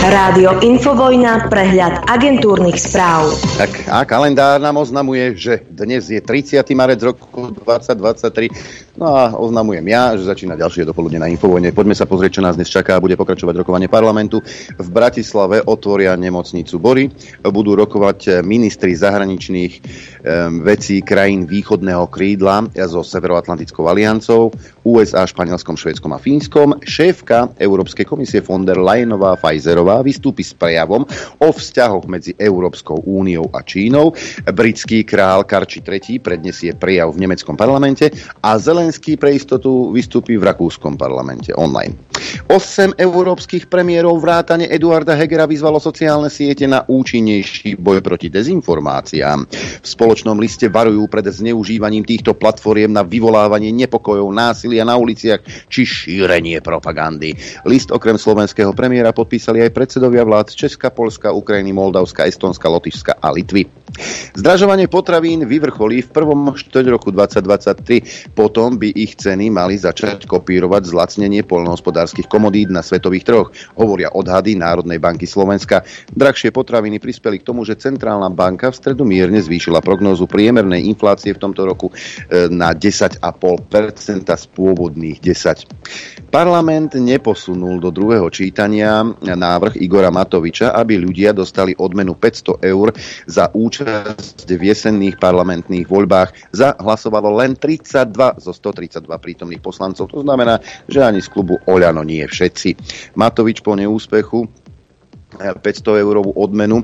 Rádio 0.00 0.64
Infovojna, 0.64 1.52
prehľad 1.52 2.08
agentúrnych 2.08 2.80
správ. 2.80 3.36
Tak 3.60 3.84
a 3.84 4.00
kalendár 4.08 4.64
nám 4.64 4.80
oznamuje, 4.80 5.36
že 5.36 5.60
dnes 5.68 6.08
je 6.08 6.24
30. 6.24 6.64
marec 6.72 7.04
roku 7.04 7.52
2023. 7.52 8.89
No 9.00 9.16
a 9.16 9.32
oznamujem 9.32 9.88
ja, 9.88 10.12
že 10.12 10.28
začína 10.28 10.60
ďalšie 10.60 10.84
dopoludne 10.84 11.24
na 11.24 11.32
Infovojne. 11.32 11.72
Poďme 11.72 11.96
sa 11.96 12.04
pozrieť, 12.04 12.36
čo 12.36 12.44
nás 12.44 12.60
dnes 12.60 12.68
čaká. 12.68 13.00
Bude 13.00 13.16
pokračovať 13.16 13.64
rokovanie 13.64 13.88
parlamentu. 13.88 14.44
V 14.76 14.88
Bratislave 14.92 15.64
otvoria 15.64 16.12
nemocnicu 16.20 16.76
Bory. 16.76 17.08
Budú 17.40 17.80
rokovať 17.80 18.44
ministri 18.44 18.92
zahraničných 18.92 19.72
vecí 20.60 21.00
krajín 21.00 21.48
východného 21.48 22.12
krídla 22.12 22.68
so 22.76 23.00
Severoatlantickou 23.00 23.88
aliancou, 23.88 24.52
USA, 24.84 25.24
Španielskom, 25.24 25.80
Švedskom 25.80 26.12
a 26.12 26.20
Fínskom. 26.20 26.76
Šéfka 26.84 27.56
Európskej 27.56 28.04
komisie 28.04 28.44
von 28.44 28.68
der 28.68 28.76
Leyenová 28.76 29.40
Pfizerová 29.40 30.04
vystúpi 30.04 30.44
s 30.44 30.52
prejavom 30.52 31.08
o 31.40 31.48
vzťahoch 31.48 32.04
medzi 32.04 32.36
Európskou 32.36 33.00
úniou 33.08 33.48
a 33.56 33.64
Čínou. 33.64 34.12
Britský 34.44 35.08
král 35.08 35.48
Karči 35.48 35.80
III 35.80 36.20
predniesie 36.20 36.76
prejav 36.76 37.16
v 37.16 37.24
nemeckom 37.24 37.56
parlamente 37.56 38.12
a 38.44 38.60
Zelenský 38.90 39.14
pre 39.22 39.38
istotu 39.38 39.94
vystúpi 39.94 40.34
v 40.34 40.50
rakúskom 40.50 40.98
parlamente 40.98 41.54
online. 41.54 41.94
Osem 42.50 42.90
európskych 42.98 43.70
premiérov 43.70 44.18
vrátane 44.18 44.66
Eduarda 44.66 45.14
Hegera 45.14 45.46
vyzvalo 45.46 45.78
sociálne 45.78 46.26
siete 46.26 46.66
na 46.66 46.82
účinnejší 46.82 47.78
boj 47.78 48.02
proti 48.02 48.26
dezinformáciám. 48.26 49.46
V 49.78 49.86
spoločnom 49.86 50.34
liste 50.42 50.66
varujú 50.66 51.06
pred 51.06 51.22
zneužívaním 51.22 52.02
týchto 52.02 52.34
platformiem 52.34 52.90
na 52.90 53.06
vyvolávanie 53.06 53.70
nepokojov, 53.70 54.26
násilia 54.34 54.82
na 54.82 54.98
uliciach 54.98 55.70
či 55.70 55.86
šírenie 55.86 56.58
propagandy. 56.58 57.38
List 57.70 57.94
okrem 57.94 58.18
slovenského 58.18 58.74
premiéra 58.74 59.14
podpísali 59.14 59.62
aj 59.62 59.70
predsedovia 59.70 60.26
vlád 60.26 60.50
Česka, 60.50 60.90
Polska, 60.90 61.30
Ukrajiny, 61.30 61.70
Moldavska, 61.70 62.26
Estonska, 62.26 62.66
Lotyšska 62.66 63.22
a 63.22 63.30
Litvy. 63.30 63.70
Zdražovanie 64.34 64.86
potravín 64.86 65.42
vyvrcholí 65.46 66.06
v 66.06 66.10
prvom 66.14 66.54
štvrť 66.54 66.86
roku 66.90 67.10
2023. 67.10 68.30
Potom 68.34 68.69
by 68.76 68.92
ich 68.94 69.16
ceny 69.16 69.50
mali 69.50 69.80
začať 69.80 70.28
kopírovať 70.28 70.90
zlacnenie 70.90 71.42
poľnohospodárskych 71.46 72.28
komodít 72.28 72.68
na 72.70 72.84
svetových 72.84 73.24
trhoch, 73.26 73.48
hovoria 73.74 74.12
odhady 74.12 74.54
Národnej 74.58 75.00
banky 75.00 75.24
Slovenska. 75.24 75.82
Drahšie 76.12 76.52
potraviny 76.54 77.00
prispeli 77.00 77.40
k 77.40 77.46
tomu, 77.46 77.64
že 77.64 77.80
Centrálna 77.80 78.28
banka 78.28 78.68
v 78.68 78.76
stredu 78.76 79.02
mierne 79.08 79.40
zvýšila 79.40 79.80
prognózu 79.80 80.28
priemernej 80.28 80.86
inflácie 80.86 81.32
v 81.32 81.42
tomto 81.42 81.64
roku 81.64 81.88
e, 81.90 82.46
na 82.52 82.76
10,5% 82.76 83.22
z 84.28 84.44
pôvodných 84.54 85.18
10. 85.18 86.30
Parlament 86.30 86.94
neposunul 86.94 87.82
do 87.82 87.90
druhého 87.90 88.30
čítania 88.30 89.02
návrh 89.18 89.82
Igora 89.82 90.14
Matoviča, 90.14 90.70
aby 90.78 90.94
ľudia 91.00 91.34
dostali 91.34 91.74
odmenu 91.74 92.14
500 92.14 92.62
eur 92.62 92.94
za 93.26 93.50
účasť 93.50 94.46
v 94.46 94.62
jesenných 94.70 95.18
parlamentných 95.18 95.90
voľbách. 95.90 96.54
Za 96.54 96.78
hlasovalo 96.78 97.34
len 97.34 97.58
32 97.58 98.38
zo 98.38 98.52
132 98.60 99.08
prítomných 99.08 99.64
poslancov. 99.64 100.12
To 100.12 100.20
znamená, 100.20 100.60
že 100.84 101.00
ani 101.00 101.24
z 101.24 101.32
klubu 101.32 101.56
Oľano 101.64 102.04
nie 102.04 102.22
všetci. 102.22 102.76
Matovič 103.16 103.64
po 103.64 103.72
neúspechu 103.72 104.44
500 105.38 106.02
eurovú 106.02 106.34
odmenu, 106.34 106.82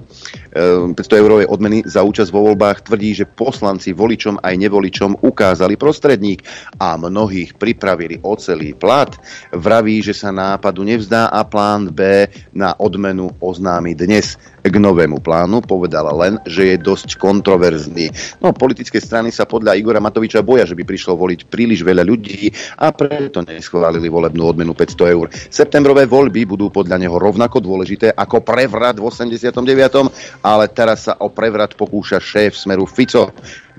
500 0.55 0.95
eh, 0.95 1.19
eurovej 1.19 1.47
odmeny 1.51 1.83
za 1.83 2.07
účasť 2.07 2.31
vo 2.31 2.47
voľbách 2.47 2.87
tvrdí, 2.87 3.11
že 3.19 3.27
poslanci 3.27 3.91
voličom 3.91 4.39
aj 4.39 4.55
nevoličom 4.55 5.19
ukázali 5.27 5.75
prostredník 5.75 6.47
a 6.79 6.95
mnohých 6.95 7.59
pripravili 7.59 8.23
o 8.23 8.39
celý 8.39 8.73
plat. 8.79 9.11
Vraví, 9.51 9.99
že 10.01 10.15
sa 10.15 10.31
nápadu 10.31 10.87
nevzdá 10.87 11.27
a 11.27 11.43
plán 11.43 11.91
B 11.91 12.31
na 12.55 12.79
odmenu 12.79 13.35
oznámi 13.43 13.99
dnes 13.99 14.39
k 14.69 14.77
novému 14.77 15.23
plánu. 15.23 15.63
Povedala 15.65 16.13
len, 16.15 16.39
že 16.47 16.75
je 16.75 16.77
dosť 16.79 17.19
kontroverzný. 17.19 18.11
No, 18.43 18.53
politické 18.53 18.99
strany 19.01 19.31
sa 19.31 19.47
podľa 19.49 19.79
Igora 19.79 20.03
Matoviča 20.03 20.43
boja, 20.43 20.67
že 20.67 20.77
by 20.77 20.85
prišlo 20.85 21.17
voliť 21.17 21.49
príliš 21.49 21.83
veľa 21.87 22.03
ľudí 22.07 22.51
a 22.79 22.91
preto 22.93 23.43
neschválili 23.43 24.07
volebnú 24.11 24.47
odmenu 24.47 24.73
500 24.75 25.15
eur. 25.15 25.27
Septembrové 25.33 26.05
voľby 26.05 26.45
budú 26.47 26.69
podľa 26.71 27.01
neho 27.01 27.17
rovnako 27.17 27.63
dôležité 27.63 28.13
ako 28.13 28.43
prevrat 28.43 28.99
v 28.99 29.09
89. 29.09 29.57
ale 30.43 30.65
teraz 30.71 31.09
sa 31.11 31.19
o 31.23 31.31
prevrat 31.31 31.75
pokúša 31.75 32.19
šéf 32.23 32.57
Smeru 32.57 32.87
Fico. 32.87 33.33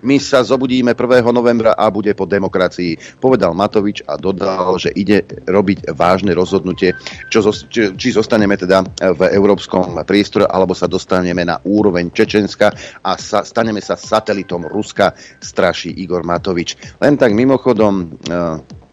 My 0.06 0.22
sa 0.22 0.46
zobudíme 0.46 0.94
1. 0.94 1.26
novembra 1.34 1.74
a 1.74 1.90
bude 1.90 2.14
po 2.14 2.30
demokracii, 2.30 3.18
povedal 3.18 3.58
Matovič 3.58 4.06
a 4.06 4.18
dodal, 4.20 4.78
že 4.78 4.94
ide 4.94 5.26
robiť 5.48 5.94
vážne 5.98 6.38
rozhodnutie, 6.38 6.94
čo, 7.34 7.42
či, 7.72 8.10
zostaneme 8.14 8.58
teda 8.58 8.86
v 9.16 9.22
európskom 9.34 9.98
priestore, 10.06 10.46
alebo 10.46 10.78
sa 10.78 10.86
dostaneme 10.86 11.42
na 11.42 11.58
úroveň 11.64 12.14
Čečenska 12.14 12.70
a 13.02 13.18
sa, 13.18 13.42
staneme 13.42 13.82
sa 13.82 13.98
satelitom 13.98 14.70
Ruska, 14.70 15.14
straší 15.42 15.94
Igor 15.98 16.22
Matovič. 16.22 17.00
Len 17.02 17.18
tak 17.18 17.34
mimochodom, 17.34 17.94
eh, 18.30 18.86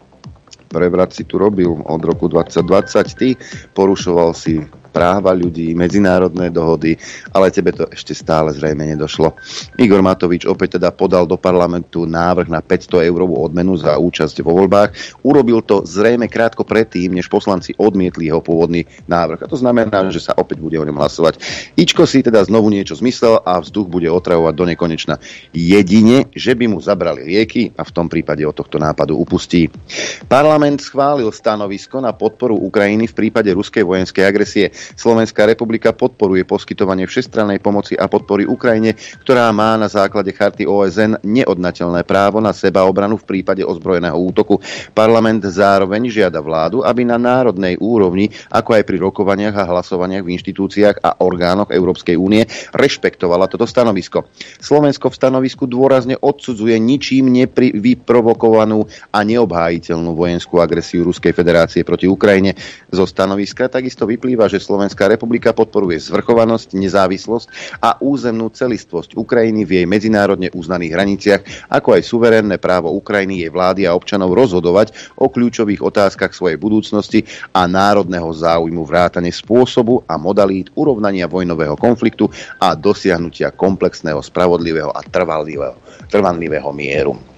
prevrat 0.75 1.15
si 1.15 1.23
tu 1.23 1.39
robil 1.39 1.71
od 1.71 2.03
roku 2.03 2.27
2020. 2.27 3.15
Ty 3.15 3.29
porušoval 3.71 4.35
si 4.35 4.59
práva 4.95 5.35
ľudí, 5.35 5.75
medzinárodné 5.75 6.55
dohody, 6.55 6.95
ale 7.35 7.51
tebe 7.51 7.75
to 7.75 7.91
ešte 7.91 8.15
stále 8.15 8.55
zrejme 8.55 8.87
nedošlo. 8.95 9.35
Igor 9.75 9.99
Matovič 10.07 10.47
opäť 10.47 10.79
teda 10.79 10.95
podal 10.95 11.27
do 11.27 11.35
parlamentu 11.35 12.07
návrh 12.07 12.47
na 12.47 12.63
500 12.63 13.03
eurovú 13.11 13.43
odmenu 13.43 13.75
za 13.75 13.99
účasť 13.99 14.47
vo 14.47 14.55
voľbách. 14.55 15.21
Urobil 15.27 15.59
to 15.67 15.83
zrejme 15.83 16.31
krátko 16.31 16.63
predtým, 16.63 17.11
než 17.19 17.27
poslanci 17.27 17.75
odmietli 17.75 18.31
jeho 18.31 18.39
pôvodný 18.39 18.87
návrh. 19.11 19.43
A 19.43 19.51
to 19.51 19.59
znamená, 19.59 20.07
že 20.15 20.23
sa 20.23 20.39
opäť 20.39 20.63
bude 20.63 20.79
o 20.79 20.87
ňom 20.87 20.95
hlasovať. 20.95 21.43
Ičko 21.75 22.07
si 22.07 22.23
teda 22.23 22.47
znovu 22.47 22.71
niečo 22.71 22.95
zmyslel 22.95 23.43
a 23.43 23.59
vzduch 23.59 23.91
bude 23.91 24.07
otravovať 24.07 24.55
do 24.55 24.65
nekonečna. 24.71 25.19
Jedine, 25.51 26.31
že 26.31 26.55
by 26.55 26.71
mu 26.71 26.79
zabrali 26.79 27.27
lieky 27.27 27.75
a 27.75 27.83
v 27.83 27.91
tom 27.91 28.07
prípade 28.07 28.47
od 28.47 28.55
tohto 28.55 28.79
nápadu 28.79 29.19
upustí. 29.19 29.67
Parlament 30.31 30.79
schválil 30.79 31.27
stanovisko 31.35 31.99
na 31.99 32.15
podporu 32.15 32.55
Ukrajiny 32.55 33.11
v 33.11 33.17
prípade 33.17 33.51
ruskej 33.51 33.83
vojenskej 33.83 34.25
agresie. 34.25 34.71
Slovenská 34.93 35.49
republika 35.49 35.97
podporuje 35.97 36.45
poskytovanie 36.45 37.09
všestrannej 37.09 37.65
pomoci 37.65 37.97
a 37.97 38.05
podpory 38.05 38.45
Ukrajine, 38.45 38.93
ktorá 39.25 39.49
má 39.57 39.81
na 39.81 39.89
základe 39.89 40.31
charty 40.37 40.69
OSN 40.69 41.25
neodnateľné 41.25 42.05
právo 42.05 42.45
na 42.45 42.53
seba 42.53 42.85
obranu 42.85 43.17
v 43.17 43.25
prípade 43.25 43.65
ozbrojeného 43.65 44.15
útoku. 44.15 44.61
Parlament 44.93 45.41
zároveň 45.49 46.13
žiada 46.13 46.45
vládu, 46.45 46.85
aby 46.85 47.09
na 47.09 47.17
národnej 47.17 47.81
úrovni, 47.81 48.29
ako 48.53 48.77
aj 48.77 48.83
pri 48.85 48.97
rokovaniach 49.01 49.57
a 49.57 49.69
hlasovaniach 49.69 50.25
v 50.25 50.33
inštitúciách 50.37 51.01
a 51.01 51.21
orgánoch 51.25 51.73
Európskej 51.73 52.15
únie, 52.21 52.45
rešpektovala 52.77 53.49
toto 53.49 53.65
stanovisko. 53.65 54.29
Slovensko 54.61 55.09
v 55.09 55.19
stanovisku 55.19 55.65
dôrazne 55.65 56.21
odsudzuje 56.21 56.77
ničím 56.77 57.33
nevyprovokovanú 57.33 58.85
a 59.11 59.19
neobhájiteľnú 59.23 60.13
vojenskú 60.13 60.61
agresiu 60.61 61.07
Ruskej 61.07 61.33
federácie 61.33 61.83
proti 61.87 62.11
Ukrajine. 62.11 62.57
Zo 62.91 63.05
stanoviska 63.09 63.69
takisto 63.69 64.05
vyplýva, 64.05 64.47
že 64.51 64.63
Slovenská 64.75 65.07
republika 65.07 65.55
podporuje 65.55 66.03
zvrchovanosť, 66.03 66.75
nezávislosť 66.75 67.79
a 67.79 67.95
územnú 68.03 68.51
celistvosť 68.51 69.15
Ukrajiny 69.15 69.63
v 69.63 69.71
jej 69.79 69.87
medzinárodne 69.87 70.51
uznaných 70.51 70.99
hraniciach, 70.99 71.43
ako 71.71 71.95
aj 71.95 72.03
suverénne 72.03 72.59
právo 72.59 72.91
Ukrajiny, 72.91 73.47
jej 73.47 73.55
vlády 73.55 73.87
a 73.87 73.95
občanov 73.95 74.35
rozhodovať 74.35 75.15
o 75.15 75.31
kľúčových 75.31 75.79
otázkach 75.79 76.35
svojej 76.35 76.59
budúcnosti 76.59 77.23
a 77.55 77.71
národného 77.71 78.27
záujmu 78.35 78.83
vrátane 78.83 79.31
spôsobu 79.31 80.03
a 80.11 80.19
modalít 80.19 80.75
urovnania 80.75 81.31
vojnového 81.31 81.79
konfliktu 81.79 82.27
a 82.59 82.75
dosiahnutia 82.75 83.55
komplexného, 83.55 84.19
spravodlivého 84.19 84.91
a 84.91 85.07
trvalivého, 85.07 85.79
trvanlivého 86.11 86.75
mieru. 86.75 87.34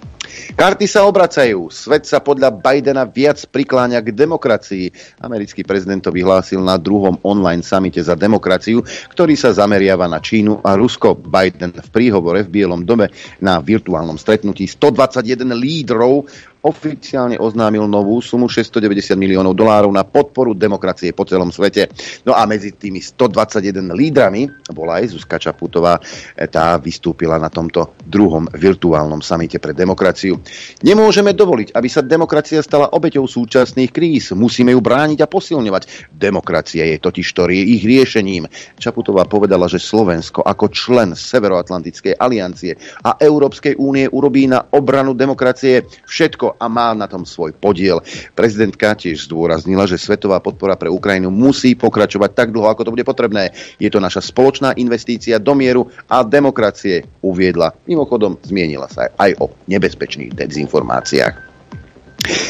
Karty 0.57 0.87
sa 0.89 1.07
obracajú. 1.07 1.69
Svet 1.71 2.07
sa 2.09 2.19
podľa 2.23 2.51
Bidena 2.55 3.05
viac 3.07 3.43
prikláňa 3.49 4.03
k 4.03 4.13
demokracii. 4.15 4.87
Americký 5.23 5.63
prezident 5.63 6.03
to 6.03 6.11
vyhlásil 6.11 6.59
na 6.61 6.77
druhom 6.79 7.19
online 7.23 7.63
samite 7.63 8.01
za 8.03 8.19
demokraciu, 8.19 8.83
ktorý 9.13 9.35
sa 9.39 9.55
zameriava 9.55 10.07
na 10.11 10.19
Čínu 10.23 10.61
a 10.65 10.75
Rusko. 10.75 11.17
Biden 11.17 11.75
v 11.77 11.89
príhovore 11.93 12.43
v 12.45 12.53
Bielom 12.63 12.83
dome 12.83 13.13
na 13.39 13.59
virtuálnom 13.63 14.19
stretnutí 14.19 14.67
121 14.67 15.55
lídrov 15.55 16.27
oficiálne 16.67 17.39
oznámil 17.39 17.87
novú 17.87 18.19
sumu 18.19 18.51
690 18.51 19.15
miliónov 19.15 19.55
dolárov 19.55 19.95
na 19.95 20.03
podporu 20.03 20.53
demokracie 20.53 21.15
po 21.15 21.23
celom 21.23 21.55
svete. 21.55 21.87
No 22.27 22.35
a 22.35 22.43
medzi 22.45 22.75
tými 22.75 22.99
121 22.99 23.95
lídrami 23.95 24.51
bola 24.75 24.99
aj 24.99 25.15
Zuzka 25.15 25.39
Čaputová. 25.39 26.03
Tá 26.51 26.75
vystúpila 26.83 27.39
na 27.39 27.47
tomto 27.49 27.95
druhom 28.03 28.51
virtuálnom 28.51 29.23
samite 29.23 29.63
pre 29.63 29.71
demokraciu. 29.73 30.43
Nemôžeme 30.83 31.31
dovoliť, 31.31 31.73
aby 31.73 31.89
sa 31.89 32.03
demokracia 32.03 32.59
stala 32.61 32.91
obeťou 32.91 33.31
súčasných 33.31 33.95
kríz. 33.95 34.35
Musíme 34.35 34.75
ju 34.75 34.83
brániť 34.83 35.23
a 35.23 35.31
posilňovať. 35.31 36.11
Demokracia 36.11 36.83
je 36.91 36.99
totiž 36.99 37.29
to 37.33 37.47
ich 37.47 37.87
riešením. 37.87 38.51
Čaputová 38.81 39.23
povedala, 39.29 39.71
že 39.71 39.79
Slovensko 39.79 40.43
ako 40.43 40.67
člen 40.75 41.15
Severoatlantickej 41.15 42.19
aliancie 42.19 42.75
a 43.07 43.15
Európskej 43.23 43.79
únie 43.79 44.11
urobí 44.11 44.51
na 44.51 44.67
obranu 44.75 45.15
demokracie 45.15 45.87
všetko, 46.09 46.56
a 46.59 46.67
má 46.67 46.93
na 46.97 47.07
tom 47.07 47.23
svoj 47.23 47.55
podiel. 47.55 48.03
Prezidentka 48.35 48.99
tiež 48.99 49.31
zdôraznila, 49.31 49.87
že 49.87 50.01
svetová 50.01 50.43
podpora 50.43 50.75
pre 50.75 50.91
Ukrajinu 50.91 51.31
musí 51.31 51.79
pokračovať 51.79 52.31
tak 52.35 52.49
dlho, 52.51 52.67
ako 52.67 52.83
to 52.83 52.95
bude 52.97 53.07
potrebné. 53.07 53.55
Je 53.79 53.89
to 53.93 54.03
naša 54.03 54.25
spoločná 54.25 54.75
investícia 54.75 55.39
do 55.39 55.55
mieru 55.55 55.87
a 56.11 56.27
demokracie, 56.27 57.07
uviedla. 57.23 57.77
Mimochodom, 57.87 58.43
zmienila 58.43 58.91
sa 58.91 59.13
aj 59.15 59.39
o 59.39 59.53
nebezpečných 59.71 60.35
dezinformáciách. 60.35 61.46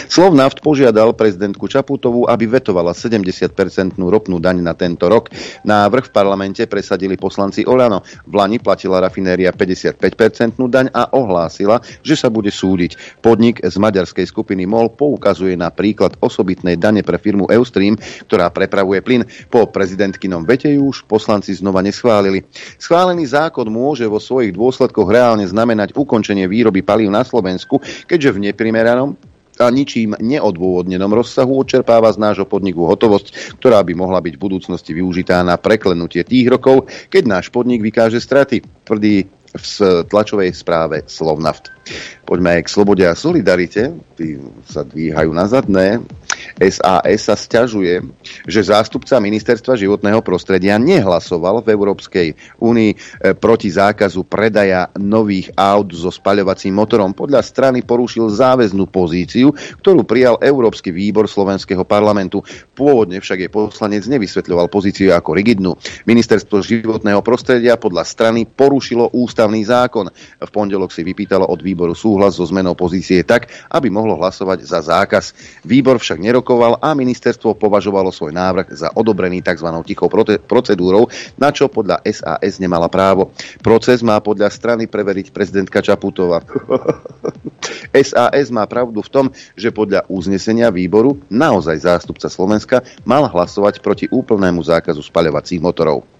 Slovnaft 0.06 0.64
požiadal 0.64 1.12
prezidentku 1.12 1.68
Čaputovú, 1.68 2.24
aby 2.24 2.48
vetovala 2.48 2.96
70-percentnú 2.96 4.08
ropnú 4.08 4.40
daň 4.40 4.64
na 4.64 4.72
tento 4.72 5.06
rok. 5.12 5.28
Návrh 5.66 6.08
v 6.08 6.14
parlamente 6.14 6.62
presadili 6.64 7.20
poslanci 7.20 7.68
Olano. 7.68 8.00
V 8.24 8.32
Lani 8.32 8.56
platila 8.56 9.02
rafinéria 9.02 9.52
55-percentnú 9.52 10.72
daň 10.72 10.88
a 10.96 11.12
ohlásila, 11.12 11.84
že 12.00 12.16
sa 12.16 12.32
bude 12.32 12.48
súdiť. 12.48 13.20
Podnik 13.20 13.60
z 13.60 13.76
maďarskej 13.76 14.24
skupiny 14.24 14.64
MOL 14.64 14.96
poukazuje 14.96 15.52
na 15.58 15.68
príklad 15.68 16.16
osobitnej 16.24 16.80
dane 16.80 17.04
pre 17.04 17.20
firmu 17.20 17.44
Eustream, 17.52 18.00
ktorá 18.26 18.48
prepravuje 18.48 19.04
plyn. 19.04 19.22
Po 19.52 19.68
prezidentkinom 19.68 20.48
vete 20.48 20.72
ju 20.72 20.88
už 20.88 21.04
poslanci 21.04 21.52
znova 21.52 21.84
neschválili. 21.84 22.48
Schválený 22.80 23.28
zákon 23.28 23.68
môže 23.68 24.08
vo 24.08 24.16
svojich 24.16 24.56
dôsledkoch 24.56 25.12
reálne 25.12 25.44
znamenať 25.44 25.92
ukončenie 25.92 26.48
výroby 26.48 26.80
palív 26.80 27.12
na 27.12 27.20
Slovensku, 27.20 27.84
keďže 28.08 28.32
v 28.32 28.42
neprimeranom 28.48 29.35
a 29.60 29.68
ničím 29.68 30.16
neodôvodnenom 30.16 31.12
rozsahu 31.12 31.60
odčerpáva 31.60 32.08
z 32.12 32.22
nášho 32.22 32.48
podniku 32.48 32.88
hotovosť, 32.88 33.58
ktorá 33.60 33.84
by 33.84 33.92
mohla 33.92 34.24
byť 34.24 34.34
v 34.36 34.44
budúcnosti 34.44 34.92
využitá 34.96 35.44
na 35.44 35.60
preklenutie 35.60 36.24
tých 36.24 36.48
rokov, 36.48 36.88
keď 37.12 37.22
náš 37.28 37.46
podnik 37.52 37.84
vykáže 37.84 38.18
straty, 38.18 38.64
tvrdí 38.88 39.28
v 39.56 39.76
tlačovej 40.08 40.52
správe 40.52 41.04
Slovnaft. 41.08 41.75
Poďme 42.26 42.58
aj 42.58 42.62
k 42.66 42.72
slobode 42.74 43.04
a 43.06 43.14
solidarite. 43.14 43.94
Tí 44.18 44.34
sa 44.66 44.82
dvíhajú 44.82 45.30
na 45.30 45.46
zadné. 45.46 46.02
SAS 46.58 47.22
sa 47.22 47.34
stiažuje, 47.38 48.02
že 48.44 48.66
zástupca 48.66 49.22
ministerstva 49.22 49.78
životného 49.78 50.20
prostredia 50.26 50.74
nehlasoval 50.76 51.62
v 51.62 51.70
Európskej 51.70 52.28
únii 52.58 52.90
e, 52.92 52.96
proti 53.38 53.70
zákazu 53.70 54.26
predaja 54.26 54.90
nových 54.98 55.54
aut 55.54 55.94
so 55.94 56.10
spaľovacím 56.10 56.74
motorom. 56.74 57.14
Podľa 57.14 57.42
strany 57.46 57.86
porušil 57.86 58.26
záväznú 58.30 58.90
pozíciu, 58.90 59.54
ktorú 59.78 60.02
prijal 60.02 60.42
Európsky 60.42 60.90
výbor 60.90 61.30
Slovenského 61.30 61.86
parlamentu. 61.86 62.42
Pôvodne 62.74 63.22
však 63.22 63.46
je 63.46 63.48
poslanec 63.52 64.02
nevysvetľoval 64.10 64.66
pozíciu 64.66 65.14
ako 65.14 65.30
rigidnú. 65.36 65.78
Ministerstvo 66.08 66.58
životného 66.62 67.22
prostredia 67.22 67.78
podľa 67.78 68.02
strany 68.02 68.48
porušilo 68.48 69.14
ústavný 69.14 69.62
zákon. 69.62 70.10
V 70.42 70.50
pondelok 70.50 70.90
si 70.90 71.06
vypýtalo 71.06 71.46
od 71.46 71.60
výboru 71.62 71.75
súhlas 71.92 72.40
so 72.40 72.46
zmenou 72.48 72.72
pozície 72.72 73.20
tak, 73.26 73.52
aby 73.68 73.92
mohlo 73.92 74.16
hlasovať 74.16 74.64
za 74.64 74.80
zákaz. 74.80 75.36
Výbor 75.66 76.00
však 76.00 76.22
nerok 76.22 76.46
nerokoval 76.46 76.78
a 76.78 76.94
ministerstvo 76.94 77.58
považovalo 77.58 78.14
svoj 78.14 78.30
návrh 78.30 78.70
za 78.70 78.94
odobrený 78.94 79.42
tzv. 79.42 79.66
tichou 79.82 80.06
procedúrou, 80.46 81.10
na 81.34 81.50
čo 81.50 81.66
podľa 81.66 81.98
SAS 82.06 82.62
nemala 82.62 82.86
právo. 82.86 83.34
Proces 83.66 83.98
má 84.06 84.22
podľa 84.22 84.46
strany 84.54 84.86
preveriť 84.86 85.34
prezidentka 85.34 85.82
Čaputová. 85.82 86.46
SAS 88.06 88.54
má 88.54 88.62
pravdu 88.70 89.02
v 89.02 89.10
tom, 89.10 89.26
že 89.58 89.74
podľa 89.74 90.06
uznesenia 90.06 90.70
výboru 90.70 91.18
naozaj 91.26 91.82
zástupca 91.82 92.30
Slovenska 92.30 92.86
mal 93.02 93.26
hlasovať 93.26 93.82
proti 93.82 94.06
úplnému 94.06 94.62
zákazu 94.62 95.02
spaľovacích 95.02 95.58
motorov. 95.58 96.15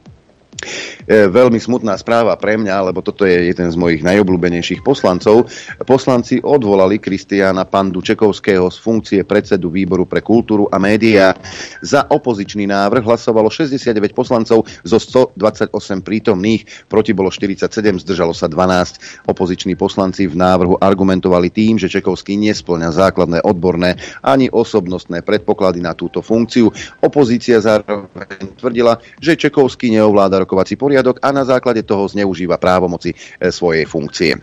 E, 1.06 1.28
veľmi 1.28 1.60
smutná 1.60 1.94
správa 2.00 2.34
pre 2.34 2.56
mňa, 2.56 2.90
lebo 2.90 3.04
toto 3.04 3.28
je 3.28 3.52
jeden 3.52 3.68
z 3.68 3.76
mojich 3.76 4.02
najobľúbenejších 4.02 4.80
poslancov. 4.80 5.46
Poslanci 5.84 6.40
odvolali 6.40 6.98
Kristiána 6.98 7.68
Pandu 7.68 8.00
Čekovského 8.00 8.66
z 8.72 8.78
funkcie 8.80 9.20
predsedu 9.22 9.68
výboru 9.68 10.08
pre 10.08 10.24
kultúru 10.24 10.66
a 10.72 10.80
médiá. 10.80 11.36
Za 11.84 12.08
opozičný 12.08 12.66
návrh 12.66 13.04
hlasovalo 13.04 13.52
69 13.52 14.16
poslancov 14.16 14.66
zo 14.82 14.98
128 14.98 15.76
prítomných, 16.02 16.88
proti 16.88 17.12
bolo 17.12 17.28
47, 17.28 17.70
zdržalo 18.02 18.32
sa 18.32 18.48
12. 18.50 19.28
Opoziční 19.30 19.76
poslanci 19.76 20.26
v 20.26 20.34
návrhu 20.34 20.80
argumentovali 20.80 21.52
tým, 21.52 21.78
že 21.78 21.92
Čekovský 21.92 22.34
nesplňa 22.40 22.90
základné 22.90 23.38
odborné 23.44 24.00
ani 24.24 24.50
osobnostné 24.50 25.22
predpoklady 25.22 25.84
na 25.84 25.94
túto 25.94 26.24
funkciu. 26.24 26.72
Opozícia 27.04 27.62
zároveň 27.62 28.58
tvrdila, 28.58 28.98
že 29.20 29.38
Čekovský 29.38 29.94
neovláda 29.94 30.45
rokovací 30.46 30.78
poriadok 30.78 31.18
a 31.18 31.34
na 31.34 31.42
základe 31.42 31.82
toho 31.82 32.06
zneužíva 32.06 32.62
právomoci 32.62 33.10
e, 33.10 33.16
svojej 33.50 33.82
funkcie. 33.82 34.38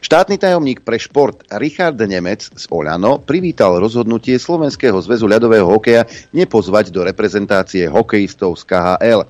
Štátny 0.00 0.36
tajomník 0.40 0.80
pre 0.80 0.96
šport 0.96 1.44
Richard 1.60 2.00
Nemec 2.00 2.48
z 2.48 2.64
Oľano 2.72 3.20
privítal 3.20 3.76
rozhodnutie 3.76 4.40
Slovenského 4.40 4.96
zväzu 5.00 5.28
ľadového 5.28 5.68
hokeja 5.68 6.08
nepozvať 6.32 6.88
do 6.88 7.04
reprezentácie 7.04 7.88
hokejistov 7.88 8.56
z 8.56 8.64
KHL. 8.68 9.20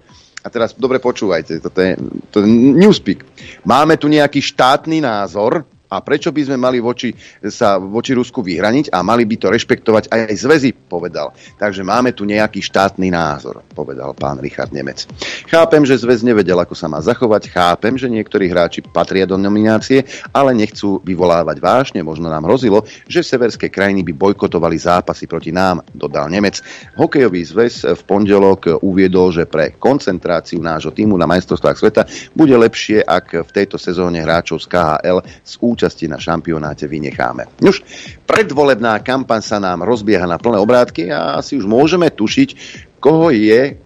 A 0.43 0.47
teraz 0.51 0.75
dobre 0.75 0.99
počúvajte, 0.99 1.63
toto 1.63 1.79
je, 1.79 1.95
to 2.35 2.43
je 2.43 2.47
newspeak. 2.75 3.23
Máme 3.63 3.95
tu 3.95 4.11
nejaký 4.11 4.43
štátny 4.43 4.99
názor, 4.99 5.63
a 5.93 6.01
prečo 6.01 6.33
by 6.33 6.49
sme 6.49 6.57
mali 6.57 6.81
voči, 6.81 7.13
sa 7.53 7.77
voči 7.77 8.17
Rusku 8.17 8.41
vyhraniť 8.41 8.89
a 8.97 9.05
mali 9.05 9.29
by 9.29 9.37
to 9.37 9.53
rešpektovať 9.53 10.09
aj 10.09 10.33
zväzy, 10.33 10.73
povedal. 10.73 11.37
Takže 11.61 11.85
máme 11.85 12.17
tu 12.17 12.25
nejaký 12.25 12.65
štátny 12.65 13.13
názor, 13.13 13.61
povedal 13.77 14.17
pán 14.17 14.41
Richard 14.41 14.73
Nemec. 14.73 15.05
Chápem, 15.53 15.85
že 15.85 16.01
zväz 16.01 16.25
nevedel, 16.25 16.57
ako 16.57 16.73
sa 16.73 16.89
má 16.89 17.05
zachovať, 17.05 17.53
chápem, 17.53 18.01
že 18.01 18.09
niektorí 18.09 18.49
hráči 18.49 18.81
patria 18.81 19.29
do 19.29 19.37
nominácie, 19.37 20.09
ale 20.33 20.57
nechcú 20.57 20.97
vyvolávať 21.05 21.61
vášne, 21.61 22.01
možno 22.01 22.33
nám 22.33 22.49
hrozilo, 22.49 22.89
že 23.05 23.21
severské 23.21 23.69
krajiny 23.69 24.01
by 24.01 24.17
bojkotovali 24.17 24.81
zápasy 24.81 25.29
proti 25.29 25.53
nám, 25.53 25.85
dodal 25.93 26.33
Nemec. 26.33 26.65
Hokejový 26.97 27.45
zväz 27.45 27.85
v 27.85 28.03
pondelok 28.09 28.81
uviedol, 28.81 29.29
že 29.29 29.45
pre 29.45 29.77
koncentráciu 29.77 30.65
nášho 30.65 30.97
týmu 30.97 31.21
na 31.21 31.29
majstrovstvách 31.29 31.77
sveta 31.77 32.03
bude 32.33 32.57
lepšie, 32.57 33.05
ak 33.05 33.45
v 33.45 33.51
tejto 33.53 33.77
sezóne 33.77 34.25
hráčov 34.25 34.65
z 34.65 34.73
KHL 34.73 35.19
z 35.45 35.55
účasti 35.61 35.82
účasti 35.83 36.07
na 36.07 36.15
šampionáte 36.15 36.87
vynecháme. 36.87 37.59
Už 37.59 37.83
predvolebná 38.23 39.03
kampaň 39.03 39.43
sa 39.43 39.59
nám 39.59 39.83
rozbieha 39.83 40.31
na 40.31 40.39
plné 40.39 40.63
obrátky 40.63 41.11
a 41.11 41.43
asi 41.43 41.59
už 41.59 41.67
môžeme 41.67 42.07
tušiť, 42.07 42.55
koho 43.03 43.35
je 43.35 43.83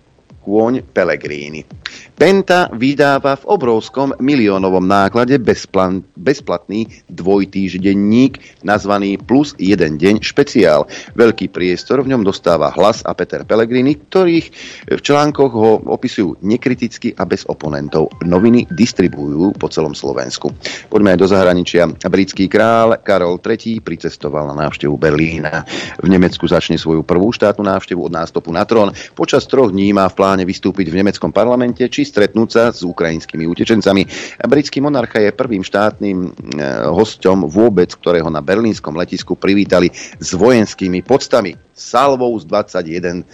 kôň 0.47 0.87
Pelegrini. 0.95 1.67
Penta 2.15 2.71
vydáva 2.71 3.35
v 3.35 3.45
obrovskom 3.51 4.15
miliónovom 4.23 4.87
náklade 4.87 5.37
bezplan, 5.43 6.07
bezplatný 6.15 6.87
dvojtýždenník 7.11 8.63
nazvaný 8.63 9.19
Plus 9.19 9.59
jeden 9.59 9.99
deň 9.99 10.23
špeciál. 10.23 10.87
Veľký 11.19 11.51
priestor 11.51 12.07
v 12.07 12.15
ňom 12.15 12.23
dostáva 12.23 12.71
hlas 12.73 13.03
a 13.05 13.13
Peter 13.13 13.43
Pellegrini, 13.45 13.99
ktorých 13.99 14.47
v 14.97 15.01
článkoch 15.03 15.53
ho 15.53 15.83
opisujú 15.91 16.41
nekriticky 16.41 17.13
a 17.19 17.27
bez 17.27 17.45
oponentov. 17.51 18.09
Noviny 18.25 18.65
distribujú 18.73 19.53
po 19.59 19.69
celom 19.69 19.93
Slovensku. 19.93 20.55
Poďme 20.89 21.17
aj 21.17 21.21
do 21.21 21.29
zahraničia. 21.29 21.91
Britský 22.07 22.49
král 22.49 22.97
Karol 23.05 23.37
III 23.41 23.85
pricestoval 23.85 24.49
na 24.53 24.69
návštevu 24.69 24.97
Berlína. 24.97 25.65
V 26.01 26.09
Nemecku 26.09 26.49
začne 26.49 26.81
svoju 26.81 27.05
prvú 27.05 27.33
štátnu 27.33 27.65
návštevu 27.65 28.09
od 28.09 28.13
nástupu 28.13 28.53
na 28.53 28.65
trón. 28.65 28.93
Počas 29.17 29.45
troch 29.49 29.73
dní 29.73 29.93
má 29.93 30.09
v 30.09 30.17
pláne 30.17 30.36
vystúpiť 30.45 30.91
v 30.91 30.99
nemeckom 31.01 31.31
parlamente 31.31 31.87
či 31.87 32.03
stretnúť 32.03 32.49
sa 32.51 32.65
s 32.75 32.83
ukrajinskými 32.83 33.47
utečencami. 33.47 34.03
Britský 34.45 34.83
monarcha 34.83 35.23
je 35.23 35.31
prvým 35.31 35.63
štátnym 35.63 36.19
e, 36.19 36.29
hosťom 36.91 37.47
vôbec, 37.47 37.95
ktorého 37.95 38.29
na 38.29 38.43
berlínskom 38.43 38.93
letisku 38.99 39.39
privítali 39.39 39.89
s 40.19 40.35
vojenskými 40.35 41.01
podstami. 41.07 41.55
Salvou 41.77 42.35
z 42.41 42.45
21 42.49 43.23
e, 43.23 43.25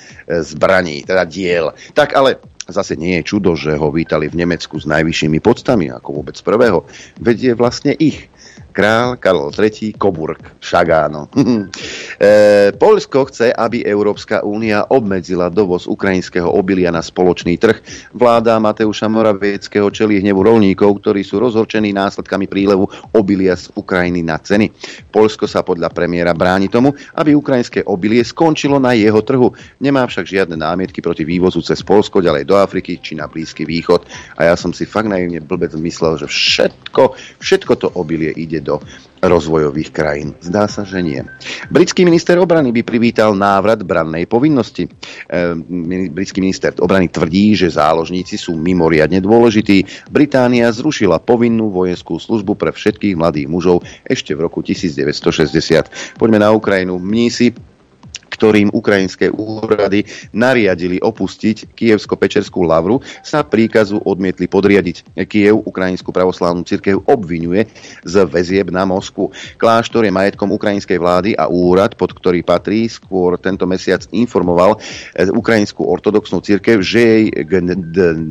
zbraní, 0.44 1.02
teda 1.02 1.24
diel. 1.26 1.72
Tak 1.96 2.12
ale 2.14 2.38
zase 2.68 2.94
nie 2.94 3.18
je 3.18 3.26
čudo, 3.26 3.58
že 3.58 3.74
ho 3.74 3.90
vítali 3.90 4.30
v 4.30 4.38
Nemecku 4.44 4.78
s 4.78 4.86
najvyššími 4.86 5.42
podstami, 5.42 5.90
ako 5.90 6.22
vôbec 6.22 6.36
prvého. 6.38 6.86
Veď 7.18 7.52
je 7.52 7.54
vlastne 7.58 7.92
ich 7.98 8.30
král 8.72 9.20
Karol 9.20 9.52
III, 9.52 9.92
Koburg, 10.00 10.40
Šagáno. 10.56 11.28
e, 11.36 12.72
Polsko 12.72 13.28
chce, 13.28 13.52
aby 13.52 13.84
Európska 13.84 14.40
únia 14.40 14.88
obmedzila 14.88 15.52
dovoz 15.52 15.84
ukrajinského 15.84 16.48
obilia 16.48 16.88
na 16.88 17.04
spoločný 17.04 17.60
trh. 17.60 17.78
Vláda 18.16 18.56
Mateuša 18.56 19.12
Moravieckého 19.12 19.92
čelí 19.92 20.24
hnevu 20.24 20.40
rolníkov, 20.40 21.04
ktorí 21.04 21.20
sú 21.20 21.36
rozhorčení 21.44 21.92
následkami 21.92 22.48
prílevu 22.48 22.88
obilia 23.12 23.52
z 23.52 23.68
Ukrajiny 23.76 24.24
na 24.24 24.40
ceny. 24.40 24.72
Polsko 25.12 25.44
sa 25.44 25.60
podľa 25.60 25.92
premiéra 25.92 26.32
bráni 26.32 26.72
tomu, 26.72 26.96
aby 27.12 27.36
ukrajinské 27.36 27.84
obilie 27.84 28.24
skončilo 28.24 28.80
na 28.80 28.96
jeho 28.96 29.20
trhu. 29.20 29.52
Nemá 29.76 30.08
však 30.08 30.24
žiadne 30.24 30.56
námietky 30.56 31.04
proti 31.04 31.28
vývozu 31.28 31.60
cez 31.60 31.84
Polsko 31.84 32.24
ďalej 32.24 32.48
do 32.48 32.56
Afriky 32.56 32.96
či 32.96 33.12
na 33.20 33.28
Blízky 33.28 33.68
východ. 33.68 34.08
A 34.40 34.48
ja 34.48 34.54
som 34.56 34.72
si 34.72 34.88
fakt 34.88 35.12
naivne 35.12 35.44
blbec 35.44 35.76
myslel, 35.76 36.16
že 36.16 36.26
všetko, 36.30 37.12
všetko 37.42 37.72
to 37.76 37.88
obilie 37.92 38.32
ide 38.32 38.61
do 38.62 38.78
rozvojových 39.22 39.94
krajín. 39.94 40.34
Zdá 40.42 40.66
sa, 40.66 40.82
že 40.82 40.98
nie. 40.98 41.22
Britský 41.70 42.02
minister 42.02 42.34
obrany 42.42 42.74
by 42.74 42.82
privítal 42.82 43.38
návrat 43.38 43.78
brannej 43.86 44.26
povinnosti. 44.26 44.90
E, 44.90 45.54
britský 46.10 46.42
minister 46.42 46.74
obrany 46.82 47.06
tvrdí, 47.06 47.54
že 47.54 47.70
záložníci 47.70 48.34
sú 48.34 48.58
mimoriadne 48.58 49.22
dôležití. 49.22 50.10
Británia 50.10 50.66
zrušila 50.74 51.22
povinnú 51.22 51.70
vojenskú 51.70 52.18
službu 52.18 52.58
pre 52.58 52.74
všetkých 52.74 53.14
mladých 53.14 53.46
mužov 53.46 53.86
ešte 54.02 54.34
v 54.34 54.42
roku 54.42 54.58
1960. 54.58 56.18
Poďme 56.18 56.42
na 56.42 56.50
Ukrajinu. 56.50 56.98
Mnísi 56.98 57.54
ktorým 58.32 58.72
ukrajinské 58.72 59.28
úrady 59.28 60.08
nariadili 60.32 60.96
opustiť 60.96 61.76
Kievsko-Pečerskú 61.76 62.64
lavru, 62.64 63.04
sa 63.20 63.44
príkazu 63.44 64.00
odmietli 64.00 64.48
podriadiť. 64.48 65.20
Kiev 65.28 65.60
Ukrajinskú 65.68 66.08
pravoslávnu 66.08 66.64
cirkev 66.64 67.04
obvinuje 67.04 67.68
z 68.00 68.14
väzieb 68.24 68.72
na 68.72 68.88
Moskvu. 68.88 69.28
Kláštor 69.60 70.08
je 70.08 70.16
majetkom 70.16 70.48
ukrajinskej 70.56 70.96
vlády 70.96 71.30
a 71.36 71.44
úrad, 71.52 71.92
pod 72.00 72.16
ktorý 72.16 72.40
patrí, 72.40 72.88
skôr 72.88 73.36
tento 73.36 73.68
mesiac 73.68 74.08
informoval 74.16 74.80
Ukrajinskú 75.12 75.84
ortodoxnú 75.84 76.40
cirkev, 76.40 76.80
že 76.80 77.00
jej 77.04 77.24
k 77.28 77.52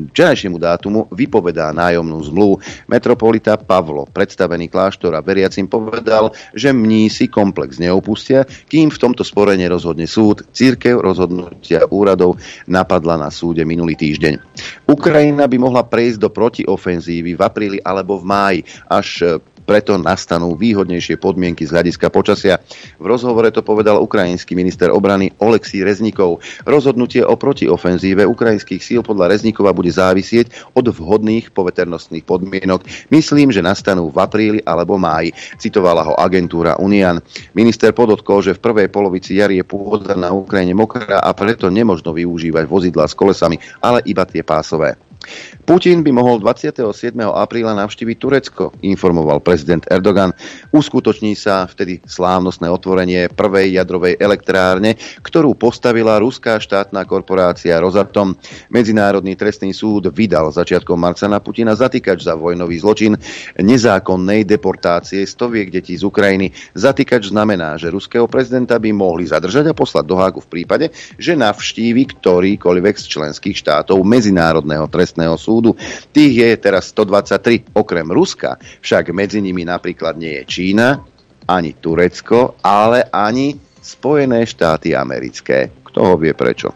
včerajšiemu 0.09 0.57
dátumu 0.57 1.05
vypovedá 1.13 1.69
nájomnú 1.69 2.17
zmluvu. 2.25 2.55
Metropolita 2.89 3.53
Pavlo, 3.61 4.09
predstavený 4.09 4.65
kláštora 4.65 5.21
veriacim, 5.21 5.69
povedal, 5.69 6.33
že 6.57 6.73
mnísi 6.73 7.29
komplex 7.29 7.77
neopustia, 7.77 8.49
kým 8.65 8.89
v 8.89 8.97
tomto 8.97 9.21
spore 9.21 9.53
nerozhodnú 9.53 9.91
rozhodne 10.01 10.07
súd. 10.09 10.37
Církev 10.53 11.01
rozhodnutia 11.01 11.85
úradov 11.89 12.37
napadla 12.65 13.17
na 13.17 13.29
súde 13.29 13.61
minulý 13.65 13.93
týždeň. 13.97 14.39
Ukrajina 14.89 15.45
by 15.45 15.57
mohla 15.61 15.83
prejsť 15.85 16.17
do 16.21 16.29
protiofenzívy 16.29 17.37
v 17.37 17.41
apríli 17.41 17.77
alebo 17.83 18.17
v 18.17 18.25
máji, 18.25 18.59
až 18.89 19.37
preto 19.71 19.95
nastanú 19.95 20.59
výhodnejšie 20.59 21.15
podmienky 21.15 21.63
z 21.63 21.71
hľadiska 21.71 22.11
počasia. 22.11 22.59
V 22.99 23.07
rozhovore 23.07 23.47
to 23.55 23.63
povedal 23.63 24.03
ukrajinský 24.03 24.51
minister 24.51 24.91
obrany 24.91 25.31
Oleksí 25.39 25.79
Reznikov. 25.79 26.43
Rozhodnutie 26.67 27.23
o 27.23 27.39
protiofenzíve 27.39 28.27
ukrajinských 28.27 28.83
síl 28.83 28.99
podľa 28.99 29.31
Reznikova 29.31 29.71
bude 29.71 29.87
závisieť 29.87 30.75
od 30.75 30.91
vhodných 30.91 31.55
poveternostných 31.55 32.27
podmienok. 32.27 32.83
Myslím, 33.15 33.55
že 33.55 33.63
nastanú 33.63 34.11
v 34.11 34.19
apríli 34.19 34.59
alebo 34.67 34.99
máji, 34.99 35.31
citovala 35.55 36.03
ho 36.03 36.19
agentúra 36.19 36.75
Unian. 36.75 37.23
Minister 37.55 37.95
podotkol, 37.95 38.43
že 38.43 38.59
v 38.59 38.63
prvej 38.67 38.91
polovici 38.91 39.39
jary 39.39 39.63
je 39.63 39.65
pôvoda 39.71 40.19
na 40.19 40.35
Ukrajine 40.35 40.75
mokrá 40.75 41.23
a 41.23 41.31
preto 41.31 41.71
nemožno 41.71 42.11
využívať 42.11 42.67
vozidla 42.67 43.07
s 43.07 43.15
kolesami, 43.15 43.55
ale 43.79 44.03
iba 44.03 44.27
tie 44.27 44.43
pásové. 44.43 44.99
Putin 45.61 46.01
by 46.01 46.11
mohol 46.11 46.41
27. 46.41 47.13
apríla 47.21 47.77
navštíviť 47.77 48.17
Turecko, 48.17 48.75
informoval 48.83 49.39
prezident 49.39 49.85
Erdogan. 49.87 50.33
Uskutoční 50.73 51.37
sa 51.37 51.69
vtedy 51.69 52.01
slávnostné 52.03 52.67
otvorenie 52.67 53.29
prvej 53.31 53.79
jadrovej 53.79 54.17
elektrárne, 54.19 54.97
ktorú 55.21 55.55
postavila 55.55 56.17
ruská 56.19 56.57
štátna 56.57 57.05
korporácia 57.05 57.77
Rosatom. 57.79 58.35
Medzinárodný 58.73 59.37
trestný 59.37 59.71
súd 59.71 60.09
vydal 60.11 60.51
začiatkom 60.51 60.97
marca 60.97 61.29
na 61.29 61.39
Putina 61.39 61.77
zatýkač 61.77 62.25
za 62.25 62.33
vojnový 62.35 62.81
zločin 62.81 63.13
nezákonnej 63.55 64.43
deportácie 64.43 65.23
stoviek 65.23 65.71
detí 65.71 65.95
z 65.95 66.03
Ukrajiny. 66.03 66.51
Zatýkač 66.73 67.29
znamená, 67.31 67.77
že 67.77 67.93
ruského 67.93 68.25
prezidenta 68.25 68.75
by 68.81 68.91
mohli 68.91 69.29
zadržať 69.29 69.71
a 69.71 69.77
poslať 69.77 70.05
do 70.09 70.17
Hágu 70.17 70.41
v 70.41 70.51
prípade, 70.51 70.85
že 71.15 71.37
navštívi 71.37 72.17
ktorýkoľvek 72.17 72.95
z 72.97 73.05
členských 73.07 73.55
štátov 73.55 74.01
Medzinárodného 74.03 74.89
trestného 74.89 75.10
trestného 75.11 75.35
súdu. 75.35 75.75
Tých 76.15 76.31
je 76.31 76.49
teraz 76.55 76.87
123 76.95 77.75
okrem 77.75 78.07
Ruska, 78.07 78.55
však 78.79 79.11
medzi 79.11 79.43
nimi 79.43 79.67
napríklad 79.67 80.15
nie 80.15 80.39
je 80.39 80.43
Čína, 80.47 81.03
ani 81.51 81.75
Turecko, 81.75 82.55
ale 82.63 83.11
ani 83.11 83.59
Spojené 83.81 84.47
štáty 84.47 84.95
americké. 84.95 85.80
Kto 85.91 85.99
ho 86.07 86.15
vie 86.15 86.31
prečo. 86.31 86.71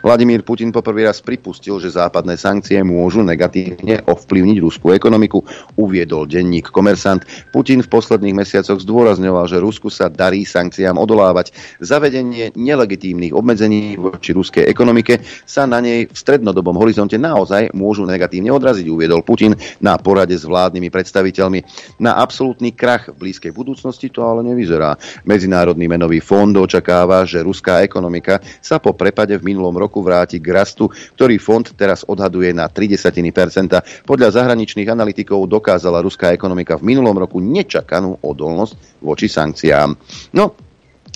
Vladimír 0.00 0.46
Putin 0.46 0.70
poprvý 0.70 1.10
raz 1.10 1.18
pripustil, 1.18 1.82
že 1.82 1.90
západné 1.90 2.38
sankcie 2.38 2.78
môžu 2.86 3.26
negatívne 3.26 3.98
ovplyvniť 4.06 4.56
ruskú 4.62 4.94
ekonomiku, 4.94 5.42
uviedol 5.74 6.30
denník 6.30 6.70
Komersant. 6.70 7.26
Putin 7.50 7.82
v 7.82 7.90
posledných 7.90 8.38
mesiacoch 8.38 8.78
zdôrazňoval, 8.78 9.50
že 9.50 9.58
Rusku 9.58 9.90
sa 9.90 10.06
darí 10.06 10.46
sankciám 10.46 10.94
odolávať. 10.96 11.50
Zavedenie 11.82 12.54
nelegitímnych 12.54 13.34
obmedzení 13.34 13.98
voči 13.98 14.30
ruskej 14.30 14.70
ekonomike 14.70 15.18
sa 15.42 15.66
na 15.66 15.82
nej 15.82 16.06
v 16.06 16.14
strednodobom 16.14 16.78
horizonte 16.78 17.18
naozaj 17.18 17.74
môžu 17.74 18.06
negatívne 18.06 18.54
odraziť, 18.54 18.86
uviedol 18.86 19.26
Putin 19.26 19.58
na 19.82 19.98
porade 19.98 20.38
s 20.38 20.46
vládnymi 20.46 20.94
predstaviteľmi. 20.94 21.60
Na 21.98 22.16
absolútny 22.22 22.70
krach 22.70 23.10
v 23.10 23.26
blízkej 23.26 23.50
budúcnosti 23.50 24.14
to 24.14 24.22
ale 24.22 24.46
nevyzerá. 24.46 24.94
Medzinárodný 25.26 25.90
menový 25.90 26.22
fond 26.22 26.54
očakáva, 26.54 27.26
že 27.26 27.42
ruská 27.42 27.82
ekonomika 27.82 28.38
sa 28.60 28.78
po 28.78 28.92
prepade 28.92 29.34
v 29.36 29.52
minulom 29.52 29.74
roku 29.74 30.04
vráti 30.04 30.38
k 30.38 30.52
rastu, 30.52 30.88
ktorý 31.16 31.40
fond 31.40 31.64
teraz 31.74 32.04
odhaduje 32.06 32.52
na 32.52 32.68
0,3%. 32.68 34.04
Podľa 34.06 34.28
zahraničných 34.36 34.88
analytikov 34.88 35.48
dokázala 35.48 36.04
ruská 36.04 36.32
ekonomika 36.32 36.76
v 36.76 36.94
minulom 36.94 37.16
roku 37.16 37.40
nečakanú 37.40 38.20
odolnosť 38.20 39.00
voči 39.00 39.26
sankciám. 39.26 39.90
No, 40.36 40.54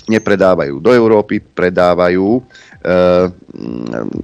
nepredávajú 0.05 0.81
do 0.81 0.91
Európy, 0.93 1.41
predávajú 1.41 2.27
e, 2.37 2.41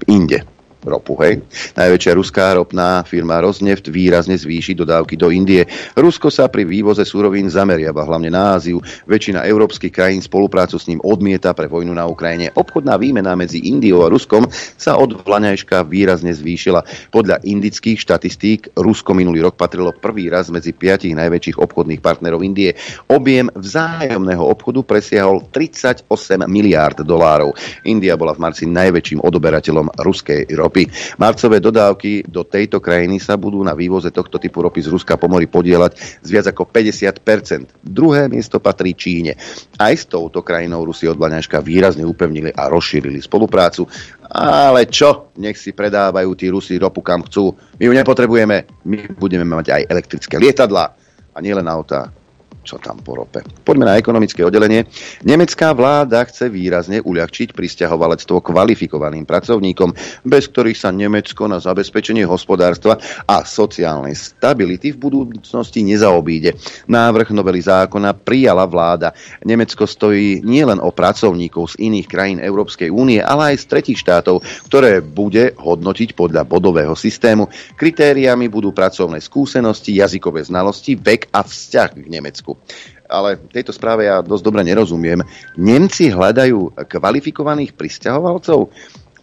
inde 0.09 0.60
ropu. 0.83 1.17
Hej. 1.21 1.45
Najväčšia 1.77 2.11
ruská 2.17 2.57
ropná 2.57 3.05
firma 3.05 3.41
Rosneft 3.41 3.87
výrazne 3.87 4.35
zvýši 4.35 4.73
dodávky 4.77 5.15
do 5.17 5.29
Indie. 5.29 5.65
Rusko 5.95 6.33
sa 6.33 6.49
pri 6.49 6.65
vývoze 6.65 7.05
súrovín 7.07 7.47
zameriava 7.49 8.05
hlavne 8.05 8.29
na 8.33 8.57
Áziu. 8.57 8.81
Väčšina 9.07 9.45
európskych 9.45 9.93
krajín 9.93 10.21
spoluprácu 10.21 10.77
s 10.81 10.89
ním 10.89 10.99
odmieta 11.01 11.53
pre 11.53 11.69
vojnu 11.69 11.93
na 11.93 12.05
Ukrajine. 12.09 12.51
Obchodná 12.53 12.97
výmena 12.97 13.37
medzi 13.37 13.63
Indiou 13.69 14.03
a 14.03 14.11
Ruskom 14.11 14.47
sa 14.75 14.97
od 14.97 15.21
vlaňajška 15.23 15.85
výrazne 15.87 16.33
zvýšila. 16.33 17.11
Podľa 17.13 17.43
indických 17.45 18.01
štatistík 18.01 18.73
Rusko 18.75 19.13
minulý 19.13 19.45
rok 19.45 19.55
patrilo 19.55 19.93
prvý 19.95 20.27
raz 20.27 20.49
medzi 20.49 20.73
piatich 20.73 21.13
najväčších 21.15 21.59
obchodných 21.59 22.01
partnerov 22.01 22.41
Indie. 22.41 22.73
Objem 23.07 23.47
vzájomného 23.53 24.41
obchodu 24.41 24.83
presiahol 24.83 25.45
38 25.47 26.07
miliárd 26.49 27.03
dolárov. 27.03 27.53
India 27.85 28.15
bola 28.17 28.33
v 28.33 28.43
marci 28.47 28.65
najväčším 28.67 29.21
odoberateľom 29.21 29.93
ruskej 29.99 30.49
ropy 30.51 30.70
ropy. 30.71 30.87
Marcové 31.19 31.59
dodávky 31.59 32.23
do 32.23 32.47
tejto 32.47 32.79
krajiny 32.79 33.19
sa 33.19 33.35
budú 33.35 33.59
na 33.59 33.75
vývoze 33.75 34.07
tohto 34.07 34.39
typu 34.39 34.63
ropy 34.63 34.87
z 34.87 34.87
Ruska 34.87 35.19
pomory 35.19 35.51
podielať 35.51 36.23
z 36.23 36.29
viac 36.31 36.47
ako 36.47 36.71
50% 36.71 37.83
Druhé 37.83 38.31
miesto 38.31 38.63
patrí 38.63 38.95
Číne. 38.95 39.35
Aj 39.75 39.91
s 39.91 40.07
touto 40.07 40.39
krajinou 40.39 40.87
Rusi 40.87 41.11
od 41.11 41.19
Blaňaška 41.19 41.59
výrazne 41.59 42.07
upevnili 42.07 42.55
a 42.55 42.71
rozšírili 42.71 43.19
spoluprácu. 43.19 43.83
Ale 44.31 44.87
čo? 44.87 45.35
Nech 45.43 45.59
si 45.59 45.75
predávajú 45.75 46.31
tí 46.39 46.47
Rusi 46.47 46.79
ropu 46.79 47.03
kam 47.03 47.27
chcú. 47.27 47.51
My 47.75 47.91
ju 47.91 47.91
nepotrebujeme. 47.91 48.87
My 48.87 48.97
budeme 49.19 49.43
mať 49.43 49.75
aj 49.75 49.81
elektrické 49.91 50.39
lietadla 50.39 50.95
a 51.35 51.37
nielen 51.43 51.67
autá 51.67 52.20
čo 52.61 52.77
tam 52.77 53.01
po 53.01 53.17
rope. 53.17 53.41
Poďme 53.65 53.89
na 53.89 53.97
ekonomické 53.97 54.45
oddelenie. 54.45 54.85
Nemecká 55.25 55.73
vláda 55.73 56.21
chce 56.25 56.47
výrazne 56.47 57.01
uľahčiť 57.01 57.57
pristahovalectvo 57.57 58.41
kvalifikovaným 58.41 59.25
pracovníkom, 59.25 59.93
bez 60.25 60.49
ktorých 60.49 60.77
sa 60.77 60.93
Nemecko 60.93 61.49
na 61.49 61.57
zabezpečenie 61.57 62.25
hospodárstva 62.25 63.01
a 63.25 63.41
sociálnej 63.41 64.13
stability 64.13 64.93
v 64.93 65.01
budúcnosti 65.01 65.81
nezaobíde. 65.81 66.55
Návrh 66.87 67.33
novely 67.33 67.65
zákona 67.65 68.13
prijala 68.13 68.69
vláda. 68.69 69.13
Nemecko 69.41 69.89
stojí 69.89 70.45
nielen 70.45 70.77
o 70.79 70.93
pracovníkov 70.93 71.75
z 71.75 71.89
iných 71.89 72.07
krajín 72.07 72.39
Európskej 72.39 72.93
únie, 72.93 73.19
ale 73.19 73.53
aj 73.53 73.65
z 73.65 73.65
tretich 73.67 73.99
štátov, 73.99 74.45
ktoré 74.69 75.01
bude 75.01 75.57
hodnotiť 75.57 76.13
podľa 76.13 76.45
bodového 76.45 76.93
systému. 76.93 77.49
Kritériami 77.75 78.47
budú 78.47 78.69
pracovné 78.71 79.17
skúsenosti, 79.19 79.97
jazykové 79.97 80.45
znalosti, 80.45 80.93
vek 80.93 81.33
a 81.33 81.41
vzťah 81.41 81.89
k 81.97 82.07
Nemecku. 82.07 82.50
Slovensku. 82.51 82.99
Ale 83.11 83.35
tejto 83.51 83.75
správe 83.75 84.07
ja 84.07 84.23
dosť 84.23 84.43
dobre 84.47 84.63
nerozumiem. 84.63 85.19
Nemci 85.59 86.07
hľadajú 86.07 86.79
kvalifikovaných 86.87 87.75
pristahovalcov? 87.75 88.71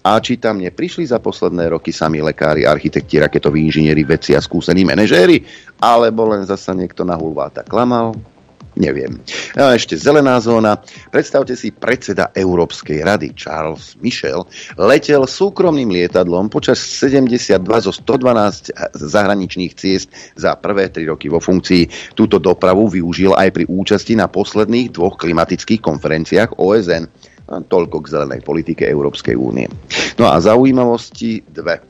A 0.05 0.21
či 0.21 0.37
tam 0.37 0.61
neprišli 0.61 1.09
za 1.09 1.17
posledné 1.17 1.73
roky 1.73 1.89
sami 1.89 2.21
lekári, 2.21 2.69
architekti, 2.69 3.17
raketoví 3.17 3.65
inžinieri, 3.65 4.05
vedci 4.05 4.37
a 4.37 4.45
skúsení 4.45 4.85
manažéri? 4.85 5.41
Alebo 5.81 6.29
len 6.29 6.45
zasa 6.45 6.77
niekto 6.77 7.01
na 7.01 7.17
hulváta 7.17 7.65
klamal? 7.65 8.13
Neviem. 8.79 9.19
A 9.59 9.75
ešte 9.75 9.99
zelená 9.99 10.39
zóna. 10.39 10.79
Predstavte 11.11 11.59
si, 11.59 11.75
predseda 11.75 12.31
Európskej 12.31 13.03
rady 13.03 13.35
Charles 13.35 13.99
Michel 13.99 14.47
letel 14.79 15.27
súkromným 15.27 15.91
lietadlom 15.91 16.47
počas 16.47 16.79
72 16.79 17.59
zo 17.59 17.91
112 17.91 18.71
zahraničných 18.95 19.75
ciest 19.75 20.15
za 20.39 20.55
prvé 20.55 20.95
3 20.95 21.11
roky 21.11 21.27
vo 21.27 21.43
funkcii. 21.43 22.15
Túto 22.15 22.39
dopravu 22.39 22.87
využil 22.87 23.35
aj 23.35 23.51
pri 23.51 23.65
účasti 23.67 24.15
na 24.15 24.31
posledných 24.31 24.95
dvoch 24.95 25.19
klimatických 25.19 25.83
konferenciách 25.83 26.63
OSN. 26.63 27.11
A 27.49 27.65
toľko 27.65 28.07
k 28.07 28.13
zelenej 28.15 28.41
politike 28.47 28.87
Európskej 28.87 29.35
únie. 29.35 29.67
No 30.21 30.31
a 30.31 30.39
zaujímavosti 30.39 31.43
dve 31.51 31.83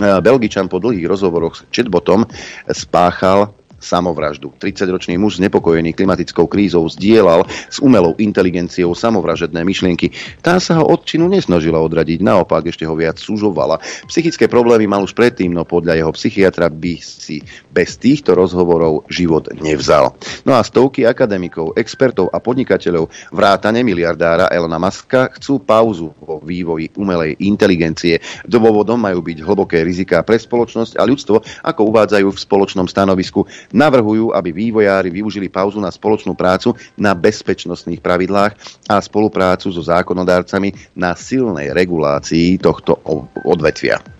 Belgičan 0.00 0.72
po 0.72 0.80
dlhých 0.80 1.04
rozhovoroch 1.04 1.52
s 1.52 1.68
chatbotom 1.68 2.24
spáchal 2.72 3.52
samovraždu. 3.82 4.54
30-ročný 4.56 5.18
muž 5.18 5.42
znepokojený 5.42 5.92
klimatickou 5.92 6.46
krízou 6.46 6.86
zdieľal 6.86 7.44
s 7.68 7.82
umelou 7.82 8.14
inteligenciou 8.22 8.94
samovražedné 8.94 9.60
myšlienky. 9.66 10.14
Tá 10.38 10.62
sa 10.62 10.78
ho 10.78 10.86
od 10.86 11.02
činu 11.02 11.26
nesnažila 11.26 11.82
odradiť, 11.82 12.22
naopak 12.22 12.70
ešte 12.70 12.86
ho 12.86 12.94
viac 12.94 13.18
súžovala. 13.18 13.82
Psychické 14.06 14.46
problémy 14.46 14.86
mal 14.86 15.02
už 15.02 15.12
predtým, 15.18 15.50
no 15.50 15.66
podľa 15.66 15.98
jeho 15.98 16.12
psychiatra 16.14 16.70
by 16.70 16.94
si 17.02 17.42
bez 17.74 17.98
týchto 17.98 18.38
rozhovorov 18.38 19.04
život 19.10 19.50
nevzal. 19.58 20.14
No 20.46 20.54
a 20.54 20.62
stovky 20.62 21.02
akademikov, 21.02 21.74
expertov 21.74 22.30
a 22.30 22.38
podnikateľov 22.38 23.10
vrátane 23.34 23.82
miliardára 23.82 24.52
Elona 24.54 24.78
Muska 24.78 25.34
chcú 25.34 25.58
pauzu 25.64 26.14
vo 26.22 26.38
vývoji 26.38 26.94
umelej 26.94 27.40
inteligencie. 27.42 28.22
Dôvodom 28.46 29.00
majú 29.00 29.24
byť 29.24 29.38
hlboké 29.42 29.82
riziká 29.82 30.22
pre 30.22 30.38
spoločnosť 30.38 31.00
a 31.00 31.02
ľudstvo, 31.02 31.36
ako 31.66 31.80
uvádzajú 31.90 32.28
v 32.30 32.38
spoločnom 32.38 32.86
stanovisku. 32.86 33.48
Navrhujú, 33.72 34.36
aby 34.36 34.52
vývojári 34.52 35.08
využili 35.08 35.48
pauzu 35.48 35.80
na 35.80 35.88
spoločnú 35.88 36.36
prácu 36.36 36.76
na 37.00 37.16
bezpečnostných 37.16 38.04
pravidlách 38.04 38.52
a 38.92 39.00
spoluprácu 39.00 39.72
so 39.72 39.80
zákonodárcami 39.80 40.92
na 40.92 41.16
silnej 41.16 41.72
regulácii 41.72 42.60
tohto 42.60 43.00
odvetvia. 43.48 44.11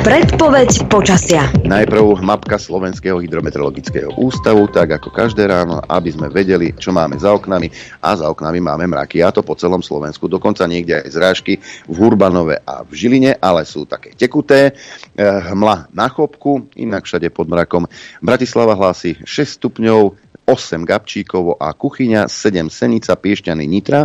Predpoveď 0.00 0.88
počasia. 0.88 1.44
Najprv 1.60 2.24
mapka 2.24 2.56
Slovenského 2.56 3.20
hydrometeorologického 3.20 4.16
ústavu, 4.16 4.64
tak 4.72 4.96
ako 4.96 5.12
každé 5.12 5.44
ráno, 5.44 5.82
aby 5.84 6.08
sme 6.08 6.32
vedeli, 6.32 6.72
čo 6.72 6.88
máme 6.88 7.20
za 7.20 7.36
oknami. 7.36 7.68
A 8.00 8.16
za 8.16 8.26
oknami 8.32 8.64
máme 8.64 8.88
mraky, 8.88 9.20
a 9.20 9.28
to 9.28 9.44
po 9.44 9.58
celom 9.58 9.84
Slovensku. 9.84 10.24
Dokonca 10.24 10.64
niekde 10.64 11.04
aj 11.04 11.12
zrážky 11.12 11.60
v 11.84 11.94
Hurbanove 12.00 12.64
a 12.64 12.80
v 12.80 12.92
Žiline, 12.96 13.36
ale 13.44 13.68
sú 13.68 13.84
také 13.84 14.16
tekuté. 14.16 14.72
Eh, 14.72 15.24
hmla 15.52 15.92
na 15.92 16.08
chopku, 16.08 16.70
inak 16.80 17.04
všade 17.04 17.28
pod 17.28 17.52
mrakom. 17.52 17.84
Bratislava 18.24 18.72
hlási 18.72 19.20
6 19.26 19.60
stupňov, 19.60 20.29
8 20.50 20.82
Gabčíkovo 20.82 21.54
a 21.54 21.70
Kuchyňa, 21.78 22.26
7 22.26 22.66
Senica, 22.66 23.14
Piešťany, 23.14 23.70
Nitra, 23.70 24.02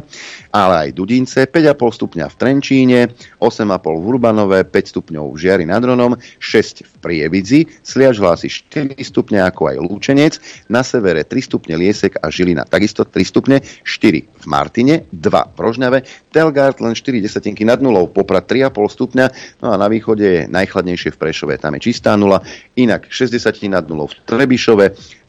ale 0.53 0.73
aj 0.85 0.89
Dudince, 0.93 1.49
5,5 1.49 1.97
stupňa 1.97 2.25
v 2.29 2.35
Trenčíne, 2.37 2.99
8,5 3.41 3.81
v 3.81 4.05
Urbanové, 4.05 4.61
5 4.61 4.93
stupňov 4.93 5.25
v 5.33 5.37
Žiari 5.41 5.65
nad 5.65 5.81
Ronom, 5.81 6.13
6 6.37 6.85
v 6.85 6.93
Prievidzi, 7.01 7.65
Sliač 7.81 8.21
hlási 8.21 8.53
4 8.53 8.93
stupne 9.01 9.41
ako 9.41 9.73
aj 9.73 9.77
Lúčenec, 9.81 10.37
na 10.69 10.85
severe 10.85 11.25
3 11.25 11.49
stupne 11.49 11.73
Liesek 11.81 12.21
a 12.21 12.29
Žilina 12.29 12.61
takisto 12.69 13.01
3 13.01 13.25
stupne, 13.25 13.57
4 13.81 14.45
v 14.45 14.45
Martine, 14.45 15.09
2 15.09 15.57
v 15.57 15.57
Rožňave, 15.57 16.24
Telgard 16.35 16.83
len 16.83 16.91
4 16.91 17.23
desatinky 17.23 17.63
nad 17.63 17.79
nulou, 17.79 18.11
Poprad 18.11 18.43
3,5 18.43 18.75
stupňa, 18.91 19.25
no 19.63 19.71
a 19.71 19.79
na 19.79 19.87
východe 19.87 20.27
je 20.27 20.41
najchladnejšie 20.51 21.15
v 21.15 21.19
Prešove, 21.23 21.55
tam 21.55 21.79
je 21.79 21.87
čistá 21.87 22.19
nula, 22.19 22.43
inak 22.75 23.07
60 23.07 23.39
nad 23.71 23.87
nulou 23.87 24.11
v 24.11 24.19
Trebišove, 24.27 24.85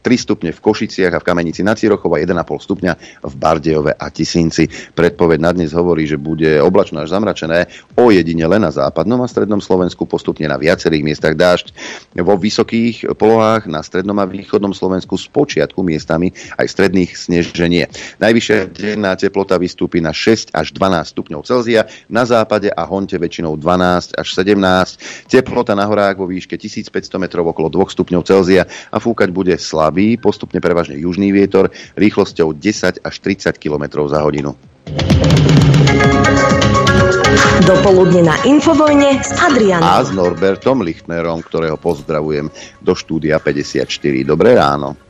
3 0.07 0.23
stupne 0.23 0.55
v 0.55 0.63
Košiciach 0.63 1.11
a 1.11 1.19
v 1.19 1.27
Kamenici 1.27 1.67
na 1.67 1.75
Cirochov 1.75 2.15
a 2.15 2.23
1,5 2.23 2.39
stupňa 2.39 2.93
v 3.27 3.33
Bardejove 3.35 3.91
a 3.91 4.07
Tisinci. 4.07 4.71
Predpoveď 4.95 5.39
na 5.43 5.51
dnes 5.51 5.75
hovorí, 5.75 6.07
že 6.07 6.15
bude 6.15 6.63
oblačno 6.63 7.03
až 7.03 7.11
zamračené, 7.11 7.67
jedine 8.07 8.47
len 8.47 8.63
na 8.63 8.71
západnom 8.71 9.19
a 9.19 9.27
strednom 9.27 9.59
Slovensku, 9.59 10.07
postupne 10.07 10.47
na 10.47 10.55
viacerých 10.55 11.03
miestach 11.03 11.35
dážď. 11.35 11.75
Vo 12.23 12.39
vysokých 12.39 13.03
polohách 13.19 13.67
na 13.67 13.83
strednom 13.83 14.15
a 14.15 14.23
východnom 14.23 14.71
Slovensku 14.71 15.19
z 15.19 15.27
počiatku 15.27 15.83
miestami 15.83 16.31
aj 16.55 16.71
stredných 16.71 17.11
sneženie. 17.11 17.91
Najvyššia 18.23 18.71
denná 18.71 19.11
teplota 19.19 19.59
vystúpi 19.59 19.99
na 19.99 20.15
6 20.15 20.55
až 20.55 20.71
12 20.71 20.96
stupňov 21.03 21.41
Celzia, 21.43 21.89
na 22.07 22.23
západe 22.23 22.69
a 22.71 22.83
honte 22.85 23.17
väčšinou 23.17 23.57
12 23.59 24.17
až 24.17 24.27
17. 24.31 25.27
Teplota 25.29 25.73
na 25.73 25.89
horách 25.89 26.21
vo 26.21 26.29
výške 26.29 26.55
1500 26.55 27.17
metrov 27.17 27.49
okolo 27.49 27.69
2 27.69 27.93
stupňov 27.93 28.21
Celzia 28.23 28.63
a 28.93 28.97
fúkať 29.01 29.29
bude 29.33 29.57
slabý 29.57 30.15
postupne 30.17 30.61
prevažne 30.61 30.97
južný 30.97 31.33
vietor, 31.33 31.73
rýchlosťou 31.97 32.53
10 32.53 33.03
až 33.03 33.15
30 33.19 33.57
km 33.57 34.07
za 34.07 34.21
hodinu. 34.21 34.53
Dopoludne 37.67 38.23
na 38.23 38.35
Infovojne 38.47 39.19
s 39.19 39.35
Adrianom. 39.35 39.83
A 39.83 39.99
s 39.99 40.15
Norbertom 40.15 40.79
Lichtnerom, 40.79 41.43
ktorého 41.43 41.75
pozdravujem 41.75 42.47
do 42.79 42.93
štúdia 42.95 43.43
54. 43.43 43.83
Dobré 44.23 44.55
ráno. 44.55 45.06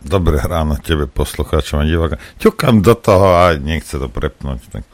Dobré 0.00 0.40
ráno 0.40 0.80
tebe, 0.80 1.04
poslucháčom 1.04 1.84
a 1.84 1.84
divákom. 1.84 2.16
Ťukám 2.40 2.80
do 2.80 2.96
toho 2.96 3.36
a 3.36 3.52
nechce 3.60 4.00
to 4.00 4.08
prepnúť, 4.08 4.60
tak 4.72 4.84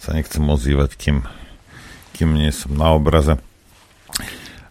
sa 0.00 0.16
nechcem 0.16 0.40
ozývať, 0.48 0.96
kým, 0.96 1.28
kým 2.16 2.32
nie 2.32 2.48
som 2.48 2.72
na 2.72 2.96
obraze. 2.96 3.36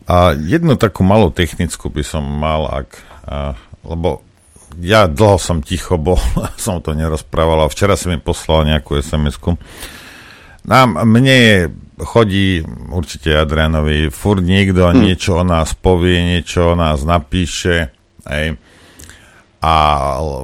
A 0.10 0.34
jednu 0.34 0.74
takú 0.74 1.06
malú 1.06 1.30
technickú 1.30 1.94
by 1.94 2.02
som 2.02 2.26
mal, 2.26 2.66
ak 2.66 2.90
a, 3.30 3.54
lebo 3.86 4.26
ja 4.82 5.06
dlho 5.06 5.38
som 5.38 5.62
ticho 5.62 6.02
bol, 6.02 6.18
som 6.58 6.82
to 6.82 6.98
nerozprával 6.98 7.62
a 7.62 7.70
včera 7.70 7.94
si 7.94 8.10
mi 8.10 8.18
poslal 8.18 8.66
nejakú 8.66 8.98
SMS-ku. 8.98 9.54
Nám, 10.66 10.98
mne 11.06 11.70
chodí, 12.02 12.66
určite 12.90 13.38
Adrianovi, 13.38 14.10
furt 14.10 14.42
niekto 14.42 14.90
hm. 14.90 14.98
niečo 14.98 15.38
o 15.38 15.44
nás 15.46 15.78
povie, 15.78 16.26
niečo 16.26 16.74
o 16.74 16.76
nás 16.76 17.06
napíše, 17.06 17.94
hej, 18.26 18.58
a 19.64 19.74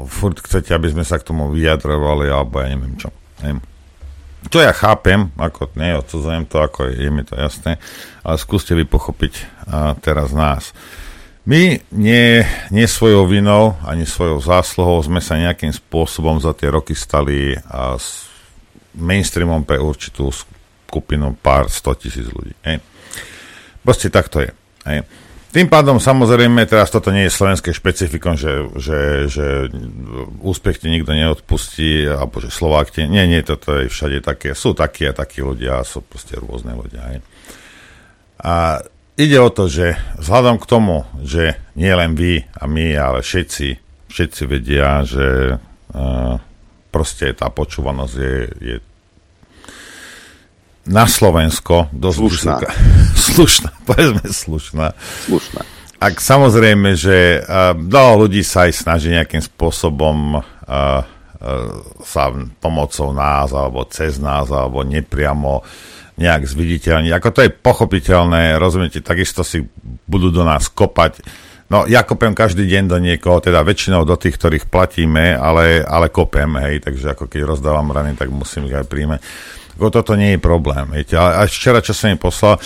furt 0.07 0.39
chcete, 0.39 0.71
aby 0.71 0.95
sme 0.95 1.03
sa 1.03 1.19
k 1.19 1.27
tomu 1.27 1.51
vyjadrovali, 1.51 2.31
alebo 2.31 2.63
ja 2.63 2.71
neviem 2.71 2.95
čo. 2.95 3.11
Hej. 3.43 3.59
Čo 4.47 4.63
ja 4.63 4.71
chápem, 4.71 5.27
ako 5.35 5.75
neodsudzujem 5.75 6.47
to, 6.47 6.63
ako 6.63 6.87
je, 6.87 7.03
je 7.03 7.09
mi 7.11 7.27
to 7.27 7.35
jasné, 7.35 7.75
ale 8.23 8.39
skúste 8.39 8.71
vy 8.71 8.87
pochopiť 8.87 9.33
a, 9.67 9.91
teraz 9.99 10.31
nás. 10.31 10.71
My 11.43 11.83
nie, 11.91 12.47
nie 12.71 12.87
svojou 12.87 13.27
vinou 13.27 13.75
ani 13.83 14.07
svojou 14.07 14.39
zásluhou 14.39 15.03
sme 15.03 15.19
sa 15.19 15.35
nejakým 15.35 15.75
spôsobom 15.75 16.39
za 16.39 16.55
tie 16.55 16.71
roky 16.71 16.95
stali 16.95 17.59
a 17.67 17.99
s 17.99 18.31
mainstreamom 18.95 19.67
pre 19.67 19.83
určitú 19.83 20.31
skupinu 20.31 21.35
pár 21.35 21.67
100 21.67 22.01
tisíc 22.01 22.27
ľudí. 22.31 22.55
Hej. 22.63 22.79
Proste 23.83 24.07
tak 24.07 24.31
to 24.31 24.47
je. 24.47 24.51
Hej. 24.87 25.03
Tým 25.49 25.65
pádom 25.65 25.97
samozrejme, 25.97 26.69
teraz 26.69 26.93
toto 26.93 27.09
nie 27.09 27.25
je 27.25 27.33
slovenské 27.33 27.73
špecifikom, 27.73 28.37
že, 28.37 28.69
že, 28.77 28.99
že 29.25 29.47
úspech 30.45 30.77
ti 30.77 30.93
nikto 30.93 31.09
neodpustí, 31.17 32.05
alebo 32.05 32.37
že 32.37 32.53
Slovák 32.53 32.93
ti... 32.93 33.09
Nie, 33.09 33.25
nie, 33.25 33.41
toto 33.41 33.81
je 33.81 33.89
všade 33.89 34.21
také. 34.21 34.53
Sú 34.53 34.77
takí 34.77 35.09
a 35.09 35.13
takí 35.17 35.41
ľudia, 35.41 35.81
sú 35.81 36.05
proste 36.05 36.37
rôzne 36.37 36.77
ľudia. 36.77 37.01
Hej. 37.01 37.19
A 38.45 38.85
ide 39.17 39.41
o 39.41 39.49
to, 39.49 39.65
že 39.65 39.97
vzhľadom 40.21 40.61
k 40.61 40.69
tomu, 40.69 41.09
že 41.25 41.57
nie 41.73 41.89
len 41.97 42.13
vy 42.13 42.45
a 42.53 42.69
my, 42.69 42.93
ale 42.93 43.25
všetci, 43.25 43.67
všetci 44.05 44.41
vedia, 44.45 45.01
že 45.01 45.57
uh, 45.57 46.37
proste 46.93 47.33
tá 47.33 47.49
počúvanosť 47.49 48.13
je, 48.15 48.37
je 48.61 48.75
na 50.89 51.05
Slovensko 51.05 51.93
dosť 51.93 52.17
slušná. 52.17 52.53
Vysoká. 52.57 52.69
slušná, 53.29 53.69
povedzme 53.85 54.25
slušná. 54.25 54.87
Slušná. 55.29 55.61
Ak 55.99 56.23
samozrejme, 56.23 56.95
že 56.95 57.43
uh, 57.43 57.75
ľudí 58.15 58.41
sa 58.41 58.65
aj 58.65 58.73
snaží 58.73 59.11
nejakým 59.11 59.43
spôsobom 59.43 60.39
uh, 60.39 60.43
uh, 60.65 61.03
sa 62.01 62.33
pomocou 62.63 63.11
nás, 63.11 63.51
alebo 63.51 63.85
cez 63.91 64.17
nás, 64.17 64.47
alebo 64.49 64.81
nepriamo 64.81 65.61
nejak 66.19 66.43
zviditeľniť. 66.47 67.11
Ako 67.15 67.29
to 67.31 67.39
je 67.47 67.51
pochopiteľné, 67.51 68.59
rozumiete, 68.59 68.99
takisto 68.99 69.43
si 69.43 69.63
budú 70.07 70.31
do 70.31 70.43
nás 70.43 70.67
kopať. 70.67 71.23
No, 71.69 71.85
ja 71.85 72.01
kopem 72.01 72.33
každý 72.33 72.65
deň 72.65 72.83
do 72.89 72.97
niekoho, 72.97 73.39
teda 73.39 73.61
väčšinou 73.61 74.01
do 74.03 74.17
tých, 74.17 74.35
ktorých 74.35 74.67
platíme, 74.67 75.37
ale, 75.37 75.85
ale 75.85 76.09
kopem, 76.09 76.49
hej, 76.65 76.81
takže 76.81 77.13
ako 77.13 77.29
keď 77.29 77.45
rozdávam 77.45 77.93
rany, 77.93 78.17
tak 78.17 78.33
musím 78.33 78.67
ich 78.67 78.75
aj 78.75 78.89
príjmať. 78.89 79.19
Ako 79.79 79.95
toto 79.95 80.19
nie 80.19 80.35
je 80.35 80.43
problém, 80.43 80.83
viete, 80.91 81.15
ale 81.15 81.47
až 81.47 81.55
včera, 81.55 81.79
čo 81.79 81.95
som 81.95 82.11
mi 82.11 82.19
poslal, 82.19 82.59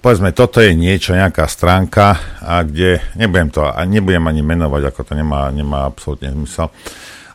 povedzme, 0.00 0.32
toto 0.32 0.64
je 0.64 0.72
niečo, 0.72 1.12
nejaká 1.12 1.44
stránka, 1.44 2.16
a 2.40 2.64
kde, 2.64 3.04
nebudem 3.20 3.52
to, 3.52 3.60
a 3.60 3.76
nebudem 3.84 4.24
ani 4.24 4.40
menovať, 4.40 4.88
ako 4.88 5.00
to 5.04 5.12
nemá, 5.12 5.52
nemá 5.52 5.84
absolútne 5.84 6.32
zmysel, 6.32 6.72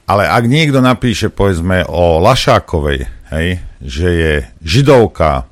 ale 0.09 0.25
ak 0.25 0.49
niekto 0.49 0.81
napíše, 0.81 1.29
povedzme, 1.29 1.85
o 1.85 2.17
Lašákovej, 2.25 3.05
hej, 3.37 3.61
že 3.85 4.07
je 4.09 4.33
židovka 4.65 5.45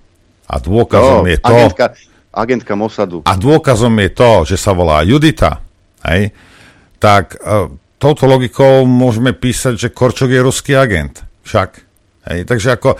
a 0.50 0.56
dôkazom 0.58 1.22
no, 1.22 1.30
je 1.30 1.38
to... 1.38 1.54
Agentka, 1.54 1.86
agentka 2.34 2.74
Mossadu. 2.74 3.22
A 3.30 3.38
dôkazom 3.38 3.94
je 4.02 4.10
to, 4.10 4.32
že 4.50 4.58
sa 4.58 4.74
volá 4.74 5.06
Judita, 5.06 5.62
hej, 6.10 6.34
tak 6.98 7.38
uh, 7.46 7.70
touto 8.02 8.26
logikou 8.26 8.90
môžeme 8.90 9.38
písať, 9.38 9.78
že 9.78 9.94
Korčok 9.94 10.34
je 10.34 10.42
ruský 10.42 10.74
agent. 10.74 11.22
Však. 11.46 11.70
Hej, 12.26 12.50
takže 12.50 12.74
ako 12.74 12.98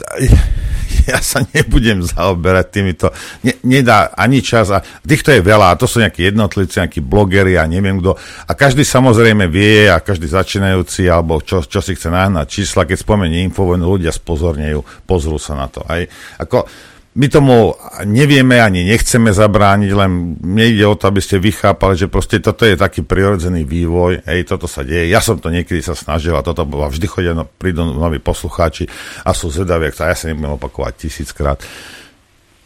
ja 1.10 1.18
sa 1.22 1.42
nebudem 1.54 2.02
zaoberať 2.04 2.66
týmito, 2.70 3.06
ne, 3.46 3.56
nedá 3.64 4.12
ani 4.14 4.44
čas 4.44 4.70
a 4.70 4.82
týchto 4.82 5.32
je 5.32 5.40
veľa 5.40 5.72
a 5.72 5.78
to 5.78 5.88
sú 5.88 6.02
nejakí 6.02 6.28
jednotlivci, 6.28 6.82
nejakí 6.82 7.00
blogeri 7.00 7.56
a 7.56 7.64
neviem 7.64 7.98
kto 7.98 8.14
a 8.46 8.52
každý 8.52 8.84
samozrejme 8.84 9.48
vie 9.48 9.88
a 9.88 10.02
každý 10.02 10.28
začínajúci 10.28 11.08
alebo 11.08 11.40
čo, 11.40 11.64
čo 11.64 11.80
si 11.80 11.96
chce 11.96 12.12
nahnať 12.12 12.46
čísla, 12.46 12.86
keď 12.86 12.98
spomenie 13.00 13.42
infovojnu, 13.48 13.84
ľudia 13.86 14.12
spozornejú, 14.12 14.84
pozrú 15.06 15.40
sa 15.40 15.56
na 15.56 15.66
to. 15.70 15.82
Aj, 15.86 16.02
ako, 16.38 16.66
my 17.10 17.26
tomu 17.26 17.74
nevieme 18.06 18.62
ani 18.62 18.86
nechceme 18.86 19.34
zabrániť, 19.34 19.90
len 19.98 20.38
mne 20.38 20.64
ide 20.70 20.86
o 20.86 20.94
to, 20.94 21.10
aby 21.10 21.18
ste 21.18 21.42
vychápali, 21.42 21.98
že 21.98 22.06
proste 22.06 22.38
toto 22.38 22.62
je 22.62 22.78
taký 22.78 23.02
prirodzený 23.02 23.66
vývoj, 23.66 24.22
hej, 24.30 24.46
toto 24.46 24.70
sa 24.70 24.86
deje. 24.86 25.10
Ja 25.10 25.18
som 25.18 25.42
to 25.42 25.50
niekedy 25.50 25.82
sa 25.82 25.98
snažil 25.98 26.38
a 26.38 26.46
toto 26.46 26.62
bolo, 26.62 26.86
vždy 26.86 27.06
chodia, 27.10 27.34
no, 27.34 27.50
prídu 27.50 27.82
noví 27.82 28.22
poslucháči 28.22 28.86
a 29.26 29.34
sú 29.34 29.50
zvedaví, 29.50 29.90
a 29.90 30.14
ja 30.14 30.14
sa 30.14 30.30
nebudem 30.30 30.54
opakovať 30.54 30.92
tisíckrát. 31.02 31.58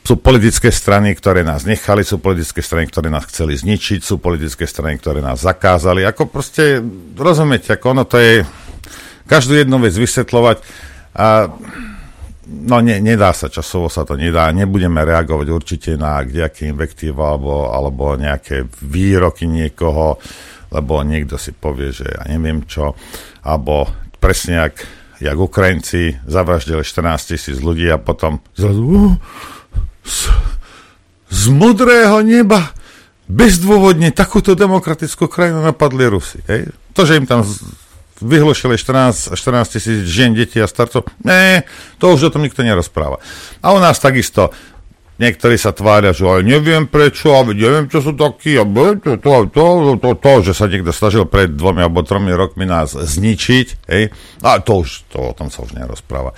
Sú 0.05 0.21
politické 0.21 0.69
strany, 0.69 1.17
ktoré 1.17 1.41
nás 1.41 1.65
nechali, 1.65 2.05
sú 2.05 2.21
politické 2.21 2.61
strany, 2.61 2.85
ktoré 2.93 3.09
nás 3.09 3.25
chceli 3.25 3.57
zničiť, 3.57 4.05
sú 4.05 4.21
politické 4.21 4.69
strany, 4.69 5.01
ktoré 5.01 5.25
nás 5.25 5.41
zakázali. 5.41 6.05
Ako 6.05 6.29
proste, 6.29 6.85
rozumiete, 7.17 7.73
ako 7.73 7.97
ono 7.97 8.05
to 8.05 8.21
je, 8.21 8.45
každú 9.25 9.57
jednu 9.57 9.81
vec 9.81 9.97
vysvetľovať 9.97 10.57
a 11.17 11.49
no 12.47 12.81
ne, 12.81 13.01
nedá 13.01 13.33
sa, 13.33 13.53
časovo 13.53 13.89
sa 13.89 14.05
to 14.05 14.17
nedá. 14.17 14.49
Nebudeme 14.53 15.03
reagovať 15.05 15.47
určite 15.51 15.91
na 15.97 16.21
nejaké 16.21 16.69
invektíva 16.69 17.35
alebo, 17.37 17.73
alebo 17.73 18.15
nejaké 18.17 18.69
výroky 18.85 19.49
niekoho, 19.49 20.21
lebo 20.73 21.01
niekto 21.07 21.41
si 21.41 21.53
povie, 21.55 21.95
že 21.95 22.09
ja 22.09 22.23
neviem 22.29 22.65
čo, 22.67 22.97
alebo 23.45 23.89
presne 24.19 24.69
jak, 24.69 24.75
jak 25.21 25.37
Ukrajinci 25.37 26.25
zavraždili 26.25 26.83
14 26.83 27.33
tisíc 27.37 27.59
ľudí 27.61 27.89
a 27.93 28.01
potom 28.01 28.41
zrazu 28.57 29.17
z, 30.05 30.19
z 31.31 31.43
modrého 31.53 32.21
neba 32.25 32.73
bezdôvodne 33.25 34.13
takúto 34.13 34.53
demokratickú 34.53 35.29
krajinu 35.29 35.65
napadli 35.65 36.05
Rusy. 36.09 36.45
Hej? 36.45 36.73
To, 36.93 37.09
že 37.09 37.17
im 37.17 37.25
tam 37.25 37.41
vyhlošili 38.23 38.79
14, 38.79 39.35
14 39.35 39.69
tisíc 39.69 40.07
žien, 40.07 40.35
detí 40.35 40.63
a 40.63 40.67
starcov. 40.67 41.05
Ne, 41.25 41.63
to 41.99 42.15
už 42.15 42.23
o 42.23 42.31
tom 42.31 42.43
nikto 42.43 42.63
nerozpráva. 42.63 43.17
A 43.63 43.73
u 43.73 43.79
nás 43.79 43.99
takisto 43.99 44.51
Niektorí 45.15 45.55
sa 45.55 45.71
tvária, 45.71 46.11
že 46.11 46.27
aj 46.27 46.43
neviem 46.43 46.91
prečo, 46.91 47.39
a 47.39 47.47
neviem, 47.47 47.87
čo 47.87 48.03
sú 48.03 48.19
takí, 48.19 48.59
a 48.59 48.67
to, 48.67 49.15
to, 49.23 49.47
to, 49.47 49.67
to, 50.03 50.11
to, 50.19 50.33
že 50.51 50.53
sa 50.59 50.67
niekto 50.67 50.91
snažil 50.91 51.23
pred 51.23 51.55
dvomi 51.55 51.87
alebo 51.87 52.03
tromi 52.03 52.35
rokmi 52.35 52.67
nás 52.67 52.99
zničiť, 52.99 53.67
hej, 53.95 54.11
a 54.43 54.59
to 54.59 54.83
už, 54.83 55.07
to 55.15 55.31
o 55.31 55.33
tom 55.37 55.55
sa 55.55 55.63
už 55.63 55.79
nerozpráva. 55.79 56.35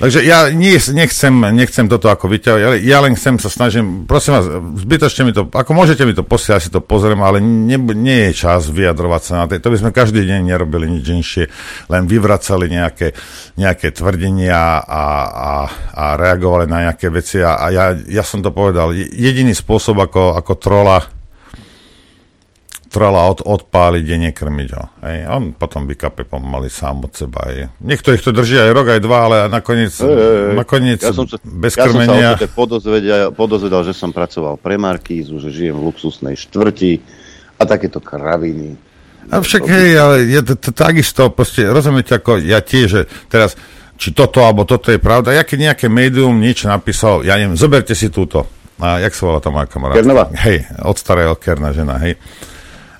Takže 0.00 0.24
ja 0.24 0.48
nie, 0.48 0.72
nechcem, 0.80 1.36
nechcem 1.52 1.84
toto 1.84 2.08
ako 2.08 2.32
vyťahovať, 2.32 2.62
ale 2.64 2.76
ja 2.80 3.04
len 3.04 3.12
chcem 3.12 3.36
sa 3.36 3.52
snažím, 3.52 4.08
prosím 4.08 4.40
vás, 4.40 4.48
zbytočne 4.80 5.22
mi 5.28 5.32
to, 5.36 5.44
ako 5.52 5.70
môžete 5.76 6.08
mi 6.08 6.16
to 6.16 6.24
posielať, 6.24 6.60
si 6.64 6.70
to 6.72 6.80
pozriem, 6.80 7.20
ale 7.20 7.44
nie, 7.44 7.76
nie 7.76 8.32
je 8.32 8.40
čas 8.40 8.72
vyjadrovať 8.72 9.20
sa 9.20 9.44
na 9.44 9.52
tej, 9.52 9.60
to 9.60 9.68
by 9.68 9.76
sme 9.84 9.90
každý 9.92 10.24
deň 10.24 10.48
nerobili 10.48 10.88
nič 10.88 11.04
inšie, 11.12 11.44
len 11.92 12.08
vyvracali 12.08 12.72
nejaké, 12.72 13.12
nejaké 13.60 13.92
tvrdenia 13.92 14.80
a, 14.80 15.04
a, 15.28 15.52
a 15.92 16.04
reagovali 16.16 16.64
na 16.64 16.88
nejaké 16.88 17.12
veci 17.12 17.44
a, 17.44 17.60
a 17.60 17.66
ja 18.13 18.13
ja 18.14 18.22
som 18.22 18.40
to 18.40 18.54
povedal, 18.54 18.94
jediný 18.94 19.50
spôsob, 19.50 19.98
ako, 19.98 20.38
ako 20.38 20.52
trola 20.54 21.02
trola 22.94 23.26
od, 23.26 23.42
odpáliť 23.42 24.06
je 24.06 24.18
nekrmiť 24.30 24.68
ho. 24.78 24.84
Hej. 25.02 25.18
On 25.26 25.50
potom 25.50 25.90
vykape 25.90 26.22
pomaly 26.30 26.70
sám 26.70 27.10
od 27.10 27.12
seba. 27.18 27.50
Hej. 27.50 27.74
Niektorých 27.82 28.22
to 28.22 28.30
drží 28.30 28.54
aj 28.54 28.70
rok, 28.70 28.86
aj 28.94 29.00
dva, 29.02 29.18
ale 29.26 29.36
nakoniec, 29.50 29.90
e, 29.98 30.06
e, 30.06 30.54
nakoniec 30.54 31.02
ja 31.02 31.10
som 31.10 31.26
sa, 31.26 31.42
bez 31.42 31.74
ja 31.74 31.90
krmenia... 31.90 32.14
Ja 32.14 32.38
som 32.38 32.46
sa 32.46 32.54
podozvedal, 32.54 33.34
podozvedal, 33.34 33.82
že 33.82 33.98
som 33.98 34.14
pracoval 34.14 34.62
pre 34.62 34.78
Markízu, 34.78 35.42
že 35.42 35.50
žijem 35.50 35.74
v 35.74 35.90
luxusnej 35.90 36.38
štvrti 36.38 37.02
a 37.58 37.62
takéto 37.66 37.98
kraviny. 37.98 38.78
A 39.26 39.42
však 39.42 39.62
hej, 39.66 39.90
ale 39.98 40.30
je 40.30 40.40
to, 40.46 40.54
to 40.54 40.70
takisto, 40.70 41.32
proste, 41.34 41.66
rozumiete, 41.66 42.14
ako 42.14 42.38
ja 42.38 42.62
tiež, 42.62 42.86
že 42.86 43.02
teraz 43.26 43.58
či 43.94 44.10
toto 44.10 44.42
alebo 44.42 44.66
toto 44.66 44.90
je 44.90 44.98
pravda. 44.98 45.34
Ja 45.34 45.46
keď 45.46 45.72
nejaké 45.72 45.86
médium 45.86 46.38
niečo 46.38 46.66
napísal, 46.66 47.22
ja 47.22 47.38
neviem, 47.38 47.58
zoberte 47.58 47.94
si 47.94 48.10
túto. 48.10 48.46
A 48.82 48.98
jak 48.98 49.14
sa 49.14 49.30
volá 49.30 49.38
tá 49.38 49.54
moja 49.54 49.70
kamarátka? 49.70 50.02
Kernova? 50.02 50.34
Hej, 50.34 50.66
od 50.82 50.96
starého 50.98 51.34
Kerna 51.38 51.70
žena, 51.70 52.02
hej. 52.02 52.18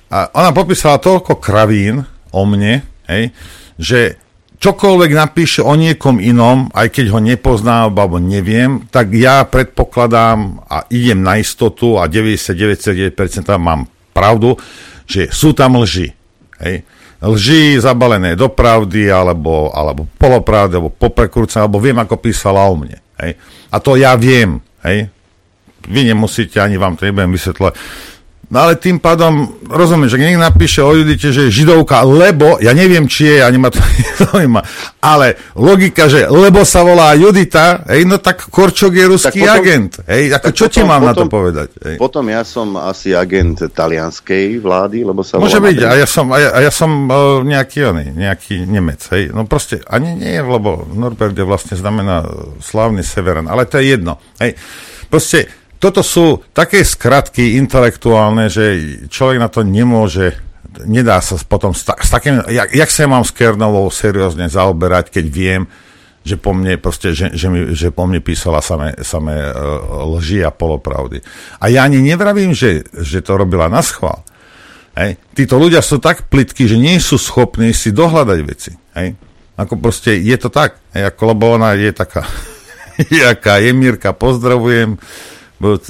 A 0.07 0.31
ona 0.31 0.55
popísala 0.55 1.03
toľko 1.03 1.35
kravín 1.43 2.07
o 2.31 2.41
mne, 2.47 2.79
hej, 3.11 3.35
že 3.75 4.15
čokoľvek 4.55 5.11
napíše 5.11 5.59
o 5.59 5.75
niekom 5.75 6.23
inom, 6.23 6.71
aj 6.71 6.95
keď 6.95 7.05
ho 7.11 7.19
nepoznám 7.19 7.91
alebo 7.91 8.23
neviem, 8.23 8.87
tak 8.87 9.11
ja 9.11 9.43
predpokladám 9.43 10.63
a 10.63 10.87
idem 10.87 11.19
na 11.19 11.35
istotu 11.43 11.99
a 11.99 12.07
99,9% 12.07 13.11
mám 13.59 13.91
pravdu, 14.15 14.55
že 15.03 15.27
sú 15.27 15.51
tam 15.51 15.75
lži. 15.83 16.15
Hej 16.63 16.87
lži 17.25 17.81
zabalené 17.81 18.37
do 18.37 18.51
pravdy, 18.51 19.09
alebo, 19.09 19.73
alebo 19.73 20.05
polopravdy, 20.17 20.77
alebo 20.77 20.91
poprekrúcené, 20.93 21.65
alebo 21.65 21.81
viem, 21.81 21.97
ako 21.97 22.15
písala 22.21 22.65
o 22.69 22.75
mne. 22.77 23.01
Hej. 23.21 23.39
A 23.71 23.77
to 23.81 23.97
ja 23.97 24.13
viem. 24.15 24.61
Hej. 24.85 25.09
Vy 25.85 26.01
nemusíte, 26.09 26.57
ani 26.61 26.77
vám 26.77 26.97
to 26.97 27.05
nebudem 27.05 27.33
vysvetľovať. 27.33 27.73
No 28.45 28.57
ale 28.61 28.77
tým 28.77 29.01
pádom, 29.01 29.57
rozumiem, 29.65 30.05
že 30.05 30.21
niekto 30.21 30.37
napíše 30.37 30.85
o 30.85 30.93
Judite, 30.93 31.33
že 31.33 31.49
je 31.49 31.65
židovka, 31.65 32.05
lebo, 32.05 32.61
ja 32.61 32.77
neviem, 32.77 33.09
či 33.09 33.25
je, 33.25 33.35
ani 33.41 33.57
ma 33.57 33.73
to 33.73 33.81
nezaujíma, 34.05 34.61
ale 35.01 35.33
logika, 35.57 36.05
že 36.05 36.29
lebo 36.29 36.61
sa 36.61 36.85
volá 36.85 37.17
Judita, 37.17 37.81
hej, 37.89 38.05
no 38.05 38.21
tak 38.21 38.45
Korčok 38.53 38.93
je 38.93 39.05
ruský 39.09 39.41
potom, 39.41 39.55
agent. 39.57 39.91
Hej, 40.05 40.37
ako 40.37 40.47
čo 40.53 40.65
potom, 40.69 40.75
ti 40.77 40.81
mám 40.85 41.01
potom, 41.01 41.09
na 41.09 41.13
to 41.17 41.25
povedať? 41.25 41.69
Hej. 41.81 41.95
Potom 41.97 42.23
ja 42.29 42.41
som 42.45 42.67
asi 42.77 43.17
agent 43.17 43.65
talianskej 43.73 44.61
vlády, 44.61 44.97
lebo 45.01 45.25
sa 45.25 45.41
Môže 45.41 45.57
byť, 45.57 45.77
a 45.81 45.91
ja 45.97 46.07
som, 46.07 46.29
a 46.29 46.37
ja, 46.37 46.49
a 46.53 46.59
ja 46.61 46.71
som 46.71 47.09
uh, 47.09 47.41
nejaký, 47.41 47.79
oný, 47.81 48.13
nejaký 48.13 48.69
Nemec, 48.69 49.01
hej. 49.09 49.33
No 49.33 49.49
proste, 49.49 49.81
ani 49.89 50.13
nie, 50.13 50.37
lebo 50.37 50.85
Norbert 50.93 51.33
je 51.33 51.45
vlastne 51.49 51.73
znamená 51.73 52.21
slávny 52.61 53.01
severan, 53.01 53.49
ale 53.49 53.65
to 53.65 53.81
je 53.81 53.97
jedno. 53.97 54.21
Hej. 54.37 54.53
Proste, 55.09 55.64
toto 55.85 56.01
sú 56.01 56.41
také 56.49 56.81
skratky 56.81 57.61
intelektuálne, 57.61 58.49
že 58.49 59.05
človek 59.05 59.37
na 59.37 59.53
to 59.53 59.61
nemôže, 59.61 60.33
nedá 60.81 61.21
sa 61.21 61.37
potom 61.45 61.77
s, 61.77 61.85
ta, 61.85 61.93
s 62.01 62.09
takým, 62.09 62.41
jak, 62.49 62.73
jak 62.73 62.89
sa 62.89 63.05
mám 63.05 63.21
s 63.21 63.29
Kernovou 63.29 63.85
seriózne 63.93 64.49
zaoberať, 64.49 65.13
keď 65.13 65.25
viem, 65.29 65.61
že 66.25 66.41
po 66.41 66.57
mne, 66.57 66.81
proste, 66.81 67.13
že, 67.13 67.37
že, 67.37 67.47
mi, 67.53 67.77
že 67.77 67.93
po 67.93 68.09
mne 68.09 68.17
písala 68.17 68.65
samé, 68.65 68.97
samé 69.05 69.45
uh, 69.45 70.09
lži 70.17 70.41
a 70.41 70.49
polopravdy. 70.49 71.21
A 71.61 71.69
ja 71.69 71.85
ani 71.85 72.01
nevravím, 72.01 72.57
že, 72.57 72.81
že 72.97 73.21
to 73.21 73.37
robila 73.37 73.69
na 73.69 73.85
schvál. 73.85 74.25
Hej. 74.97 75.21
Títo 75.37 75.61
ľudia 75.61 75.85
sú 75.85 76.01
tak 76.01 76.25
plitky, 76.33 76.65
že 76.65 76.81
nie 76.81 76.97
sú 76.97 77.21
schopní 77.21 77.77
si 77.77 77.93
dohľadať 77.93 78.39
veci. 78.41 78.73
Hej. 78.97 79.13
Ako 79.53 79.77
proste 79.77 80.17
je 80.17 80.33
to 80.41 80.49
tak. 80.49 80.81
Hej, 80.97 81.13
ako, 81.13 81.21
lebo 81.37 81.61
ona 81.61 81.77
je 81.77 81.93
taká, 81.93 82.25
jaká 83.29 83.61
je 83.61 83.69
Mirka, 83.69 84.17
pozdravujem 84.17 84.97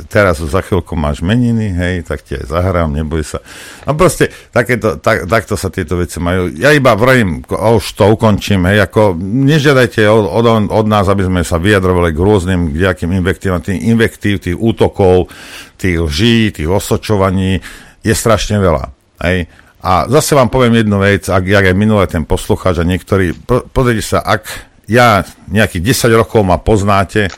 teraz 0.05 0.37
za 0.37 0.61
chvíľku 0.61 0.93
máš 0.93 1.25
meniny, 1.25 1.73
hej, 1.73 1.95
tak 2.05 2.21
ti 2.21 2.37
aj 2.37 2.53
zahrám, 2.53 2.93
neboj 2.93 3.25
sa. 3.25 3.41
No 3.89 3.97
proste, 3.97 4.29
takéto, 4.53 5.01
tak, 5.01 5.25
takto 5.25 5.57
sa 5.57 5.73
tieto 5.73 5.97
veci 5.97 6.21
majú. 6.21 6.53
Ja 6.53 6.69
iba 6.69 6.93
vrajím, 6.93 7.41
už 7.49 7.85
to 7.97 8.13
ukončím, 8.13 8.69
hej, 8.69 8.85
ako 8.85 9.17
nežiadajte 9.19 10.05
od, 10.05 10.25
od, 10.29 10.45
od 10.69 10.85
nás, 10.85 11.09
aby 11.09 11.25
sme 11.25 11.41
sa 11.41 11.57
vyjadrovali 11.57 12.13
k 12.13 12.19
rôznym, 12.21 12.77
nejakým 12.77 13.09
invektívam, 13.17 13.61
tých 13.61 13.81
invektív, 13.81 14.45
tých 14.45 14.57
útokov, 14.57 15.33
tých 15.81 15.97
lží, 15.97 16.53
tých 16.53 16.69
osočovaní, 16.69 17.57
je 18.05 18.13
strašne 18.13 18.61
veľa, 18.61 18.93
hej. 19.25 19.49
A 19.85 20.09
zase 20.09 20.33
vám 20.33 20.49
poviem 20.49 20.81
jednu 20.81 20.97
vec, 20.97 21.29
ak, 21.29 21.45
jak 21.45 21.65
aj 21.69 21.77
minulé 21.77 22.09
ten 22.09 22.25
poslucháč 22.25 22.81
a 22.81 22.85
niektorí, 22.85 23.37
po, 23.37 23.65
pozrite 23.69 24.01
sa, 24.01 24.21
ak 24.21 24.73
ja 24.89 25.25
nejakých 25.49 26.09
10 26.09 26.21
rokov 26.21 26.41
ma 26.45 26.57
poznáte, 26.57 27.29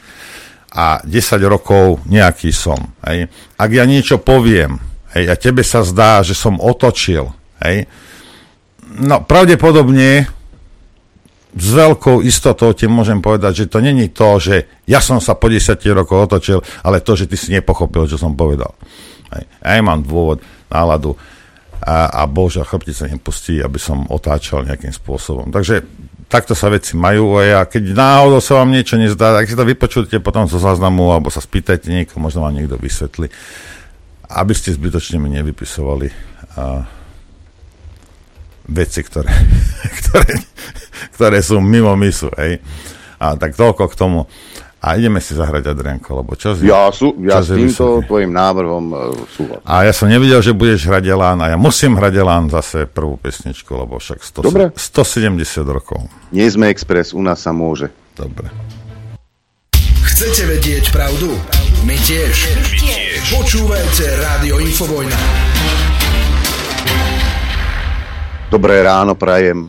a 0.78 1.02
10 1.02 1.42
rokov 1.50 2.06
nejaký 2.06 2.54
som. 2.54 2.78
Hej. 3.02 3.34
Ak 3.58 3.70
ja 3.74 3.90
niečo 3.90 4.22
poviem 4.22 4.78
hej, 5.18 5.26
a 5.26 5.34
tebe 5.34 5.66
sa 5.66 5.82
zdá, 5.82 6.22
že 6.22 6.38
som 6.38 6.62
otočil, 6.62 7.34
hej, 7.66 7.90
no 9.02 9.26
pravdepodobne 9.26 10.30
s 11.58 11.68
veľkou 11.74 12.22
istotou 12.22 12.70
ti 12.78 12.86
môžem 12.86 13.18
povedať, 13.18 13.66
že 13.66 13.72
to 13.74 13.82
není 13.82 14.14
to, 14.14 14.38
že 14.38 14.86
ja 14.86 15.02
som 15.02 15.18
sa 15.18 15.34
po 15.34 15.50
10 15.50 15.74
rokov 15.98 16.30
otočil, 16.30 16.62
ale 16.86 17.02
to, 17.02 17.18
že 17.18 17.26
ty 17.26 17.34
si 17.34 17.50
nepochopil, 17.50 18.06
čo 18.06 18.22
som 18.22 18.38
povedal. 18.38 18.78
Hej. 19.34 19.44
Ja 19.66 19.82
mám 19.82 20.06
dôvod, 20.06 20.46
náladu 20.70 21.18
a, 21.82 22.22
a 22.22 22.22
bože, 22.30 22.62
chrbtica 22.62 23.10
nepustí, 23.10 23.58
aby 23.62 23.78
som 23.82 24.06
otáčal 24.10 24.66
nejakým 24.66 24.94
spôsobom. 24.94 25.50
Takže 25.50 25.86
takto 26.28 26.52
sa 26.52 26.68
veci 26.68 27.00
majú 27.00 27.40
a 27.40 27.64
keď 27.64 27.96
náhodou 27.96 28.44
sa 28.44 28.60
vám 28.60 28.76
niečo 28.76 29.00
nezdá, 29.00 29.32
tak 29.32 29.48
si 29.48 29.56
to 29.56 29.64
vypočujte 29.64 30.20
potom 30.20 30.44
zo 30.48 30.60
záznamu 30.60 31.16
alebo 31.16 31.32
sa 31.32 31.40
spýtajte 31.40 31.88
niekoho, 31.88 32.20
možno 32.20 32.44
vám 32.44 32.56
niekto 32.56 32.76
vysvetli, 32.76 33.32
aby 34.28 34.54
ste 34.56 34.76
zbytočne 34.76 35.24
mi 35.24 35.32
nevypisovali 35.32 36.08
a, 36.60 36.84
veci, 38.68 39.00
ktoré, 39.04 39.32
ktoré, 40.04 40.34
ktoré 41.16 41.40
sú 41.40 41.64
mimo 41.64 41.96
misu. 41.96 42.28
Hej. 42.36 42.60
A 43.18 43.40
tak 43.40 43.56
toľko 43.56 43.88
k 43.88 43.98
tomu. 43.98 44.20
A 44.88 44.96
ideme 44.96 45.20
si 45.20 45.36
zahrať 45.36 45.76
Adrianko, 45.76 46.24
lebo 46.24 46.40
čas 46.40 46.64
je, 46.64 46.72
Ja, 46.72 46.88
sú, 46.96 47.12
ja 47.20 47.44
s 47.44 47.52
týmto 47.52 48.00
tvojim 48.08 48.32
návrhom 48.32 48.86
uh, 48.96 49.12
súhlasím. 49.36 49.68
A 49.68 49.84
ja 49.84 49.92
som 49.92 50.08
nevidel, 50.08 50.40
že 50.40 50.56
budeš 50.56 50.88
hrať 50.88 51.12
Elán 51.12 51.44
a 51.44 51.52
ja 51.52 51.58
musím 51.60 52.00
hrať 52.00 52.14
Elán 52.16 52.48
zase 52.48 52.88
prvú 52.88 53.20
pesničku, 53.20 53.68
lebo 53.76 54.00
však 54.00 54.24
100, 54.24 54.48
Dobre. 54.48 54.72
170 54.80 55.44
rokov. 55.68 56.08
Nie 56.32 56.48
sme 56.48 56.72
Express, 56.72 57.12
u 57.12 57.20
nás 57.20 57.44
sa 57.44 57.52
môže. 57.52 57.92
Dobre. 58.16 58.48
Chcete 60.08 60.56
vedieť 60.56 60.96
pravdu? 60.96 61.36
My 61.84 62.00
tiež. 62.08 62.36
My 62.56 62.80
tiež. 62.80 63.22
Počúvajte 63.44 64.04
Rádio 64.24 64.56
Infovojna. 64.64 65.20
Dobré 68.48 68.88
ráno 68.88 69.20
prajem 69.20 69.68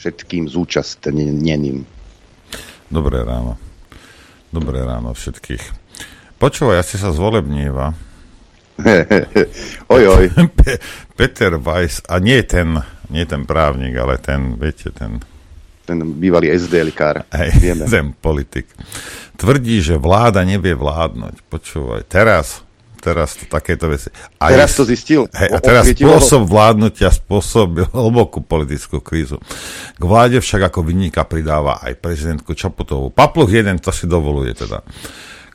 všetkým 0.00 0.48
zúčastneným. 0.48 1.84
Dobré 2.88 3.20
ráno. 3.20 3.65
Dobré 4.50 4.82
ráno 4.82 5.12
všetkých. 5.12 5.64
Počúvaj, 6.36 6.84
asi 6.84 7.00
sa 7.00 7.14
zvolebníva. 7.14 7.96
oj, 9.94 10.02
oj. 10.04 10.24
Peter 11.16 11.56
Weiss, 11.56 12.04
a 12.04 12.20
nie 12.20 12.44
ten, 12.44 12.76
nie 13.08 13.24
ten 13.24 13.48
právnik, 13.48 13.96
ale 13.96 14.20
ten, 14.20 14.60
viete, 14.60 14.92
ten 14.92 15.24
ten 15.86 16.02
bývalý 16.18 16.50
SDL-kár. 16.50 17.30
Hej, 17.30 17.78
ten 17.94 18.10
politik. 18.18 18.66
Tvrdí, 19.38 19.78
že 19.78 19.94
vláda 19.94 20.42
nevie 20.42 20.74
vládnuť. 20.74 21.46
Počúvaj, 21.46 22.02
teraz, 22.10 22.65
teraz 23.06 23.38
to 23.38 23.46
takéto 23.46 23.86
veci. 23.86 24.10
A 24.42 24.50
teraz 24.50 24.74
to 24.74 24.82
zistil? 24.82 25.30
Hej, 25.30 25.54
a 25.54 25.58
teraz 25.62 25.86
spôsob 25.94 26.42
vládnutia 26.50 27.14
spôsobil 27.14 27.86
hlbokú 27.94 28.42
politickú 28.42 28.98
krízu. 28.98 29.38
K 29.94 30.02
vláde 30.02 30.42
však 30.42 30.74
ako 30.74 30.82
vyníka 30.82 31.22
pridáva 31.22 31.78
aj 31.86 32.02
prezidentku 32.02 32.58
Čaputovú. 32.58 33.14
Papluch 33.14 33.54
jeden 33.54 33.78
to 33.78 33.94
si 33.94 34.10
dovoluje 34.10 34.58
teda 34.58 34.82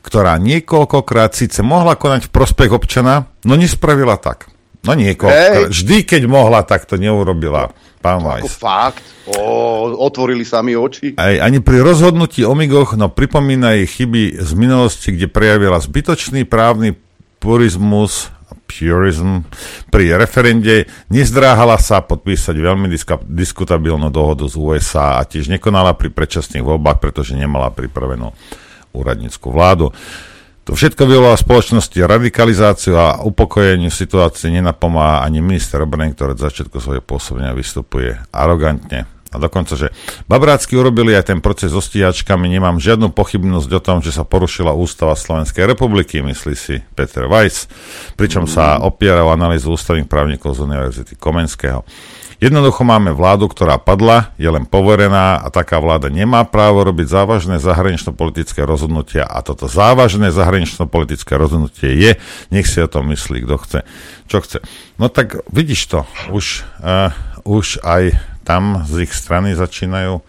ktorá 0.02 0.34
niekoľkokrát 0.42 1.30
síce 1.30 1.62
mohla 1.62 1.94
konať 1.94 2.26
v 2.26 2.34
prospech 2.34 2.74
občana, 2.74 3.30
no 3.46 3.54
nespravila 3.54 4.18
tak. 4.18 4.50
No 4.82 4.98
niekoľkokrát. 4.98 5.70
Vždy, 5.70 5.96
keď 6.02 6.22
mohla, 6.26 6.66
tak 6.66 6.90
to 6.90 6.98
neurobila. 6.98 7.70
Pán 8.02 8.18
Ako 8.18 8.50
fakt? 8.50 9.06
O, 9.30 9.94
otvorili 10.02 10.42
sa 10.42 10.58
mi 10.58 10.74
oči. 10.74 11.14
Aj, 11.14 11.38
ani 11.38 11.62
pri 11.62 11.86
rozhodnutí 11.86 12.42
o 12.42 12.50
migoch, 12.58 12.98
no 12.98 13.06
pripomína 13.06 13.78
jej 13.78 13.86
chyby 13.86 14.42
z 14.42 14.50
minulosti, 14.58 15.14
kde 15.14 15.30
prejavila 15.30 15.78
zbytočný 15.78 16.42
právny 16.42 16.98
purizmus 17.42 18.30
purism 18.72 19.44
pri 19.92 20.16
referende, 20.16 20.88
nezdráhala 21.12 21.76
sa 21.76 22.00
podpísať 22.00 22.56
veľmi 22.56 22.88
diska, 22.88 23.20
diskutabilnú 23.20 24.08
dohodu 24.08 24.48
z 24.48 24.56
USA 24.56 25.20
a 25.20 25.28
tiež 25.28 25.52
nekonala 25.52 25.92
pri 25.92 26.08
predčasných 26.08 26.64
voľbách, 26.64 26.98
pretože 26.98 27.36
nemala 27.36 27.68
pripravenú 27.68 28.32
úradnícku 28.96 29.52
vládu. 29.52 29.92
To 30.62 30.78
všetko 30.78 31.10
vyvolá 31.10 31.34
spoločnosti 31.34 31.98
radikalizáciu 31.98 32.94
a 32.94 33.18
upokojeniu 33.26 33.90
situácie 33.90 34.54
nenapomáha 34.54 35.26
ani 35.26 35.42
minister 35.42 35.82
obrany, 35.82 36.14
ktorý 36.14 36.38
od 36.38 36.44
začiatku 36.46 36.78
svojho 36.78 37.02
pôsobenia 37.02 37.50
vystupuje 37.50 38.14
arogantne. 38.30 39.10
A 39.32 39.40
dokonca, 39.40 39.74
že 39.74 39.88
Babrácky 40.28 40.76
urobili 40.76 41.16
aj 41.16 41.32
ten 41.32 41.40
proces 41.40 41.72
so 41.72 41.80
stíhačkami, 41.80 42.52
nemám 42.52 42.76
žiadnu 42.76 43.10
pochybnosť 43.16 43.70
o 43.72 43.80
tom, 43.80 43.98
že 44.04 44.12
sa 44.12 44.28
porušila 44.28 44.76
ústava 44.76 45.16
Slovenskej 45.16 45.64
republiky, 45.64 46.20
myslí 46.20 46.54
si 46.54 46.84
Peter 46.92 47.24
Weiss, 47.26 47.64
pričom 48.20 48.44
sa 48.44 48.76
opiera 48.84 49.24
o 49.24 49.32
analýzu 49.32 49.72
ústavných 49.72 50.06
právnikov 50.06 50.60
z 50.60 50.68
Univerzity 50.68 51.16
Komenského. 51.16 51.80
Jednoducho 52.42 52.82
máme 52.82 53.14
vládu, 53.14 53.46
ktorá 53.46 53.78
padla, 53.78 54.34
je 54.34 54.50
len 54.50 54.66
poverená 54.66 55.38
a 55.38 55.46
taká 55.46 55.78
vláda 55.78 56.10
nemá 56.10 56.42
právo 56.42 56.82
robiť 56.82 57.06
závažné 57.06 57.62
zahranično-politické 57.62 58.66
rozhodnutia. 58.66 59.22
A 59.30 59.46
toto 59.46 59.70
závažné 59.70 60.34
zahranično-politické 60.34 61.38
rozhodnutie 61.38 61.94
je, 61.94 62.12
nech 62.50 62.66
si 62.66 62.82
o 62.82 62.90
tom 62.90 63.14
myslí, 63.14 63.46
kto 63.46 63.56
chce, 63.62 63.80
čo 64.26 64.42
chce. 64.42 64.58
No 64.98 65.06
tak 65.06 65.38
vidíš 65.54 65.86
to, 65.86 66.00
už, 66.34 66.66
uh, 66.82 67.14
už 67.46 67.78
aj 67.86 68.18
tam 68.42 68.82
z 68.86 69.06
ich 69.06 69.12
strany 69.14 69.54
začínajú 69.54 70.20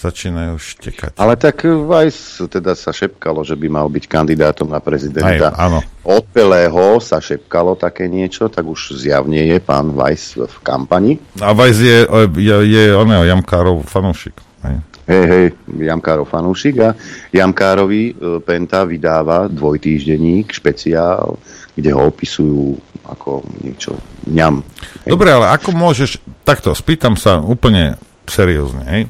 začínajú 0.00 0.56
štekať. 0.56 1.12
Ale 1.20 1.36
tak 1.36 1.60
Vajs 1.68 2.48
teda 2.48 2.72
sa 2.72 2.88
šepkalo, 2.88 3.44
že 3.44 3.52
by 3.52 3.68
mal 3.68 3.84
byť 3.92 4.08
kandidátom 4.08 4.72
na 4.72 4.80
prezidenta. 4.80 5.52
Aj, 5.52 5.68
áno. 5.68 5.84
Od 6.00 6.24
Pelého 6.24 6.96
sa 7.04 7.20
šepkalo 7.20 7.76
také 7.76 8.08
niečo, 8.08 8.48
tak 8.48 8.64
už 8.64 8.96
zjavne 8.96 9.44
je 9.44 9.60
pán 9.60 9.92
Vajs 9.92 10.40
v 10.40 10.56
kampani. 10.64 11.20
A 11.44 11.52
Vajs 11.52 11.78
je, 11.84 11.98
je, 12.40 12.56
je 12.64 12.84
oného 12.96 13.28
Jamkárov 13.28 13.84
fanúšik. 13.84 14.40
Hej, 15.10 15.24
hej, 15.26 15.46
Jamkárov 15.66 16.28
fanúšik 16.28 16.76
a 16.86 16.94
Jamkárovi 17.34 18.14
e, 18.14 18.38
Penta 18.46 18.86
vydáva 18.86 19.50
dvojtýždenník, 19.50 20.54
špeciál, 20.54 21.34
kde 21.74 21.90
ho 21.90 22.02
opisujú 22.06 22.78
ako 23.10 23.42
niečo 23.66 23.98
ňam. 24.28 24.60
Hej. 25.06 25.10
Dobre, 25.16 25.32
ale 25.32 25.52
ako 25.54 25.72
môžeš, 25.72 26.20
takto, 26.44 26.74
spýtam 26.76 27.16
sa 27.16 27.40
úplne 27.40 27.96
seriózne, 28.28 28.84
hej, 28.88 29.02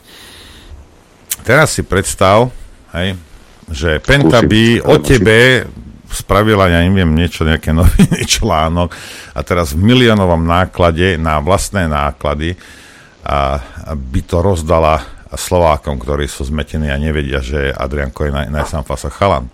teraz 1.42 1.75
si 1.75 1.83
predstav, 1.83 2.53
hej, 2.94 3.18
že 3.70 4.03
Penta 4.03 4.42
by 4.42 4.83
o 4.83 4.99
tebe 4.99 5.66
spravila, 6.11 6.66
ja 6.66 6.83
neviem, 6.83 7.14
niečo, 7.14 7.46
nejaké 7.46 7.70
noviny, 7.81 8.27
článok 8.27 8.90
a 9.35 9.40
teraz 9.46 9.73
v 9.73 9.83
miliónovom 9.87 10.42
náklade 10.42 11.14
na 11.16 11.38
vlastné 11.38 11.87
náklady 11.87 12.59
a, 13.23 13.62
a 13.87 13.92
by 13.94 14.20
to 14.27 14.42
rozdala 14.42 15.20
Slovákom, 15.31 16.03
ktorí 16.03 16.27
sú 16.27 16.42
zmetení 16.42 16.90
a 16.90 16.99
nevedia, 16.99 17.38
že 17.38 17.70
Adrianko 17.70 18.27
je 18.27 18.33
naj, 18.35 18.46
najsamfasa 18.51 19.14
chalan. 19.14 19.46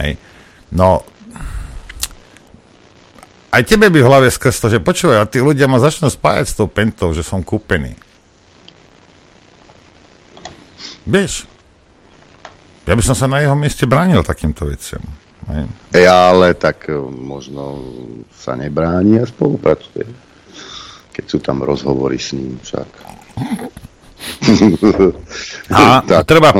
Hej. 0.00 0.16
No, 0.72 1.04
aj 3.50 3.62
tebe 3.66 3.90
by 3.90 3.98
v 3.98 4.08
hlave 4.08 4.28
skreslo, 4.30 4.70
že 4.70 4.78
počúvaj, 4.78 5.18
a 5.22 5.30
tí 5.30 5.42
ľudia 5.42 5.66
ma 5.66 5.82
začnú 5.82 6.06
spájať 6.06 6.46
s 6.46 6.54
tou 6.54 6.70
pentou, 6.70 7.10
že 7.10 7.26
som 7.26 7.42
kúpený. 7.42 7.98
Vieš, 11.02 11.50
ja 12.86 12.94
by 12.94 13.02
som 13.02 13.18
sa 13.18 13.26
na 13.26 13.42
jeho 13.42 13.58
mieste 13.58 13.86
bránil 13.86 14.22
takýmto 14.22 14.70
veciam. 14.70 15.02
Ja, 15.90 16.30
ale 16.30 16.54
tak 16.54 16.86
e, 16.86 16.94
možno 17.00 17.82
sa 18.30 18.54
nebráni 18.54 19.18
a 19.18 19.26
spolupracuje. 19.26 20.06
Keď 21.10 21.24
sú 21.26 21.38
tam 21.42 21.66
rozhovory 21.66 22.22
s 22.22 22.30
ním 22.38 22.54
však. 22.62 22.88
A 25.72 26.04
treba, 26.28 26.52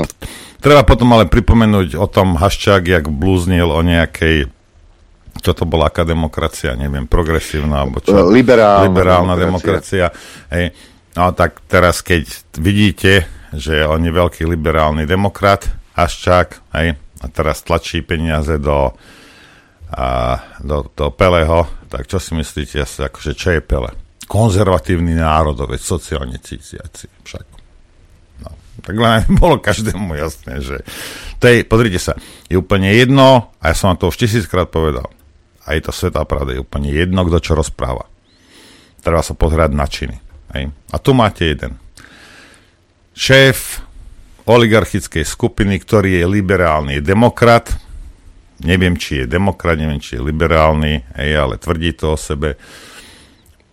treba 0.64 0.83
potom 0.83 1.12
ale 1.12 1.29
pripomenúť 1.29 1.92
o 1.92 2.09
tom 2.09 2.40
Haščák, 2.40 2.88
jak 2.88 3.05
blúznil 3.12 3.68
o 3.68 3.85
nejakej 3.85 4.48
čo 5.40 5.57
to 5.57 5.64
bola 5.64 5.88
aká 5.88 6.05
demokracia, 6.05 6.76
neviem, 6.76 7.09
progresívna, 7.09 7.83
alebo 7.83 8.05
čo? 8.05 8.12
Liberálna, 8.29 8.87
liberálna 8.87 9.35
demokracia. 9.35 10.12
demokracia. 10.12 10.53
Hej. 10.53 10.66
No 11.16 11.35
tak 11.35 11.64
teraz, 11.66 12.05
keď 12.07 12.29
vidíte, 12.61 13.26
že 13.50 13.83
on 13.83 14.05
je 14.05 14.12
veľký 14.14 14.46
liberálny 14.46 15.09
demokrat, 15.09 15.66
Haščák, 15.98 16.48
hej, 16.79 16.94
a 17.20 17.26
teraz 17.29 17.66
tlačí 17.66 18.00
peniaze 18.00 18.57
do, 18.62 18.94
a, 19.90 20.07
do, 20.62 20.87
do 20.94 21.11
Peleho, 21.11 21.66
tak 21.90 22.07
čo 22.07 22.22
si 22.22 22.33
myslíte 22.38 22.81
asi, 22.81 23.05
akože 23.05 23.33
čo 23.35 23.59
je 23.59 23.61
Pele? 23.61 23.90
Konzervatívny 24.31 25.18
národovec, 25.18 25.83
sociálne 25.83 26.38
cítiaci 26.38 27.11
však. 27.26 27.46
No, 28.46 28.50
tak 28.87 28.94
len 28.94 29.26
bolo 29.42 29.59
každému 29.59 30.14
jasné, 30.14 30.62
že 30.62 30.76
to 31.42 31.50
je, 31.50 31.66
pozrite 31.66 31.98
sa, 31.98 32.14
je 32.46 32.55
úplne 32.55 32.88
jedno, 32.94 33.50
a 33.59 33.72
ja 33.72 33.74
som 33.74 33.90
vám 33.92 33.98
to 33.98 34.09
už 34.09 34.16
tisíckrát 34.16 34.70
povedal, 34.70 35.11
a 35.64 35.77
je 35.77 35.81
to 35.85 35.92
svetá 35.92 36.25
pravda, 36.25 36.57
je 36.57 36.64
úplne 36.64 36.90
jedno, 36.90 37.25
kto 37.29 37.38
čo 37.40 37.53
rozpráva. 37.55 38.09
Treba 39.01 39.25
sa 39.25 39.33
pozerať 39.37 39.70
na 39.73 39.87
činy. 39.88 40.16
Hej. 40.57 40.73
A 40.92 40.96
tu 40.99 41.14
máte 41.14 41.46
jeden 41.46 41.79
šéf 43.20 43.85
oligarchickej 44.49 45.23
skupiny, 45.29 45.77
ktorý 45.79 46.25
je 46.25 46.27
liberálny 46.27 47.05
demokrat, 47.05 47.68
neviem, 48.64 48.96
či 48.96 49.23
je 49.23 49.27
demokrat, 49.29 49.77
neviem, 49.77 50.01
či 50.01 50.16
je 50.16 50.25
liberálny, 50.25 51.05
hej, 51.20 51.31
ale 51.37 51.61
tvrdí 51.61 51.92
to 51.92 52.16
o 52.16 52.18
sebe 52.18 52.57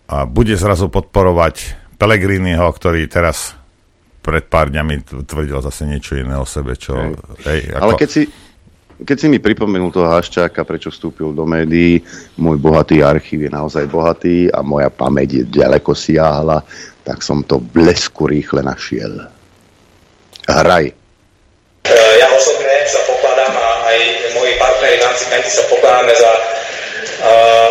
a 0.08 0.28
bude 0.28 0.56
zrazu 0.56 0.92
podporovať 0.92 1.88
Pelegriniho, 1.98 2.68
ktorý 2.70 3.10
teraz 3.10 3.58
pred 4.22 4.46
pár 4.46 4.70
dňami 4.70 5.26
tvrdil 5.26 5.64
zase 5.64 5.88
niečo 5.88 6.14
iné 6.20 6.38
o 6.38 6.46
sebe, 6.46 6.78
čo... 6.78 6.94
Hej. 6.94 7.16
Hej, 7.48 7.62
ako... 7.74 7.84
Ale 7.84 7.94
keď 7.98 8.10
si, 8.12 8.22
keď 8.98 9.18
si 9.18 9.28
mi 9.30 9.38
pripomenul 9.38 9.94
toho 9.94 10.10
Haščáka, 10.10 10.66
prečo 10.66 10.90
vstúpil 10.90 11.30
do 11.30 11.46
médií, 11.46 12.02
môj 12.42 12.58
bohatý 12.58 13.06
archív 13.06 13.46
je 13.46 13.52
naozaj 13.54 13.86
bohatý 13.86 14.50
a 14.50 14.66
moja 14.66 14.90
pamäť 14.90 15.42
je 15.42 15.62
ďaleko 15.62 15.94
siahla, 15.94 16.66
tak 17.06 17.22
som 17.22 17.46
to 17.46 17.62
blesku 17.62 18.26
rýchle 18.26 18.66
našiel. 18.66 19.30
Hraj. 20.50 20.90
E, 21.86 21.94
ja 21.94 22.28
osobne 22.34 22.74
sa 22.90 23.00
pokladám 23.06 23.54
a 23.54 23.68
aj 23.94 23.98
moji 24.34 24.54
partneri 24.58 24.98
v 24.98 25.06
rámci 25.06 25.24
Penty 25.30 25.50
sa 25.54 25.64
pokladáme 25.70 26.14
za 26.18 26.32
uh, 27.22 27.70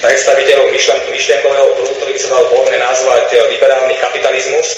predstaviteľov 0.00 0.72
myšlen- 0.72 1.04
myšlienkového 1.12 1.66
prúdu, 1.76 1.92
ktorý 2.00 2.10
by 2.16 2.20
sa 2.22 2.30
dal 2.32 2.44
voľne 2.48 2.78
nazvať 2.80 3.26
e, 3.28 3.38
liberálny 3.60 3.94
kapitalizmus. 4.00 4.68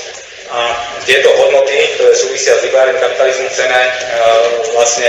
A 0.52 0.76
tieto 1.08 1.32
hodnoty, 1.32 1.96
ktoré 1.96 2.12
súvisia 2.12 2.52
s 2.60 2.66
liberálnym 2.66 3.00
kapitalizmom, 3.00 3.48
chceme 3.48 3.78
uh, 3.78 4.44
vlastne 4.76 5.08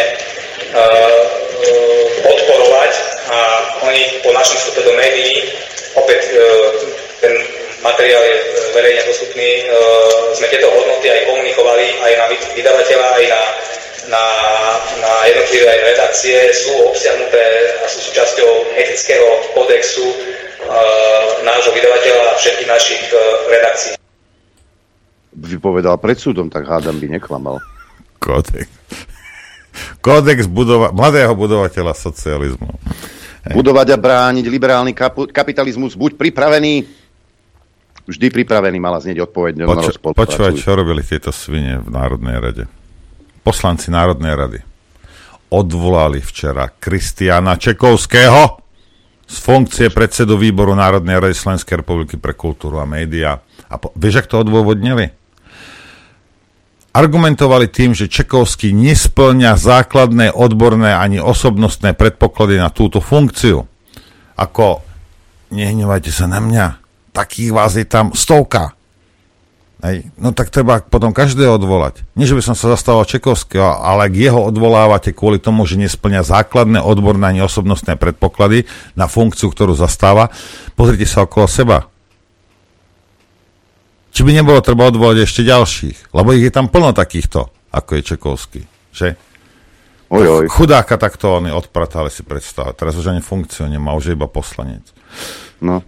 podporovať 2.23 2.91
a 3.29 3.37
oni 3.87 4.01
po 4.21 4.31
našom 4.33 4.57
vstupe 4.57 4.81
do 4.85 4.93
médií, 4.93 5.49
opäť 5.97 6.33
uh, 6.33 6.41
ten 7.23 7.33
materiál 7.83 8.23
je 8.23 8.35
e, 8.35 8.43
verejne 8.75 9.03
dostupný. 9.07 9.67
Sme 10.35 10.47
tieto 10.47 10.71
hodnoty 10.71 11.07
aj 11.11 11.27
komunikovali 11.27 11.99
aj 11.99 12.11
na 12.15 12.25
vydavateľa, 12.31 13.07
aj 13.19 13.23
na 13.27 13.41
na, 14.07 14.25
na 14.99 15.13
jednotlivé 15.31 15.71
redakcie 15.95 16.35
sú 16.51 16.91
obsiahnuté 16.91 17.43
a 17.79 17.87
sú 17.87 18.11
súčasťou 18.11 18.75
etického 18.75 19.27
kódexu 19.55 20.03
uh, 20.03 20.13
nášho 21.47 21.71
vydavateľa 21.71 22.35
a 22.35 22.39
všetkých 22.39 22.69
našich 22.69 23.03
uh, 23.15 23.19
redakcií. 23.47 23.93
Vypovedal 25.33 25.97
pred 25.97 26.19
súdom, 26.19 26.51
tak 26.51 26.67
hádam 26.67 26.99
by 26.99 27.07
neklamal. 27.09 27.57
Kódex. 28.19 28.67
Kódex 29.99 30.45
budova- 30.45 30.93
mladého 30.93 31.33
budovateľa 31.33 31.93
socializmu. 31.93 32.69
Budovať 33.51 33.87
a 33.91 33.97
brániť 33.99 34.45
liberálny 34.47 34.95
kapu- 34.95 35.27
kapitalizmus, 35.27 35.99
buď 35.99 36.15
pripravený, 36.15 36.87
vždy 38.07 38.27
pripravený, 38.31 38.77
mala 38.79 39.03
znieť 39.03 39.27
odpoveď. 39.27 39.67
Poču- 39.67 39.99
počúvať, 40.15 40.53
čo 40.55 40.71
robili 40.75 41.03
tieto 41.03 41.35
svine 41.35 41.83
v 41.83 41.89
Národnej 41.91 42.37
rade. 42.39 42.63
Poslanci 43.43 43.91
Národnej 43.91 44.33
rady 44.35 44.59
odvolali 45.51 46.17
včera 46.17 46.71
Kristiana 46.71 47.59
Čekovského 47.59 48.63
z 49.27 49.35
funkcie 49.37 49.87
predsedu 49.91 50.39
výboru 50.39 50.73
Národnej 50.73 51.19
rady 51.19 51.35
Slovenskej 51.35 51.83
republiky 51.83 52.15
pre 52.17 52.33
kultúru 52.33 52.79
a 52.79 52.87
média. 52.87 53.37
A 53.69 53.75
po- 53.77 53.93
vieš, 53.93 54.23
ak 54.23 54.31
to 54.31 54.41
odôvodnili? 54.41 55.11
Argumentovali 56.93 57.67
tým, 57.67 57.97
že 57.97 58.05
Čekovský 58.05 58.71
nesplňa 58.71 59.57
základné 59.57 60.29
odborné 60.29 60.93
ani 60.93 61.17
osobnostné 61.17 61.97
predpoklady 61.97 62.61
na 62.61 62.69
túto 62.69 63.01
funkciu. 63.01 63.65
Ako, 64.37 64.85
nehnevajte 65.49 66.13
sa 66.13 66.29
na 66.29 66.37
mňa, 66.37 66.65
takých 67.11 67.49
vás 67.49 67.73
je 67.73 67.85
tam 67.89 68.13
stovka. 68.13 68.77
Hej. 69.83 70.07
No 70.15 70.31
tak 70.31 70.47
treba 70.47 70.79
potom 70.79 71.11
každého 71.11 71.59
odvolať. 71.59 72.07
Nie, 72.15 72.23
že 72.23 72.39
by 72.39 72.43
som 72.45 72.55
sa 72.55 72.71
zastával 72.71 73.03
Čekovského, 73.03 73.83
ale 73.83 74.07
ak 74.07 74.15
jeho 74.15 74.39
odvolávate 74.39 75.11
kvôli 75.11 75.43
tomu, 75.43 75.67
že 75.67 75.75
nesplňa 75.75 76.23
základné 76.23 76.79
odborné 76.79 77.35
ani 77.35 77.43
osobnostné 77.43 77.99
predpoklady 77.99 78.63
na 78.95 79.11
funkciu, 79.11 79.51
ktorú 79.51 79.75
zastáva, 79.75 80.31
pozrite 80.79 81.03
sa 81.03 81.27
okolo 81.27 81.51
seba 81.51 81.92
či 84.13 84.21
by 84.21 84.31
nebolo 84.31 84.61
treba 84.61 84.85
odvolať 84.85 85.25
ešte 85.25 85.41
ďalších, 85.41 86.13
lebo 86.13 86.29
ich 86.31 86.45
je 86.45 86.53
tam 86.53 86.69
plno 86.69 86.93
takýchto, 86.93 87.49
ako 87.73 87.89
je 87.97 88.01
Čekovský, 88.05 88.61
že? 88.93 89.17
Oj, 90.13 90.25
oj. 90.29 90.45
Chudáka 90.45 91.01
takto 91.01 91.41
oni 91.41 91.49
odpratali 91.49 92.13
si 92.13 92.21
predstavať. 92.21 92.77
Teraz 92.77 92.93
už 92.93 93.09
ani 93.09 93.25
funkciu 93.25 93.65
nemá, 93.65 93.97
už 93.97 94.13
je 94.13 94.13
iba 94.13 94.29
poslanec. 94.29 94.85
No, 95.57 95.81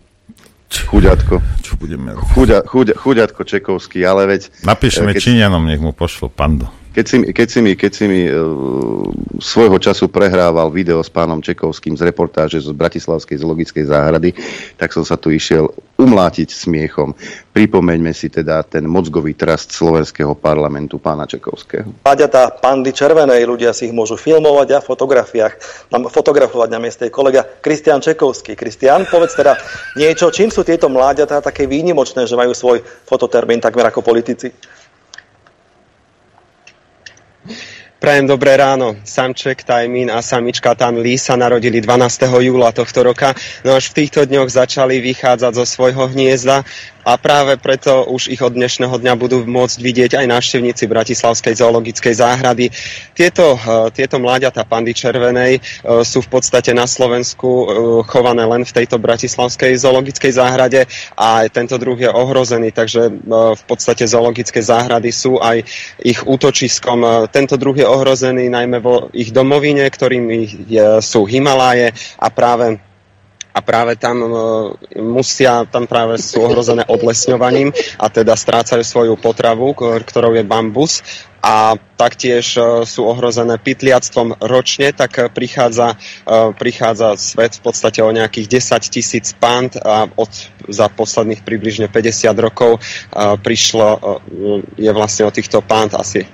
chuďatko. 0.90 1.46
Čo 1.62 1.78
budeme 1.78 2.18
robiť? 2.18 2.34
Chuďa, 2.34 2.58
chuďa, 2.66 2.94
chuďatko 2.98 3.42
Čekovský, 3.46 4.02
ale 4.02 4.26
veď... 4.26 4.50
Napíšeme 4.66 5.14
keď- 5.14 5.22
Číňanom, 5.22 5.62
nech 5.70 5.78
mu 5.78 5.94
pošlo 5.94 6.34
pando. 6.34 6.66
Keď 6.96 7.06
si, 7.06 7.18
keď 7.36 7.48
si 7.52 7.60
mi, 7.60 7.72
keď 7.76 7.92
si 7.92 8.06
mi 8.08 8.24
uh, 8.24 9.12
svojho 9.44 9.76
času 9.84 10.08
prehrával 10.08 10.72
video 10.72 11.04
s 11.04 11.12
pánom 11.12 11.44
Čekovským 11.44 12.00
z 12.00 12.08
reportáže 12.08 12.64
z 12.64 12.72
Bratislavskej 12.72 13.36
zoologickej 13.36 13.84
záhrady, 13.92 14.32
tak 14.80 14.96
som 14.96 15.04
sa 15.04 15.20
tu 15.20 15.28
išiel 15.28 15.68
umlátiť 16.00 16.56
smiechom. 16.56 17.12
Pripomeňme 17.52 18.16
si 18.16 18.32
teda 18.32 18.64
ten 18.64 18.88
mozgový 18.88 19.36
trast 19.36 19.76
slovenského 19.76 20.40
parlamentu 20.40 20.96
pána 20.96 21.28
Čekovského. 21.28 22.08
Mláďatá 22.08 22.64
pandy 22.64 22.96
červenej, 22.96 23.44
ľudia 23.44 23.76
si 23.76 23.92
ich 23.92 23.96
môžu 23.96 24.16
filmovať 24.16 24.80
a 24.80 24.80
fotografiách, 24.80 25.60
fotografovať 25.92 26.70
na 26.72 26.80
mieste 26.80 27.12
kolega 27.12 27.44
Kristian 27.44 28.00
Čekovský. 28.00 28.56
Kristian, 28.56 29.04
povedz 29.04 29.36
teda 29.36 29.60
niečo, 30.00 30.32
čím 30.32 30.48
sú 30.48 30.64
tieto 30.64 30.88
mláďatá 30.88 31.44
také 31.44 31.68
výnimočné, 31.68 32.24
že 32.24 32.40
majú 32.40 32.56
svoj 32.56 32.80
fototermín 33.04 33.60
takmer 33.60 33.92
ako 33.92 34.00
politici? 34.00 34.56
Prajem 38.06 38.30
dobré 38.30 38.54
ráno. 38.54 39.02
Samček 39.02 39.65
Tajmín 39.65 40.13
a 40.13 40.22
samička 40.22 40.78
Tan 40.78 41.02
Lee 41.02 41.18
sa 41.18 41.34
narodili 41.34 41.82
12. 41.82 42.30
júla 42.38 42.70
tohto 42.70 43.02
roka, 43.02 43.34
no 43.65 43.74
až 43.74 43.89
v 43.89 44.06
týchto 44.06 44.30
dňoch 44.30 44.46
začali 44.46 45.02
vychádzať 45.02 45.58
zo 45.58 45.65
svojho 45.65 46.13
hniezda 46.13 46.62
a 47.06 47.22
práve 47.22 47.62
preto 47.62 48.10
už 48.10 48.34
ich 48.34 48.41
od 48.41 48.58
dnešného 48.58 48.98
dňa 48.98 49.13
budú 49.13 49.46
môcť 49.46 49.78
vidieť 49.78 50.12
aj 50.18 50.26
návštevníci 50.26 50.89
Bratislavskej 50.89 51.54
zoologickej 51.62 52.13
záhrady. 52.18 52.74
Tieto, 53.13 53.54
eh, 53.54 53.94
tieto 53.94 54.18
mláďata 54.18 54.65
pandy 54.65 54.98
červenej 54.98 55.62
eh, 55.62 56.02
sú 56.02 56.26
v 56.26 56.30
podstate 56.34 56.74
na 56.74 56.89
Slovensku 56.89 57.48
eh, 57.48 57.65
chované 58.10 58.41
len 58.50 58.65
v 58.65 58.76
tejto 58.82 58.98
Bratislavskej 58.98 59.78
zoologickej 59.78 60.32
záhrade 60.34 60.89
a 61.13 61.46
tento 61.54 61.78
druh 61.78 62.00
je 62.00 62.10
ohrozený, 62.10 62.74
takže 62.74 63.22
v 63.30 63.63
podstate 63.70 64.10
zoologické 64.10 64.63
záhrady 64.63 65.13
sú 65.13 65.38
aj 65.38 65.62
ich 66.02 66.26
útočiskom. 66.26 67.30
Tento 67.30 67.60
druh 67.60 67.78
je 67.78 67.86
ohrozený 67.86 68.50
najmä 68.50 68.82
vo 68.82 69.13
ich 69.13 69.30
domovine, 69.30 69.86
ktorými 69.86 70.72
sú 71.04 71.28
Himaláje 71.30 71.94
a 72.18 72.28
práve 72.34 72.80
a 73.56 73.60
práve 73.63 73.96
tam 73.96 74.20
e, 74.20 74.30
musia, 75.00 75.63
tam 75.63 75.88
práve 75.88 76.20
sú 76.20 76.44
ohrozené 76.44 76.84
odlesňovaním 76.84 77.72
a 77.96 78.12
teda 78.12 78.36
strácajú 78.36 78.84
svoju 78.84 79.15
potravu, 79.15 79.72
ktorou 80.04 80.36
je 80.36 80.44
bambus 80.44 81.00
a 81.39 81.80
taktiež 81.96 82.60
e, 82.60 82.84
sú 82.84 83.08
ohrozené 83.08 83.56
pytliactvom 83.56 84.44
ročne, 84.44 84.91
tak 84.91 85.12
e, 85.15 85.32
prichádza, 85.32 85.96
prichádza 86.60 87.15
svet 87.15 87.56
v 87.56 87.62
podstate 87.63 88.04
o 88.04 88.12
nejakých 88.12 88.60
10 88.60 88.91
tisíc 88.91 89.32
pand 89.32 89.80
a 89.80 90.12
od, 90.20 90.32
za 90.68 90.91
posledných 90.91 91.48
približne 91.48 91.88
50 91.88 92.36
rokov 92.36 92.84
prišlo, 93.15 94.20
je 94.76 94.91
vlastne 94.91 95.24
o 95.24 95.32
týchto 95.32 95.63
pand 95.63 95.96
asi. 95.96 96.28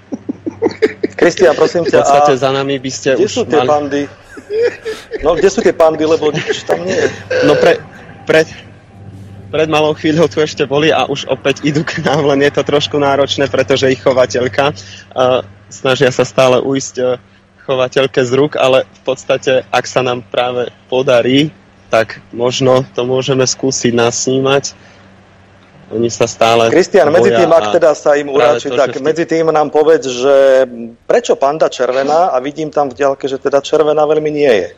Kristian, 1.21 1.53
prosím 1.53 1.85
V 1.85 1.93
ťa, 1.93 2.01
podstate 2.01 2.33
a 2.33 2.41
za 2.41 2.49
nami 2.49 2.81
by 2.81 2.91
ste 2.91 3.09
kde 3.13 3.29
už 3.29 3.33
sú 3.33 3.43
tie 3.45 3.61
mali... 3.61 3.69
pandy? 3.69 4.01
No, 5.21 5.37
kde 5.37 5.49
sú 5.49 5.59
tie 5.63 5.75
pandy, 5.75 6.03
lebo 6.03 6.31
nič 6.33 6.63
tam 6.67 6.81
nie 6.83 6.95
je. 6.95 7.07
No 7.47 7.55
pre, 7.55 7.79
pred, 8.25 8.47
pred 9.51 9.67
malou 9.69 9.93
chvíľou 9.95 10.27
tu 10.31 10.39
ešte 10.41 10.63
boli 10.67 10.89
a 10.89 11.07
už 11.07 11.27
opäť 11.27 11.63
idú 11.63 11.83
k 11.83 12.01
nám, 12.03 12.25
len 12.25 12.41
je 12.43 12.51
to 12.51 12.63
trošku 12.63 12.97
náročné, 12.97 13.47
pretože 13.51 13.91
ich 13.91 14.01
chovateľka 14.01 14.71
uh, 14.71 15.43
snažia 15.71 16.11
sa 16.11 16.23
stále 16.27 16.59
uísť 16.63 16.95
uh, 16.99 17.19
chovateľke 17.63 18.21
z 18.23 18.31
rúk, 18.35 18.53
ale 18.57 18.83
v 18.83 19.01
podstate, 19.05 19.63
ak 19.69 19.85
sa 19.85 20.01
nám 20.01 20.25
práve 20.27 20.73
podarí, 20.89 21.53
tak 21.91 22.23
možno 22.31 22.87
to 22.95 23.03
môžeme 23.03 23.43
skúsiť 23.43 23.91
nasnímať. 23.91 24.73
Oni 25.91 26.07
sa 26.07 26.23
stále 26.23 26.71
Kristian, 26.71 27.11
medzi 27.11 27.35
tým, 27.35 27.51
ak 27.51 27.75
teda 27.75 27.91
sa 27.91 28.15
im 28.15 28.31
uráči, 28.31 28.71
to, 28.71 28.79
tak 28.79 28.95
ste- 28.95 29.03
medzi 29.03 29.25
tým 29.27 29.51
nám 29.51 29.67
povedz, 29.67 30.07
že 30.07 30.63
prečo 31.03 31.35
panda 31.35 31.67
červená 31.67 32.31
a 32.31 32.39
vidím 32.39 32.71
tam 32.71 32.87
v 32.87 32.95
diaľke, 32.95 33.27
že 33.27 33.35
teda 33.35 33.59
červená 33.59 34.07
veľmi 34.07 34.31
nie 34.31 34.51
je. 34.51 34.69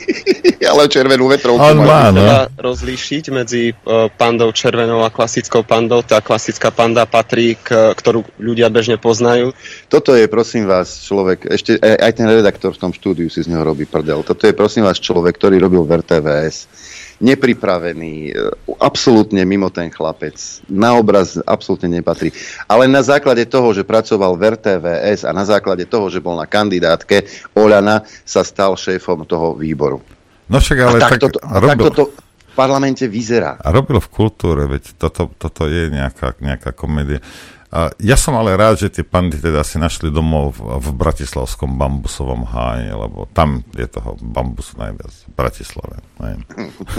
Ale 0.70 0.88
červenú 0.88 1.28
vetrovku 1.28 1.60
On 1.60 1.78
má, 1.82 2.12
no. 2.12 2.22
Treba 2.22 2.48
rozlíšiť 2.56 3.24
medzi 3.32 3.72
uh, 3.72 4.08
pandou 4.12 4.48
červenou 4.52 5.04
a 5.04 5.10
klasickou 5.12 5.62
pandou. 5.66 6.00
Tá 6.04 6.24
klasická 6.24 6.70
panda 6.72 7.04
patrí, 7.04 7.56
k, 7.58 7.92
ktorú 7.94 8.24
ľudia 8.40 8.70
bežne 8.72 8.96
poznajú. 8.96 9.52
Toto 9.90 10.16
je, 10.16 10.24
prosím 10.30 10.68
vás, 10.68 11.04
človek, 11.04 11.48
ešte 11.50 11.76
aj 11.80 11.96
aj 12.00 12.12
ten 12.16 12.26
redaktor 12.28 12.70
v 12.74 12.80
tom 12.80 12.92
štúdiu 12.94 13.28
si 13.28 13.42
z 13.44 13.50
neho 13.50 13.64
robí 13.64 13.84
prdel. 13.84 14.22
Toto 14.24 14.46
je, 14.46 14.54
prosím 14.56 14.86
vás, 14.86 15.00
človek, 15.00 15.36
ktorý 15.36 15.60
robil 15.60 15.84
v 15.84 16.00
RTVS. 16.00 16.56
Nepripravený, 17.20 18.32
e, 18.32 18.34
absolútne 18.80 19.44
mimo 19.44 19.68
ten 19.68 19.92
chlapec. 19.92 20.40
Na 20.72 20.96
obraz 20.96 21.36
absolútne 21.44 22.00
nepatrí. 22.00 22.32
Ale 22.64 22.88
na 22.88 23.04
základe 23.04 23.44
toho, 23.44 23.76
že 23.76 23.84
pracoval 23.84 24.40
v 24.40 24.56
RTVS 24.56 25.28
a 25.28 25.36
na 25.36 25.44
základe 25.44 25.84
toho, 25.84 26.08
že 26.08 26.24
bol 26.24 26.40
na 26.40 26.48
kandidátke 26.48 27.28
Oľana, 27.52 28.08
sa 28.24 28.40
stal 28.40 28.72
šéfom 28.72 29.28
toho 29.28 29.52
výboru. 29.52 30.00
No 30.50 30.58
však 30.58 30.76
ale 30.80 30.98
a 30.98 31.02
tak, 31.04 31.20
to, 31.20 31.28
a 31.38 31.56
robil, 31.62 31.86
takto 31.86 31.90
to 31.94 32.04
v 32.50 32.54
parlamente 32.58 33.06
vyzerá. 33.06 33.62
a 33.62 33.68
robil 33.70 34.02
v 34.02 34.08
kultúre, 34.10 34.66
veď 34.66 34.98
toto, 34.98 35.30
toto 35.38 35.70
je 35.70 35.92
nejaká, 35.92 36.34
nejaká 36.42 36.74
komédia. 36.74 37.22
Ja 38.02 38.18
som 38.18 38.34
ale 38.34 38.58
rád, 38.58 38.82
že 38.82 38.90
tie 38.90 39.06
pandy 39.06 39.38
teda 39.38 39.62
si 39.62 39.78
našli 39.78 40.10
domov 40.10 40.58
v, 40.58 40.82
v 40.82 40.88
Bratislavskom 40.90 41.78
bambusovom 41.78 42.42
háji, 42.42 42.90
lebo 42.90 43.30
tam 43.30 43.62
je 43.70 43.86
toho 43.86 44.18
bambusu 44.18 44.74
najviac 44.74 45.14
v 45.14 45.32
Bratislave. 45.38 46.02
Ne? 46.18 46.42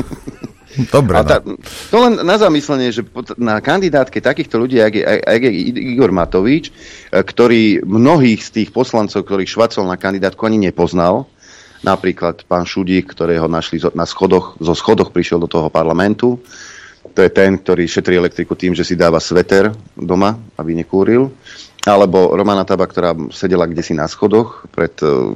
Dobre, 0.95 1.19
A 1.19 1.21
no. 1.21 1.27
tá, 1.27 1.37
to 1.91 1.97
len 1.99 2.23
na 2.23 2.39
zamyslenie, 2.39 2.95
že 2.95 3.03
na 3.35 3.59
kandidátke 3.59 4.23
takýchto 4.23 4.55
ľudí, 4.63 4.79
ako 4.79 4.95
je, 4.95 5.03
ako 5.03 5.43
je 5.43 5.53
Igor 5.91 6.11
Matovič, 6.15 6.71
e, 6.71 7.19
ktorý 7.19 7.83
mnohých 7.83 8.39
z 8.39 8.49
tých 8.63 8.69
poslancov, 8.71 9.27
ktorých 9.27 9.51
švacol 9.51 9.83
na 9.83 9.99
kandidátku, 9.99 10.39
ani 10.47 10.71
nepoznal, 10.71 11.27
napríklad 11.83 12.47
pán 12.47 12.63
Šudík, 12.63 13.11
ktorého 13.11 13.51
našli 13.51 13.83
na 13.91 14.07
schodoch, 14.07 14.55
zo 14.63 14.71
schodoch 14.71 15.11
prišiel 15.11 15.43
do 15.43 15.51
toho 15.51 15.67
parlamentu, 15.67 16.39
to 17.01 17.19
je 17.25 17.29
ten, 17.33 17.57
ktorý 17.57 17.89
šetrí 17.89 18.15
elektriku 18.15 18.53
tým, 18.53 18.77
že 18.77 18.85
si 18.85 18.93
dáva 18.93 19.17
sveter 19.17 19.73
doma, 19.97 20.37
aby 20.57 20.77
nekúril. 20.77 21.33
Alebo 21.81 22.37
Romana 22.37 22.61
Taba, 22.61 22.85
ktorá 22.85 23.17
sedela 23.33 23.65
kde 23.65 23.81
si 23.81 23.97
na 23.97 24.05
schodoch 24.05 24.69
pred, 24.69 24.93
eh, 25.01 25.33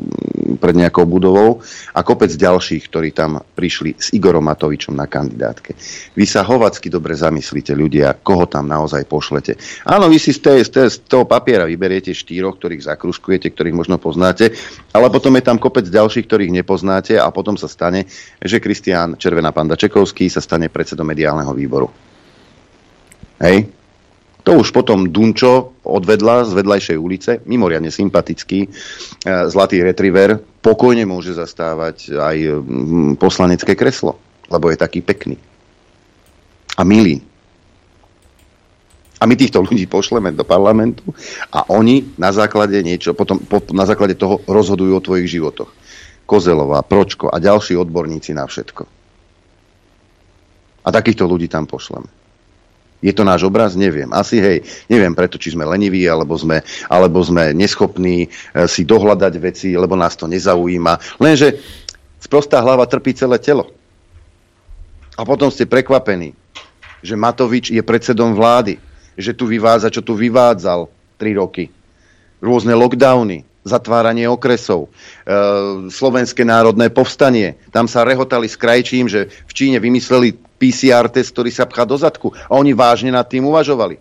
pred 0.62 0.76
nejakou 0.78 1.10
budovou 1.10 1.66
a 1.90 2.06
kopec 2.06 2.30
ďalších, 2.30 2.86
ktorí 2.86 3.10
tam 3.18 3.42
prišli 3.42 3.98
s 3.98 4.14
Igorom 4.14 4.46
Matovičom 4.46 4.94
na 4.94 5.10
kandidátke. 5.10 5.74
Vy 6.14 6.26
sa 6.30 6.46
hovacky 6.46 6.94
dobre 6.94 7.18
zamyslíte 7.18 7.74
ľudia, 7.74 8.14
koho 8.22 8.46
tam 8.46 8.70
naozaj 8.70 9.10
pošlete. 9.10 9.58
Áno, 9.90 10.06
vy 10.06 10.22
si 10.22 10.38
z, 10.38 10.40
tej, 10.46 10.60
z, 10.62 10.70
tej, 10.70 10.88
z 10.94 10.98
toho 11.10 11.26
papiera 11.26 11.66
vyberiete 11.66 12.14
štyroch, 12.14 12.62
ktorých 12.62 12.94
zakruskujete, 12.94 13.50
ktorých 13.50 13.76
možno 13.76 13.98
poznáte, 13.98 14.54
ale 14.94 15.10
potom 15.10 15.34
je 15.34 15.44
tam 15.44 15.58
kopec 15.58 15.90
ďalších, 15.90 16.30
ktorých 16.30 16.54
nepoznáte 16.54 17.18
a 17.18 17.26
potom 17.34 17.58
sa 17.58 17.66
stane, 17.66 18.06
že 18.38 18.62
Kristián 18.62 19.18
Červená 19.18 19.50
panda 19.50 19.74
Čekovský 19.74 20.30
sa 20.30 20.46
stane 20.46 20.70
predsedom 20.70 21.10
mediálneho 21.10 21.52
výboru. 21.58 21.90
Hej? 23.42 23.75
To 24.46 24.62
už 24.62 24.70
potom 24.70 25.10
Dunčo 25.10 25.82
odvedla 25.82 26.46
z 26.46 26.54
vedľajšej 26.54 26.98
ulice, 27.02 27.32
mimoriadne 27.50 27.90
sympatický, 27.90 28.60
e, 28.66 28.70
zlatý 29.50 29.82
retriever, 29.82 30.38
pokojne 30.62 31.10
môže 31.10 31.34
zastávať 31.34 32.14
aj 32.14 32.38
poslanecké 33.18 33.74
kreslo, 33.74 34.22
lebo 34.50 34.70
je 34.70 34.78
taký 34.78 35.02
pekný 35.02 35.42
a 36.78 36.84
milý. 36.84 37.24
A 39.16 39.24
my 39.24 39.34
týchto 39.40 39.64
ľudí 39.64 39.88
pošleme 39.88 40.36
do 40.36 40.44
parlamentu 40.44 41.08
a 41.50 41.66
oni 41.72 42.14
na 42.20 42.36
základe 42.36 42.76
niečo, 42.84 43.16
potom 43.16 43.40
po, 43.40 43.64
na 43.72 43.88
základe 43.88 44.20
toho 44.20 44.44
rozhodujú 44.44 44.92
o 44.92 45.06
tvojich 45.06 45.40
životoch. 45.40 45.72
Kozelová, 46.28 46.84
Pročko 46.84 47.32
a 47.32 47.40
ďalší 47.40 47.80
odborníci 47.80 48.36
na 48.36 48.44
všetko. 48.44 48.84
A 50.86 50.88
takýchto 50.94 51.26
ľudí 51.26 51.48
tam 51.48 51.66
pošleme. 51.66 52.25
Je 53.06 53.14
to 53.14 53.22
náš 53.22 53.46
obraz? 53.46 53.78
Neviem. 53.78 54.10
Asi 54.10 54.42
hej. 54.42 54.66
Neviem 54.90 55.14
preto, 55.14 55.38
či 55.38 55.54
sme 55.54 55.62
leniví, 55.62 56.10
alebo 56.10 56.34
sme, 56.34 56.66
alebo 56.90 57.22
sme 57.22 57.54
neschopní 57.54 58.26
e, 58.26 58.28
si 58.66 58.82
dohľadať 58.82 59.34
veci, 59.38 59.78
lebo 59.78 59.94
nás 59.94 60.18
to 60.18 60.26
nezaujíma. 60.26 61.22
Lenže 61.22 61.62
sprostá 62.18 62.66
hlava 62.66 62.90
trpí 62.90 63.14
celé 63.14 63.38
telo. 63.38 63.70
A 65.14 65.22
potom 65.22 65.54
ste 65.54 65.70
prekvapení, 65.70 66.34
že 67.06 67.14
Matovič 67.14 67.70
je 67.70 67.86
predsedom 67.86 68.34
vlády. 68.34 68.82
Že 69.16 69.32
tu 69.38 69.46
vyvádza, 69.46 69.94
čo 69.94 70.02
tu 70.02 70.18
vyvádzal 70.18 70.90
3 71.22 71.40
roky. 71.40 71.70
Rôzne 72.42 72.76
lockdowny, 72.76 73.48
zatváranie 73.64 74.30
okresov, 74.30 74.90
e, 74.90 74.90
Slovenské 75.94 76.42
národné 76.42 76.90
povstanie. 76.90 77.58
Tam 77.70 77.86
sa 77.86 78.06
rehotali 78.06 78.50
s 78.50 78.58
krajčím, 78.58 79.10
že 79.10 79.30
v 79.30 79.52
Číne 79.54 79.78
vymysleli 79.82 80.45
PCR 80.56 81.12
test, 81.12 81.36
ktorý 81.36 81.52
sa 81.52 81.68
pchá 81.68 81.84
do 81.84 82.00
zadku. 82.00 82.32
A 82.48 82.56
oni 82.56 82.72
vážne 82.72 83.12
nad 83.12 83.28
tým 83.28 83.46
uvažovali. 83.48 84.00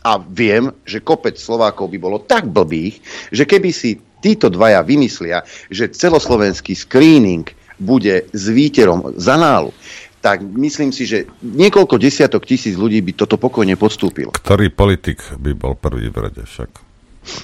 A 0.00 0.16
viem, 0.16 0.72
že 0.88 1.04
kopec 1.04 1.36
Slovákov 1.36 1.92
by 1.92 1.98
bolo 2.00 2.18
tak 2.24 2.48
blbých, 2.48 3.04
že 3.28 3.44
keby 3.44 3.68
si 3.68 4.00
títo 4.20 4.48
dvaja 4.48 4.80
vymyslia, 4.80 5.44
že 5.68 5.92
celoslovenský 5.92 6.72
screening 6.72 7.44
bude 7.80 8.28
s 8.32 8.44
výterom 8.52 9.16
za 9.16 9.40
nálu, 9.40 9.72
tak 10.20 10.44
myslím 10.44 10.92
si, 10.92 11.08
že 11.08 11.24
niekoľko 11.40 11.96
desiatok 11.96 12.44
tisíc 12.44 12.76
ľudí 12.76 13.00
by 13.00 13.24
toto 13.24 13.40
pokojne 13.40 13.76
podstúpilo. 13.80 14.36
Ktorý 14.36 14.68
politik 14.68 15.24
by 15.40 15.56
bol 15.56 15.72
prvý 15.72 16.12
v 16.12 16.16
rade 16.28 16.44
však? 16.44 16.70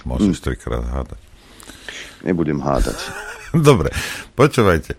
Môžeš 0.04 0.36
hm. 0.40 0.44
trikrát 0.44 0.84
hádať. 0.84 1.20
Nebudem 2.24 2.60
hádať. 2.60 3.00
Dobre, 3.68 3.92
počúvajte. 4.36 4.96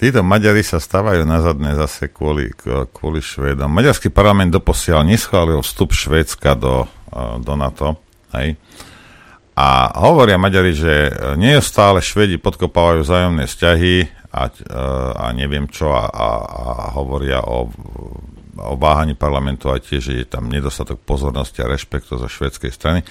Títo 0.00 0.24
Maďari 0.24 0.64
sa 0.64 0.80
stávajú 0.80 1.28
na 1.28 1.44
zadné 1.44 1.76
zase 1.76 2.08
kvôli, 2.08 2.48
kvôli 2.96 3.20
Švédom. 3.20 3.68
Maďarský 3.68 4.08
parlament 4.08 4.48
doposiaľ 4.48 5.04
neschválil 5.04 5.60
vstup 5.60 5.92
Švédska 5.92 6.56
do, 6.56 6.88
do 7.44 7.52
NATO. 7.52 8.00
Hej. 8.32 8.56
A 9.52 9.92
hovoria 10.00 10.40
Maďari, 10.40 10.72
že 10.72 11.12
neustále 11.36 12.00
Švedi 12.00 12.40
podkopávajú 12.40 13.04
vzájomné 13.04 13.44
vzťahy 13.44 14.08
a, 14.32 14.48
a 15.20 15.26
neviem 15.36 15.68
čo 15.68 15.92
a, 15.92 16.08
a, 16.08 16.28
a 16.48 16.96
hovoria 16.96 17.44
o, 17.44 17.68
o 18.56 18.74
váhaní 18.80 19.12
parlamentu 19.12 19.68
a 19.68 19.76
tiež, 19.76 20.00
že 20.00 20.14
je 20.16 20.24
tam 20.24 20.48
nedostatok 20.48 20.96
pozornosti 21.04 21.60
a 21.60 21.68
rešpektu 21.68 22.16
zo 22.16 22.24
švedskej 22.24 22.72
strany. 22.72 23.04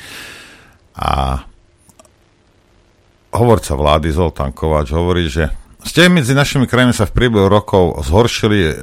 A 0.97 1.45
hovorca 3.29 3.77
vlády 3.77 4.09
Zoltán 4.09 4.57
Kováč 4.57 4.89
hovorí, 4.89 5.29
že 5.29 5.68
ste 5.80 6.11
medzi 6.11 6.36
našimi 6.36 6.67
krajinami 6.67 6.91
sa 6.91 7.07
v 7.07 7.15
priebehu 7.15 7.47
rokov 7.47 8.03
zhoršili, 8.03 8.59
e, 8.67 8.73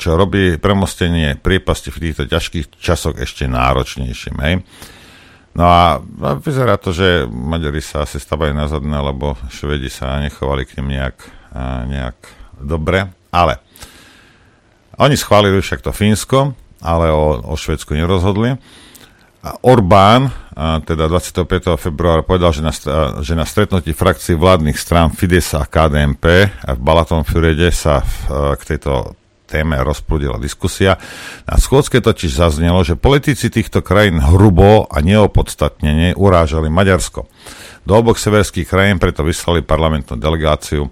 čo 0.00 0.16
robí 0.16 0.56
premostenie 0.56 1.36
priepasti 1.36 1.92
v 1.92 2.00
týchto 2.08 2.24
ťažkých 2.24 2.80
časoch 2.80 3.20
ešte 3.20 3.44
náročnejším. 3.44 4.36
Hej? 4.40 4.54
No 5.56 5.64
a 5.64 6.00
vyzerá 6.40 6.76
to, 6.76 6.92
že 6.92 7.24
Maďari 7.28 7.80
sa 7.80 8.04
asi 8.04 8.20
stavajú 8.20 8.52
na 8.52 8.68
zadné, 8.68 8.96
lebo 8.96 9.36
Švedi 9.48 9.88
sa 9.88 10.20
nechovali 10.20 10.68
k 10.68 10.80
nim 10.80 10.96
nejak, 11.00 11.16
nejak 11.88 12.16
dobre. 12.60 13.08
Ale 13.32 13.60
oni 15.00 15.16
schválili 15.16 15.60
však 15.60 15.80
to 15.80 15.96
Fínsko, 15.96 16.52
ale 16.84 17.08
o, 17.08 17.40
o 17.40 17.54
Švedsku 17.56 17.96
nerozhodli. 17.96 18.56
Orbán, 19.64 20.32
teda 20.56 21.04
25. 21.12 21.76
februára, 21.76 22.24
povedal, 22.24 22.48
že 22.48 22.64
na, 22.64 22.72
že 23.20 23.36
na 23.36 23.44
stretnutí 23.44 23.92
frakcií 23.92 24.40
vládnych 24.40 24.80
strán 24.80 25.12
Fidesz 25.12 25.52
a 25.52 25.68
KDMP 25.68 26.48
v 26.64 26.80
Balatonfjorede 26.80 27.68
sa 27.68 28.00
k 28.56 28.62
tejto 28.64 29.12
téme 29.44 29.76
rozprúdila 29.84 30.40
diskusia. 30.40 30.96
Na 31.44 31.60
schôdzke 31.60 32.00
totiž 32.00 32.40
zaznelo, 32.40 32.82
že 32.82 32.98
politici 32.98 33.52
týchto 33.52 33.84
krajín 33.84 34.18
hrubo 34.18 34.88
a 34.88 34.98
neopodstatnene 35.04 36.16
urážali 36.16 36.72
Maďarsko. 36.72 37.28
Do 37.86 37.92
oboch 37.94 38.18
severských 38.18 38.66
krajín 38.66 38.98
preto 38.98 39.22
vyslali 39.22 39.62
parlamentnú 39.62 40.18
delegáciu. 40.18 40.90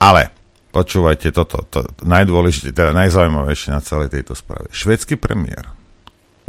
Ale 0.00 0.34
počúvajte 0.74 1.30
toto, 1.30 1.62
to 1.70 1.86
najdôležitejšie, 2.02 2.74
teda 2.74 2.96
najzaujímavejšie 2.96 3.70
na 3.70 3.84
celej 3.84 4.10
tejto 4.10 4.34
správe. 4.34 4.72
Švedský 4.74 5.14
premiér 5.20 5.70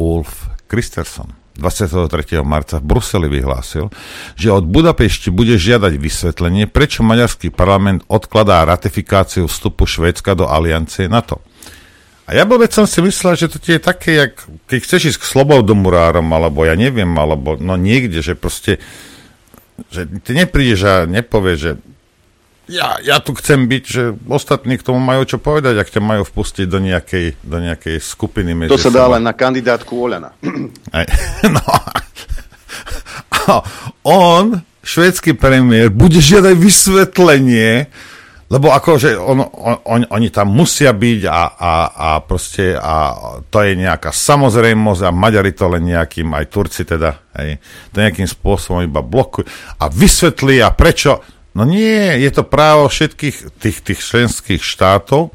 Ulf 0.01 0.49
Kristersson 0.65 1.44
23. 1.55 2.43
marca 2.43 2.83
v 2.83 2.85
Bruseli 2.85 3.27
vyhlásil, 3.31 3.87
že 4.35 4.51
od 4.51 4.67
Budapešti 4.67 5.31
bude 5.31 5.55
žiadať 5.55 5.95
vysvetlenie, 5.95 6.67
prečo 6.67 7.01
maďarský 7.01 7.51
parlament 7.51 8.03
odkladá 8.11 8.67
ratifikáciu 8.67 9.47
vstupu 9.47 9.87
Švédska 9.87 10.35
do 10.35 10.45
aliancie 10.51 11.07
NATO. 11.07 11.39
A 12.25 12.33
ja 12.33 12.43
vôbec 12.43 12.73
som 12.73 12.89
si 12.89 13.05
myslel, 13.05 13.37
že 13.37 13.47
to 13.53 13.61
je 13.61 13.77
také, 13.77 14.11
jak, 14.17 14.33
keď 14.65 14.79
chceš 14.81 15.01
ísť 15.13 15.19
k 15.21 15.29
slobodomurárom, 15.29 16.25
alebo 16.33 16.65
ja 16.65 16.73
neviem, 16.73 17.13
alebo 17.13 17.53
no 17.55 17.77
niekde, 17.77 18.25
že 18.25 18.33
proste, 18.33 18.81
že 19.93 20.09
ty 20.25 20.33
neprídeš 20.33 20.81
a 20.89 20.95
nepovieš, 21.05 21.57
že 21.61 21.71
ja, 22.65 22.97
ja 23.01 23.21
tu 23.21 23.37
chcem 23.37 23.69
byť, 23.69 23.83
že 23.85 24.03
ostatní 24.25 24.81
k 24.81 24.85
tomu 24.85 24.97
majú 24.97 25.21
čo 25.25 25.37
povedať, 25.37 25.77
ak 25.77 25.89
ťa 25.93 26.01
majú 26.01 26.25
vpustiť 26.25 26.65
do 26.65 26.81
nejakej, 26.81 27.37
do 27.45 27.57
nejakej 27.61 28.01
skupiny. 28.01 28.57
Medzi 28.57 28.73
to 28.73 28.81
sa 28.81 28.89
dá 28.89 29.05
len 29.05 29.21
na 29.21 29.37
kandidátku 29.37 29.93
Oľana. 29.93 30.33
no. 31.55 31.65
on, 34.01 34.65
švédsky 34.81 35.37
premiér, 35.37 35.93
bude 35.93 36.17
žiadať 36.17 36.55
vysvetlenie, 36.57 37.85
lebo 38.45 38.69
akože 38.69 39.17
on, 39.17 39.41
on, 39.41 39.75
on, 39.85 40.01
oni 40.05 40.29
tam 40.29 40.53
musia 40.53 40.93
byť 40.93 41.21
a, 41.25 41.41
a, 41.57 41.73
a 41.89 42.09
proste 42.21 42.77
a 42.77 42.95
to 43.49 43.57
je 43.65 43.73
nejaká 43.73 44.13
samozrejmosť 44.13 45.01
a 45.01 45.09
Maďari 45.09 45.53
to 45.57 45.65
len 45.65 45.89
nejakým, 45.89 46.29
aj 46.29 46.45
Turci 46.53 46.85
teda, 46.85 47.25
hej, 47.41 47.57
to 47.89 48.05
nejakým 48.05 48.29
spôsobom 48.29 48.85
iba 48.85 49.01
blokujú 49.01 49.49
a 49.81 49.89
vysvetlí 49.89 50.61
a 50.61 50.69
prečo 50.77 51.34
No 51.55 51.63
nie, 51.63 52.19
je 52.19 52.29
to 52.35 52.43
právo 52.43 52.91
všetkých 52.91 53.55
tých, 53.63 53.77
tých 53.79 53.99
členských 54.03 54.59
štátov 54.59 55.31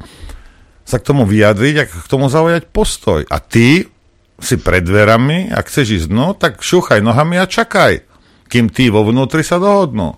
sa 0.85 1.01
k 1.01 1.07
tomu 1.09 1.25
vyjadriť 1.25 1.75
a 1.81 1.89
k 1.89 2.05
tomu 2.05 2.29
zaujať 2.29 2.69
postoj. 2.69 3.25
A 3.25 3.41
ty 3.41 3.89
si 4.37 4.55
pred 4.61 4.85
dverami, 4.85 5.49
ak 5.49 5.65
chceš 5.65 6.05
ísť 6.05 6.09
no, 6.13 6.37
tak 6.37 6.61
šúchaj 6.61 7.01
nohami 7.01 7.41
a 7.41 7.49
čakaj, 7.49 8.05
kým 8.45 8.69
tí 8.69 8.93
vo 8.93 9.01
vnútri 9.01 9.41
sa 9.41 9.57
dohodnú. 9.57 10.13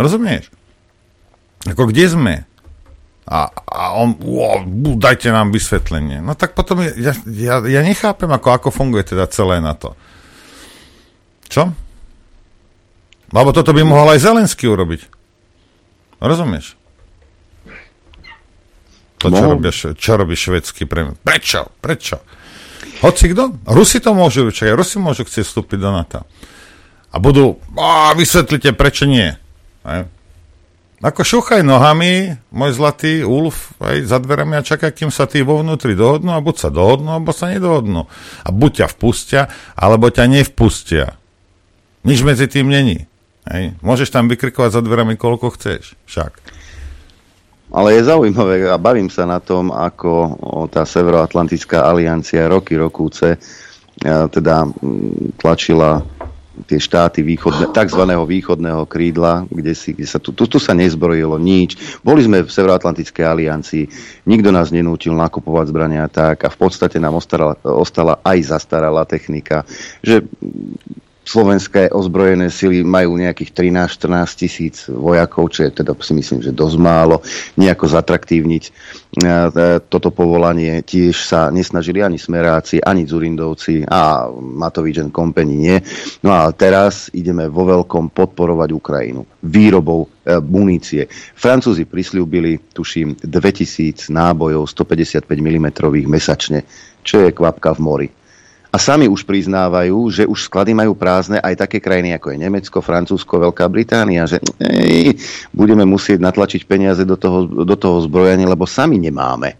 Rozumieš? 0.00 0.48
Ako 1.68 1.92
kde 1.92 2.04
sme? 2.08 2.34
A, 3.24 3.48
a 3.52 3.96
on, 3.96 4.20
wow, 4.20 4.60
dajte 5.00 5.32
nám 5.32 5.52
vysvetlenie. 5.52 6.20
No 6.20 6.36
tak 6.36 6.52
potom 6.52 6.84
ja, 6.84 7.16
ja, 7.24 7.54
ja 7.60 7.80
nechápem, 7.80 8.28
ako, 8.28 8.48
ako 8.52 8.68
funguje 8.68 9.04
teda 9.04 9.24
celé 9.32 9.64
na 9.64 9.72
to. 9.72 9.96
Čo? 11.48 11.72
Lebo 13.34 13.50
toto 13.50 13.74
by 13.74 13.82
mohol 13.82 14.14
aj 14.14 14.22
Zelenský 14.22 14.70
urobiť. 14.70 15.10
Rozumieš? 16.22 16.78
To, 19.18 19.32
čo, 19.32 19.44
robí, 19.50 19.70
čo 19.74 20.12
robí 20.14 20.36
švedský 20.38 20.86
premiér. 20.86 21.18
Prečo? 21.18 21.66
Prečo? 21.82 22.22
Hoci 23.02 23.34
kto? 23.34 23.58
Rusi 23.66 23.98
to 23.98 24.14
môžu, 24.14 24.46
čo 24.54 24.70
aj 24.70 24.78
Rusi 24.78 25.02
môžu 25.02 25.26
chcieť 25.26 25.44
vstúpiť 25.48 25.78
do 25.82 25.90
NATO. 25.90 26.20
A 27.10 27.16
budú, 27.18 27.58
a 27.74 28.14
vysvetlite, 28.14 28.76
prečo 28.76 29.08
nie. 29.08 29.34
Aj? 29.82 30.06
Ako 31.04 31.20
šuchaj 31.20 31.60
nohami, 31.66 32.38
môj 32.48 32.70
zlatý 32.80 33.26
Ulf, 33.26 33.76
aj 33.76 34.08
za 34.08 34.16
dverami 34.22 34.56
a 34.56 34.64
čaká, 34.64 34.88
kým 34.88 35.12
sa 35.12 35.28
tí 35.28 35.44
vo 35.44 35.60
vnútri 35.60 35.92
dohodnú 35.92 36.32
a 36.32 36.40
buď 36.40 36.56
sa 36.56 36.68
dohodnú, 36.72 37.12
alebo 37.12 37.34
sa 37.34 37.52
nedohodnú. 37.52 38.08
A 38.40 38.48
buď 38.48 38.84
ťa 38.84 38.86
vpustia, 38.94 39.42
alebo 39.76 40.08
ťa 40.08 40.24
nevpustia. 40.30 41.18
Nič 42.08 42.24
medzi 42.24 42.48
tým 42.48 42.72
není. 42.72 43.04
Hej. 43.44 43.76
Môžeš 43.84 44.08
tam 44.08 44.28
vykrikovať 44.32 44.80
za 44.80 44.80
dverami, 44.80 45.20
koľko 45.20 45.52
chceš. 45.56 45.98
Však. 46.08 46.32
Ale 47.74 47.98
je 47.98 48.06
zaujímavé 48.06 48.70
a 48.70 48.78
bavím 48.78 49.10
sa 49.10 49.26
na 49.26 49.42
tom, 49.42 49.74
ako 49.74 50.38
tá 50.70 50.86
Severoatlantická 50.86 51.82
aliancia 51.82 52.46
roky 52.46 52.78
rokúce 52.78 53.34
e, 53.34 53.38
teda 54.30 54.70
tlačila 55.42 56.06
tie 56.70 56.78
štáty 56.78 57.26
východne, 57.26 57.66
tzv. 57.74 58.02
východného 58.06 58.86
krídla, 58.86 59.50
kde, 59.50 59.74
si, 59.74 59.90
kde 59.90 60.06
sa 60.06 60.22
tu, 60.22 60.30
tu, 60.30 60.46
tu 60.46 60.62
sa 60.62 60.70
nezbrojilo 60.70 61.34
nič. 61.42 61.98
Boli 62.06 62.22
sme 62.22 62.46
v 62.46 62.52
Severoatlantickej 62.54 63.24
aliancii, 63.26 63.84
nikto 64.30 64.54
nás 64.54 64.70
nenútil 64.70 65.18
nakupovať 65.18 65.74
zbrania 65.74 66.06
tak 66.06 66.46
a 66.46 66.48
v 66.54 66.58
podstate 66.58 67.02
nám 67.02 67.18
ostala, 67.18 67.58
ostala 67.66 68.22
aj 68.22 68.54
zastaralá 68.54 69.02
technika, 69.02 69.66
že 69.98 70.22
slovenské 71.24 71.88
ozbrojené 71.88 72.52
sily 72.52 72.84
majú 72.84 73.16
nejakých 73.16 73.56
13-14 73.72 74.40
tisíc 74.40 74.76
vojakov, 74.92 75.48
čo 75.48 75.64
je 75.64 75.80
teda 75.82 75.96
si 76.04 76.12
myslím, 76.12 76.44
že 76.44 76.52
dosť 76.52 76.76
málo. 76.76 77.24
Nejako 77.56 77.88
zatraktívniť 77.88 78.64
e, 78.68 78.70
toto 79.88 80.12
povolanie 80.12 80.84
tiež 80.84 81.16
sa 81.16 81.48
nesnažili 81.48 82.04
ani 82.04 82.20
smeráci, 82.20 82.84
ani 82.84 83.08
Zurindovci 83.08 83.88
a 83.88 84.28
Matovič 84.30 85.00
Company 85.08 85.54
nie. 85.56 85.76
No 86.20 86.36
a 86.36 86.52
teraz 86.52 87.08
ideme 87.16 87.48
vo 87.48 87.64
veľkom 87.64 88.12
podporovať 88.12 88.68
Ukrajinu 88.76 89.24
výrobou 89.40 90.04
e, 90.04 90.36
munície. 90.44 91.08
Francúzi 91.32 91.88
prislúbili, 91.88 92.60
tuším, 92.76 93.16
2000 93.24 94.12
nábojov 94.12 94.68
155 94.68 95.24
mm 95.24 95.66
mesačne, 96.04 96.68
čo 97.00 97.24
je 97.24 97.32
kvapka 97.32 97.72
v 97.72 97.80
mori 97.80 98.08
a 98.74 98.76
sami 98.82 99.06
už 99.06 99.22
priznávajú, 99.22 99.94
že 100.10 100.26
už 100.26 100.50
sklady 100.50 100.74
majú 100.74 100.98
prázdne 100.98 101.38
aj 101.38 101.62
také 101.62 101.78
krajiny 101.78 102.10
ako 102.18 102.34
je 102.34 102.42
Nemecko, 102.42 102.82
Francúzsko, 102.82 103.46
Veľká 103.46 103.70
Británia, 103.70 104.26
že 104.26 104.42
ej, 104.58 105.14
budeme 105.54 105.86
musieť 105.86 106.18
natlačiť 106.18 106.66
peniaze 106.66 107.06
do 107.06 107.14
toho, 107.14 107.46
do 107.46 107.76
toho 107.78 108.02
zbrojenia, 108.02 108.50
lebo 108.50 108.66
sami 108.66 108.98
nemáme. 108.98 109.54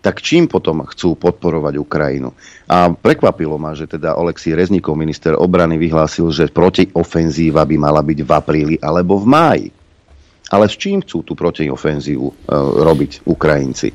Tak 0.00 0.24
čím 0.24 0.48
potom 0.48 0.82
chcú 0.88 1.20
podporovať 1.20 1.76
Ukrajinu? 1.76 2.32
A 2.66 2.90
prekvapilo 2.90 3.60
ma, 3.60 3.76
že 3.76 3.84
teda 3.84 4.16
Oleksij 4.16 4.56
Reznikov, 4.56 4.96
minister 4.96 5.36
obrany, 5.36 5.76
vyhlásil, 5.76 6.32
že 6.32 6.48
protiofenzíva 6.48 7.62
by 7.62 7.76
mala 7.76 8.00
byť 8.00 8.18
v 8.24 8.30
apríli 8.32 8.74
alebo 8.80 9.20
v 9.20 9.26
máji. 9.28 9.66
Ale 10.52 10.68
s 10.68 10.76
čím 10.76 11.00
chcú 11.00 11.24
tú 11.24 11.32
protiofenzívu 11.32 12.26
e, 12.28 12.34
robiť 12.84 13.24
Ukrajinci? 13.24 13.88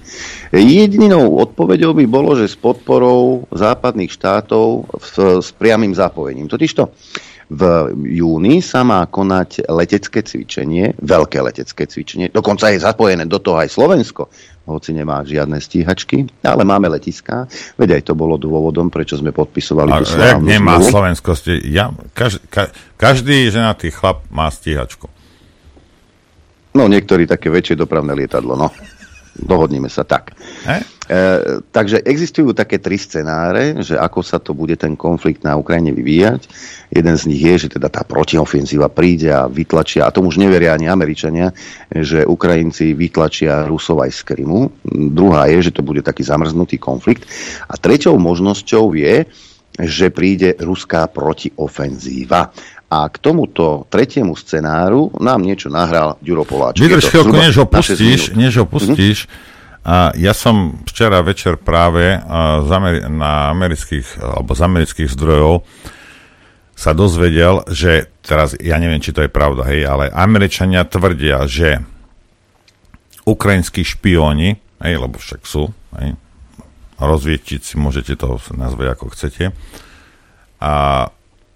Jedinou 0.49 1.37
odpoveďou 1.37 1.93
by 1.93 2.05
bolo, 2.09 2.33
že 2.33 2.49
s 2.49 2.57
podporou 2.57 3.45
západných 3.53 4.09
štátov 4.09 4.89
s 5.39 5.49
priamým 5.53 5.93
zapojením. 5.93 6.49
Totižto 6.49 6.89
v 7.47 7.61
júni 8.19 8.59
sa 8.59 8.83
má 8.83 9.07
konať 9.07 9.71
letecké 9.71 10.19
cvičenie, 10.19 10.99
veľké 10.99 11.39
letecké 11.39 11.87
cvičenie, 11.87 12.27
dokonca 12.27 12.75
je 12.75 12.83
zapojené 12.83 13.23
do 13.23 13.39
toho 13.39 13.63
aj 13.63 13.71
Slovensko, 13.71 14.27
hoci 14.67 14.91
nemá 14.91 15.23
žiadne 15.23 15.55
stíhačky, 15.63 16.27
ale 16.43 16.67
máme 16.67 16.91
letiská. 16.91 17.47
Veď 17.79 18.03
aj 18.03 18.11
to 18.11 18.13
bolo 18.19 18.35
dôvodom, 18.35 18.91
prečo 18.91 19.15
sme 19.15 19.31
podpisovali 19.31 19.95
tú 20.03 20.05
slávnu 20.11 20.43
nemá 20.43 20.83
Slovensko, 20.83 21.39
ja, 21.63 21.95
každý, 22.11 22.43
každý 22.99 23.47
ženatý 23.47 23.95
chlap 23.95 24.27
má 24.27 24.51
stíhačku. 24.51 25.07
No, 26.77 26.85
niektorí 26.85 27.25
také 27.25 27.49
väčšie 27.49 27.73
dopravné 27.73 28.13
lietadlo, 28.13 28.53
no. 28.53 28.69
Dohodníme 29.37 29.85
sa 29.85 30.01
tak. 30.01 30.33
E, 30.65 31.61
takže 31.69 32.01
existujú 32.01 32.57
také 32.57 32.81
tri 32.81 32.97
scenáre, 32.97 33.85
že 33.85 33.93
ako 33.93 34.25
sa 34.25 34.41
to 34.41 34.57
bude 34.57 34.73
ten 34.81 34.97
konflikt 34.97 35.45
na 35.45 35.53
Ukrajine 35.53 35.93
vyvíjať. 35.93 36.49
Jeden 36.89 37.15
z 37.17 37.23
nich 37.29 37.41
je, 37.45 37.65
že 37.65 37.77
teda 37.77 37.89
tá 37.89 38.01
protiofenzíva 38.01 38.89
príde 38.89 39.29
a 39.29 39.45
vytlačia, 39.45 40.09
a 40.09 40.13
tomu 40.13 40.33
už 40.33 40.41
neveria 40.41 40.73
ani 40.73 40.89
Američania, 40.89 41.53
že 41.93 42.25
Ukrajinci 42.25 42.97
vytlačia 42.97 43.69
Rusov 43.69 44.01
aj 44.01 44.11
z 44.13 44.21
Krymu. 44.25 44.73
Druhá 45.13 45.45
je, 45.53 45.69
že 45.69 45.75
to 45.77 45.85
bude 45.85 46.01
taký 46.01 46.25
zamrznutý 46.25 46.81
konflikt. 46.81 47.29
A 47.69 47.77
treťou 47.77 48.17
možnosťou 48.17 48.97
je, 48.97 49.25
že 49.77 50.09
príde 50.09 50.57
ruská 50.57 51.05
protiofenzíva. 51.05 52.49
A 52.87 53.11
k 53.11 53.19
tomuto 53.19 53.83
tretiemu 53.91 54.31
scenáru 54.39 55.11
nám 55.19 55.43
niečo 55.43 55.67
nahral 55.67 56.15
Ďuro 56.23 56.47
Poláček. 56.47 56.87
Vydrž 56.87 57.11
chvíľku, 57.11 57.35
než 57.35 57.59
ho 57.59 57.67
pustíš, 57.67 58.31
než 58.31 58.63
ho 58.63 58.65
pustíš. 58.65 59.27
Mm-hmm. 59.27 59.55
A 59.87 60.11
ja 60.19 60.35
som 60.35 60.83
včera 60.83 61.23
večer 61.23 61.55
práve 61.55 62.19
z 62.63 62.69
Ameri- 62.71 63.07
na 63.07 63.51
amerických, 63.55 64.19
alebo 64.19 64.51
z 64.51 64.61
amerických 64.67 65.09
zdrojov 65.15 65.63
sa 66.75 66.91
dozvedel, 66.91 67.63
že 67.71 68.11
teraz, 68.19 68.53
ja 68.59 68.77
neviem, 68.77 68.99
či 68.99 69.15
to 69.15 69.23
je 69.23 69.31
pravda, 69.31 69.65
hej, 69.71 69.87
ale 69.87 70.11
Američania 70.11 70.83
tvrdia, 70.83 71.47
že 71.47 71.81
ukrajinskí 73.23 73.81
špióni, 73.81 74.59
hej, 74.83 74.93
lebo 74.95 75.15
však 75.19 75.47
sú, 75.47 75.71
hej, 75.99 76.19
rozvietici, 76.99 77.79
môžete 77.79 78.19
to 78.19 78.37
nazvať 78.55 78.93
ako 78.93 79.05
chcete, 79.15 79.55
a 80.61 80.73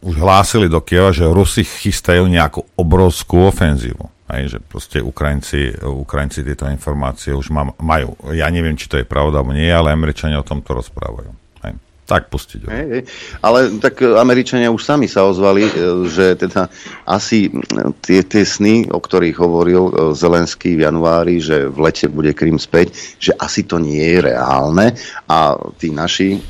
už 0.01 0.15
hlásili 0.17 0.65
do 0.65 0.81
Kieva, 0.81 1.13
že 1.13 1.29
Rusi 1.29 1.61
chystajú 1.61 2.25
nejakú 2.25 2.65
obrovskú 2.73 3.45
ofenzívu. 3.47 4.09
Hej, 4.31 4.57
že 4.57 4.59
proste 4.63 4.97
Ukrajinci, 5.03 5.75
Ukrajinci 5.83 6.41
tieto 6.47 6.63
informácie 6.71 7.35
už 7.35 7.51
má, 7.51 7.67
majú. 7.77 8.15
Ja 8.31 8.47
neviem, 8.47 8.79
či 8.79 8.87
to 8.87 8.95
je 8.95 9.05
pravda 9.05 9.43
alebo 9.43 9.51
nie, 9.51 9.67
ale 9.67 9.91
Američania 9.91 10.39
o 10.39 10.47
tomto 10.47 10.71
rozprávajú. 10.71 11.35
Hej. 11.67 11.75
Tak 12.07 12.31
pustiť. 12.31 12.63
Hej, 12.63 12.87
hej. 12.95 13.03
Ale 13.43 13.75
tak 13.83 13.99
Američania 13.99 14.71
už 14.71 14.87
sami 14.87 15.11
sa 15.11 15.27
ozvali, 15.27 15.67
e, 15.67 15.73
že 16.07 16.39
teda 16.39 16.71
asi 17.03 17.51
tie, 17.99 18.23
tie 18.23 18.47
sny, 18.47 18.87
o 18.87 19.03
ktorých 19.03 19.35
hovoril 19.35 19.83
e, 19.91 19.93
Zelenský 20.15 20.79
v 20.79 20.87
januári, 20.87 21.43
že 21.43 21.67
v 21.67 21.91
lete 21.91 22.07
bude 22.07 22.31
Krym 22.31 22.55
späť, 22.55 22.95
že 23.19 23.35
asi 23.35 23.67
to 23.67 23.83
nie 23.83 24.15
je 24.15 24.31
reálne 24.31 24.95
a 25.27 25.59
tí 25.75 25.91
naši 25.91 26.39
e, 26.39 26.41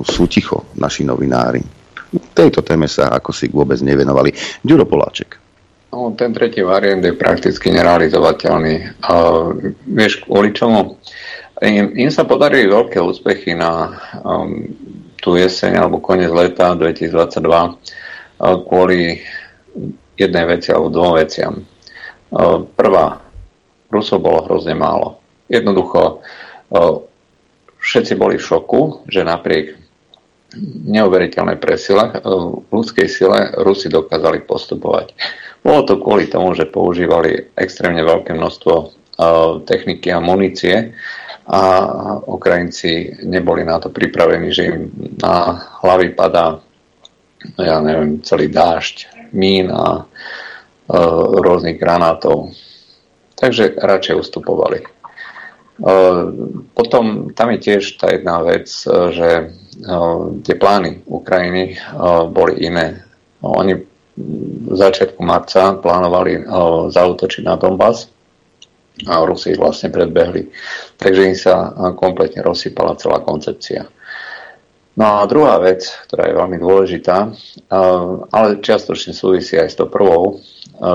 sú 0.00 0.24
ticho, 0.32 0.64
naši 0.80 1.04
novinári 1.04 1.81
tejto 2.36 2.60
téme 2.60 2.88
sa 2.88 3.08
ako 3.12 3.30
si 3.32 3.48
vôbec 3.48 3.80
nevenovali. 3.80 4.32
Ďuro 4.60 4.84
Poláček. 4.84 5.42
No, 5.92 6.16
ten 6.16 6.32
tretí 6.32 6.64
variant 6.64 7.04
je 7.04 7.12
prakticky 7.12 7.68
nerealizovateľný. 7.68 9.04
Uh, 9.04 9.76
vieš, 9.84 10.24
kvôli 10.24 10.56
čomu? 10.56 10.96
Im, 11.60 11.92
im 11.92 12.08
sa 12.08 12.24
podarili 12.24 12.64
veľké 12.64 12.96
úspechy 12.96 13.52
na 13.52 13.92
um, 14.24 14.72
tú 15.20 15.36
jeseň 15.36 15.84
alebo 15.84 16.00
koniec 16.00 16.32
leta 16.32 16.72
2022 16.72 17.12
uh, 17.12 17.76
kvôli 18.64 19.20
jednej 20.16 20.44
veci 20.48 20.72
alebo 20.72 20.88
dvom 20.88 21.12
veciam. 21.20 21.60
Uh, 22.32 22.64
prvá, 22.72 23.20
Rusov 23.92 24.24
bolo 24.24 24.48
hrozne 24.48 24.72
málo. 24.72 25.20
Jednoducho, 25.52 26.24
uh, 26.72 27.04
všetci 27.84 28.16
boli 28.16 28.40
v 28.40 28.48
šoku, 28.48 29.04
že 29.12 29.28
napriek 29.28 29.81
neuveriteľnej 30.88 31.56
presile, 31.56 32.12
v 32.22 32.68
ľudskej 32.68 33.08
sile 33.08 33.52
Rusi 33.60 33.88
dokázali 33.88 34.44
postupovať. 34.44 35.16
Bolo 35.64 35.80
to 35.86 35.96
kvôli 35.96 36.26
tomu, 36.26 36.52
že 36.52 36.68
používali 36.68 37.54
extrémne 37.56 38.02
veľké 38.02 38.34
množstvo 38.34 38.74
techniky 39.64 40.10
a 40.12 40.20
munície 40.20 40.94
a 41.46 41.62
Ukrajinci 42.26 43.22
neboli 43.26 43.66
na 43.66 43.78
to 43.82 43.90
pripravení, 43.90 44.54
že 44.54 44.62
im 44.70 44.90
na 45.18 45.58
hlavy 45.82 46.14
padá 46.14 46.62
ja 47.58 47.82
neviem, 47.82 48.22
celý 48.22 48.46
dážď 48.46 49.30
mín 49.34 49.70
a 49.72 50.06
rôznych 51.42 51.78
granátov. 51.80 52.54
Takže 53.34 53.74
radšej 53.74 54.14
ustupovali. 54.22 54.86
Potom 56.76 57.34
tam 57.34 57.48
je 57.56 57.58
tiež 57.58 57.98
tá 57.98 58.14
jedna 58.14 58.38
vec, 58.46 58.70
že 58.86 59.50
tie 60.44 60.54
plány 60.60 61.08
Ukrajiny 61.08 61.80
boli 62.28 62.68
iné. 62.68 63.00
Oni 63.40 63.74
v 64.12 64.74
začiatku 64.76 65.24
marca 65.24 65.72
plánovali 65.80 66.44
zautočiť 66.92 67.42
na 67.48 67.56
Donbass 67.56 68.12
a 69.08 69.24
Rusi 69.24 69.56
ich 69.56 69.60
vlastne 69.60 69.88
predbehli. 69.88 70.52
Takže 71.00 71.22
im 71.24 71.36
sa 71.38 71.72
kompletne 71.96 72.44
rozsypala 72.44 73.00
celá 73.00 73.24
koncepcia. 73.24 73.88
No 74.92 75.24
a 75.24 75.24
druhá 75.24 75.56
vec, 75.56 75.88
ktorá 76.04 76.28
je 76.28 76.36
veľmi 76.36 76.60
dôležitá, 76.60 77.32
ale 78.28 78.60
čiastočne 78.60 79.16
súvisí 79.16 79.56
aj 79.56 79.72
s 79.72 79.78
tou 79.80 79.88
prvou, 79.88 80.36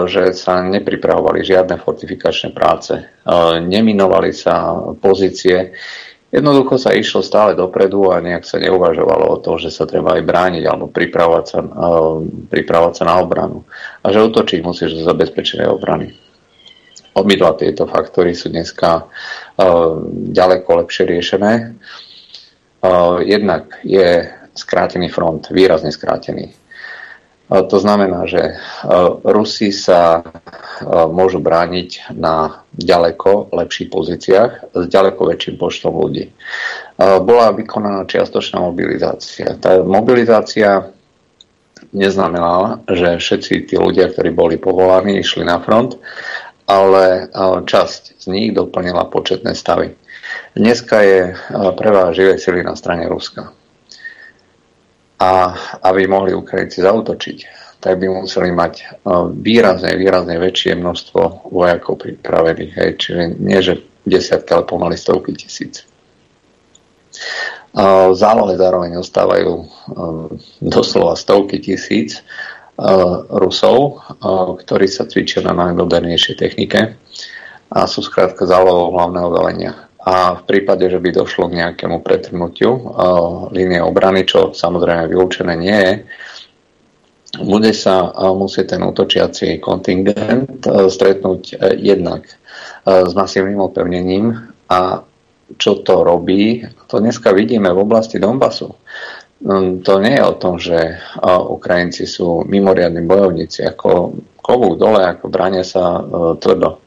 že 0.05 0.37
sa 0.37 0.61
nepripravovali 0.61 1.41
žiadne 1.41 1.81
fortifikačné 1.81 2.53
práce, 2.53 2.93
neminovali 3.65 4.29
sa 4.29 4.77
pozície, 5.01 5.73
Jednoducho 6.37 6.77
sa 6.77 6.93
išlo 6.93 7.25
stále 7.25 7.57
dopredu 7.57 8.13
a 8.13 8.21
nejak 8.21 8.45
sa 8.45 8.61
neuvažovalo 8.61 9.25
o 9.25 9.41
to, 9.41 9.57
že 9.57 9.73
sa 9.73 9.89
treba 9.89 10.21
aj 10.21 10.21
brániť 10.21 10.63
alebo 10.69 10.85
pripravovať 10.85 11.45
sa, 11.49 11.59
uh, 11.65 12.21
pripravovať 12.53 12.93
sa 12.93 13.03
na 13.09 13.17
obranu. 13.17 13.65
A 14.05 14.13
že 14.13 14.21
utočiť 14.21 14.61
musíš 14.61 15.01
do 15.01 15.01
zabezpečenej 15.01 15.65
obrany. 15.65 16.13
obidva 17.17 17.57
tieto 17.57 17.89
faktory 17.89 18.37
sú 18.37 18.53
dneska 18.53 19.09
ďaleko 20.29 20.85
lepšie 20.85 21.09
riešené. 21.09 21.73
Jednak 23.25 23.81
je 23.81 24.29
skrátený 24.53 25.09
front, 25.09 25.49
výrazne 25.49 25.89
skrátený. 25.89 26.53
To 27.47 27.77
znamená, 27.79 28.27
že 28.27 28.59
Rusi 29.23 29.71
sa 29.71 30.19
môžu 31.07 31.39
brániť 31.39 32.11
na 32.11 32.67
ďaleko 32.75 33.55
lepších 33.55 33.87
pozíciách 33.87 34.51
s 34.75 34.83
ďaleko 34.91 35.31
väčším 35.31 35.55
počtom 35.55 35.95
ľudí. 35.95 36.27
Bola 36.99 37.55
vykonaná 37.55 38.03
čiastočná 38.03 38.59
mobilizácia. 38.59 39.55
Tá 39.63 39.79
mobilizácia 39.79 40.91
neznamenala, 41.95 42.83
že 42.83 43.15
všetci 43.15 43.71
tí 43.71 43.79
ľudia, 43.79 44.11
ktorí 44.11 44.35
boli 44.35 44.59
povolaní, 44.59 45.23
išli 45.23 45.47
na 45.47 45.63
front, 45.63 45.95
ale 46.67 47.31
časť 47.63 48.19
z 48.19 48.25
nich 48.27 48.51
doplnila 48.51 49.07
početné 49.07 49.55
stavy. 49.55 49.95
Dneska 50.51 50.99
je 50.99 51.31
preváž 51.79 52.19
živej 52.19 52.43
sily 52.43 52.59
na 52.59 52.75
strane 52.75 53.07
Ruska 53.07 53.55
a 55.17 55.57
aby 55.81 56.05
mohli 56.05 56.37
Ukrajinci 56.37 56.85
zautočiť, 56.85 57.37
tak 57.81 57.97
by 58.01 58.09
museli 58.09 58.53
mať 58.53 58.73
e, 58.77 58.85
výrazne, 59.41 59.93
výrazne 59.97 60.37
väčšie 60.37 60.77
množstvo 60.77 61.49
vojakov 61.53 62.01
pripravených. 62.05 62.73
Hej. 62.73 62.89
Čiže 63.01 63.21
nie, 63.41 63.59
že 63.61 63.81
desiatky, 64.05 64.49
ale 64.53 64.69
pomaly 64.69 64.97
stovky 64.97 65.33
tisíc. 65.33 65.85
V 67.77 68.13
zálohe 68.13 68.57
zároveň 68.57 68.97
ostávajú 69.01 69.53
e, 69.61 69.65
doslova 70.61 71.17
stovky 71.17 71.61
tisíc 71.61 72.17
e, 72.17 72.21
Rusov, 73.29 74.05
ktorí 74.61 74.85
sa 74.89 75.09
cvičia 75.09 75.41
na 75.45 75.53
najmodernejšej 75.53 76.35
technike 76.37 76.97
a 77.73 77.79
sú 77.89 78.05
skrátka 78.05 78.45
zálohou 78.45 78.93
hlavného 78.93 79.29
velenia 79.33 79.86
a 80.07 80.39
v 80.39 80.43
prípade, 80.47 80.87
že 80.87 81.03
by 81.03 81.09
došlo 81.11 81.51
k 81.51 81.59
nejakému 81.67 81.99
pretrnutiu 81.99 82.95
línie 83.51 83.83
obrany, 83.83 84.23
čo 84.23 84.55
samozrejme 84.55 85.11
vylúčené 85.11 85.53
nie 85.59 85.75
je, 85.75 85.93
bude 87.43 87.75
sa 87.75 88.15
musieť 88.31 88.79
ten 88.79 88.81
útočiaci 88.87 89.59
kontingent 89.59 90.63
stretnúť 90.63 91.41
uh, 91.53 91.75
jednak 91.75 92.23
uh, 92.23 93.03
s 93.03 93.11
masívnym 93.11 93.59
opevnením 93.59 94.31
a 94.71 95.03
čo 95.59 95.79
to 95.79 96.03
robí, 96.03 96.63
to 96.91 96.99
dneska 96.99 97.31
vidíme 97.31 97.71
v 97.71 97.83
oblasti 97.83 98.19
Donbasu. 98.19 98.67
Um, 99.43 99.79
to 99.79 99.99
nie 100.03 100.19
je 100.19 100.23
o 100.23 100.35
tom, 100.35 100.59
že 100.59 100.99
Ukrajinci 101.23 102.03
sú 102.03 102.43
mimoriadní 102.43 103.03
bojovníci, 103.07 103.63
ako 103.63 104.19
kovú 104.43 104.75
dole, 104.75 105.03
ako 105.07 105.31
bránia 105.31 105.63
sa 105.63 105.99
uh, 105.99 106.35
tvrdo 106.39 106.86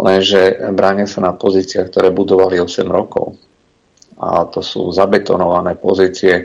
lenže 0.00 0.72
bránia 0.72 1.06
sa 1.06 1.20
na 1.20 1.32
pozíciách, 1.36 1.88
ktoré 1.92 2.08
budovali 2.10 2.60
8 2.60 2.88
rokov. 2.88 3.36
A 4.20 4.44
to 4.44 4.60
sú 4.60 4.92
zabetonované 4.92 5.80
pozície, 5.80 6.34
e, 6.36 6.44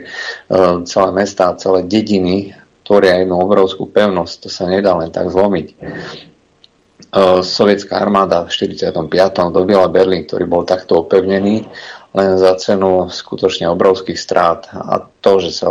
celé 0.88 1.10
mesta, 1.12 1.52
celé 1.60 1.84
dediny, 1.84 2.56
tvoria 2.80 3.20
jednu 3.20 3.36
obrovskú 3.36 3.84
pevnosť, 3.90 4.34
to 4.46 4.48
sa 4.48 4.64
nedá 4.64 4.96
len 4.96 5.12
tak 5.12 5.28
zlomiť. 5.28 5.66
E, 5.68 5.74
sovietská 7.44 8.00
armáda 8.00 8.48
v 8.48 8.52
45. 8.52 9.52
dobila 9.52 9.92
Berlín, 9.92 10.24
ktorý 10.24 10.48
bol 10.48 10.64
takto 10.64 11.04
opevnený, 11.04 11.68
len 12.16 12.40
za 12.40 12.56
cenu 12.56 13.12
skutočne 13.12 13.68
obrovských 13.68 14.16
strát 14.16 14.72
a 14.72 15.04
to, 15.20 15.36
že, 15.36 15.52
sa, 15.52 15.68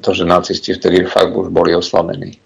to, 0.00 0.10
že 0.16 0.24
nacisti 0.24 0.72
vtedy 0.72 1.04
fakt 1.04 1.36
už 1.36 1.52
boli 1.52 1.76
oslabení. 1.76 2.40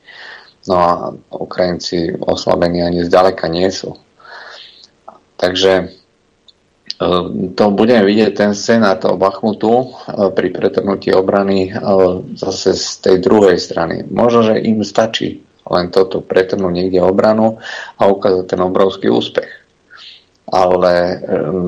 No 0.67 0.75
a 0.79 0.91
Ukrajinci 1.31 2.19
oslabení 2.19 2.83
ani 2.83 3.07
zďaleka 3.07 3.47
nie 3.47 3.71
sú. 3.71 3.95
Takže 5.43 5.73
e, 5.75 5.85
to 7.59 7.65
budeme 7.75 8.07
vidieť 8.07 8.31
ten 8.31 8.53
scenár 8.55 9.03
toho 9.03 9.19
Bachmutu 9.19 9.75
e, 9.75 9.87
pri 10.31 10.55
pretrhnutí 10.55 11.11
obrany 11.11 11.67
e, 11.67 11.71
zase 12.39 12.79
z 12.79 13.03
tej 13.03 13.17
druhej 13.19 13.59
strany. 13.59 14.07
Možno, 14.07 14.55
že 14.55 14.63
im 14.63 14.87
stačí 14.87 15.43
len 15.67 15.91
toto 15.91 16.23
pretrhnúť 16.23 16.71
niekde 16.71 17.03
obranu 17.03 17.59
a 17.99 18.07
ukázať 18.07 18.55
ten 18.55 18.61
obrovský 18.63 19.11
úspech. 19.11 19.51
Ale 20.53 21.23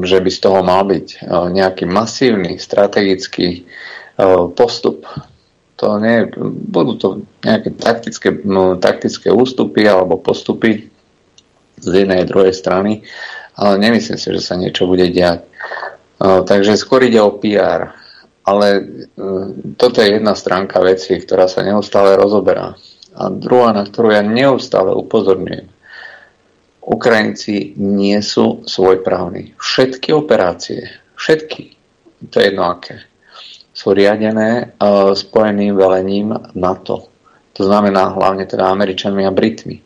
že 0.04 0.18
by 0.20 0.30
z 0.30 0.40
toho 0.44 0.60
mal 0.60 0.84
byť 0.84 1.24
nejaký 1.30 1.88
masívny 1.88 2.60
strategický 2.60 3.64
postup, 4.58 5.08
to 5.78 5.96
nie, 6.02 6.28
budú 6.68 6.92
to 7.00 7.08
nejaké 7.40 7.72
taktické, 7.72 8.44
taktické 8.82 9.32
ústupy 9.32 9.88
alebo 9.88 10.20
postupy 10.20 10.90
z 11.80 11.86
jednej 12.04 12.22
a 12.22 12.28
druhej 12.28 12.54
strany, 12.54 13.02
ale 13.54 13.74
nemyslím 13.78 14.18
si, 14.18 14.28
že 14.34 14.42
sa 14.42 14.58
niečo 14.58 14.90
bude 14.90 15.06
diať. 15.10 15.46
Takže 16.18 16.78
skôr 16.78 17.06
ide 17.06 17.18
o 17.22 17.34
PR. 17.38 17.94
Ale 18.44 18.66
e, 18.76 18.82
toto 19.80 20.04
je 20.04 20.20
jedna 20.20 20.36
stránka 20.36 20.76
veci, 20.84 21.16
ktorá 21.16 21.48
sa 21.48 21.64
neustále 21.64 22.12
rozoberá. 22.12 22.76
A 23.16 23.32
druhá, 23.32 23.72
na 23.72 23.88
ktorú 23.88 24.12
ja 24.12 24.20
neustále 24.20 24.92
upozorňujem. 24.92 25.64
Ukrajinci 26.84 27.72
nie 27.80 28.20
sú 28.20 28.60
svojprávni. 28.68 29.56
Všetky 29.56 30.12
operácie, 30.12 30.92
všetky, 31.16 31.72
to 32.28 32.36
je 32.36 32.52
jedno 32.52 32.68
aké, 32.68 33.00
sú 33.72 33.96
riadené 33.96 34.76
uh, 34.76 35.16
spojeným 35.16 35.80
velením 35.80 36.36
NATO. 36.52 37.08
To 37.56 37.62
znamená 37.64 38.12
hlavne 38.12 38.44
teda 38.44 38.68
Američanmi 38.68 39.24
a 39.24 39.32
Britmi. 39.32 39.80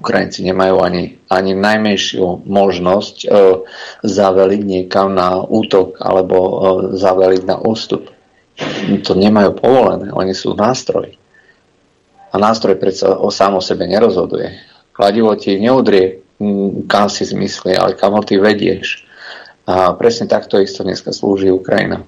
Ukrajinci 0.00 0.40
nemajú 0.48 0.80
ani, 0.80 1.20
ani 1.28 1.52
najmenšiu 1.52 2.48
možnosť 2.48 3.16
e, 3.20 3.26
zaveliť 4.00 4.62
niekam 4.64 5.12
na 5.12 5.44
útok 5.44 6.00
alebo 6.00 6.36
e, 6.40 6.52
zaveliť 6.96 7.42
na 7.44 7.60
ústup. 7.60 8.08
To 9.04 9.12
nemajú 9.12 9.60
povolené, 9.60 10.08
oni 10.12 10.32
sú 10.32 10.56
nástroj. 10.56 11.20
A 12.32 12.34
nástroj 12.40 12.80
predsa 12.80 13.12
o 13.12 13.28
sám 13.28 13.60
o 13.60 13.62
sebe 13.62 13.84
nerozhoduje. 13.84 14.56
Kladivo 14.96 15.36
ti 15.36 15.60
neudrie, 15.60 16.24
kam 16.88 17.12
si 17.12 17.28
zmysli, 17.28 17.76
ale 17.76 17.96
kam 17.96 18.16
ho 18.16 18.22
ty 18.24 18.40
vedieš. 18.40 19.04
A 19.68 19.92
presne 19.96 20.24
takto 20.28 20.56
isto 20.56 20.80
dneska 20.80 21.12
slúži 21.12 21.52
Ukrajina. 21.52 22.04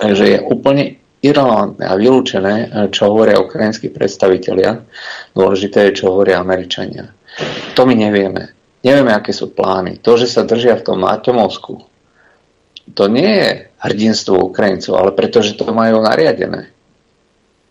Takže 0.00 0.24
je 0.24 0.38
úplne 0.40 0.96
irrelevantné 1.20 1.84
a 1.84 1.94
vylúčené, 1.96 2.54
eh, 2.56 2.68
čo 2.88 3.12
hovoria 3.12 3.40
ukrajinskí 3.40 3.92
predstavitelia. 3.92 4.80
Dôležité 5.36 5.88
je, 5.88 6.02
čo 6.02 6.16
hovoria 6.16 6.40
Američania. 6.40 7.12
To 7.76 7.84
my 7.84 7.94
nevieme. 7.94 8.52
Nevieme, 8.80 9.12
aké 9.12 9.36
sú 9.36 9.52
plány. 9.52 10.00
To, 10.00 10.16
že 10.16 10.24
sa 10.24 10.48
držia 10.48 10.80
v 10.80 10.86
tom 10.88 11.04
Atomovsku, 11.04 11.84
to 12.96 13.04
nie 13.06 13.28
je 13.28 13.50
hrdinstvo 13.78 14.50
Ukrajincov, 14.50 14.96
ale 14.96 15.10
pretože 15.12 15.54
to 15.54 15.68
majú 15.70 16.00
nariadené. 16.02 16.72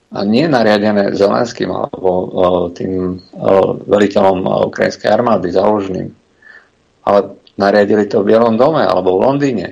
A 0.09 0.25
nie 0.25 0.49
nariadené 0.49 1.13
Zelenským 1.13 1.69
alebo 1.73 2.09
eh, 2.09 2.29
tým 2.77 2.93
eh, 3.17 3.69
veliteľom 3.89 4.69
ukrajinskej 4.69 5.09
armády 5.09 5.49
záložným, 5.49 6.13
ale 7.09 7.19
nariadili 7.57 8.05
to 8.05 8.21
v 8.21 8.33
Bielom 8.33 8.55
dome 8.55 8.85
alebo 8.85 9.17
v 9.17 9.23
Londýne. 9.25 9.67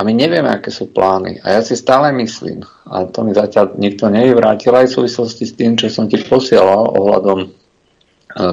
A 0.00 0.04
my 0.04 0.16
nevieme, 0.16 0.48
aké 0.48 0.72
sú 0.72 0.88
plány. 0.88 1.44
A 1.44 1.52
ja 1.52 1.60
si 1.60 1.76
stále 1.76 2.08
myslím, 2.16 2.64
a 2.88 3.04
to 3.04 3.20
mi 3.20 3.36
zatiaľ 3.36 3.76
nikto 3.76 4.08
nevyvrátil 4.08 4.72
aj 4.72 4.88
v 4.88 4.96
súvislosti 4.96 5.44
s 5.44 5.52
tým, 5.52 5.76
čo 5.76 5.92
som 5.92 6.08
ti 6.08 6.16
posielal 6.16 6.96
ohľadom 6.96 7.38
e, 7.44 7.48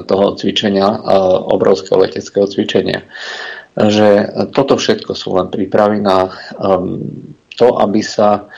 toho 0.04 0.36
cvičenia, 0.36 0.92
e, 0.92 1.00
obrovského 1.48 2.04
leteckého 2.04 2.52
cvičenia, 2.52 3.08
že 3.80 4.28
toto 4.52 4.76
všetko 4.76 5.16
sú 5.16 5.40
len 5.40 5.48
prípravy 5.48 6.04
na 6.04 6.34
to, 7.56 7.68
aby 7.78 8.02
sa 8.02 8.50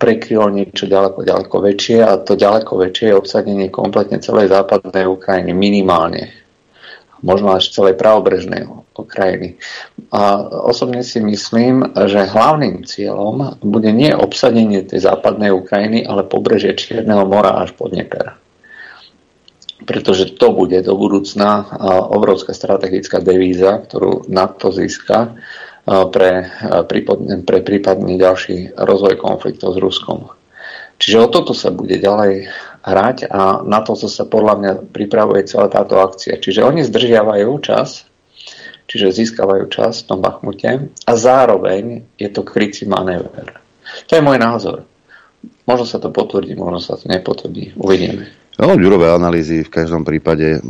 prekrylo 0.00 0.50
niečo 0.50 0.90
ďaleko, 0.90 1.22
ďaleko 1.22 1.56
väčšie 1.62 2.02
a 2.02 2.18
to 2.18 2.34
ďaleko 2.34 2.74
väčšie 2.74 3.12
je 3.12 3.18
obsadenie 3.22 3.68
kompletne 3.70 4.18
celej 4.18 4.50
západnej 4.50 5.06
Ukrajiny 5.06 5.54
minimálne 5.54 6.42
možno 7.22 7.54
až 7.54 7.70
celej 7.70 7.94
pravobrežnej 7.94 8.66
Ukrajiny. 8.92 9.56
A 10.12 10.44
osobne 10.68 11.00
si 11.00 11.18
myslím, 11.24 11.96
že 11.96 12.28
hlavným 12.28 12.84
cieľom 12.84 13.56
bude 13.64 13.88
nie 13.88 14.12
obsadenie 14.12 14.84
tej 14.84 15.08
západnej 15.08 15.48
Ukrajiny, 15.52 16.04
ale 16.04 16.28
pobrežie 16.28 16.76
Čierneho 16.76 17.24
mora 17.24 17.56
až 17.64 17.72
pod 17.72 17.96
Dnieper. 17.96 18.36
Pretože 19.82 20.36
to 20.38 20.54
bude 20.54 20.78
do 20.84 20.94
budúcna 20.94 21.66
obrovská 22.12 22.54
strategická 22.54 23.18
devíza, 23.18 23.82
ktorú 23.82 24.30
NATO 24.30 24.70
získa 24.70 25.34
pre, 25.88 26.46
pre 27.42 27.58
prípadný 27.66 28.14
ďalší 28.14 28.78
rozvoj 28.78 29.18
konfliktov 29.18 29.74
s 29.74 29.82
Ruskom. 29.82 30.30
Čiže 31.02 31.18
o 31.18 31.26
toto 31.26 31.50
sa 31.50 31.74
bude 31.74 31.98
ďalej 31.98 32.46
hrať 32.86 33.26
a 33.26 33.66
na 33.66 33.82
to 33.82 33.98
sa 33.98 34.22
podľa 34.22 34.54
mňa 34.54 34.72
pripravuje 34.94 35.50
celá 35.50 35.66
táto 35.66 35.98
akcia. 35.98 36.38
Čiže 36.38 36.62
oni 36.62 36.86
zdržiavajú 36.86 37.50
čas, 37.58 38.06
čiže 38.92 39.24
získavajú 39.24 39.72
čas 39.72 40.04
v 40.04 40.12
tom 40.12 40.20
Bachmute 40.20 40.92
a 40.92 41.12
zároveň 41.16 42.04
je 42.20 42.28
to 42.28 42.44
krycí 42.44 42.84
manéver. 42.84 43.56
To 44.04 44.12
je 44.12 44.20
môj 44.20 44.36
názor. 44.36 44.84
Možno 45.64 45.88
sa 45.88 45.96
to 45.96 46.12
potvrdí, 46.12 46.52
možno 46.52 46.76
sa 46.84 47.00
to 47.00 47.08
nepotvrdí. 47.08 47.72
Uvidíme. 47.80 48.28
No, 48.60 48.76
Ďurové 48.76 49.08
analýzy 49.08 49.64
v 49.64 49.72
každom 49.72 50.04
prípade 50.04 50.60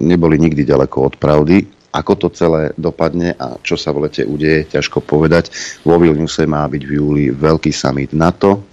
neboli 0.00 0.40
nikdy 0.40 0.64
ďaleko 0.64 1.12
od 1.12 1.14
pravdy. 1.20 1.68
Ako 1.92 2.16
to 2.16 2.32
celé 2.32 2.72
dopadne 2.80 3.36
a 3.36 3.60
čo 3.60 3.76
sa 3.76 3.92
v 3.92 4.08
lete 4.08 4.24
udeje, 4.24 4.64
ťažko 4.72 5.04
povedať. 5.04 5.52
Vo 5.84 6.00
Vilniuse 6.00 6.48
má 6.48 6.64
byť 6.64 6.82
v 6.88 6.92
júli 6.96 7.24
veľký 7.28 7.68
summit 7.68 8.16
NATO. 8.16 8.64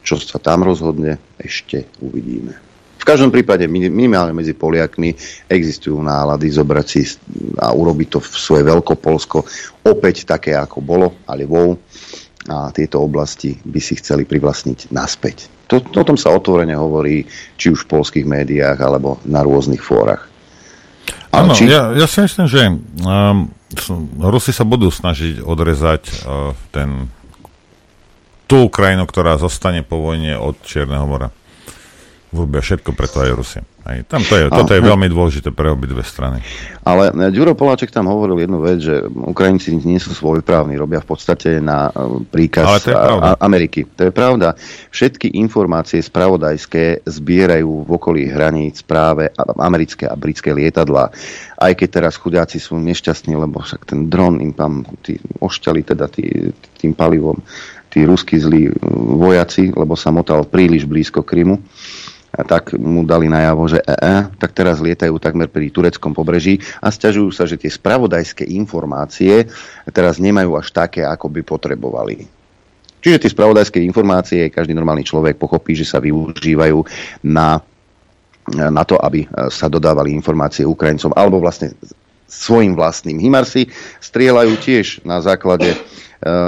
Čo 0.00 0.16
sa 0.16 0.40
tam 0.40 0.64
rozhodne, 0.64 1.20
ešte 1.36 1.84
uvidíme. 2.00 2.63
V 3.04 3.12
každom 3.12 3.28
prípade 3.28 3.68
minimálne 3.68 4.32
medzi 4.32 4.56
Poliakmi 4.56 5.12
existujú 5.44 6.00
nálady 6.00 6.48
zobrať 6.48 6.86
si 6.88 7.04
a 7.60 7.76
urobiť 7.76 8.08
to 8.08 8.18
v 8.24 8.32
svoje 8.32 8.64
Veľkopolsko 8.64 9.44
opäť 9.84 10.24
také, 10.24 10.56
ako 10.56 10.80
bolo, 10.80 11.20
ale 11.28 11.44
wow. 11.44 11.76
A 12.48 12.72
tieto 12.72 13.04
oblasti 13.04 13.60
by 13.60 13.76
si 13.76 14.00
chceli 14.00 14.24
privlastniť 14.24 14.88
naspäť. 14.88 15.52
To, 15.68 15.84
o 15.84 16.04
tom 16.04 16.16
sa 16.16 16.32
otvorene 16.32 16.72
hovorí 16.72 17.28
či 17.60 17.76
už 17.76 17.84
v 17.84 17.92
polských 17.92 18.24
médiách, 18.24 18.80
alebo 18.80 19.20
na 19.28 19.44
rôznych 19.44 19.84
fórach. 19.84 20.24
Áno, 21.28 21.52
či... 21.52 21.68
ja, 21.68 21.92
ja 21.92 22.08
si 22.08 22.24
myslím, 22.24 22.48
že 22.48 22.72
um, 23.04 23.52
Rusi 24.16 24.56
sa 24.56 24.64
budú 24.64 24.88
snažiť 24.88 25.44
odrezať 25.44 26.02
uh, 26.08 26.56
ten, 26.72 27.12
tú 28.48 28.72
Ukrajinu, 28.72 29.04
ktorá 29.04 29.36
zostane 29.36 29.84
po 29.84 30.00
vojne 30.00 30.40
od 30.40 30.56
Čierneho 30.64 31.04
mora. 31.04 31.28
Urobia 32.34 32.58
všetko 32.58 32.90
preto 32.98 33.22
aj 33.22 33.30
Rusia. 33.30 33.62
Aj 33.86 34.00
tam 34.10 34.24
to 34.26 34.34
je, 34.34 34.50
toto 34.50 34.74
je 34.74 34.82
veľmi 34.82 35.06
dôležité 35.06 35.54
pre 35.54 35.70
obidve 35.70 36.02
strany. 36.02 36.42
Ale 36.82 37.14
eh, 37.14 37.30
Ďuro 37.30 37.54
Poláček 37.54 37.94
tam 37.94 38.10
hovoril 38.10 38.42
jednu 38.42 38.58
vec, 38.58 38.82
že 38.82 39.06
Ukrajinci 39.06 39.78
nie 39.86 40.02
sú 40.02 40.10
svojprávni, 40.10 40.74
robia 40.74 40.98
v 40.98 41.14
podstate 41.14 41.62
na 41.62 41.94
eh, 41.94 42.26
príkaz 42.26 42.66
Ale 42.66 42.80
to 42.82 42.90
je 42.90 42.96
a, 42.98 43.30
Ameriky. 43.38 43.86
To 43.94 44.08
je 44.08 44.12
pravda. 44.12 44.58
Všetky 44.90 45.38
informácie 45.38 46.02
spravodajské 46.02 47.06
zbierajú 47.06 47.86
v 47.86 47.90
okolí 47.94 48.26
hraníc 48.26 48.82
práve 48.82 49.30
americké 49.60 50.10
a 50.10 50.18
britské 50.18 50.50
lietadlá. 50.50 51.14
Aj 51.54 51.72
keď 51.76 52.02
teraz 52.02 52.18
chudáci 52.18 52.58
sú 52.58 52.80
nešťastní, 52.82 53.38
lebo 53.38 53.62
však 53.62 53.86
ten 53.86 54.10
dron 54.10 54.42
im 54.42 54.50
tam 54.50 54.82
tí, 55.06 55.22
ošťali 55.38 55.80
teda 55.86 56.10
tý, 56.10 56.50
tým 56.82 56.98
palivom 56.98 57.38
tí 57.94 58.02
ruskí 58.02 58.42
zlí 58.42 58.66
eh, 58.66 58.74
vojaci, 59.20 59.70
lebo 59.70 59.94
sa 59.94 60.10
motal 60.10 60.42
príliš 60.48 60.82
blízko 60.90 61.22
Krymu 61.22 61.62
tak 62.42 62.74
mu 62.74 63.06
dali 63.06 63.30
najavo, 63.30 63.70
že 63.70 63.78
e, 63.78 63.94
e, 63.94 64.16
tak 64.34 64.50
teraz 64.50 64.82
lietajú 64.82 65.14
takmer 65.22 65.46
pri 65.46 65.70
tureckom 65.70 66.10
pobreží 66.10 66.58
a 66.82 66.90
stiažujú 66.90 67.30
sa, 67.30 67.46
že 67.46 67.54
tie 67.54 67.70
spravodajské 67.70 68.42
informácie 68.58 69.46
teraz 69.94 70.18
nemajú 70.18 70.58
až 70.58 70.74
také, 70.74 71.06
ako 71.06 71.30
by 71.30 71.40
potrebovali. 71.46 72.26
Čiže 72.98 73.20
tie 73.22 73.30
spravodajské 73.30 73.78
informácie 73.84 74.48
každý 74.50 74.74
normálny 74.74 75.06
človek 75.06 75.38
pochopí, 75.38 75.76
že 75.76 75.86
sa 75.86 76.00
využívajú 76.00 76.80
na, 77.28 77.60
na 78.48 78.82
to, 78.82 78.96
aby 78.96 79.28
sa 79.52 79.68
dodávali 79.68 80.16
informácie 80.16 80.64
Ukrajincom 80.64 81.12
alebo 81.12 81.36
vlastne 81.36 81.76
svojim 82.24 82.72
vlastným. 82.74 83.20
Himarsi 83.20 83.68
strieľajú 84.00 84.52
tiež 84.58 84.86
na 85.04 85.20
základe 85.20 85.70
e, 85.70 85.78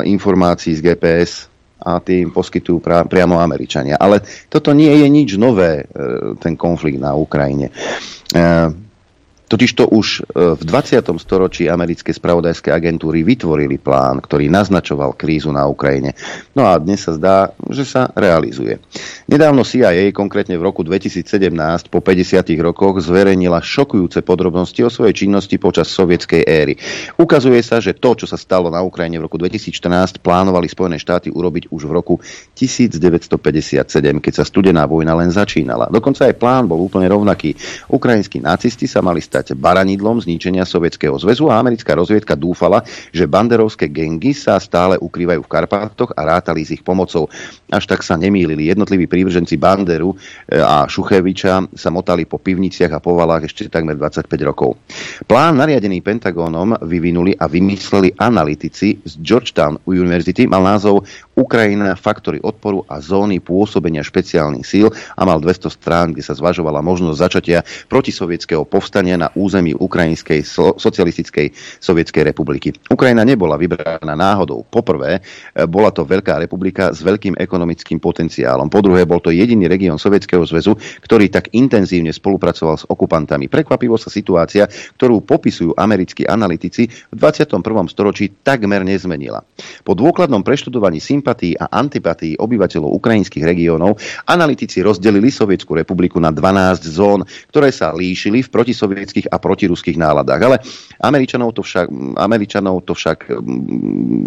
informácií 0.09 0.75
z 0.75 0.83
GPS 0.83 1.47
a 1.87 2.03
im 2.03 2.35
poskytujú 2.35 2.83
pra, 2.83 3.07
priamo 3.07 3.39
Američania. 3.39 3.95
Ale 3.95 4.27
toto 4.51 4.75
nie 4.75 4.91
je 4.91 5.07
nič 5.07 5.39
nové, 5.39 5.87
e, 5.87 6.35
ten 6.43 6.59
konflikt 6.59 6.99
na 6.99 7.15
Ukrajine. 7.15 7.71
Totižto 9.47 9.95
už 9.95 10.27
e, 10.27 10.59
v 10.59 10.63
20. 10.67 11.07
storočí 11.23 11.71
americké 11.71 12.11
spravodajské 12.11 12.75
agentúry 12.75 13.23
vytvorili 13.23 13.79
plán, 13.79 14.19
ktorý 14.19 14.51
naznačoval 14.51 15.15
krízu 15.15 15.55
na 15.55 15.71
Ukrajine. 15.71 16.19
No 16.59 16.67
a 16.67 16.75
dnes 16.83 17.07
sa 17.07 17.15
zdá, 17.15 17.55
že 17.71 17.87
sa 17.87 18.11
realizuje. 18.19 18.83
Nedávno 19.31 19.63
CIA, 19.63 20.11
konkrétne 20.11 20.59
v 20.59 20.67
roku 20.67 20.83
2017, 20.83 21.31
po 21.87 22.03
50 22.03 22.43
rokoch, 22.59 22.99
zverejnila 22.99 23.63
šokujúce 23.63 24.27
podrobnosti 24.27 24.83
o 24.83 24.91
svojej 24.91 25.15
činnosti 25.15 25.63
počas 25.63 25.95
sovietskej 25.95 26.43
éry. 26.43 26.75
Ukazuje 27.15 27.63
sa, 27.63 27.79
že 27.79 27.95
to, 27.95 28.19
čo 28.19 28.27
sa 28.27 28.35
stalo 28.35 28.67
na 28.67 28.83
Ukrajine 28.83 29.23
v 29.23 29.31
roku 29.31 29.39
2014, 29.39 30.19
plánovali 30.27 30.67
Spojené 30.67 30.99
štáty 30.99 31.31
urobiť 31.31 31.71
už 31.71 31.87
v 31.87 31.93
roku 31.95 32.19
1957, 32.59 33.87
keď 34.19 34.33
sa 34.35 34.43
studená 34.43 34.91
vojna 34.91 35.15
len 35.15 35.31
začínala. 35.31 35.87
Dokonca 35.87 36.27
aj 36.27 36.35
plán 36.35 36.67
bol 36.67 36.83
úplne 36.83 37.07
rovnaký. 37.07 37.55
Ukrajinskí 37.95 38.43
nacisti 38.43 38.91
sa 38.91 38.99
mali 39.07 39.23
stať 39.23 39.36
stať 39.37 39.53
baranidlom 39.53 40.25
zničenia 40.25 40.65
Sovietskeho 40.65 41.13
zväzu 41.21 41.53
a 41.53 41.61
americká 41.61 41.93
rozviedka 41.93 42.33
dúfala, 42.33 42.81
že 43.13 43.29
banderovské 43.29 43.93
gengy 43.93 44.33
sa 44.33 44.57
stále 44.57 44.97
ukrývajú 44.97 45.45
v 45.45 45.53
Karpátoch 45.53 46.17
a 46.17 46.25
rátali 46.25 46.65
s 46.65 46.73
ich 46.73 46.81
pomocou. 46.81 47.29
Až 47.69 47.85
tak 47.85 48.01
sa 48.01 48.17
nemýlili. 48.17 48.73
Jednotliví 48.73 49.05
prívrženci 49.05 49.61
Banderu 49.61 50.17
e, 50.17 50.57
a 50.57 50.89
Šucheviča 50.89 51.69
sa 51.77 51.91
motali 51.93 52.25
po 52.25 52.41
pivniciach 52.41 52.97
a 52.97 53.05
povalách 53.05 53.53
ešte 53.53 53.69
takmer 53.69 54.01
25 54.01 54.25
rokov. 54.49 54.81
Plán 55.29 55.61
nariadený 55.61 56.01
Pentagónom 56.01 56.81
vyvinuli 56.81 57.37
a 57.37 57.45
vymysleli 57.45 58.17
analytici 58.17 58.97
z 59.05 59.13
Georgetown 59.21 59.77
University, 59.85 60.49
mal 60.49 60.65
názov 60.65 61.05
Ukrajina, 61.37 61.93
faktory 62.01 62.41
odporu 62.41 62.89
a 62.89 62.97
zóny 62.97 63.45
pôsobenia 63.45 64.01
špeciálnych 64.01 64.65
síl 64.65 64.89
a 64.89 65.23
mal 65.29 65.37
200 65.37 65.69
strán, 65.69 66.17
kde 66.17 66.25
sa 66.25 66.33
zvažovala 66.33 66.81
možnosť 66.81 67.19
začatia 67.21 67.61
protisovietského 67.93 68.65
povstania 68.65 69.21
na 69.21 69.29
území 69.37 69.77
Ukrajinskej 69.77 70.41
so- 70.41 70.81
socialistickej 70.81 71.53
sovietskej 71.77 72.25
republiky. 72.25 72.73
Ukrajina 72.89 73.21
nebola 73.21 73.61
vybraná 73.61 74.17
náhodou. 74.17 74.65
Poprvé, 74.65 75.21
e, 75.21 75.69
bola 75.69 75.93
to 75.93 76.09
veľká 76.09 76.41
republika 76.41 76.89
s 76.97 77.05
veľkým 77.05 77.37
ekonomickým 77.37 78.01
potenciálom. 78.01 78.73
Po 78.73 78.81
druhé, 78.81 79.05
bol 79.05 79.21
to 79.21 79.29
jediný 79.29 79.69
región 79.69 80.01
Sovietskeho 80.01 80.41
zväzu, 80.41 80.73
ktorý 81.05 81.29
tak 81.29 81.53
intenzívne 81.53 82.17
spolupracoval 82.17 82.81
s 82.81 82.89
okupantami. 82.89 83.53
Prekvapivo 83.53 84.01
sa 84.01 84.09
situácia, 84.09 84.65
ktorú 84.97 85.21
popisujú 85.21 85.77
americkí 85.77 86.25
analytici 86.25 86.89
v 86.89 87.17
21. 87.21 87.61
storočí 87.93 88.41
takmer 88.41 88.89
nezmenila. 88.89 89.45
Po 89.85 89.93
dôkladnom 89.93 90.41
preštudovaní 90.41 90.97
sympatí 91.27 91.59
a 91.59 91.67
antipatí 91.75 92.39
obyvateľov 92.39 93.03
ukrajinských 93.03 93.43
regiónov 93.43 93.99
analytici 94.31 94.79
rozdelili 94.79 95.35
Sovietsku 95.35 95.75
republiku 95.75 96.23
na 96.23 96.31
12 96.31 96.87
zón, 96.87 97.27
ktoré 97.51 97.75
sa 97.75 97.91
líšili 97.91 98.47
v 98.47 98.53
protisovietských 98.55 99.27
a 99.27 99.43
protiruských 99.43 99.99
náladách. 99.99 100.41
Ale 100.47 100.57
Američanov 101.03 101.51
to 101.59 101.67
však, 101.67 101.91
Američanov 102.15 102.87
to 102.87 102.95
však 102.95 103.27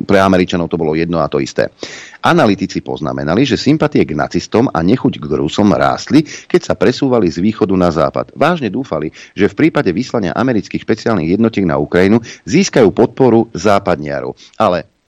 pre 0.03 0.19
Američanov 0.19 0.67
to 0.67 0.75
bolo 0.75 0.91
jedno 0.91 1.23
a 1.23 1.31
to 1.31 1.39
isté. 1.39 1.71
Analytici 2.19 2.83
poznamenali, 2.83 3.47
že 3.47 3.55
sympatie 3.55 4.03
k 4.03 4.11
nacistom 4.11 4.67
a 4.67 4.83
nechuť 4.83 5.23
k 5.23 5.39
Rusom 5.39 5.71
rástli, 5.71 6.27
keď 6.27 6.61
sa 6.67 6.73
presúvali 6.75 7.31
z 7.31 7.39
východu 7.39 7.71
na 7.79 7.95
západ. 7.95 8.35
Vážne 8.35 8.67
dúfali, 8.67 9.15
že 9.31 9.47
v 9.47 9.55
prípade 9.55 9.95
vyslania 9.95 10.35
amerických 10.35 10.83
špeciálnych 10.83 11.39
jednotiek 11.39 11.63
na 11.63 11.79
Ukrajinu 11.79 12.19
získajú 12.43 12.91
podporu 12.91 13.47
západniarov. 13.55 14.35
Ale 14.59 14.98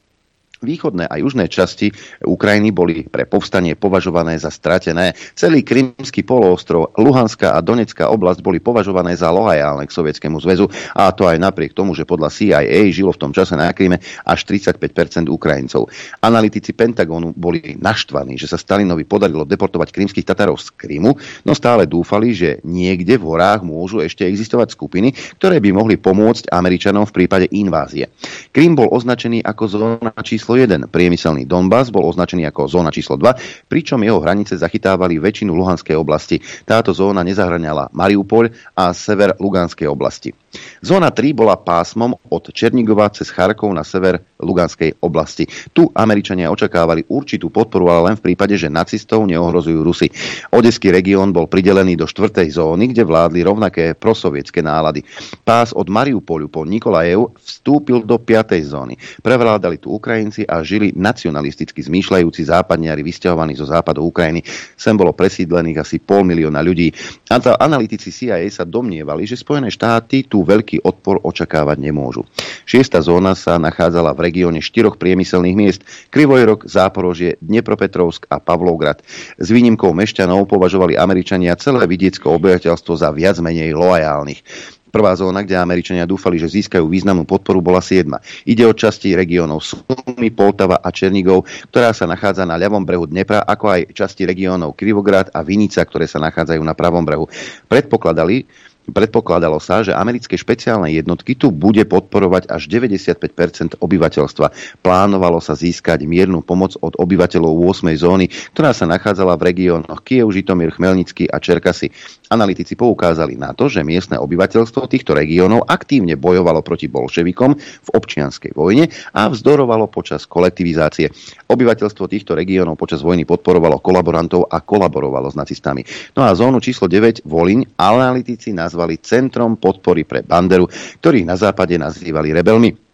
Východné 0.61 1.09
a 1.09 1.17
južné 1.17 1.49
časti 1.49 1.89
Ukrajiny 2.21 2.69
boli 2.69 3.01
pre 3.09 3.25
povstanie 3.25 3.73
považované 3.73 4.37
za 4.37 4.53
stratené. 4.53 5.17
Celý 5.33 5.65
Krymský 5.65 6.21
poloostrov, 6.21 6.93
Luhanská 7.01 7.57
a 7.57 7.65
Donetská 7.65 8.13
oblasť 8.13 8.45
boli 8.45 8.61
považované 8.61 9.17
za 9.17 9.33
lojálne 9.33 9.89
k 9.89 9.95
Sovietskému 9.97 10.37
zväzu 10.37 10.69
a 10.93 11.09
to 11.17 11.25
aj 11.25 11.41
napriek 11.41 11.73
tomu, 11.73 11.97
že 11.97 12.05
podľa 12.05 12.29
CIA 12.29 12.93
žilo 12.93 13.09
v 13.09 13.25
tom 13.25 13.33
čase 13.33 13.57
na 13.57 13.73
Kryme 13.73 13.97
až 14.21 14.39
35% 14.45 15.33
Ukrajincov. 15.33 15.89
Analytici 16.21 16.77
Pentagonu 16.77 17.33
boli 17.33 17.73
naštvaní, 17.81 18.37
že 18.37 18.45
sa 18.45 18.61
Stalinovi 18.61 19.09
podarilo 19.09 19.49
deportovať 19.49 19.89
krymských 19.89 20.29
Tatarov 20.29 20.61
z 20.61 20.77
Krymu, 20.77 21.17
no 21.41 21.57
stále 21.57 21.89
dúfali, 21.89 22.37
že 22.37 22.61
niekde 22.61 23.17
v 23.17 23.33
horách 23.33 23.65
môžu 23.65 24.05
ešte 24.05 24.29
existovať 24.29 24.77
skupiny, 24.77 25.09
ktoré 25.41 25.57
by 25.57 25.73
mohli 25.73 25.97
pomôcť 25.97 26.53
Američanom 26.53 27.09
v 27.09 27.25
prípade 27.25 27.49
invázie. 27.49 28.13
Krym 28.53 28.77
bol 28.77 28.93
označený 28.93 29.41
ako 29.41 29.63
zóna 29.65 30.13
číslo 30.21 30.50
číslo 30.51 30.67
1. 30.67 30.91
Priemyselný 30.91 31.47
Donbass 31.47 31.95
bol 31.95 32.03
označený 32.11 32.43
ako 32.51 32.67
zóna 32.67 32.91
číslo 32.91 33.15
2, 33.15 33.71
pričom 33.71 34.03
jeho 34.03 34.19
hranice 34.19 34.59
zachytávali 34.59 35.15
väčšinu 35.15 35.55
Luhanskej 35.55 35.95
oblasti. 35.95 36.43
Táto 36.67 36.91
zóna 36.91 37.23
nezahraňala 37.23 37.87
Mariupol 37.95 38.51
a 38.75 38.91
sever 38.91 39.31
Luganskej 39.39 39.87
oblasti. 39.87 40.35
Zóna 40.83 41.07
3 41.07 41.31
bola 41.31 41.55
pásmom 41.55 42.11
od 42.27 42.51
Černigova 42.51 43.07
cez 43.15 43.31
Charkov 43.31 43.71
na 43.71 43.87
sever 43.87 44.19
Luganskej 44.43 44.99
oblasti. 44.99 45.47
Tu 45.71 45.87
Američania 45.95 46.51
očakávali 46.51 47.07
určitú 47.07 47.47
podporu, 47.47 47.87
ale 47.87 48.11
len 48.11 48.15
v 48.19 48.33
prípade, 48.33 48.59
že 48.59 48.67
nacistov 48.67 49.23
neohrozujú 49.23 49.79
Rusy. 49.79 50.11
Odeský 50.51 50.91
región 50.91 51.31
bol 51.31 51.47
pridelený 51.47 51.95
do 51.95 52.03
štvrtej 52.03 52.59
zóny, 52.59 52.91
kde 52.91 53.07
vládli 53.07 53.39
rovnaké 53.47 53.95
prosovietské 53.95 54.59
nálady. 54.59 55.07
Pás 55.47 55.71
od 55.71 55.87
Mariupolu 55.87 56.51
po 56.51 56.67
Nikolajev 56.67 57.31
vstúpil 57.39 58.03
do 58.03 58.19
5. 58.19 58.59
zóny. 58.67 58.99
Prevládali 59.23 59.79
tu 59.79 59.95
Ukrajinci 59.95 60.40
utečenci 60.41 60.49
a 60.49 60.65
žili 60.65 60.93
nacionalisticky 60.95 61.81
zmýšľajúci 61.81 62.41
západniari 62.49 63.01
vysťahovaní 63.05 63.53
zo 63.57 63.65
západu 63.69 64.05
Ukrajiny. 64.05 64.41
Sem 64.77 64.97
bolo 64.97 65.13
presídlených 65.13 65.81
asi 65.81 65.97
pol 66.01 66.25
milióna 66.25 66.61
ľudí. 66.61 66.93
Analytici 67.31 68.09
CIA 68.11 68.41
sa 68.49 68.65
domnievali, 68.65 69.25
že 69.25 69.37
Spojené 69.37 69.69
štáty 69.69 70.25
tu 70.25 70.43
veľký 70.43 70.83
odpor 70.85 71.21
očakávať 71.21 71.77
nemôžu. 71.79 72.25
Šiesta 72.65 73.01
zóna 73.01 73.37
sa 73.37 73.57
nachádzala 73.57 74.13
v 74.13 74.23
regióne 74.31 74.59
štyroch 74.61 74.97
priemyselných 74.97 75.57
miest 75.57 75.81
Krivojrok, 76.09 76.65
Záporožie, 76.67 77.37
Dnepropetrovsk 77.41 78.29
a 78.29 78.37
Pavlovgrad. 78.41 79.01
S 79.37 79.47
výnimkou 79.49 79.91
mešťanov 79.93 80.49
považovali 80.49 80.97
Američania 80.97 81.57
celé 81.57 81.83
vidiecké 81.89 82.25
obyvateľstvo 82.25 82.93
za 82.97 83.09
viac 83.13 83.37
menej 83.41 83.73
loajálnych. 83.73 84.43
Prvá 84.91 85.15
zóna, 85.15 85.47
kde 85.47 85.55
Američania 85.55 86.03
dúfali, 86.03 86.35
že 86.35 86.51
získajú 86.51 86.83
významnú 86.83 87.23
podporu, 87.23 87.63
bola 87.63 87.79
7. 87.79 88.11
Ide 88.43 88.67
o 88.67 88.75
časti 88.75 89.15
regiónov 89.15 89.63
Sumy, 89.63 90.35
Poltava 90.35 90.83
a 90.83 90.91
Černigov, 90.91 91.47
ktorá 91.71 91.95
sa 91.95 92.03
nachádza 92.03 92.43
na 92.43 92.59
ľavom 92.59 92.83
brehu 92.83 93.07
Dnepra, 93.07 93.47
ako 93.47 93.71
aj 93.71 93.81
časti 93.95 94.27
regiónov 94.27 94.75
Krivograd 94.75 95.31
a 95.31 95.47
Vinica, 95.47 95.79
ktoré 95.87 96.11
sa 96.11 96.19
nachádzajú 96.19 96.59
na 96.59 96.75
pravom 96.75 97.07
brehu. 97.07 97.25
Predpokladali, 97.71 98.43
Predpokladalo 98.91 99.57
sa, 99.63 99.81
že 99.81 99.95
americké 99.95 100.35
špeciálne 100.35 100.91
jednotky 100.91 101.33
tu 101.33 101.49
bude 101.49 101.81
podporovať 101.87 102.51
až 102.51 102.67
95% 102.67 103.79
obyvateľstva. 103.79 104.47
Plánovalo 104.83 105.39
sa 105.39 105.55
získať 105.55 106.03
miernu 106.03 106.43
pomoc 106.43 106.75
od 106.83 106.93
obyvateľov 106.99 107.71
8. 107.71 107.95
zóny, 107.95 108.27
ktorá 108.53 108.75
sa 108.75 108.85
nachádzala 108.85 109.39
v 109.39 109.45
regiónoch 109.49 110.03
Kiev, 110.03 110.29
Žitomír, 110.29 110.75
Chmelnický 110.75 111.31
a 111.31 111.39
Čerkasy. 111.39 111.89
Analytici 112.29 112.75
poukázali 112.75 113.39
na 113.39 113.55
to, 113.55 113.71
že 113.71 113.81
miestne 113.83 114.19
obyvateľstvo 114.19 114.87
týchto 114.91 115.15
regiónov 115.15 115.67
aktívne 115.67 116.19
bojovalo 116.19 116.59
proti 116.63 116.91
bolševikom 116.91 117.51
v 117.57 117.89
občianskej 117.95 118.55
vojne 118.55 118.87
a 119.15 119.27
vzdorovalo 119.31 119.87
počas 119.87 120.27
kolektivizácie. 120.27 121.11
Obyvateľstvo 121.47 122.05
týchto 122.07 122.35
regiónov 122.35 122.79
počas 122.79 123.03
vojny 123.03 123.23
podporovalo 123.23 123.79
kolaborantov 123.79 124.47
a 124.51 124.63
kolaborovalo 124.63 125.31
s 125.31 125.35
nacistami. 125.39 125.83
No 126.15 126.27
a 126.27 126.31
zónu 126.35 126.59
číslo 126.59 126.87
9 126.87 127.23
Voliň 127.27 127.79
analytici 127.79 128.51
nazvali 128.51 128.80
Centrom 129.03 129.59
podpory 129.59 130.07
pre 130.07 130.25
Banderu, 130.25 130.65
ktorých 131.03 131.27
na 131.27 131.37
západe 131.37 131.77
nazývali 131.77 132.33
rebelmi. 132.33 132.91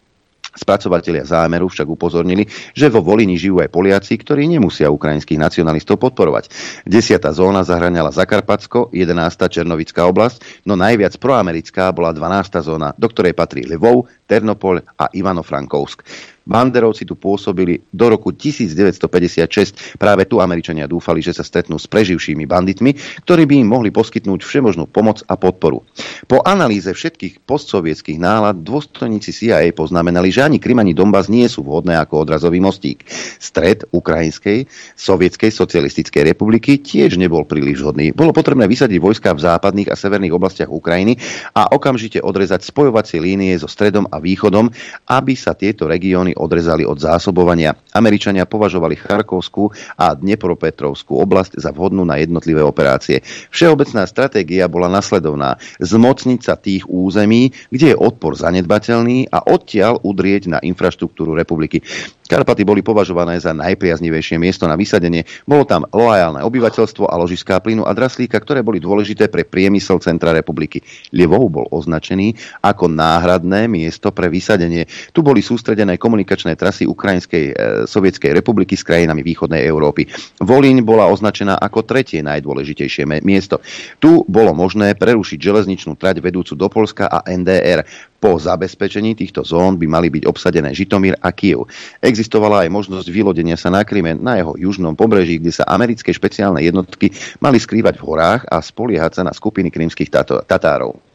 Spracovatelia 0.58 1.22
zámeru 1.22 1.70
však 1.70 1.86
upozornili, 1.86 2.48
že 2.74 2.90
vo 2.90 3.04
Volini 3.04 3.38
žijú 3.38 3.62
aj 3.62 3.70
Poliaci, 3.70 4.18
ktorí 4.18 4.48
nemusia 4.48 4.90
ukrajinských 4.90 5.38
nacionalistov 5.38 6.00
podporovať. 6.02 6.50
Desiatá 6.82 7.30
zóna 7.30 7.62
zahraňala 7.62 8.10
Zakarpacko, 8.10 8.90
11. 8.90 9.14
Černovická 9.46 10.08
oblasť, 10.08 10.66
no 10.66 10.74
najviac 10.74 11.14
proamerická 11.20 11.92
bola 11.94 12.10
12. 12.10 12.64
zóna, 12.64 12.90
do 12.96 13.06
ktorej 13.06 13.38
patrí 13.38 13.68
Lvov, 13.70 14.10
Ternopol 14.26 14.82
a 14.98 15.06
Ivano-Frankovsk. 15.12 16.02
Banderovci 16.48 17.04
tu 17.04 17.12
pôsobili 17.12 17.84
do 17.92 18.08
roku 18.08 18.32
1956. 18.32 20.00
Práve 20.00 20.24
tu 20.24 20.40
Američania 20.40 20.88
dúfali, 20.88 21.20
že 21.20 21.36
sa 21.36 21.44
stretnú 21.44 21.76
s 21.76 21.84
preživšími 21.84 22.48
banditmi, 22.48 22.96
ktorí 23.28 23.44
by 23.44 23.54
im 23.60 23.68
mohli 23.68 23.92
poskytnúť 23.92 24.40
všemožnú 24.40 24.88
pomoc 24.88 25.20
a 25.28 25.36
podporu. 25.36 25.84
Po 26.24 26.40
analýze 26.40 26.88
všetkých 26.88 27.44
postsovietských 27.44 28.16
nálad 28.16 28.64
dôstojníci 28.64 29.36
CIA 29.36 29.76
poznamenali, 29.76 30.32
že 30.32 30.48
ani 30.48 30.56
Krym 30.56 30.80
ani 30.80 30.96
Donbass 30.96 31.28
nie 31.28 31.44
sú 31.52 31.60
vhodné 31.68 32.00
ako 32.00 32.24
odrazový 32.24 32.64
mostík. 32.64 33.04
Stred 33.36 33.84
Ukrajinskej, 33.92 34.64
Sovietskej 34.96 35.52
socialistickej 35.52 36.32
republiky 36.32 36.80
tiež 36.80 37.20
nebol 37.20 37.44
príliš 37.44 37.84
vhodný. 37.84 38.16
Bolo 38.16 38.32
potrebné 38.32 38.64
vysadiť 38.64 38.96
vojska 38.96 39.36
v 39.36 39.44
západných 39.44 39.92
a 39.92 39.98
severných 39.98 40.32
oblastiach 40.32 40.72
Ukrajiny 40.72 41.20
a 41.52 41.68
okamžite 41.74 42.24
odrezať 42.24 42.64
spojovacie 42.64 43.20
línie 43.20 43.52
so 43.58 43.68
stredom 43.68 44.08
a 44.08 44.16
východom, 44.22 44.72
aby 45.10 45.34
sa 45.34 45.52
tieto 45.52 45.90
regióny 45.90 46.37
odrezali 46.38 46.86
od 46.86 46.96
zásobovania. 46.96 47.74
Američania 47.92 48.46
považovali 48.46 48.94
Charkovskú 48.94 49.74
a 49.98 50.14
Dnepropetrovskú 50.14 51.18
oblasť 51.18 51.58
za 51.58 51.74
vhodnú 51.74 52.06
na 52.06 52.16
jednotlivé 52.22 52.62
operácie. 52.62 53.20
Všeobecná 53.50 54.06
stratégia 54.06 54.70
bola 54.70 54.86
nasledovná. 54.88 55.58
Zmocniť 55.82 56.40
sa 56.40 56.54
tých 56.54 56.86
území, 56.88 57.52
kde 57.68 57.92
je 57.92 57.96
odpor 57.98 58.38
zanedbateľný 58.38 59.28
a 59.34 59.44
odtiaľ 59.44 60.00
udrieť 60.00 60.48
na 60.48 60.58
infraštruktúru 60.62 61.34
republiky. 61.34 61.82
Karpaty 62.28 62.60
boli 62.60 62.84
považované 62.84 63.40
za 63.40 63.56
najpriaznivejšie 63.56 64.36
miesto 64.36 64.68
na 64.68 64.76
vysadenie. 64.76 65.24
Bolo 65.48 65.64
tam 65.64 65.88
loajálne 65.88 66.44
obyvateľstvo 66.44 67.08
a 67.08 67.16
ložiská 67.16 67.56
plynu 67.64 67.88
a 67.88 67.96
draslíka, 67.96 68.36
ktoré 68.36 68.60
boli 68.60 68.84
dôležité 68.84 69.32
pre 69.32 69.48
priemysel 69.48 69.96
centra 70.04 70.36
republiky. 70.36 70.84
Lievov 71.16 71.48
bol 71.48 71.66
označený 71.72 72.36
ako 72.60 72.92
náhradné 72.92 73.64
miesto 73.72 74.12
pre 74.12 74.28
vysadenie. 74.28 74.84
Tu 75.16 75.24
boli 75.24 75.40
sústredené 75.40 75.96
komunikačné 75.96 76.17
trasy 76.24 76.88
Ukrajinskej 76.88 77.44
e, 77.50 77.52
sovietskej 77.84 78.32
republiky 78.32 78.74
s 78.78 78.86
krajinami 78.86 79.20
východnej 79.20 79.62
Európy. 79.66 80.08
Volín 80.40 80.82
bola 80.86 81.10
označená 81.10 81.58
ako 81.58 81.84
tretie 81.84 82.24
najdôležitejšie 82.24 83.04
miesto. 83.22 83.60
Tu 83.98 84.24
bolo 84.24 84.54
možné 84.56 84.94
prerušiť 84.96 85.38
železničnú 85.38 85.94
trať 85.98 86.22
vedúcu 86.22 86.56
do 86.56 86.66
Polska 86.72 87.10
a 87.10 87.22
NDR. 87.26 87.84
Po 88.18 88.34
zabezpečení 88.34 89.14
týchto 89.14 89.46
zón 89.46 89.78
by 89.78 89.86
mali 89.86 90.10
byť 90.10 90.26
obsadené 90.26 90.74
Žitomír 90.74 91.22
a 91.22 91.30
Kiev. 91.30 91.70
Existovala 92.02 92.66
aj 92.66 92.74
možnosť 92.74 93.06
vylodenia 93.14 93.54
sa 93.54 93.70
na 93.70 93.86
Kryme 93.86 94.18
na 94.18 94.42
jeho 94.42 94.58
južnom 94.58 94.98
pobreží, 94.98 95.38
kde 95.38 95.54
sa 95.54 95.70
americké 95.70 96.10
špeciálne 96.10 96.58
jednotky 96.58 97.14
mali 97.38 97.62
skrývať 97.62 97.94
v 97.94 98.06
horách 98.10 98.42
a 98.50 98.58
spoliehať 98.58 99.22
sa 99.22 99.22
na 99.22 99.30
skupiny 99.30 99.70
krymských 99.70 100.10
Tatárov. 100.50 101.07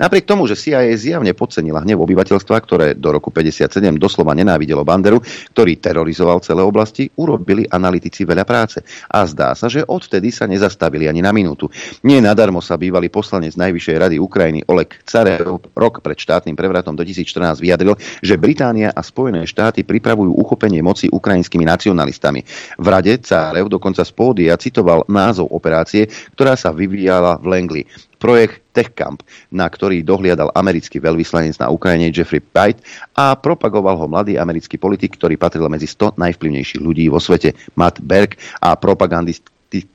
Napriek 0.00 0.24
tomu, 0.24 0.48
že 0.48 0.56
CIA 0.56 0.88
zjavne 0.96 1.36
podcenila 1.36 1.84
hnev 1.84 2.00
obyvateľstva, 2.00 2.56
ktoré 2.64 2.86
do 2.96 3.12
roku 3.12 3.28
57 3.28 3.68
doslova 4.00 4.32
nenávidelo 4.32 4.80
Banderu, 4.80 5.20
ktorý 5.52 5.76
terorizoval 5.76 6.40
celé 6.40 6.64
oblasti, 6.64 7.12
urobili 7.20 7.68
analytici 7.68 8.24
veľa 8.24 8.48
práce. 8.48 8.80
A 9.12 9.28
zdá 9.28 9.52
sa, 9.52 9.68
že 9.68 9.84
odvtedy 9.84 10.32
sa 10.32 10.48
nezastavili 10.48 11.04
ani 11.04 11.20
na 11.20 11.36
minútu. 11.36 11.68
Nie 12.00 12.24
nadarmo 12.24 12.64
sa 12.64 12.80
bývalý 12.80 13.12
poslanec 13.12 13.52
Najvyššej 13.60 13.96
rady 14.00 14.16
Ukrajiny 14.16 14.64
Oleg 14.72 15.04
Carev 15.04 15.60
rok 15.76 16.00
pred 16.00 16.16
štátnym 16.16 16.56
prevratom 16.56 16.96
2014 16.96 17.60
vyjadril, 17.60 18.00
že 18.24 18.40
Británia 18.40 18.88
a 18.96 19.04
Spojené 19.04 19.44
štáty 19.44 19.84
pripravujú 19.84 20.32
uchopenie 20.32 20.80
moci 20.80 21.12
ukrajinskými 21.12 21.68
nacionalistami. 21.68 22.40
V 22.80 22.86
rade 22.88 23.20
Carev 23.20 23.68
dokonca 23.68 24.00
z 24.00 24.12
pódia 24.16 24.56
citoval 24.56 25.04
názov 25.12 25.52
operácie, 25.52 26.08
ktorá 26.32 26.56
sa 26.56 26.72
vyvíjala 26.72 27.36
v 27.36 27.46
Langley 27.52 27.84
projekt 28.20 28.60
TechCamp, 28.76 29.24
na 29.50 29.64
ktorý 29.66 30.04
dohliadal 30.04 30.52
americký 30.52 31.00
veľvyslanec 31.00 31.56
na 31.56 31.72
Ukrajine 31.72 32.12
Jeffrey 32.12 32.44
Pite 32.44 32.84
a 33.16 33.32
propagoval 33.32 33.96
ho 33.96 34.06
mladý 34.06 34.36
americký 34.36 34.76
politik, 34.76 35.16
ktorý 35.16 35.40
patril 35.40 35.66
medzi 35.72 35.88
100 35.88 36.20
najvplyvnejších 36.20 36.84
ľudí 36.84 37.08
vo 37.08 37.18
svete, 37.18 37.56
Matt 37.74 38.04
Berg 38.04 38.36
a 38.60 38.76
propagandist 38.76 39.48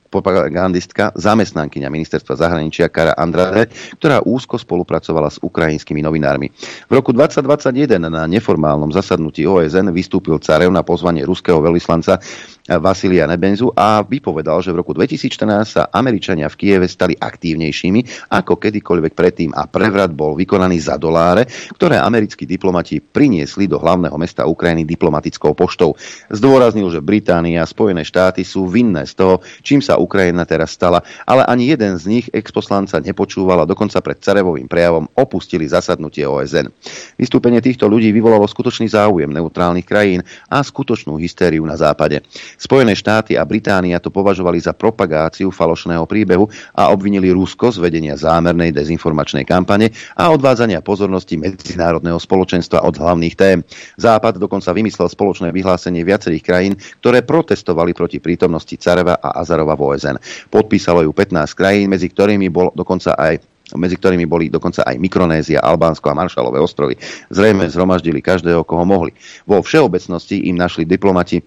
propagandistka, 0.08 1.12
zamestnankyňa 1.18 1.88
ministerstva 1.90 2.34
zahraničia 2.38 2.88
Kara 2.88 3.14
Andrade, 3.18 3.68
ktorá 3.98 4.22
úzko 4.22 4.56
spolupracovala 4.56 5.28
s 5.28 5.38
ukrajinskými 5.42 6.00
novinármi. 6.00 6.48
V 6.86 6.92
roku 6.92 7.10
2021 7.12 7.98
na 8.06 8.24
neformálnom 8.30 8.90
zasadnutí 8.94 9.44
OSN 9.44 9.90
vystúpil 9.90 10.38
Carev 10.38 10.70
na 10.70 10.86
pozvanie 10.86 11.26
ruského 11.26 11.58
veľvyslanca 11.58 12.22
Vasilia 12.66 13.30
Nebenzu 13.30 13.70
a 13.70 14.02
vypovedal, 14.02 14.58
že 14.58 14.74
v 14.74 14.82
roku 14.82 14.90
2014 14.90 15.62
sa 15.66 15.82
Američania 15.86 16.50
v 16.50 16.58
Kieve 16.58 16.90
stali 16.90 17.14
aktívnejšími 17.14 18.30
ako 18.34 18.58
kedykoľvek 18.58 19.12
predtým 19.14 19.50
a 19.54 19.70
prevrat 19.70 20.10
bol 20.10 20.34
vykonaný 20.34 20.82
za 20.82 20.98
doláre, 20.98 21.46
ktoré 21.78 22.02
americkí 22.02 22.42
diplomati 22.42 22.98
priniesli 22.98 23.70
do 23.70 23.78
hlavného 23.78 24.18
mesta 24.18 24.50
Ukrajiny 24.50 24.82
diplomatickou 24.82 25.54
poštou. 25.54 25.94
Zdôraznil, 26.26 26.90
že 26.90 27.04
Británia 27.04 27.62
a 27.62 27.70
Spojené 27.70 28.02
štáty 28.02 28.42
sú 28.42 28.66
vinné 28.66 29.06
z 29.06 29.14
toho, 29.14 29.34
čím 29.62 29.78
sa 29.78 29.95
Ukrajina 29.96 30.48
teraz 30.48 30.72
stala, 30.72 31.02
ale 31.24 31.42
ani 31.44 31.72
jeden 31.72 31.96
z 31.96 32.04
nich 32.06 32.26
exposlanca 32.32 33.00
nepočúval 33.00 33.64
a 33.64 33.68
dokonca 33.68 33.98
pred 34.00 34.20
Carevovým 34.20 34.68
prejavom 34.68 35.08
opustili 35.16 35.66
zasadnutie 35.66 36.28
OSN. 36.28 36.68
Vystúpenie 37.16 37.64
týchto 37.64 37.88
ľudí 37.88 38.12
vyvolalo 38.12 38.44
skutočný 38.44 38.88
záujem 38.92 39.28
neutrálnych 39.32 39.88
krajín 39.88 40.20
a 40.52 40.60
skutočnú 40.60 41.16
hystériu 41.16 41.64
na 41.64 41.74
západe. 41.74 42.20
Spojené 42.60 42.92
štáty 42.92 43.34
a 43.34 43.46
Británia 43.48 44.02
to 44.02 44.12
považovali 44.12 44.60
za 44.60 44.76
propagáciu 44.76 45.48
falošného 45.48 46.04
príbehu 46.04 46.46
a 46.76 46.92
obvinili 46.92 47.32
Rusko 47.32 47.72
z 47.72 47.80
vedenia 47.80 48.14
zámernej 48.18 48.74
dezinformačnej 48.74 49.48
kampane 49.48 49.90
a 50.14 50.28
odvádzania 50.30 50.84
pozornosti 50.84 51.40
medzinárodného 51.40 52.20
spoločenstva 52.20 52.84
od 52.84 52.94
hlavných 52.98 53.34
tém. 53.38 53.64
Západ 53.96 54.36
dokonca 54.36 54.74
vymyslel 54.74 55.08
spoločné 55.08 55.48
vyhlásenie 55.54 56.02
viacerých 56.02 56.44
krajín, 56.44 56.74
ktoré 57.00 57.22
protestovali 57.22 57.96
proti 57.96 58.18
prítomnosti 58.20 58.74
Careva 58.76 59.16
a 59.16 59.40
Azarova 59.40 59.78
v 59.78 59.85
OSN. 59.92 60.16
Podpísalo 60.50 61.06
ju 61.06 61.10
15 61.14 61.54
krajín, 61.54 61.86
medzi 61.92 62.10
ktorými 62.10 62.50
bol 62.50 62.74
dokonca 62.74 63.14
aj 63.14 63.38
medzi 63.74 63.98
ktorými 63.98 64.30
boli 64.30 64.46
dokonca 64.46 64.86
aj 64.86 64.94
Mikronézia, 64.94 65.58
Albánsko 65.58 66.06
a 66.06 66.14
Maršalové 66.14 66.62
ostrovy. 66.62 66.94
Zrejme 67.34 67.66
zhromaždili 67.66 68.22
každého, 68.22 68.62
koho 68.62 68.86
mohli. 68.86 69.10
Vo 69.42 69.58
všeobecnosti 69.58 70.46
im 70.46 70.54
našli 70.54 70.86
diplomati 70.86 71.42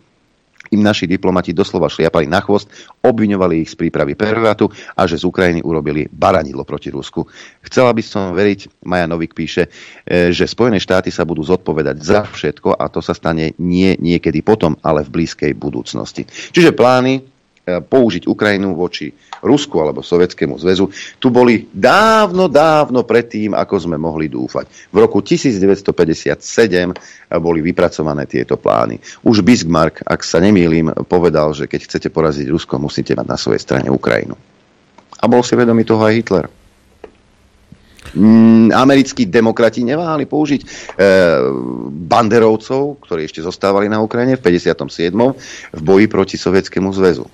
im 0.70 0.86
naši 0.86 1.10
diplomati 1.10 1.54
doslova 1.54 1.90
šliapali 1.90 2.30
na 2.30 2.42
chvost, 2.46 2.70
obviňovali 3.02 3.66
ich 3.66 3.74
z 3.74 3.76
prípravy 3.80 4.14
pervrátu 4.14 4.70
a 4.94 5.10
že 5.10 5.18
z 5.18 5.26
Ukrajiny 5.26 5.66
urobili 5.66 6.06
baranidlo 6.06 6.62
proti 6.62 6.94
Rusku. 6.94 7.26
Chcela 7.66 7.90
by 7.90 8.04
som 8.06 8.38
veriť, 8.38 8.86
Maja 8.86 9.10
Novik 9.10 9.34
píše, 9.34 9.66
e, 10.06 10.30
že 10.30 10.46
Spojené 10.46 10.78
štáty 10.78 11.10
sa 11.10 11.26
budú 11.26 11.42
zodpovedať 11.42 11.98
za 12.06 12.22
všetko 12.22 12.78
a 12.78 12.86
to 12.86 13.02
sa 13.02 13.18
stane 13.18 13.58
nie 13.58 13.98
niekedy 13.98 14.46
potom, 14.46 14.78
ale 14.86 15.02
v 15.02 15.22
blízkej 15.22 15.58
budúcnosti. 15.58 16.30
Čiže 16.30 16.78
plány 16.78 17.39
použiť 17.78 18.26
Ukrajinu 18.26 18.74
voči 18.74 19.14
Rusku 19.40 19.80
alebo 19.80 20.04
Sovietskému 20.04 20.60
zväzu, 20.60 20.92
tu 21.22 21.32
boli 21.32 21.70
dávno, 21.72 22.52
dávno 22.52 23.08
predtým, 23.08 23.56
ako 23.56 23.76
sme 23.90 23.96
mohli 23.96 24.28
dúfať. 24.28 24.92
V 24.92 24.98
roku 25.00 25.24
1957 25.24 26.42
boli 27.40 27.60
vypracované 27.64 28.28
tieto 28.28 28.60
plány. 28.60 29.00
Už 29.24 29.46
Bismarck, 29.46 30.04
ak 30.04 30.26
sa 30.26 30.44
nemýlim, 30.44 30.92
povedal, 31.08 31.56
že 31.56 31.70
keď 31.70 31.88
chcete 31.88 32.08
poraziť 32.12 32.52
Rusko, 32.52 32.82
musíte 32.82 33.16
mať 33.16 33.28
na 33.28 33.38
svojej 33.40 33.62
strane 33.64 33.88
Ukrajinu. 33.88 34.36
A 35.20 35.26
bol 35.28 35.44
si 35.44 35.56
vedomý 35.56 35.84
toho 35.84 36.04
aj 36.04 36.16
Hitler. 36.16 36.48
Mm, 38.16 38.74
americkí 38.74 39.30
demokrati 39.30 39.86
neváhali 39.86 40.26
použiť 40.26 40.62
e, 40.64 40.68
banderovcov, 42.10 43.06
ktorí 43.06 43.30
ešte 43.30 43.46
zostávali 43.46 43.86
na 43.86 44.02
Ukrajine 44.02 44.34
v 44.34 44.42
57. 44.42 45.14
v 45.78 45.82
boji 45.84 46.06
proti 46.10 46.36
Sovietskému 46.40 46.90
zväzu. 46.90 47.30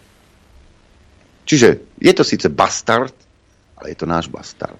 Čiže 1.46 1.98
je 2.02 2.14
to 2.14 2.24
síce 2.26 2.50
bastard, 2.50 3.14
ale 3.78 3.94
je 3.94 3.98
to 3.98 4.10
náš 4.10 4.28
bastard. 4.28 4.78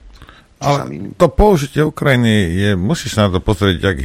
Ale 0.56 0.88
to 1.20 1.28
použitie 1.30 1.84
Ukrajiny 1.84 2.50
je, 2.58 2.70
musíš 2.80 3.20
na 3.20 3.28
to 3.28 3.44
pozrieť 3.44 3.92
jak 3.92 3.98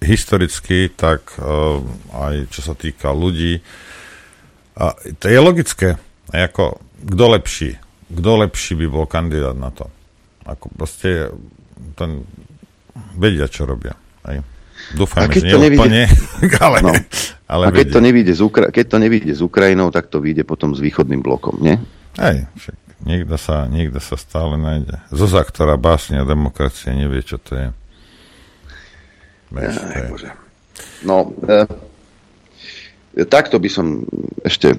historicky, 0.00 0.88
tak 0.94 1.34
uh, 1.36 1.82
aj 2.14 2.46
čo 2.48 2.60
sa 2.62 2.78
týka 2.78 3.10
ľudí. 3.10 3.58
A 4.78 4.96
to 5.18 5.26
je 5.28 5.38
logické. 5.42 5.98
Ako, 6.30 6.78
kto 7.04 7.24
lepší? 7.36 7.70
Kto 8.06 8.30
lepší 8.38 8.78
by 8.78 8.86
bol 8.86 9.04
kandidát 9.10 9.58
na 9.58 9.74
to? 9.74 9.90
Ako 10.46 10.70
proste 10.72 11.34
ten 11.98 12.22
vedia, 13.18 13.50
čo 13.50 13.66
robia. 13.66 13.92
Aj. 14.22 14.40
Dúfajme, 14.94 15.30
že 15.30 15.46
neúplne, 15.46 16.10
ale, 16.66 16.78
no. 16.82 16.92
ale 17.46 17.62
A 17.66 17.70
keď 17.70 17.86
to, 17.94 18.00
nevíde 18.02 18.32
z 18.34 18.42
Ukra- 18.42 18.70
keď 18.74 18.86
to 18.90 18.98
nevíde 18.98 19.30
s 19.30 19.42
Ukrajinou, 19.42 19.94
tak 19.94 20.10
to 20.10 20.18
vyjde 20.18 20.42
potom 20.42 20.74
s 20.74 20.82
východným 20.82 21.22
blokom, 21.22 21.58
nie? 21.62 21.78
Hej, 22.18 22.50
však 22.58 22.76
niekto 23.06 23.36
sa, 23.38 23.70
niekto 23.70 24.02
sa 24.02 24.16
stále 24.18 24.58
nájde. 24.58 24.98
Zoza, 25.14 25.46
ktorá 25.46 25.78
básne 25.78 26.20
o 26.20 26.26
demokracie, 26.26 26.92
nevie, 26.92 27.22
čo 27.22 27.38
to 27.38 27.54
je. 27.56 27.68
Veš, 29.50 29.74
to 29.78 30.16
je. 30.26 30.30
No, 31.02 31.34
e, 31.46 31.66
takto 33.26 33.58
by 33.58 33.68
som 33.70 34.04
ešte... 34.44 34.76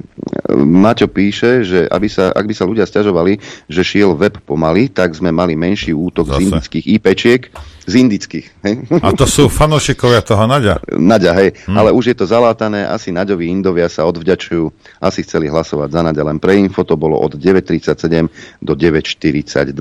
Maťo 0.51 1.07
píše, 1.07 1.63
že 1.63 1.79
aby 1.87 2.11
sa, 2.11 2.35
ak 2.35 2.43
by 2.43 2.51
sa 2.51 2.67
ľudia 2.67 2.83
stiažovali, 2.83 3.39
že 3.71 3.87
šiel 3.87 4.19
web 4.19 4.35
pomaly, 4.43 4.91
tak 4.91 5.15
sme 5.15 5.31
mali 5.31 5.55
menší 5.55 5.95
útok 5.95 6.27
Zase. 6.27 6.35
z 6.35 6.39
indických 6.43 6.85
IPčiek, 6.99 7.41
z 7.81 7.93
indických. 7.97 8.47
Hej? 8.61 8.73
A 9.01 9.09
to 9.17 9.25
sú 9.25 9.49
fanošikovia 9.61 10.21
toho 10.21 10.45
Naďa? 10.45 10.85
Naďa, 10.93 11.31
hej. 11.41 11.49
Hm. 11.65 11.75
Ale 11.77 11.89
už 11.89 12.13
je 12.13 12.15
to 12.17 12.25
zalátané, 12.29 12.85
asi 12.85 13.09
Naďovi 13.09 13.49
Indovia 13.49 13.89
sa 13.89 14.05
odvďačujú, 14.05 14.65
asi 15.01 15.19
chceli 15.25 15.49
hlasovať 15.49 15.89
za 15.89 16.01
Naďa, 16.05 16.23
len 16.25 16.37
pre 16.37 16.57
info 16.61 16.85
to 16.85 16.93
bolo 16.93 17.17
od 17.17 17.37
9.37 17.37 18.61
do 18.61 18.73
9.42. 18.77 19.73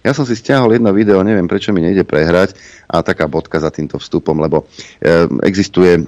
Ja 0.00 0.12
som 0.16 0.24
si 0.24 0.34
stiahol 0.36 0.76
jedno 0.76 0.90
video, 0.96 1.20
neviem 1.20 1.44
prečo 1.44 1.76
mi 1.76 1.84
nejde 1.84 2.08
prehrať, 2.08 2.56
a 2.92 3.00
taká 3.00 3.24
bodka 3.24 3.56
za 3.56 3.72
týmto 3.72 3.96
vstupom, 3.96 4.36
lebo 4.36 4.68
e, 5.00 5.24
existuje 5.48 6.04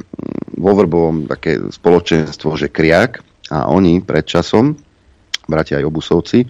vo 0.60 0.72
Vrbovom 0.76 1.24
také 1.24 1.56
spoločenstvo, 1.72 2.60
že 2.60 2.68
Kriak 2.68 3.24
a 3.48 3.72
oni 3.72 4.04
pred 4.04 4.28
časom, 4.28 4.76
bratia 5.48 5.80
aj 5.80 5.88
obusovci, 5.88 6.44
e, 6.44 6.46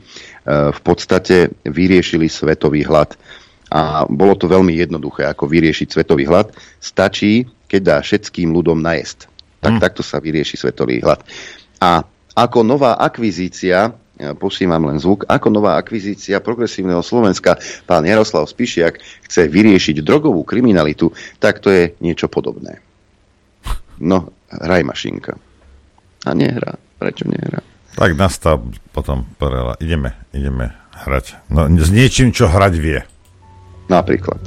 v 0.74 0.80
podstate 0.82 1.55
vyriešili 1.62 2.26
svetový 2.26 2.82
hlad 2.82 3.14
a 3.74 4.06
bolo 4.06 4.38
to 4.38 4.46
veľmi 4.46 4.70
jednoduché, 4.70 5.26
ako 5.26 5.50
vyriešiť 5.50 5.90
svetový 5.90 6.30
hlad. 6.30 6.54
Stačí, 6.78 7.42
keď 7.66 7.80
dá 7.82 7.96
všetkým 7.98 8.54
ľudom 8.54 8.78
najest. 8.78 9.26
Tak 9.58 9.72
hmm. 9.78 9.82
takto 9.82 10.06
sa 10.06 10.22
vyrieši 10.22 10.54
svetový 10.54 11.02
hlad. 11.02 11.26
A 11.82 12.06
ako 12.38 12.62
nová 12.62 12.94
akvizícia, 13.02 13.90
posímam 14.38 14.78
len 14.86 15.02
zvuk, 15.02 15.26
ako 15.26 15.50
nová 15.50 15.74
akvizícia 15.74 16.38
progresívneho 16.38 17.02
Slovenska 17.02 17.58
pán 17.82 18.06
Jaroslav 18.06 18.46
Spišiak 18.46 19.02
chce 19.26 19.50
vyriešiť 19.50 20.06
drogovú 20.06 20.46
kriminalitu, 20.46 21.10
tak 21.42 21.58
to 21.58 21.74
je 21.74 21.98
niečo 21.98 22.30
podobné. 22.30 22.78
No, 23.98 24.30
hraj 24.54 24.86
mašinka. 24.86 25.34
A 26.26 26.30
nehrá. 26.30 26.78
Prečo 26.98 27.26
nehrá? 27.26 27.58
Tak 27.94 28.14
nastav 28.14 28.62
potom 28.94 29.26
porela. 29.38 29.78
Ideme, 29.78 30.14
ideme 30.34 30.74
hrať. 31.06 31.50
No, 31.50 31.66
s 31.66 31.90
niečím, 31.90 32.34
čo 32.34 32.50
hrať 32.50 32.74
vie. 32.78 33.02
Napríklad. 33.89 34.41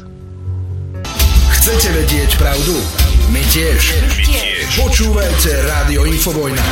Chcete 1.54 1.88
vedieť 1.94 2.32
pravdu? 2.42 2.74
My 3.30 3.44
tiež. 3.52 3.82
My 4.02 4.18
tiež. 4.24 4.66
Počúvajte 4.82 5.52
Rádio 5.68 6.08
Infovojna. 6.10 6.64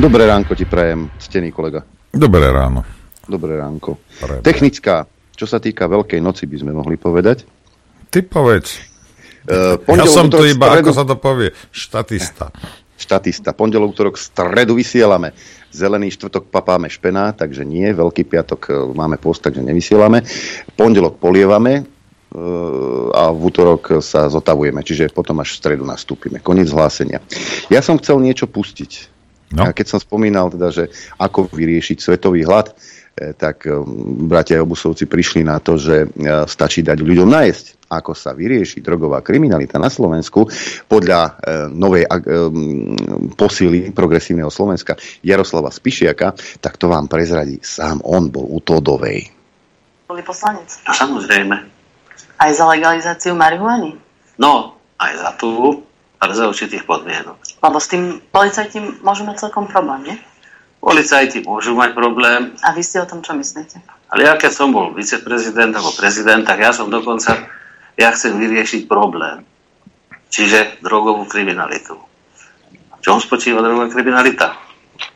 Dobré 0.00 0.24
ránko 0.24 0.56
ti 0.56 0.64
prajem, 0.64 1.12
stený 1.20 1.52
kolega. 1.52 1.84
Dobré 2.10 2.48
ráno. 2.48 2.82
Dobré 3.28 3.60
ránko. 3.60 4.00
Prebe. 4.18 4.42
Technická, 4.42 5.06
čo 5.36 5.46
sa 5.46 5.62
týka 5.62 5.86
Veľkej 5.86 6.18
noci, 6.18 6.48
by 6.48 6.56
sme 6.58 6.72
mohli 6.74 6.96
povedať. 6.98 7.46
Ty 8.10 8.26
povedz. 8.26 8.82
Uh, 9.46 9.78
ja 9.92 10.06
som 10.08 10.26
tu 10.26 10.42
iba, 10.42 10.70
stredu... 10.72 10.88
ako 10.88 10.92
sa 10.94 11.04
to 11.06 11.14
povie, 11.18 11.50
štatista. 11.70 12.50
Štatista. 12.98 13.54
Pondelok, 13.54 13.94
útorok, 13.94 14.14
stredu 14.18 14.74
vysielame. 14.78 15.34
Zelený 15.72 16.12
štvrtok 16.12 16.52
papáme 16.52 16.92
špená, 16.92 17.32
takže 17.32 17.64
nie. 17.64 17.88
Veľký 17.90 18.28
piatok 18.28 18.60
e, 18.68 18.72
máme 18.92 19.16
post, 19.16 19.40
takže 19.40 19.64
nevysielame. 19.64 20.20
Pondelok 20.76 21.16
polievame 21.16 21.80
e, 21.80 21.82
a 23.16 23.32
v 23.32 23.40
útorok 23.40 24.04
sa 24.04 24.28
zotavujeme, 24.28 24.84
čiže 24.84 25.08
potom 25.08 25.40
až 25.40 25.56
v 25.56 25.60
stredu 25.64 25.84
nastúpime. 25.88 26.44
Koniec 26.44 26.68
hlásenia. 26.68 27.24
Ja 27.72 27.80
som 27.80 27.96
chcel 27.96 28.20
niečo 28.20 28.44
pustiť. 28.44 29.08
No. 29.52 29.68
A 29.68 29.76
keď 29.76 29.96
som 29.96 30.00
spomínal 30.00 30.48
teda, 30.48 30.72
že 30.72 30.84
ako 31.20 31.48
vyriešiť 31.52 32.00
svetový 32.00 32.44
hlad, 32.44 32.72
tak 33.12 33.68
bratia 34.24 34.64
obusovci 34.64 35.04
prišli 35.04 35.44
na 35.44 35.60
to, 35.60 35.76
že 35.76 36.08
stačí 36.48 36.80
dať 36.80 36.98
ľuďom 37.04 37.28
najesť 37.28 37.82
ako 37.92 38.16
sa 38.16 38.32
vyrieši 38.32 38.80
drogová 38.80 39.20
kriminalita 39.20 39.76
na 39.76 39.92
Slovensku 39.92 40.48
podľa 40.88 41.20
e, 41.28 41.30
novej 41.68 42.08
e, 42.08 42.10
posily 43.36 43.92
progresívneho 43.92 44.48
Slovenska 44.48 44.96
Jaroslava 45.20 45.68
Spišiaka, 45.68 46.32
tak 46.64 46.80
to 46.80 46.88
vám 46.88 47.12
prezradí 47.12 47.60
sám 47.60 48.00
on 48.00 48.32
bol 48.32 48.48
u 48.48 48.64
Todovej. 48.64 49.28
Boli 50.08 50.22
poslanec. 50.24 50.72
A 50.88 50.96
samozrejme. 50.96 51.56
Aj 52.40 52.50
za 52.50 52.64
legalizáciu 52.64 53.36
marihuany? 53.36 54.00
No, 54.40 54.80
aj 54.96 55.12
za 55.20 55.30
tú, 55.36 55.84
ale 56.16 56.32
za 56.32 56.48
určitých 56.48 56.88
podmienok. 56.88 57.36
Lebo 57.60 57.76
s 57.76 57.86
tým 57.92 58.18
policajti 58.32 59.04
môžu 59.04 59.28
mať 59.28 59.46
celkom 59.46 59.68
problém, 59.68 60.10
nie? 60.10 60.16
Policajti 60.82 61.46
môžu 61.46 61.78
mať 61.78 61.94
problém. 61.94 62.58
A 62.66 62.74
vy 62.74 62.82
si 62.82 62.98
o 62.98 63.06
tom 63.06 63.22
čo 63.22 63.38
myslíte? 63.38 63.78
Ale 64.10 64.26
ja 64.26 64.34
keď 64.34 64.50
som 64.50 64.74
bol 64.74 64.90
viceprezident 64.90 65.70
alebo 65.78 65.94
prezident, 65.94 66.42
tak 66.42 66.58
ja 66.58 66.74
som 66.74 66.90
dokonca 66.90 67.38
ja 67.94 68.08
chcem 68.10 68.34
vyriešiť 68.34 68.90
problém, 68.90 69.46
čiže 70.26 70.82
drogovú 70.82 71.22
kriminalitu. 71.30 71.94
V 72.98 73.00
čom 73.00 73.22
spočíva 73.22 73.62
drogová 73.62 73.94
kriminalita? 73.94 74.58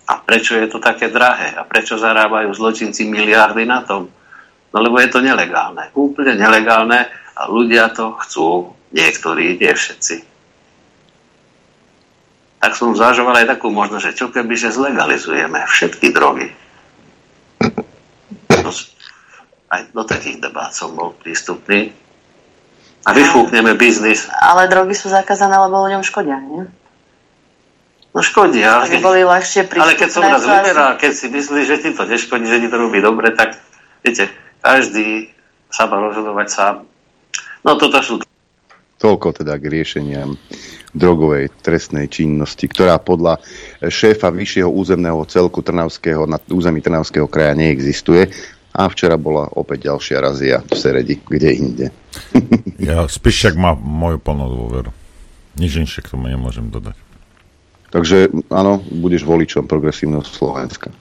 A 0.06 0.22
prečo 0.22 0.54
je 0.54 0.70
to 0.70 0.78
také 0.78 1.10
drahé? 1.10 1.58
A 1.58 1.66
prečo 1.66 1.98
zarábajú 1.98 2.54
zločinci 2.54 3.10
miliardy 3.10 3.66
na 3.66 3.82
tom? 3.82 4.06
No 4.70 4.78
lebo 4.78 5.02
je 5.02 5.10
to 5.10 5.18
nelegálne. 5.18 5.90
Úplne 5.98 6.38
nelegálne 6.38 7.10
a 7.34 7.40
ľudia 7.50 7.90
to 7.90 8.14
chcú. 8.22 8.70
Niektorí, 8.94 9.58
nie 9.58 9.72
všetci. 9.74 10.35
Tak 12.66 12.74
som 12.74 12.98
zvažoval 12.98 13.46
aj 13.46 13.46
takú 13.46 13.70
možnosť, 13.70 14.10
že 14.10 14.16
čo 14.18 14.26
keby, 14.34 14.58
že 14.58 14.74
zlegalizujeme 14.74 15.62
všetky 15.70 16.10
drogy. 16.10 16.50
Aj 19.70 19.86
do 19.94 20.02
takých 20.02 20.42
debát 20.42 20.74
som 20.74 20.90
bol 20.98 21.14
prístupný 21.14 21.94
a 23.06 23.14
vyfúkneme 23.14 23.78
biznis. 23.78 24.26
Ale 24.34 24.66
drogy 24.66 24.98
sú 24.98 25.06
zakázané, 25.06 25.54
lebo 25.54 25.78
ľuďom 25.78 26.02
škodia, 26.02 26.42
nie? 26.42 26.66
No 28.10 28.18
škodia. 28.18 28.82
Keď, 28.82 28.98
boli 28.98 29.22
ľahšie 29.22 29.70
ale 29.78 29.94
keď 29.94 30.10
som 30.10 30.26
raz 30.26 30.42
vyberal, 30.42 30.98
keď 30.98 31.12
si 31.14 31.30
myslíš, 31.30 31.64
že 31.70 31.76
ti 31.86 31.90
to 31.94 32.02
neškodí, 32.02 32.50
že 32.50 32.66
ti 32.66 32.68
to 32.72 32.82
robí 32.82 32.98
dobre, 32.98 33.30
tak 33.30 33.62
viete, 34.02 34.26
každý 34.58 35.30
sa 35.70 35.86
má 35.86 36.02
rozhodovať 36.02 36.46
sám. 36.50 36.74
No 37.62 37.78
toto 37.78 38.02
sú... 38.02 38.25
Toľko 38.96 39.44
teda 39.44 39.60
k 39.60 39.64
riešeniam 39.68 40.40
drogovej 40.96 41.52
trestnej 41.60 42.08
činnosti, 42.08 42.64
ktorá 42.64 42.96
podľa 42.96 43.36
šéfa 43.84 44.32
vyššieho 44.32 44.72
územného 44.72 45.20
celku 45.28 45.60
Trnavského 45.60 46.24
na 46.24 46.40
území 46.48 46.80
Trnavského 46.80 47.28
kraja 47.28 47.52
neexistuje. 47.52 48.32
A 48.76 48.92
včera 48.92 49.16
bola 49.16 49.48
opäť 49.56 49.88
ďalšia 49.88 50.16
razia 50.20 50.60
v 50.60 50.76
Seredi, 50.76 51.16
kde 51.20 51.50
inde. 51.52 51.86
Ja 52.76 53.08
Spišiak 53.08 53.56
má 53.56 53.72
moju 53.72 54.20
plnú 54.20 54.52
dôveru. 54.52 54.92
Nič 55.56 55.80
inšie 55.80 56.04
k 56.04 56.12
tomu 56.12 56.28
nemôžem 56.28 56.68
dodať. 56.68 56.92
Takže 57.88 58.28
áno, 58.52 58.84
budeš 58.92 59.24
voličom 59.24 59.64
progresívneho 59.64 60.20
Slovenska. 60.20 60.92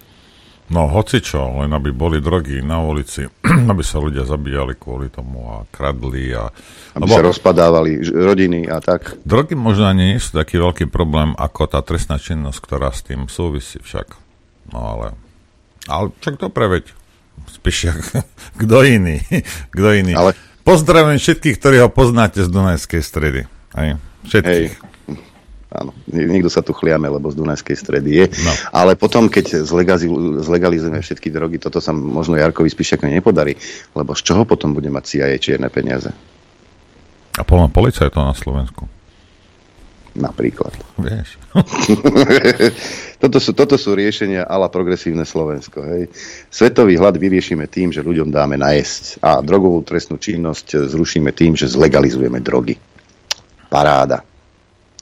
No, 0.65 0.89
hoci 0.89 1.21
čo, 1.21 1.61
len 1.61 1.69
aby 1.69 1.93
boli 1.93 2.17
drogy 2.17 2.57
na 2.65 2.81
ulici, 2.81 3.21
aby 3.71 3.83
sa 3.85 4.01
ľudia 4.01 4.25
zabíjali 4.25 4.73
kvôli 4.81 5.13
tomu 5.13 5.45
a 5.45 5.57
kradli 5.69 6.33
a... 6.33 6.49
Aby 6.97 7.05
Lebo... 7.05 7.13
sa 7.13 7.21
rozpadávali 7.21 8.01
rodiny 8.01 8.65
a 8.65 8.81
tak. 8.81 9.13
Drogy 9.21 9.53
možno 9.53 9.93
nie 9.93 10.17
sú 10.17 10.41
taký 10.41 10.57
veľký 10.57 10.89
problém 10.89 11.37
ako 11.37 11.69
tá 11.69 11.85
trestná 11.85 12.17
činnosť, 12.17 12.57
ktorá 12.57 12.89
s 12.89 13.05
tým 13.05 13.29
súvisí 13.29 13.77
však. 13.77 14.17
No 14.73 14.81
ale... 14.81 15.13
Ale 15.85 16.09
čak 16.17 16.41
to 16.41 16.49
preveď. 16.49 16.89
Spíš 17.45 17.93
kto 18.61 18.77
iný. 18.81 19.21
kto 19.75 19.89
iný. 19.93 20.17
Ale... 20.17 20.33
Pozdravujem 20.65 21.21
všetkých, 21.21 21.61
ktorí 21.61 21.77
ho 21.77 21.93
poznáte 21.93 22.41
z 22.41 22.49
Dunajskej 22.49 23.01
stredy. 23.05 23.45
Hej. 23.77 24.01
Všetkých. 24.25 24.73
Hej. 24.81 24.94
Áno, 25.73 25.91
niekto 26.07 26.47
sa 26.47 26.61
tu 26.61 26.71
chliame, 26.77 27.09
lebo 27.09 27.33
z 27.33 27.41
Dunajskej 27.41 27.75
stredy 27.75 28.09
je. 28.21 28.25
No. 28.45 28.51
Ale 28.71 28.93
potom, 28.93 29.27
keď 29.27 29.65
zlegalizujeme 30.45 31.01
všetky 31.01 31.33
drogy, 31.33 31.57
toto 31.57 31.81
sa 31.81 31.89
možno 31.91 32.37
Jarkovi 32.37 32.69
spíš 32.69 32.95
ako 32.95 33.09
nepodarí, 33.09 33.57
lebo 33.97 34.13
z 34.13 34.21
čoho 34.21 34.45
potom 34.45 34.77
bude 34.77 34.87
mať 34.93 35.03
CIA 35.03 35.35
čierne 35.41 35.67
peniaze? 35.73 36.13
A 37.35 37.43
polná 37.43 37.67
to 37.67 38.21
na 38.21 38.31
Slovensku. 38.37 38.87
Napríklad. 40.15 40.71
Vieš. 40.95 41.35
toto, 43.23 43.43
sú, 43.43 43.51
toto 43.51 43.75
sú 43.75 43.91
riešenia 43.99 44.47
ala 44.47 44.71
progresívne 44.71 45.27
Slovensko. 45.27 45.83
Hej. 45.83 46.07
Svetový 46.47 46.95
hlad 46.95 47.19
vyriešime 47.19 47.67
tým, 47.67 47.91
že 47.91 47.99
ľuďom 47.99 48.31
dáme 48.31 48.55
najesť 48.55 49.19
a 49.19 49.43
drogovú 49.43 49.83
trestnú 49.83 50.15
činnosť 50.15 50.87
zrušíme 50.87 51.35
tým, 51.35 51.59
že 51.59 51.67
zlegalizujeme 51.67 52.39
drogy. 52.39 52.79
Paráda. 53.67 54.23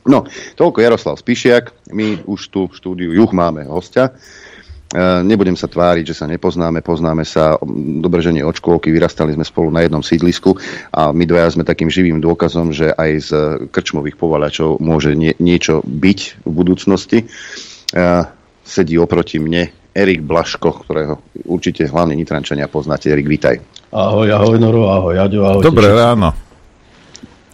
No, 0.04 0.28
toľko 0.60 0.84
Jaroslav 0.84 1.16
Spišiak. 1.16 1.96
My 1.96 2.20
už 2.28 2.52
tu 2.52 2.68
v 2.68 2.76
štúdiu 2.76 3.10
Juch 3.16 3.32
máme 3.32 3.64
hostia. 3.72 4.12
E, 4.92 5.24
nebudem 5.24 5.56
sa 5.56 5.72
tváriť, 5.72 6.12
že 6.12 6.16
sa 6.20 6.28
nepoznáme, 6.28 6.84
poznáme 6.84 7.24
sa 7.24 7.56
dobre, 8.04 8.20
že 8.20 8.36
nie 8.36 8.44
od 8.44 8.54
škôlky, 8.54 8.92
vyrastali 8.92 9.32
sme 9.32 9.48
spolu 9.48 9.72
na 9.72 9.88
jednom 9.88 10.04
sídlisku 10.04 10.60
a 10.92 11.16
my 11.16 11.24
dvaja 11.24 11.56
sme 11.56 11.64
takým 11.64 11.88
živým 11.88 12.20
dôkazom, 12.20 12.76
že 12.76 12.92
aj 12.92 13.12
z 13.24 13.32
krčmových 13.72 14.20
povalačov 14.20 14.84
môže 14.84 15.16
nie, 15.16 15.34
niečo 15.40 15.80
byť 15.88 16.20
v 16.44 16.52
budúcnosti. 16.52 17.20
E, 17.24 18.06
sedí 18.62 19.00
oproti 19.00 19.40
mne 19.40 19.72
Erik 19.96 20.22
Blaško, 20.26 20.84
ktorého 20.84 21.24
určite 21.48 21.88
hlavne 21.88 22.20
Nitrančania 22.20 22.68
poznáte. 22.68 23.08
Erik, 23.08 23.32
vítaj. 23.32 23.56
Ahoj, 23.94 24.28
ahoj 24.36 24.58
Noro, 24.60 24.92
ahoj 24.92 25.16
Jaďo, 25.16 25.42
ahoj. 25.48 25.64
Dobré 25.64 25.90
ráno 25.96 26.43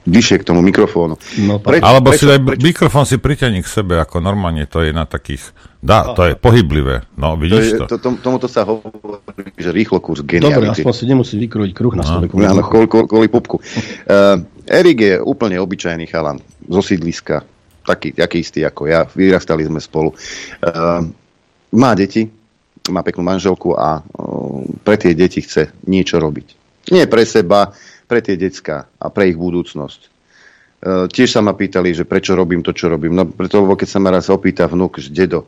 vyššie 0.10 0.42
k 0.42 0.44
tomu 0.44 0.66
mikrofónu. 0.66 1.16
No, 1.46 1.62
Pre, 1.62 1.78
Alebo 1.80 2.10
prečo, 2.10 2.26
si 2.26 2.32
daj 2.34 2.40
prečo? 2.42 2.66
mikrofón 2.66 3.06
si 3.06 3.16
priťaní 3.22 3.62
k 3.62 3.70
sebe, 3.70 4.02
ako 4.02 4.20
normálne 4.20 4.66
to 4.66 4.82
je 4.82 4.92
na 4.92 5.06
takých... 5.06 5.54
Dá, 5.80 6.12
to 6.12 6.28
je 6.28 6.36
pohyblivé. 6.36 7.08
No, 7.16 7.40
vidíš 7.40 7.80
to? 7.80 7.86
Je, 7.88 7.90
to? 7.96 7.98
to 8.04 8.10
tomuto 8.20 8.52
sa 8.52 8.68
hovorí, 8.68 9.56
že 9.56 9.72
rýchlo 9.72 10.04
kurz 10.04 10.26
geniality. 10.28 10.60
Dobre, 10.60 10.76
aspoň 10.76 10.94
si 10.98 11.06
nemusí 11.08 11.40
vykrojiť 11.40 11.72
kruh 11.72 11.96
na 11.96 12.04
sebe. 12.04 12.28
No, 12.28 12.44
áno, 12.44 12.68
kvôli, 12.68 12.88
kvôli 12.92 13.28
pupku. 13.32 13.64
Uh, 14.04 14.44
Erik 14.68 15.00
je 15.00 15.16
úplne 15.24 15.56
obyčajný 15.56 16.04
chalan 16.12 16.44
zo 16.68 16.84
sídliska, 16.84 17.48
taký, 17.88 18.12
taký 18.12 18.44
istý 18.44 18.68
ako 18.68 18.92
ja. 18.92 19.08
Vyrastali 19.08 19.64
sme 19.64 19.80
spolu. 19.80 20.12
Uh, 20.60 21.08
má 21.72 21.96
deti, 21.96 22.28
má 22.92 23.00
peknú 23.00 23.24
manželku 23.24 23.72
a 23.80 24.04
uh, 24.04 24.68
pre 24.84 25.00
tie 25.00 25.16
deti 25.16 25.40
chce 25.40 25.72
niečo 25.88 26.20
robiť. 26.20 26.60
Nie 26.92 27.08
pre 27.08 27.24
seba, 27.24 27.72
pre 28.10 28.26
tie 28.26 28.34
decka 28.34 28.90
a 28.98 29.08
pre 29.14 29.30
ich 29.30 29.38
budúcnosť. 29.38 30.02
E, 30.02 30.10
tiež 31.14 31.30
sa 31.38 31.46
ma 31.46 31.54
pýtali, 31.54 31.94
že 31.94 32.10
prečo 32.10 32.34
robím 32.34 32.66
to, 32.66 32.74
čo 32.74 32.90
robím. 32.90 33.14
No 33.14 33.30
preto, 33.30 33.62
keď 33.62 33.86
sa 33.86 34.02
ma 34.02 34.10
raz 34.10 34.34
opýta 34.34 34.66
vnúk, 34.66 34.98
že 34.98 35.14
dedo, 35.14 35.46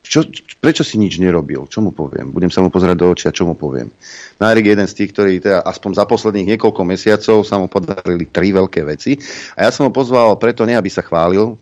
čo, 0.00 0.24
prečo 0.58 0.80
si 0.80 0.96
nič 0.96 1.20
nerobil? 1.20 1.68
Čo 1.68 1.84
mu 1.84 1.92
poviem? 1.92 2.32
Budem 2.32 2.48
sa 2.48 2.64
mu 2.64 2.72
pozerať 2.72 2.96
do 2.96 3.06
očia, 3.12 3.36
čo 3.36 3.44
mu 3.44 3.52
poviem? 3.52 3.92
Nárik 4.40 4.64
je 4.64 4.72
jeden 4.72 4.88
z 4.88 4.96
tých, 4.96 5.10
ktorí 5.12 5.32
teda 5.44 5.60
aspoň 5.60 6.00
za 6.00 6.04
posledných 6.08 6.56
niekoľko 6.56 6.82
mesiacov 6.88 7.44
sa 7.44 7.60
mu 7.60 7.68
podarili 7.68 8.24
tri 8.24 8.50
veľké 8.50 8.80
veci. 8.88 9.20
A 9.60 9.68
ja 9.68 9.70
som 9.70 9.86
ho 9.86 9.92
pozval 9.92 10.40
preto 10.40 10.64
nie, 10.64 10.72
aby 10.72 10.88
sa 10.88 11.04
chválil, 11.04 11.54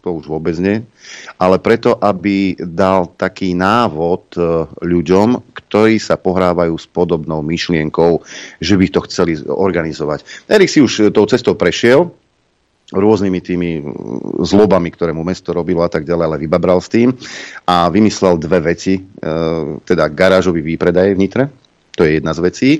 to 0.00 0.08
už 0.14 0.30
vôbec 0.30 0.54
nie, 0.62 0.86
ale 1.36 1.58
preto, 1.58 1.98
aby 1.98 2.54
dal 2.56 3.10
taký 3.16 3.56
návod 3.58 4.22
e, 4.36 4.40
ľuďom, 4.84 5.52
ktorí 5.52 5.98
sa 5.98 6.14
pohrávajú 6.14 6.78
s 6.78 6.86
podobnou 6.86 7.42
myšlienkou, 7.42 8.22
že 8.62 8.74
by 8.78 8.86
to 8.92 9.00
chceli 9.10 9.34
organizovať. 9.44 10.46
Erik 10.46 10.70
si 10.70 10.78
už 10.78 11.10
tou 11.10 11.26
cestou 11.26 11.58
prešiel, 11.58 12.12
rôznymi 12.92 13.40
tými 13.40 13.70
zlobami, 14.44 14.92
ktoré 14.92 15.16
mu 15.16 15.24
mesto 15.24 15.56
robilo 15.56 15.80
a 15.80 15.88
tak 15.88 16.04
ďalej, 16.04 16.24
ale 16.28 16.42
vybabral 16.44 16.84
s 16.84 16.92
tým 16.92 17.16
a 17.64 17.88
vymyslel 17.88 18.36
dve 18.36 18.60
veci, 18.60 19.00
e, 19.00 19.02
teda 19.80 20.12
garážový 20.12 20.60
výpredaj 20.60 21.16
v 21.16 21.20
Nitre, 21.20 21.44
to 21.94 22.02
je 22.02 22.18
jedna 22.18 22.34
z 22.34 22.40
vecí. 22.42 22.70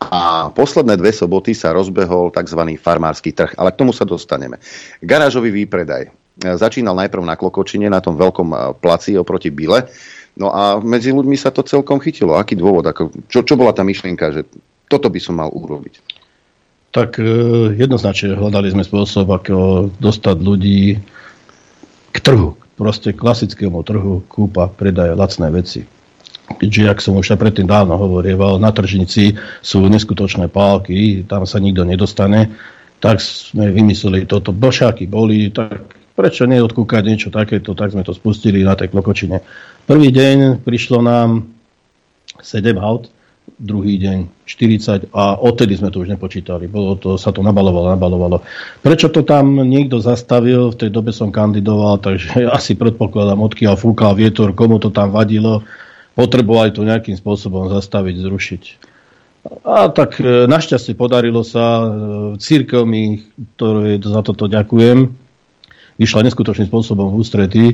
A 0.00 0.48
posledné 0.54 0.94
dve 0.94 1.10
soboty 1.10 1.52
sa 1.52 1.74
rozbehol 1.74 2.30
tzv. 2.30 2.62
farmársky 2.78 3.34
trh, 3.34 3.58
ale 3.58 3.74
k 3.74 3.82
tomu 3.82 3.90
sa 3.90 4.06
dostaneme. 4.06 4.62
Garážový 5.02 5.50
výpredaj. 5.50 6.08
Začínal 6.40 6.96
najprv 6.96 7.20
na 7.26 7.36
Klokočine, 7.36 7.90
na 7.90 8.00
tom 8.00 8.16
veľkom 8.16 8.48
eh, 8.54 8.58
placi 8.78 9.18
oproti 9.18 9.50
Bile. 9.52 9.90
No 10.38 10.54
a 10.54 10.78
medzi 10.80 11.10
ľuďmi 11.10 11.36
sa 11.36 11.50
to 11.50 11.66
celkom 11.66 11.98
chytilo. 12.00 12.38
Aký 12.38 12.54
dôvod? 12.54 12.86
Ako, 12.86 13.10
čo, 13.26 13.42
čo 13.42 13.58
bola 13.58 13.74
tá 13.74 13.82
myšlienka, 13.82 14.32
že 14.32 14.46
toto 14.86 15.10
by 15.10 15.20
som 15.20 15.36
mal 15.36 15.50
urobiť? 15.52 16.19
Tak 16.90 17.22
eh, 17.22 17.26
jednoznačne 17.78 18.34
hľadali 18.34 18.74
sme 18.74 18.82
spôsob, 18.82 19.30
ako 19.30 19.88
dostať 20.02 20.36
ľudí 20.42 20.98
k 22.10 22.16
trhu. 22.18 22.58
Proste 22.74 23.12
klasickému 23.12 23.84
trhu 23.84 24.24
kúpa, 24.26 24.66
predaje 24.72 25.12
lacné 25.14 25.52
veci. 25.52 25.84
Keďže, 26.50 26.82
ak 26.90 26.98
som 26.98 27.14
už 27.14 27.38
predtým 27.38 27.68
dávno 27.68 27.94
hovorieval, 27.94 28.58
na 28.58 28.74
tržnici 28.74 29.38
sú 29.62 29.86
neskutočné 29.86 30.50
pálky, 30.50 31.22
tam 31.22 31.46
sa 31.46 31.62
nikto 31.62 31.86
nedostane, 31.86 32.50
tak 32.98 33.22
sme 33.22 33.70
vymysleli 33.70 34.26
toto. 34.26 34.50
Bošáky 34.50 35.06
boli, 35.06 35.54
tak 35.54 35.94
prečo 36.18 36.44
neodkúkať 36.50 37.02
niečo 37.06 37.28
takéto, 37.30 37.72
tak 37.78 37.94
sme 37.94 38.02
to 38.02 38.12
spustili 38.12 38.66
na 38.66 38.74
tej 38.74 38.90
klokočine. 38.90 39.40
Prvý 39.86 40.10
deň 40.10 40.60
prišlo 40.66 41.00
nám 41.00 41.46
7 42.42 42.76
aut, 42.76 43.08
druhý 43.60 44.00
deň 44.00 44.48
40 44.48 45.12
a 45.12 45.36
odtedy 45.36 45.76
sme 45.76 45.92
to 45.92 46.00
už 46.00 46.08
nepočítali. 46.08 46.64
Bolo 46.64 46.96
to, 46.96 47.20
sa 47.20 47.28
to 47.28 47.44
nabalovalo, 47.44 47.92
nabalovalo. 47.92 48.40
Prečo 48.80 49.12
to 49.12 49.20
tam 49.20 49.60
niekto 49.60 50.00
zastavil, 50.00 50.72
v 50.72 50.80
tej 50.80 50.90
dobe 50.90 51.12
som 51.12 51.28
kandidoval, 51.28 52.00
takže 52.00 52.48
asi 52.58 52.72
predpokladám, 52.74 53.36
odkiaľ 53.36 53.76
fúkal 53.76 54.16
vietor, 54.16 54.56
komu 54.56 54.80
to 54.80 54.88
tam 54.88 55.12
vadilo, 55.12 55.60
potrebovali 56.16 56.72
to 56.72 56.88
nejakým 56.88 57.14
spôsobom 57.20 57.68
zastaviť, 57.68 58.16
zrušiť. 58.24 58.62
A 59.64 59.88
tak 59.92 60.20
e, 60.20 60.48
našťastie 60.48 60.96
podarilo 60.96 61.44
sa, 61.44 61.64
e, 61.80 61.86
církev 62.40 62.84
mi, 62.84 63.24
ktoré 63.56 64.00
za 64.00 64.24
toto 64.24 64.48
ďakujem, 64.48 65.08
vyšla 66.00 66.28
neskutočným 66.28 66.68
spôsobom 66.68 67.12
v 67.12 67.18
ústretí, 67.20 67.66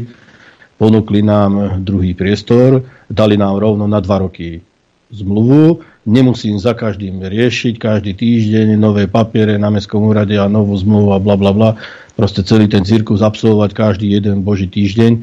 ponúkli 0.79 1.23
nám 1.23 1.83
druhý 1.83 2.15
priestor, 2.15 2.83
dali 3.07 3.39
nám 3.39 3.59
rovno 3.59 3.87
na 3.87 4.03
dva 4.03 4.27
roky 4.27 4.63
zmluvu, 5.11 5.87
nemusím 6.07 6.59
za 6.59 6.75
každým 6.75 7.23
riešiť, 7.23 7.79
každý 7.79 8.15
týždeň 8.15 8.75
nové 8.75 9.07
papiere 9.07 9.55
na 9.59 9.71
Mestskom 9.71 10.03
úrade 10.07 10.35
a 10.35 10.51
novú 10.51 10.75
zmluvu 10.75 11.15
a 11.15 11.19
bla 11.23 11.39
bla 11.39 11.53
bla. 11.55 11.71
Proste 12.19 12.43
celý 12.43 12.67
ten 12.67 12.83
cirkus 12.83 13.23
absolvovať 13.23 13.71
každý 13.77 14.11
jeden 14.11 14.43
boží 14.43 14.67
týždeň. 14.67 15.23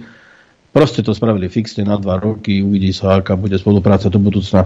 Proste 0.73 1.05
to 1.05 1.13
spravili 1.13 1.49
fixne 1.49 1.85
na 1.85 2.01
dva 2.01 2.17
roky, 2.17 2.65
uvidí 2.65 2.89
sa, 2.95 3.21
aká 3.21 3.37
bude 3.37 3.53
spolupráca 3.61 4.09
do 4.09 4.17
budúcna. 4.17 4.65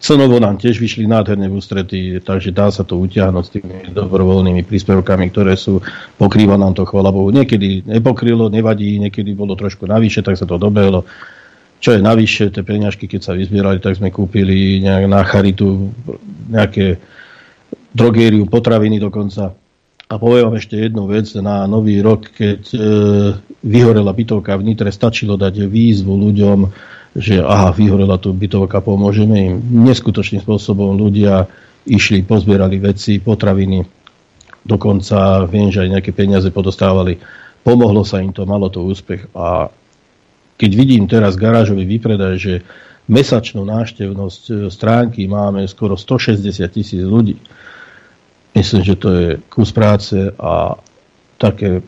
Cenovo 0.00 0.40
nám 0.40 0.56
tiež 0.56 0.80
vyšli 0.80 1.04
nádherne 1.04 1.44
v 1.44 1.60
ústretí, 1.60 2.16
takže 2.24 2.56
dá 2.56 2.72
sa 2.72 2.88
to 2.88 2.96
utiahnuť 2.96 3.44
s 3.44 3.52
tými 3.52 3.76
dobrovoľnými 3.92 4.64
príspevkami, 4.64 5.28
ktoré 5.28 5.60
sú, 5.60 5.84
pokrýva 6.16 6.56
nám 6.56 6.72
to, 6.72 6.88
chvala 6.88 7.12
Bohu. 7.12 7.28
Niekedy 7.28 7.84
nepokrylo, 7.84 8.48
nevadí, 8.48 8.96
niekedy 8.96 9.36
bolo 9.36 9.52
trošku 9.52 9.84
navyše, 9.84 10.24
tak 10.24 10.40
sa 10.40 10.48
to 10.48 10.56
dobehlo. 10.56 11.04
Čo 11.80 11.96
je 11.96 12.00
navyše, 12.04 12.52
tie 12.52 12.60
peňažky, 12.60 13.08
keď 13.08 13.20
sa 13.24 13.32
vyzbierali, 13.32 13.80
tak 13.80 13.96
sme 13.96 14.12
kúpili 14.12 14.84
nejak 14.84 15.04
na 15.08 15.24
charitu 15.24 15.96
nejaké 16.52 17.00
drogériu, 17.96 18.44
potraviny 18.44 19.00
dokonca. 19.00 19.56
A 20.10 20.18
poviem 20.18 20.50
vám 20.50 20.60
ešte 20.60 20.76
jednu 20.76 21.08
vec. 21.08 21.32
Na 21.40 21.64
nový 21.64 22.04
rok, 22.04 22.28
keď 22.36 22.60
e, 22.74 22.78
vyhorela 23.64 24.12
bytovka 24.12 24.58
v 24.60 24.66
Nitre, 24.66 24.92
stačilo 24.92 25.40
dať 25.40 25.70
výzvu 25.70 26.10
ľuďom, 26.10 26.58
že 27.16 27.40
aha, 27.40 27.72
vyhorela 27.72 28.20
tu 28.20 28.34
bytovka, 28.34 28.84
pomôžeme 28.84 29.36
im. 29.38 29.54
Neskutočným 29.88 30.44
spôsobom 30.44 30.98
ľudia 31.00 31.48
išli, 31.88 32.26
pozbierali 32.26 32.76
veci, 32.76 33.22
potraviny, 33.22 33.86
dokonca 34.66 35.48
viem, 35.48 35.72
že 35.72 35.86
aj 35.86 35.92
nejaké 35.96 36.10
peniaze 36.12 36.52
podostávali. 36.52 37.16
Pomohlo 37.64 38.04
sa 38.04 38.20
im 38.20 38.34
to, 38.34 38.44
malo 38.44 38.68
to 38.68 38.84
úspech 38.84 39.30
a 39.32 39.72
keď 40.60 40.70
vidím 40.76 41.08
teraz 41.08 41.40
garážový 41.40 41.88
výpredaj, 41.88 42.34
že 42.36 42.54
mesačnú 43.08 43.64
náštevnosť 43.64 44.42
e, 44.44 44.52
stránky 44.68 45.24
máme 45.24 45.64
skoro 45.64 45.96
160 45.96 46.44
tisíc 46.68 47.00
ľudí, 47.00 47.40
myslím, 48.52 48.82
že 48.84 48.94
to 49.00 49.08
je 49.08 49.28
kus 49.48 49.72
práce 49.72 50.14
a 50.36 50.76
také 51.40 51.80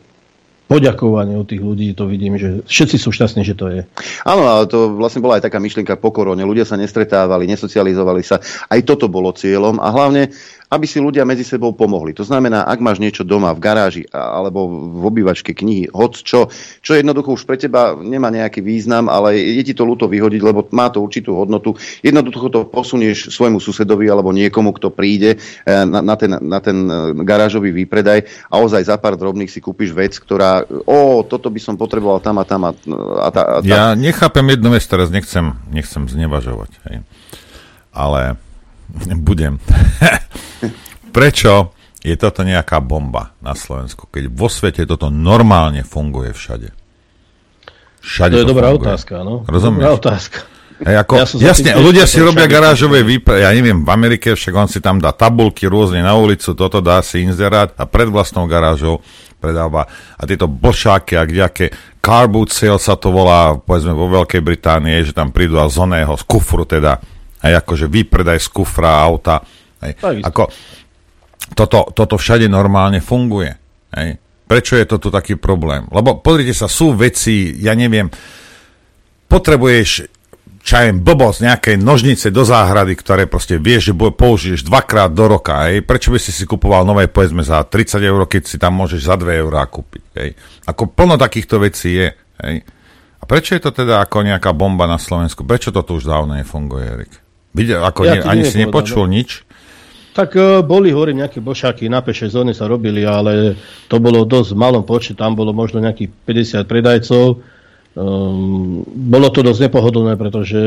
poďakovanie 0.65 1.37
od 1.37 1.45
tých 1.45 1.61
ľudí, 1.61 1.93
to 1.93 2.09
vidím, 2.09 2.33
že 2.41 2.65
všetci 2.65 2.97
sú 2.97 3.13
šťastní, 3.13 3.45
že 3.45 3.53
to 3.53 3.69
je. 3.69 3.85
Áno, 4.25 4.49
ale 4.49 4.65
to 4.65 4.97
vlastne 4.97 5.21
bola 5.21 5.37
aj 5.37 5.45
taká 5.45 5.61
myšlienka 5.61 6.01
po 6.01 6.09
korone. 6.09 6.41
Ľudia 6.41 6.65
sa 6.65 6.79
nestretávali, 6.79 7.45
nesocializovali 7.45 8.23
sa. 8.25 8.41
Aj 8.41 8.81
toto 8.81 9.05
bolo 9.05 9.35
cieľom 9.35 9.77
a 9.77 9.93
hlavne 9.93 10.33
aby 10.73 10.89
si 10.89 10.97
ľudia 10.97 11.21
medzi 11.21 11.45
sebou 11.45 11.77
pomohli. 11.77 12.17
To 12.17 12.25
znamená, 12.25 12.65
ak 12.65 12.81
máš 12.81 12.97
niečo 12.97 13.21
doma 13.21 13.53
v 13.53 13.61
garáži 13.61 14.03
alebo 14.09 14.65
v 14.89 15.03
obývačke 15.05 15.53
knihy, 15.53 15.93
hoď 15.93 16.11
čo, 16.25 16.39
čo 16.81 16.91
jednoducho 16.97 17.37
už 17.37 17.45
pre 17.45 17.61
teba 17.61 17.93
nemá 17.93 18.33
nejaký 18.33 18.65
význam, 18.65 19.05
ale 19.05 19.37
je 19.37 19.61
ti 19.61 19.77
to 19.77 19.85
ľúto 19.85 20.09
vyhodiť, 20.09 20.41
lebo 20.41 20.65
má 20.73 20.89
to 20.89 21.05
určitú 21.05 21.37
hodnotu. 21.37 21.77
Jednoducho 22.01 22.49
to 22.49 22.65
posunieš 22.65 23.29
svojmu 23.29 23.61
susedovi 23.61 24.09
alebo 24.09 24.33
niekomu, 24.33 24.73
kto 24.73 24.89
príde 24.89 25.37
eh, 25.37 25.85
na, 25.85 26.01
na, 26.01 26.15
ten, 26.17 26.33
na 26.41 26.57
ten 26.57 26.77
eh, 26.89 26.97
garážový 27.21 27.69
výpredaj 27.69 28.49
a 28.49 28.57
ozaj 28.57 28.89
za 28.89 28.97
pár 28.97 29.13
drobných 29.13 29.53
si 29.53 29.61
kúpiš 29.61 29.93
vec, 29.93 30.17
ktorá, 30.17 30.65
o, 30.65 31.21
toto 31.21 31.53
by 31.53 31.61
som 31.61 31.77
potreboval 31.77 32.17
tam 32.17 32.41
a 32.41 32.45
tam 32.49 32.65
a, 32.65 32.71
a, 32.73 33.29
tá, 33.29 33.41
a 33.45 33.57
tá. 33.61 33.67
Ja 33.67 33.93
nechápem 33.93 34.57
jednu 34.57 34.73
vec, 34.73 34.81
teraz 34.89 35.13
nechcem, 35.13 35.53
nechcem 35.69 36.09
znevažovať. 36.09 36.71
Hej. 36.89 36.95
Ale 37.93 38.41
budem. 39.27 39.61
Prečo 41.15 41.73
je 42.03 42.15
toto 42.19 42.43
nejaká 42.43 42.83
bomba 42.83 43.31
na 43.39 43.55
Slovensku, 43.55 44.11
keď 44.11 44.27
vo 44.27 44.51
svete 44.51 44.83
toto 44.83 45.07
normálne 45.07 45.87
funguje 45.87 46.35
všade? 46.35 46.69
Všade 48.03 48.35
to 48.35 48.39
je 48.41 48.45
to 48.45 48.51
dobrá 48.51 48.69
funguje. 48.75 48.91
otázka, 48.91 49.13
no. 49.23 49.47
Rozumieš? 49.47 49.81
Dobrá 49.83 49.93
otázka. 49.95 50.39
Hej, 50.83 50.95
ako, 50.99 51.13
ja 51.15 51.53
jasne, 51.53 51.71
ľudia 51.79 52.03
si 52.03 52.19
robia 52.19 52.43
garážové 52.49 53.05
výpre, 53.05 53.45
ja 53.45 53.53
neviem, 53.55 53.85
v 53.85 53.89
Amerike 53.93 54.35
však 54.35 54.53
on 54.57 54.67
si 54.67 54.83
tam 54.83 54.99
dá 54.99 55.15
tabulky 55.15 55.69
rôzne 55.69 56.03
na 56.03 56.17
ulicu, 56.17 56.51
toto 56.57 56.83
dá 56.83 56.99
si 57.05 57.23
inzerát 57.23 57.71
a 57.79 57.87
pred 57.87 58.09
vlastnou 58.09 58.49
garážou 58.49 58.99
predáva 59.39 59.87
a 60.19 60.23
tieto 60.27 60.49
bošáky 60.49 61.15
a 61.15 61.23
kdejaké 61.23 61.71
car 62.03 62.27
boot 62.27 62.51
sale 62.51 62.79
sa 62.79 62.99
to 62.99 63.15
volá, 63.15 63.55
povedzme 63.55 63.95
vo 63.95 64.11
Veľkej 64.11 64.43
Británii, 64.43 65.07
že 65.07 65.15
tam 65.15 65.31
prídu 65.31 65.55
a 65.55 65.71
z 65.71 65.77
oného, 65.83 66.15
z 66.19 66.23
kufru 66.27 66.67
teda, 66.67 66.99
aj 67.39 67.63
akože 67.63 67.87
výpredaj 67.87 68.43
z 68.43 68.47
kufra 68.51 69.03
auta. 69.03 69.39
Hej. 69.91 70.21
Ako, 70.23 70.43
toto, 71.51 71.91
toto 71.91 72.15
všade 72.15 72.47
normálne 72.47 73.03
funguje. 73.03 73.51
Hej. 73.93 74.17
Prečo 74.47 74.79
je 74.79 74.85
to 74.87 74.97
tu 74.99 75.09
taký 75.11 75.35
problém? 75.35 75.87
Lebo 75.91 76.19
pozrite 76.19 76.55
sa, 76.55 76.71
sú 76.71 76.95
veci, 76.95 77.57
ja 77.59 77.75
neviem, 77.75 78.07
potrebuješ 79.27 80.07
čajem 80.63 81.03
blbosť 81.03 81.39
nejakej 81.43 81.75
nožnice 81.83 82.31
do 82.31 82.47
záhrady, 82.47 82.95
ktoré 82.95 83.27
proste 83.27 83.59
vieš, 83.59 83.91
že 83.91 83.93
použiješ 83.93 84.63
dvakrát 84.63 85.11
do 85.11 85.27
roka. 85.27 85.67
Hej. 85.67 85.83
Prečo 85.83 86.15
by 86.15 86.19
si 86.23 86.31
si 86.31 86.47
kupoval 86.47 86.87
nové, 86.87 87.11
povedzme, 87.11 87.43
za 87.43 87.59
30 87.67 87.99
eur, 87.99 88.23
keď 88.23 88.41
si 88.47 88.55
tam 88.55 88.79
môžeš 88.79 89.03
za 89.03 89.15
2 89.19 89.43
eurá 89.43 89.67
kúpiť. 89.67 90.03
Hej. 90.15 90.29
Ako 90.63 90.95
plno 90.95 91.19
takýchto 91.19 91.59
vecí 91.59 91.99
je. 91.99 92.07
Hej. 92.39 92.63
A 93.19 93.23
prečo 93.23 93.55
je 93.55 93.63
to 93.63 93.71
teda 93.71 94.03
ako 94.03 94.23
nejaká 94.23 94.51
bomba 94.55 94.87
na 94.87 94.99
Slovensku? 94.99 95.47
Prečo 95.47 95.71
to 95.71 95.83
tu 95.83 95.99
už 95.99 96.07
dávno 96.07 96.35
nefunguje, 96.35 96.83
Erik? 96.83 97.13
Videl, 97.55 97.79
ako 97.79 98.03
ja 98.03 98.19
nie, 98.19 98.23
ani 98.23 98.43
si 98.43 98.59
nepočul 98.59 99.07
no. 99.07 99.13
nič? 99.15 99.47
Tak 100.13 100.29
uh, 100.37 100.61
boli 100.61 100.93
hore 100.93 101.09
nejaké 101.09 101.41
bošáky, 101.41 101.89
na 101.89 102.05
pešej 102.05 102.37
zóne 102.37 102.53
sa 102.53 102.69
robili, 102.69 103.01
ale 103.01 103.57
to 103.89 103.97
bolo 103.97 104.21
dosť 104.29 104.53
v 104.53 104.61
malom 104.61 104.83
počte, 104.85 105.17
tam 105.17 105.33
bolo 105.33 105.57
možno 105.57 105.81
nejakých 105.81 106.13
50 106.61 106.69
predajcov. 106.69 107.25
Um, 107.93 108.81
bolo 108.89 109.29
to 109.29 109.45
dosť 109.45 109.69
nepohodlné, 109.69 110.17
pretože 110.17 110.57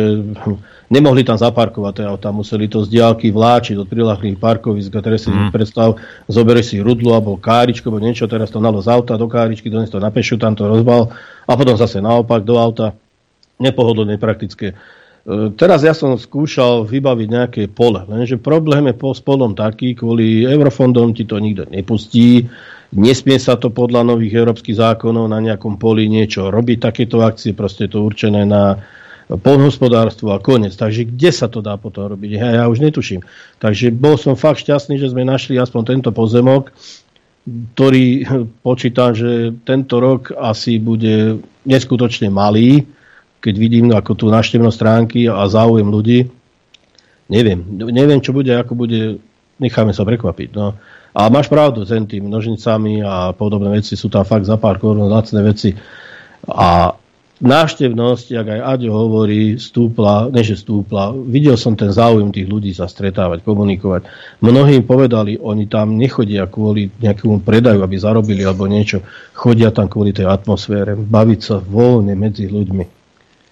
nemohli 0.94 1.26
tam 1.26 1.38
zaparkovať 1.38 1.92
tie 1.98 2.06
autá, 2.06 2.30
museli 2.30 2.70
to 2.70 2.86
z 2.86 2.98
diálky 2.98 3.30
vláčiť 3.30 3.78
od 3.78 3.86
prilahlých 3.86 4.38
parkovisk 4.38 4.94
a 4.94 5.02
teraz 5.02 5.26
si 5.26 5.30
mm. 5.30 5.50
predstav, 5.50 5.98
zoberieš 6.30 6.74
si 6.74 6.76
rudlu 6.78 7.14
alebo 7.14 7.38
káričko, 7.38 7.90
alebo 7.90 8.02
niečo, 8.02 8.30
teraz 8.30 8.50
to 8.50 8.62
nalo 8.62 8.78
z 8.82 8.90
auta 8.90 9.18
do 9.18 9.26
káričky, 9.26 9.70
dones 9.70 9.90
to 9.90 9.98
na 9.98 10.10
pešu, 10.14 10.38
tam 10.38 10.54
to 10.54 10.70
rozbal 10.70 11.10
a 11.46 11.52
potom 11.54 11.74
zase 11.74 11.98
naopak 12.02 12.42
do 12.42 12.58
auta. 12.58 12.94
Nepohodlné, 13.56 14.20
praktické. 14.20 14.76
E, 15.26 15.50
teraz 15.58 15.82
ja 15.82 15.90
som 15.90 16.14
skúšal 16.14 16.86
vybaviť 16.86 17.28
nejaké 17.28 17.62
pole, 17.66 18.06
lenže 18.06 18.38
problém 18.38 18.86
je 18.86 18.94
po, 18.94 19.10
s 19.10 19.20
taký, 19.58 19.98
kvôli 19.98 20.46
eurofondom 20.46 21.10
ti 21.18 21.26
to 21.26 21.42
nikto 21.42 21.66
nepustí, 21.66 22.46
nesmie 22.94 23.34
sa 23.42 23.58
to 23.58 23.74
podľa 23.74 24.06
nových 24.06 24.38
európskych 24.38 24.78
zákonov 24.78 25.26
na 25.26 25.42
nejakom 25.42 25.82
poli 25.82 26.06
niečo 26.06 26.54
robiť, 26.54 26.78
takéto 26.78 27.26
akcie, 27.26 27.58
proste 27.58 27.90
je 27.90 27.98
to 27.98 28.06
určené 28.06 28.46
na 28.46 28.78
polnohospodárstvo 29.26 30.30
a 30.30 30.38
konec. 30.38 30.78
Takže 30.78 31.10
kde 31.10 31.30
sa 31.34 31.50
to 31.50 31.58
dá 31.58 31.74
potom 31.74 32.14
robiť? 32.14 32.30
Ja, 32.38 32.62
ja 32.62 32.64
už 32.70 32.78
netuším. 32.78 33.26
Takže 33.58 33.90
bol 33.90 34.14
som 34.14 34.38
fakt 34.38 34.62
šťastný, 34.62 35.02
že 35.02 35.10
sme 35.10 35.26
našli 35.26 35.58
aspoň 35.58 35.82
tento 35.82 36.10
pozemok, 36.14 36.70
ktorý 37.74 38.22
počítam, 38.66 39.18
že 39.18 39.50
tento 39.66 39.98
rok 39.98 40.30
asi 40.30 40.78
bude 40.78 41.42
neskutočne 41.66 42.30
malý, 42.30 42.86
keď 43.46 43.54
vidím 43.54 43.94
ako 43.94 44.18
tú 44.18 44.26
návštevnosť 44.26 44.74
stránky 44.74 45.30
a 45.30 45.46
záujem 45.46 45.86
ľudí, 45.86 46.26
neviem. 47.30 47.62
Neviem, 47.78 48.18
čo 48.18 48.34
bude, 48.34 48.50
ako 48.50 48.74
bude, 48.74 49.22
necháme 49.62 49.94
sa 49.94 50.02
prekvapiť. 50.02 50.50
No. 50.50 50.74
A 51.14 51.30
máš 51.30 51.46
pravdu, 51.46 51.86
s 51.86 51.94
tými 51.94 52.26
nožnicami 52.26 53.06
a 53.06 53.30
podobné 53.30 53.70
veci 53.78 53.94
sú 53.94 54.10
tam 54.10 54.26
fakt 54.26 54.50
za 54.50 54.58
pár 54.58 54.82
korun 54.82 55.06
lacné 55.06 55.46
veci. 55.46 55.70
A 56.50 56.90
návštevnosť, 57.38 58.26
jak 58.34 58.46
aj 58.50 58.60
Aďo 58.76 58.90
hovorí, 58.98 59.62
stúpla, 59.62 60.26
neže 60.28 60.58
stúpla. 60.58 61.14
Videl 61.14 61.54
som 61.54 61.78
ten 61.78 61.94
záujem 61.94 62.34
tých 62.34 62.50
ľudí 62.50 62.74
sa 62.74 62.90
stretávať, 62.90 63.46
komunikovať. 63.46 64.10
Mnohí 64.42 64.82
im 64.82 64.84
povedali, 64.84 65.38
oni 65.38 65.70
tam 65.70 65.94
nechodia 65.94 66.50
kvôli 66.50 66.90
nejakému 66.98 67.46
predaju, 67.46 67.80
aby 67.80 67.96
zarobili 67.96 68.42
alebo 68.42 68.66
niečo. 68.66 69.06
Chodia 69.38 69.70
tam 69.70 69.86
kvôli 69.86 70.10
tej 70.10 70.26
atmosfére, 70.26 70.98
baviť 70.98 71.40
sa 71.40 71.56
voľne 71.62 72.18
medzi 72.18 72.50
ľuďmi. 72.50 73.05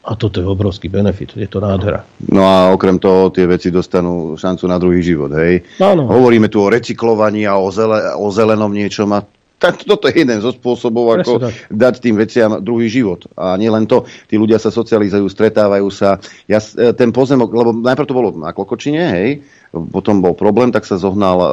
A 0.04 0.12
toto 0.20 0.36
je 0.36 0.44
obrovský 0.44 0.92
benefit, 0.92 1.32
je 1.32 1.48
to 1.48 1.64
nádhera. 1.64 2.04
No 2.28 2.44
a 2.44 2.68
okrem 2.76 3.00
toho 3.00 3.32
tie 3.32 3.48
veci 3.48 3.72
dostanú 3.72 4.36
šancu 4.36 4.68
na 4.68 4.76
druhý 4.76 5.00
život, 5.00 5.32
hej? 5.32 5.64
Áno. 5.80 6.04
Hovoríme 6.04 6.52
tu 6.52 6.60
o 6.60 6.68
recyklovaní 6.68 7.48
a 7.48 7.56
o, 7.56 7.72
zele, 7.72 8.12
o 8.12 8.28
zelenom 8.28 8.68
niečom 8.68 9.08
a 9.16 9.24
tak 9.64 9.80
toto 9.80 10.12
je 10.12 10.20
jeden 10.20 10.44
zo 10.44 10.52
spôsobov, 10.52 11.16
ako 11.16 11.48
tak. 11.48 11.72
dať 11.72 11.94
tým 12.04 12.20
veciam 12.20 12.60
druhý 12.60 12.92
život. 12.92 13.24
A 13.32 13.56
nie 13.56 13.72
len 13.72 13.88
to, 13.88 14.04
tí 14.28 14.36
ľudia 14.36 14.60
sa 14.60 14.68
socializujú, 14.68 15.24
stretávajú 15.24 15.88
sa. 15.88 16.20
Ja, 16.44 16.60
e, 16.60 16.92
ten 16.92 17.08
pozemok, 17.08 17.48
lebo 17.48 17.72
najprv 17.72 18.04
to 18.04 18.12
bolo 18.12 18.28
na 18.36 18.52
Klokočine, 18.52 19.02
hej, 19.16 19.28
potom 19.72 20.20
bol 20.20 20.36
problém, 20.36 20.68
tak 20.68 20.84
sa 20.84 21.00
zohnal 21.00 21.38
e, 21.40 21.48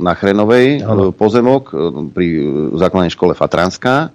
na 0.00 0.16
Chrenovej 0.16 0.88
ano. 0.88 1.12
pozemok 1.12 1.62
e, 1.68 1.74
pri 2.16 2.26
základnej 2.80 3.12
škole 3.12 3.36
Fatranská 3.36 4.08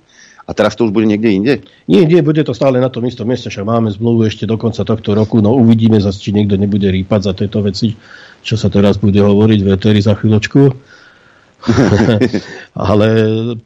a 0.49 0.51
teraz 0.57 0.73
to 0.73 0.89
už 0.89 0.91
bude 0.97 1.05
niekde 1.05 1.29
inde? 1.29 1.53
Nie, 1.85 2.09
nie, 2.09 2.25
bude 2.25 2.41
to 2.41 2.57
stále 2.57 2.81
na 2.81 2.89
tom 2.89 3.05
istom 3.05 3.29
mieste, 3.29 3.53
však 3.53 3.69
máme 3.69 3.93
zmluvu 3.93 4.25
ešte 4.25 4.49
do 4.49 4.57
konca 4.57 4.81
tohto 4.81 5.13
roku, 5.13 5.45
no 5.45 5.53
uvidíme 5.53 6.01
zase, 6.01 6.17
či 6.17 6.33
niekto 6.33 6.57
nebude 6.57 6.89
rýpať 6.89 7.21
za 7.21 7.33
tieto 7.37 7.61
veci, 7.61 7.93
čo 8.41 8.57
sa 8.57 8.73
teraz 8.73 8.97
bude 8.97 9.21
hovoriť 9.21 9.59
v 9.61 9.69
Eteri 9.69 10.01
za 10.01 10.17
chvíľočku. 10.17 10.73
Ale 12.89 13.07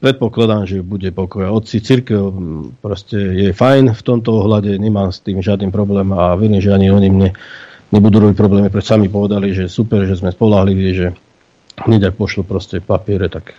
predpokladám, 0.01 0.65
že 0.65 0.83
bude 0.83 1.13
pokoj. 1.13 1.55
Otci 1.55 1.79
církev 1.79 2.19
proste 2.81 3.15
je 3.15 3.49
fajn 3.55 3.93
v 3.93 4.01
tomto 4.01 4.43
ohľade, 4.43 4.75
nemám 4.75 5.13
s 5.13 5.23
tým 5.23 5.39
žiadny 5.39 5.71
problém 5.71 6.11
a 6.11 6.35
verím, 6.35 6.59
že 6.59 6.73
ani 6.73 6.89
oni 6.89 7.09
mne 7.13 7.29
nebudú 7.93 8.27
robiť 8.27 8.35
problémy, 8.35 8.67
preto 8.73 8.97
sami 8.97 9.07
povedali, 9.07 9.53
že 9.53 9.69
super, 9.69 10.03
že 10.09 10.17
sme 10.17 10.33
spolahliví, 10.33 10.87
že 10.91 11.07
hneď 11.85 12.11
ak 12.11 12.17
pošlo 12.17 12.41
proste 12.41 12.81
papiere, 12.81 13.29
tak 13.29 13.53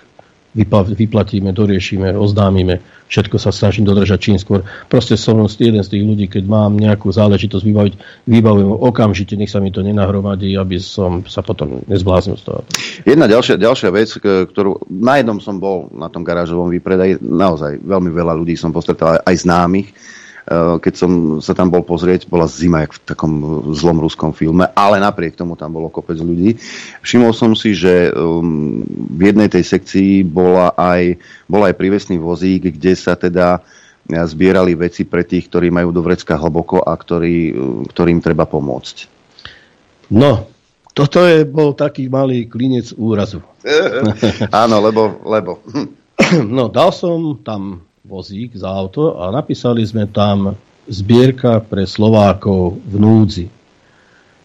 vyplatíme, 0.55 1.51
doriešime, 1.51 2.15
oznámime, 2.15 2.79
všetko 3.11 3.37
sa 3.43 3.51
snažím 3.51 3.85
dodržať 3.85 4.19
čím 4.23 4.39
skôr. 4.39 4.63
Proste 4.87 5.19
som 5.19 5.43
jeden 5.51 5.83
z 5.83 5.91
tých 5.91 6.05
ľudí, 6.07 6.27
keď 6.31 6.47
mám 6.47 6.79
nejakú 6.79 7.11
záležitosť 7.11 7.65
vybaviť, 7.67 7.95
vybavujem 8.31 8.71
okamžite, 8.71 9.35
nech 9.35 9.51
sa 9.51 9.59
mi 9.59 9.75
to 9.75 9.83
nenahromadí, 9.83 10.55
aby 10.55 10.79
som 10.79 11.27
sa 11.27 11.43
potom 11.43 11.83
nezbláznil 11.91 12.39
z 12.39 12.45
toho. 12.47 12.61
Jedna 13.03 13.27
ďalšia, 13.27 13.59
ďalšia 13.59 13.91
vec, 13.91 14.09
ktorú 14.23 14.87
na 14.89 15.19
jednom 15.19 15.43
som 15.43 15.59
bol 15.59 15.91
na 15.91 16.07
tom 16.07 16.23
garážovom 16.23 16.71
výpredaji, 16.71 17.19
naozaj 17.21 17.83
veľmi 17.83 18.15
veľa 18.15 18.33
ľudí 18.39 18.55
som 18.55 18.71
postretal 18.71 19.19
aj 19.27 19.37
známych, 19.43 19.91
keď 20.45 20.95
som 20.95 21.13
sa 21.41 21.57
tam 21.57 21.73
bol 21.73 21.81
pozrieť, 21.81 22.29
bola 22.29 22.45
zima, 22.45 22.85
jak 22.85 23.01
v 23.01 23.03
takom 23.09 23.33
zlom 23.73 23.97
ruskom 23.97 24.37
filme, 24.37 24.69
ale 24.77 25.01
napriek 25.01 25.41
tomu 25.41 25.57
tam 25.57 25.73
bolo 25.73 25.89
kopec 25.89 26.21
ľudí. 26.21 26.61
Všimol 27.01 27.33
som 27.33 27.57
si, 27.57 27.73
že 27.73 28.13
um, 28.13 28.85
v 28.85 29.33
jednej 29.33 29.49
tej 29.49 29.65
sekcii 29.65 30.21
bola 30.21 30.77
aj, 30.77 31.17
bol 31.49 31.65
aj 31.65 31.75
prívesný 31.81 32.21
vozík, 32.21 32.77
kde 32.77 32.93
sa 32.93 33.17
teda 33.17 33.65
eh, 33.65 34.21
zbierali 34.21 34.77
veci 34.77 35.09
pre 35.09 35.25
tých, 35.25 35.49
ktorí 35.49 35.73
majú 35.73 35.97
do 35.97 36.05
vrecka 36.05 36.37
hlboko 36.37 36.85
a 36.85 36.93
ktorý, 36.93 37.37
eh, 37.49 37.55
ktorým 37.89 38.21
treba 38.21 38.45
pomôcť. 38.45 39.09
No, 40.13 40.53
toto 40.93 41.25
je, 41.25 41.49
bol 41.49 41.73
taký 41.73 42.13
malý 42.13 42.45
klinec 42.45 42.93
úrazu. 43.01 43.41
Áno, 44.53 44.77
lebo, 44.85 45.25
lebo. 45.25 45.65
No, 46.45 46.69
dal 46.69 46.93
som 46.93 47.41
tam 47.41 47.81
vozík 48.05 48.53
za 48.53 48.69
auto 48.69 49.17
a 49.17 49.33
napísali 49.33 49.81
sme 49.81 50.05
tam 50.05 50.53
zbierka 50.85 51.65
pre 51.65 51.89
Slovákov 51.89 52.77
v 52.85 52.95
núdzi. 53.01 53.47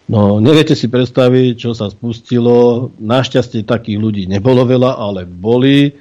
No, 0.07 0.40
neviete 0.40 0.80
si 0.80 0.88
predstaviť, 0.88 1.53
čo 1.60 1.72
sa 1.76 1.91
spustilo. 1.91 2.90
Našťastie 2.98 3.68
takých 3.68 3.99
ľudí 3.99 4.23
nebolo 4.31 4.64
veľa, 4.64 4.95
ale 4.95 5.27
boli. 5.27 5.91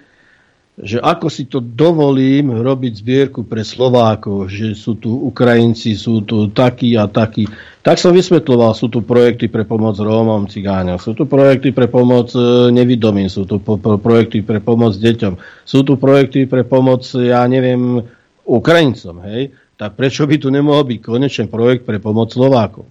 Že 0.78 1.02
ako 1.02 1.26
si 1.26 1.50
to 1.50 1.58
dovolím 1.58 2.54
robiť 2.54 3.02
zbierku 3.02 3.42
pre 3.42 3.66
Slovákov, 3.66 4.46
že 4.46 4.78
sú 4.78 4.94
tu 4.94 5.10
Ukrajinci, 5.10 5.98
sú 5.98 6.22
tu 6.22 6.46
takí 6.54 6.94
a 6.94 7.10
takí. 7.10 7.50
Tak 7.82 7.98
som 7.98 8.14
vysvetloval, 8.14 8.78
sú 8.78 8.86
tu 8.86 9.02
projekty 9.02 9.50
pre 9.50 9.66
pomoc 9.66 9.98
Rómom, 9.98 10.46
Cigáňom, 10.46 11.02
sú 11.02 11.18
tu 11.18 11.26
projekty 11.26 11.74
pre 11.74 11.90
pomoc 11.90 12.30
e, 12.30 12.70
nevidomým, 12.70 13.26
sú 13.26 13.42
tu 13.42 13.58
po, 13.58 13.74
po, 13.74 13.98
projekty 13.98 14.46
pre 14.46 14.62
pomoc 14.62 14.94
deťom, 14.94 15.66
sú 15.66 15.82
tu 15.82 15.98
projekty 15.98 16.46
pre 16.46 16.62
pomoc, 16.62 17.02
ja 17.18 17.42
neviem, 17.50 17.98
Ukrajincom, 18.46 19.18
hej? 19.26 19.50
Tak 19.74 19.98
prečo 19.98 20.30
by 20.30 20.38
tu 20.38 20.46
nemohol 20.54 20.86
byť 20.86 20.98
konečne 21.02 21.46
projekt 21.50 21.90
pre 21.90 21.98
pomoc 21.98 22.30
Slovákov? 22.30 22.86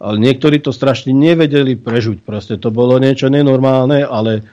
Ale 0.00 0.20
niektorí 0.20 0.60
to 0.60 0.76
strašne 0.76 1.16
nevedeli 1.16 1.76
prežuť, 1.76 2.20
proste 2.20 2.60
to 2.60 2.68
bolo 2.68 3.00
niečo 3.00 3.32
nenormálne, 3.32 4.04
ale 4.04 4.44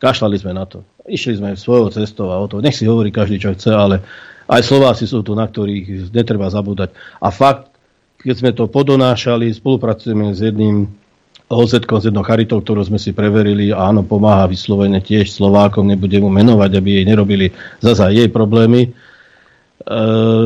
kašľali 0.00 0.36
sme 0.36 0.52
na 0.52 0.68
to 0.68 0.95
išli 1.06 1.38
sme 1.38 1.58
svojou 1.58 1.90
cestou 1.90 2.30
a 2.30 2.38
o 2.38 2.46
to. 2.50 2.62
Nech 2.62 2.76
si 2.76 2.86
hovorí 2.86 3.10
každý, 3.10 3.40
čo 3.40 3.54
chce, 3.54 3.70
ale 3.72 4.02
aj 4.46 4.62
Slováci 4.62 5.10
sú 5.10 5.26
tu, 5.26 5.34
na 5.34 5.46
ktorých 5.46 6.10
netreba 6.14 6.46
zabúdať. 6.50 6.94
A 7.18 7.34
fakt, 7.34 7.70
keď 8.22 8.34
sme 8.34 8.50
to 8.54 8.70
podonášali, 8.70 9.50
spolupracujeme 9.50 10.34
s 10.34 10.42
jedným 10.42 10.86
oz 11.46 11.70
s 11.70 11.78
jednou 11.78 12.26
charitou, 12.26 12.58
ktorú 12.58 12.82
sme 12.82 12.98
si 12.98 13.14
preverili 13.14 13.70
a 13.70 13.94
áno, 13.94 14.02
pomáha 14.02 14.50
vyslovene 14.50 14.98
tiež 14.98 15.30
Slovákom, 15.30 15.86
nebudem 15.86 16.26
mu 16.26 16.30
menovať, 16.30 16.70
aby 16.74 16.88
jej 16.98 17.04
nerobili 17.06 17.54
zasa 17.78 18.10
jej 18.10 18.26
problémy. 18.26 18.90
E, 18.90 18.90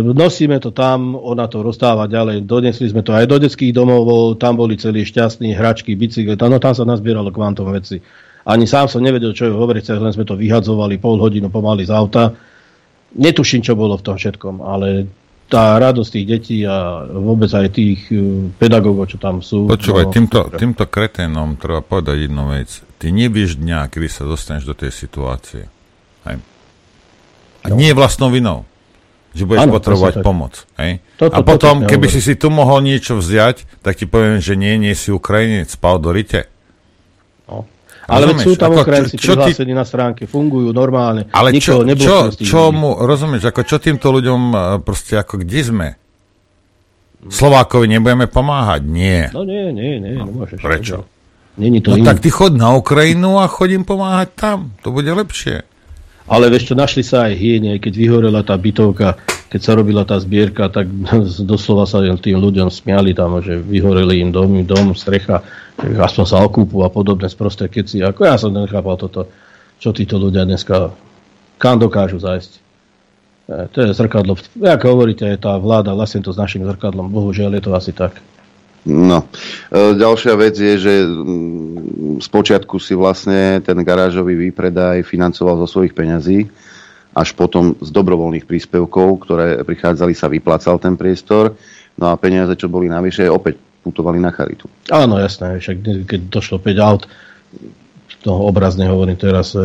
nosíme 0.05 0.61
to 0.61 0.77
tam, 0.77 1.17
ona 1.17 1.49
to 1.49 1.65
rozdáva 1.65 2.05
ďalej, 2.05 2.45
donesli 2.45 2.93
sme 2.93 3.01
to 3.01 3.17
aj 3.17 3.25
do 3.33 3.41
detských 3.41 3.73
domov, 3.73 4.37
tam 4.37 4.61
boli 4.61 4.77
celí 4.77 5.09
šťastní, 5.09 5.57
hračky, 5.57 5.97
bicykle, 5.97 6.37
no 6.37 6.61
tam 6.61 6.77
sa 6.77 6.85
nazbieralo 6.85 7.33
kvantum 7.33 7.73
veci. 7.73 8.05
Ani 8.51 8.67
sám 8.67 8.91
som 8.91 8.99
nevedel, 8.99 9.31
čo 9.31 9.47
je 9.47 9.55
hovoriť, 9.55 9.95
len 9.95 10.11
sme 10.11 10.27
to 10.27 10.35
vyhadzovali 10.35 10.99
pol 10.99 11.23
hodinu 11.23 11.47
pomaly 11.47 11.87
z 11.87 11.95
auta. 11.95 12.35
Netuším, 13.15 13.63
čo 13.63 13.79
bolo 13.79 13.95
v 13.95 14.03
tom 14.03 14.19
všetkom, 14.19 14.59
ale 14.67 15.07
tá 15.51 15.79
radosť 15.83 16.11
tých 16.15 16.27
detí 16.27 16.59
a 16.63 17.07
vôbec 17.11 17.51
aj 17.51 17.75
tých 17.75 18.07
uh, 18.15 18.51
pedagógov, 18.55 19.11
čo 19.11 19.19
tam 19.19 19.43
sú. 19.43 19.67
Počúvaj, 19.67 20.07
no, 20.07 20.15
týmto, 20.15 20.41
týmto 20.55 20.87
kreténom 20.87 21.59
treba 21.59 21.83
povedať 21.83 22.31
jednu 22.31 22.55
vec. 22.55 22.71
Ty 23.03 23.11
nevieš 23.11 23.59
dňa, 23.59 23.91
kedy 23.91 24.07
sa 24.07 24.23
dostaneš 24.27 24.71
do 24.71 24.75
tej 24.79 24.95
situácie. 24.95 25.67
Hej. 26.27 26.39
A 27.61 27.67
no. 27.67 27.75
nie 27.75 27.91
vlastnou 27.91 28.31
vinou. 28.31 28.63
Že 29.35 29.47
budeš 29.47 29.63
ano, 29.67 29.73
potrebovať 29.79 30.15
pomoc. 30.27 30.67
Hej? 30.79 31.03
Toto, 31.19 31.35
a 31.35 31.39
potom, 31.43 31.83
toto 31.83 31.91
keby 31.91 32.07
si 32.11 32.19
si 32.23 32.35
tu 32.35 32.51
mohol 32.51 32.83
niečo 32.83 33.19
vziať, 33.19 33.83
tak 33.83 33.99
ti 33.99 34.07
poviem, 34.07 34.43
že 34.43 34.59
nie, 34.59 34.75
nie 34.79 34.95
si 34.95 35.15
Ukrajinec, 35.15 35.71
spal 35.71 36.03
do 36.03 36.11
rite. 36.11 36.51
Ale 38.11 38.27
rozumieš, 38.27 38.45
sú 38.45 38.53
tam 38.59 38.71
Ukrajinci 38.75 39.15
čo, 39.15 39.23
čo 39.23 39.33
prihlásení 39.39 39.73
ty... 39.73 39.79
na 39.79 39.85
stránke, 39.87 40.23
fungujú 40.27 40.75
normálne. 40.75 41.31
Ale 41.31 41.55
čo, 41.63 41.87
čo, 41.95 42.35
čo 42.35 42.75
mu, 42.75 42.99
rozumieš, 42.99 43.47
ako 43.47 43.63
čo 43.63 43.77
týmto 43.79 44.11
ľuďom 44.11 44.41
e, 44.51 44.59
proste, 44.83 45.15
ako 45.15 45.47
kde 45.47 45.61
sme? 45.63 45.89
Slovákovi 47.31 47.87
nebudeme 47.87 48.27
pomáhať? 48.27 48.83
Nie. 48.83 49.31
No 49.31 49.47
nie, 49.47 49.71
nie, 49.71 50.03
nie, 50.03 50.19
no, 50.19 50.27
nemôžeš. 50.27 50.59
Prečo? 50.59 51.07
Není 51.61 51.85
to 51.85 51.93
no 51.93 52.01
iný. 52.01 52.07
tak 52.09 52.25
ty 52.25 52.33
chod 52.33 52.57
na 52.57 52.73
Ukrajinu 52.73 53.37
a 53.39 53.47
chodím 53.47 53.85
pomáhať 53.85 54.29
tam. 54.33 54.59
To 54.81 54.91
bude 54.91 55.13
lepšie. 55.13 55.63
Ale 56.31 56.49
vieš 56.49 56.73
čo, 56.73 56.75
našli 56.79 57.05
sa 57.05 57.29
aj 57.29 57.35
hyene, 57.37 57.77
keď 57.83 57.93
vyhorela 57.93 58.41
tá 58.41 58.55
bytovka, 58.57 59.19
keď 59.51 59.61
sa 59.61 59.75
robila 59.75 60.07
tá 60.07 60.15
zbierka, 60.23 60.71
tak 60.71 60.87
doslova 61.51 61.85
sa 61.85 61.99
tým 62.01 62.39
ľuďom 62.39 62.71
smiali 62.71 63.13
tam, 63.13 63.43
že 63.43 63.59
vyhoreli 63.59 64.23
im 64.23 64.31
dom, 64.31 64.63
dom 64.63 64.95
strecha, 64.95 65.43
aspoň 65.83 66.25
sa 66.25 66.39
okúpu 66.47 66.87
a 66.87 66.89
podobné 66.89 67.27
sprosté 67.27 67.67
keci. 67.67 67.99
Ako 68.01 68.31
ja 68.31 68.39
som 68.39 68.55
nechápal 68.55 68.95
toto, 68.95 69.27
čo 69.83 69.91
títo 69.91 70.23
ľudia 70.23 70.47
dneska, 70.47 70.95
kam 71.59 71.83
dokážu 71.83 72.23
zájsť. 72.23 72.53
E, 73.51 73.67
to 73.75 73.79
je 73.83 73.91
zrkadlo. 73.91 74.39
Ako 74.63 74.87
hovoríte, 74.95 75.27
tá 75.43 75.59
vláda 75.59 75.99
vlastne 75.99 76.23
to 76.23 76.31
s 76.31 76.39
našim 76.39 76.63
zrkadlom. 76.63 77.11
Bohužiaľ 77.11 77.59
je 77.59 77.63
to 77.67 77.73
asi 77.75 77.91
tak. 77.91 78.23
No, 78.87 79.27
e, 79.69 79.99
ďalšia 79.99 80.35
vec 80.39 80.55
je, 80.57 80.75
že 80.79 80.95
z 82.23 82.29
počiatku 82.31 82.79
si 82.79 82.95
vlastne 82.95 83.59
ten 83.61 83.77
garážový 83.83 84.49
výpredaj 84.49 85.05
financoval 85.05 85.59
zo 85.67 85.69
svojich 85.69 85.93
peňazí, 85.93 86.49
až 87.11 87.35
potom 87.35 87.75
z 87.79 87.91
dobrovoľných 87.91 88.47
príspevkov, 88.47 89.27
ktoré 89.27 89.67
prichádzali, 89.67 90.13
sa 90.15 90.31
vyplácal 90.31 90.79
ten 90.79 90.95
priestor, 90.95 91.59
no 91.99 92.15
a 92.15 92.15
peniaze, 92.15 92.55
čo 92.55 92.71
boli 92.71 92.87
navyše, 92.87 93.27
opäť 93.27 93.59
putovali 93.83 94.21
na 94.21 94.31
charitu. 94.31 94.71
Áno, 94.93 95.19
jasné, 95.19 95.59
však 95.59 96.07
keď 96.07 96.21
došlo 96.31 96.61
5 96.63 96.87
aut, 96.87 97.03
to 98.21 98.31
obrazne 98.31 98.85
hovorím 98.87 99.17
teraz, 99.17 99.57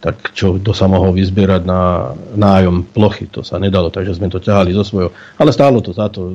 tak 0.00 0.32
čo, 0.32 0.56
to 0.56 0.72
sa 0.72 0.88
mohol 0.88 1.12
vyzbierať 1.12 1.62
na 1.68 2.12
nájom 2.32 2.88
plochy, 2.88 3.28
to 3.28 3.44
sa 3.44 3.60
nedalo, 3.60 3.92
takže 3.92 4.16
sme 4.16 4.32
to 4.32 4.40
ťahali 4.40 4.72
zo 4.72 4.82
svojho. 4.82 5.12
Ale 5.36 5.52
stálo 5.52 5.84
to 5.84 5.92
za 5.92 6.08
to 6.08 6.32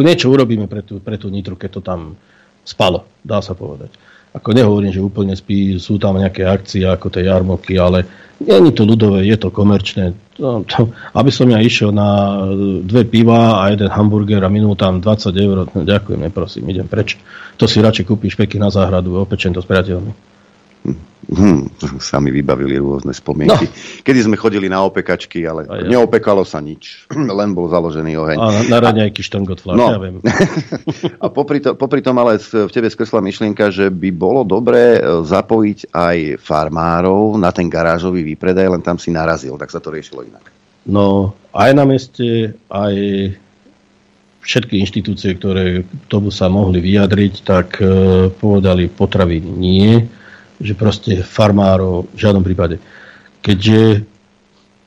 niečo 0.00 0.32
urobíme 0.32 0.70
pre 0.70 0.86
tú, 0.86 1.02
pre 1.02 1.18
tú 1.20 1.28
nitru, 1.28 1.58
keď 1.58 1.70
to 1.78 1.82
tam 1.82 2.16
spalo, 2.62 3.04
dá 3.20 3.42
sa 3.42 3.52
povedať. 3.52 3.92
Ako 4.36 4.52
nehovorím, 4.52 4.92
že 4.92 5.00
úplne 5.00 5.32
spí, 5.32 5.80
sú 5.80 5.96
tam 5.96 6.20
nejaké 6.20 6.44
akcie 6.44 6.84
ako 6.84 7.08
tie 7.08 7.24
jarmoky, 7.24 7.80
ale 7.80 8.04
je 8.36 8.52
to 8.76 8.84
ľudové, 8.84 9.24
je 9.24 9.36
to 9.40 9.48
komerčné. 9.48 10.12
To, 10.36 10.60
to, 10.68 10.92
aby 11.16 11.32
som 11.32 11.48
ja 11.48 11.56
išiel 11.56 11.88
na 11.88 12.44
dve 12.84 13.08
piva 13.08 13.64
a 13.64 13.72
jeden 13.72 13.88
hamburger 13.88 14.44
a 14.44 14.52
minul 14.52 14.76
tam 14.76 15.00
20 15.00 15.32
eur, 15.32 15.64
no, 15.64 15.80
ďakujem, 15.88 16.20
neprosím, 16.20 16.68
idem 16.68 16.84
preč. 16.84 17.16
To 17.56 17.64
si 17.64 17.80
radšej 17.80 18.04
kúpiš 18.04 18.36
peky 18.36 18.60
na 18.60 18.68
záhradu, 18.68 19.16
opečen 19.16 19.56
to 19.56 19.64
s 19.64 19.68
priateľmi. 19.68 20.35
Hm, 21.26 21.74
sa 21.98 22.22
mi 22.22 22.30
vybavili 22.30 22.78
rôzne 22.78 23.10
spomienky. 23.10 23.66
No. 23.66 23.74
Kedy 24.06 24.30
sme 24.30 24.36
chodili 24.38 24.70
na 24.70 24.86
opekačky, 24.86 25.42
ale 25.42 25.66
ja. 25.66 25.90
neopekalo 25.98 26.46
sa 26.46 26.62
nič. 26.62 27.10
Len 27.38 27.50
bol 27.50 27.66
založený 27.66 28.14
oheň. 28.14 28.38
A 28.38 28.46
na 28.70 28.78
raňajky 28.78 29.26
štrngot 29.26 29.66
no. 29.66 29.74
ja 29.74 29.98
viem. 29.98 30.22
a 31.24 31.26
popri, 31.26 31.58
to, 31.58 31.74
popri 31.74 31.98
tom 31.98 32.14
ale 32.22 32.38
v 32.38 32.70
tebe 32.70 32.86
skresla 32.86 33.18
myšlienka, 33.18 33.74
že 33.74 33.90
by 33.90 34.14
bolo 34.14 34.46
dobré 34.46 35.02
e, 35.02 35.26
zapojiť 35.26 35.90
aj 35.90 36.16
farmárov 36.38 37.34
na 37.42 37.50
ten 37.50 37.66
garážový 37.66 38.22
výpredaj, 38.22 38.78
len 38.78 38.82
tam 38.86 38.94
si 38.94 39.10
narazil, 39.10 39.58
tak 39.58 39.74
sa 39.74 39.82
to 39.82 39.90
riešilo 39.90 40.22
inak. 40.22 40.46
No, 40.86 41.34
aj 41.50 41.74
na 41.74 41.82
meste, 41.82 42.54
aj 42.70 42.94
všetky 44.46 44.78
inštitúcie, 44.78 45.34
ktoré 45.34 45.82
tomu 46.06 46.30
sa 46.30 46.46
mohli 46.46 46.78
vyjadriť, 46.78 47.34
tak 47.42 47.82
e, 47.82 48.30
povedali 48.30 48.86
potraviny 48.86 49.50
nie 49.50 50.06
že 50.60 50.72
proste 50.72 51.20
farmárov 51.20 52.08
v 52.12 52.18
žiadnom 52.18 52.44
prípade. 52.44 52.80
Keďže, 53.44 54.02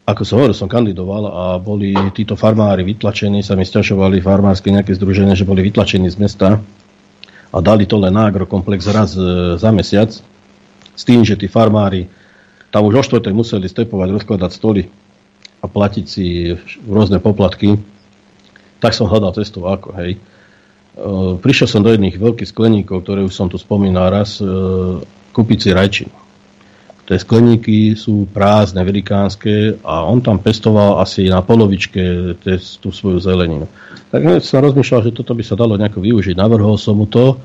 ako 0.10 0.22
som 0.26 0.36
hovoril, 0.42 0.58
som 0.58 0.68
kandidoval 0.72 1.24
a 1.30 1.44
boli 1.62 1.94
títo 2.12 2.34
farmári 2.34 2.82
vytlačení, 2.84 3.46
sa 3.46 3.54
mi 3.54 3.64
stiažovali 3.64 4.20
farmárske 4.20 4.74
nejaké 4.74 4.98
združenie, 4.98 5.38
že 5.38 5.48
boli 5.48 5.62
vytlačení 5.64 6.10
z 6.10 6.18
mesta 6.18 6.60
a 7.50 7.58
dali 7.62 7.86
to 7.90 7.98
len 7.98 8.14
na 8.14 8.30
agrokomplex 8.30 8.90
raz 8.90 9.14
e, 9.18 9.58
za 9.58 9.70
mesiac 9.74 10.10
s 10.94 11.04
tým, 11.06 11.24
že 11.24 11.40
tí 11.40 11.48
farmári 11.50 12.10
tam 12.70 12.86
už 12.86 13.02
o 13.02 13.04
štvrtej 13.06 13.34
museli 13.34 13.66
stepovať, 13.66 14.10
rozkladať 14.14 14.52
stoly 14.54 14.84
a 15.60 15.66
platiť 15.66 16.06
si 16.06 16.54
rôzne 16.86 17.18
poplatky, 17.18 17.82
tak 18.80 18.94
som 18.94 19.10
hľadal 19.10 19.36
cestu 19.36 19.66
ako, 19.66 19.96
hej. 19.98 20.12
E, 20.16 20.20
prišiel 21.42 21.68
som 21.68 21.82
do 21.82 21.90
jedných 21.90 22.20
veľkých 22.20 22.50
skleníkov, 22.50 23.08
ktoré 23.08 23.26
už 23.26 23.34
som 23.34 23.48
tu 23.50 23.58
spomínal 23.58 24.14
raz, 24.14 24.38
e, 24.40 24.46
kúpiť 25.40 25.60
si 25.64 25.70
rajčinu. 25.72 26.14
Tie 27.08 27.18
skleníky 27.18 27.98
sú 27.98 28.30
prázdne, 28.30 28.86
velikánske 28.86 29.82
a 29.82 30.06
on 30.06 30.22
tam 30.22 30.38
pestoval 30.38 31.02
asi 31.02 31.26
na 31.26 31.42
polovičke 31.42 32.38
tú 32.78 32.94
svoju 32.94 33.18
zeleninu. 33.18 33.66
Tak 34.14 34.46
som 34.46 34.62
rozmýšľal, 34.62 35.10
že 35.10 35.16
toto 35.18 35.34
by 35.34 35.42
sa 35.42 35.58
dalo 35.58 35.74
nejako 35.74 36.06
využiť. 36.06 36.38
Navrhol 36.38 36.78
som 36.78 37.02
mu 37.02 37.10
to, 37.10 37.42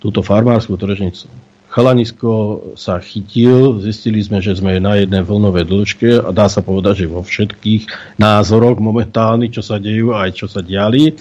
túto 0.00 0.24
farmárskú 0.24 0.80
tržnicu. 0.80 1.28
Chalanisko 1.72 2.32
sa 2.76 3.00
chytil, 3.00 3.80
zistili 3.80 4.20
sme, 4.20 4.44
že 4.44 4.56
sme 4.56 4.76
na 4.76 5.00
jednej 5.00 5.24
vlnovej 5.24 5.64
dĺžke 5.64 6.10
a 6.20 6.28
dá 6.32 6.48
sa 6.48 6.60
povedať, 6.60 7.04
že 7.04 7.12
vo 7.12 7.24
všetkých 7.24 8.16
názoroch 8.20 8.76
momentálnych, 8.76 9.56
čo 9.56 9.64
sa 9.64 9.80
dejú 9.80 10.12
aj 10.12 10.36
čo 10.36 10.48
sa 10.48 10.60
diali. 10.60 11.16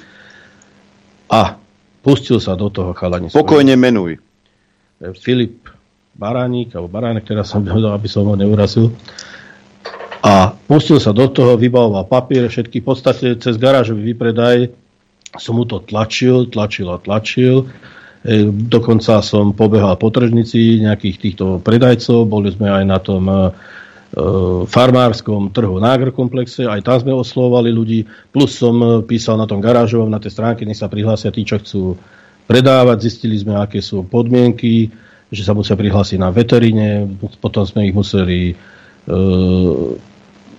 A 1.31 1.55
pustil 2.03 2.39
sa 2.43 2.59
do 2.59 2.67
toho 2.67 2.91
chalanisko. 2.91 3.35
Pokojne 3.35 3.79
menuj. 3.79 4.19
Filip 5.23 5.70
baránik, 6.15 6.75
alebo 6.75 6.91
baránek, 6.91 7.23
ktorá 7.27 7.43
som 7.47 7.63
povedal, 7.63 7.95
aby 7.95 8.07
som 8.07 8.27
ho 8.27 8.35
neurazil. 8.35 8.91
A 10.21 10.53
pustil 10.53 11.01
sa 11.01 11.15
do 11.15 11.25
toho, 11.25 11.57
vybavoval 11.57 12.05
papier, 12.05 12.45
všetky 12.45 12.83
v 12.83 12.85
podstate 12.85 13.27
cez 13.41 13.57
garážový 13.57 14.13
vypredaj 14.13 14.69
som 15.39 15.55
mu 15.55 15.63
to 15.63 15.79
tlačil, 15.79 16.51
tlačil 16.51 16.91
a 16.91 16.99
tlačil. 16.99 17.71
E, 18.21 18.51
dokonca 18.51 19.23
som 19.23 19.55
pobehal 19.55 19.95
po 19.95 20.11
tržnici 20.11 20.83
nejakých 20.83 21.15
týchto 21.17 21.45
predajcov, 21.63 22.27
boli 22.27 22.51
sme 22.51 22.67
aj 22.67 22.83
na 22.83 22.99
tom 22.99 23.23
e, 23.31 23.37
farmárskom 24.67 25.55
trhu 25.55 25.79
na 25.79 25.95
agrokomplexe, 25.95 26.67
aj 26.67 26.83
tam 26.83 26.97
sme 26.99 27.13
oslovovali 27.15 27.71
ľudí, 27.71 27.99
plus 28.35 28.59
som 28.59 28.75
e, 28.83 28.87
písal 29.07 29.39
na 29.39 29.47
tom 29.47 29.63
garážovom, 29.63 30.11
na 30.11 30.19
tej 30.19 30.35
stránke, 30.35 30.67
nech 30.67 30.77
sa 30.77 30.91
prihlásia 30.91 31.31
tí, 31.31 31.47
čo 31.47 31.63
chcú 31.63 31.95
predávať, 32.45 33.07
zistili 33.07 33.39
sme, 33.39 33.55
aké 33.55 33.79
sú 33.79 34.03
podmienky, 34.03 34.91
že 35.31 35.47
sa 35.47 35.55
musia 35.55 35.79
prihlásiť 35.79 36.19
na 36.19 36.29
veterine, 36.29 37.07
potom 37.39 37.63
sme 37.63 37.87
ich 37.87 37.95
museli 37.95 38.51
e, 38.51 38.55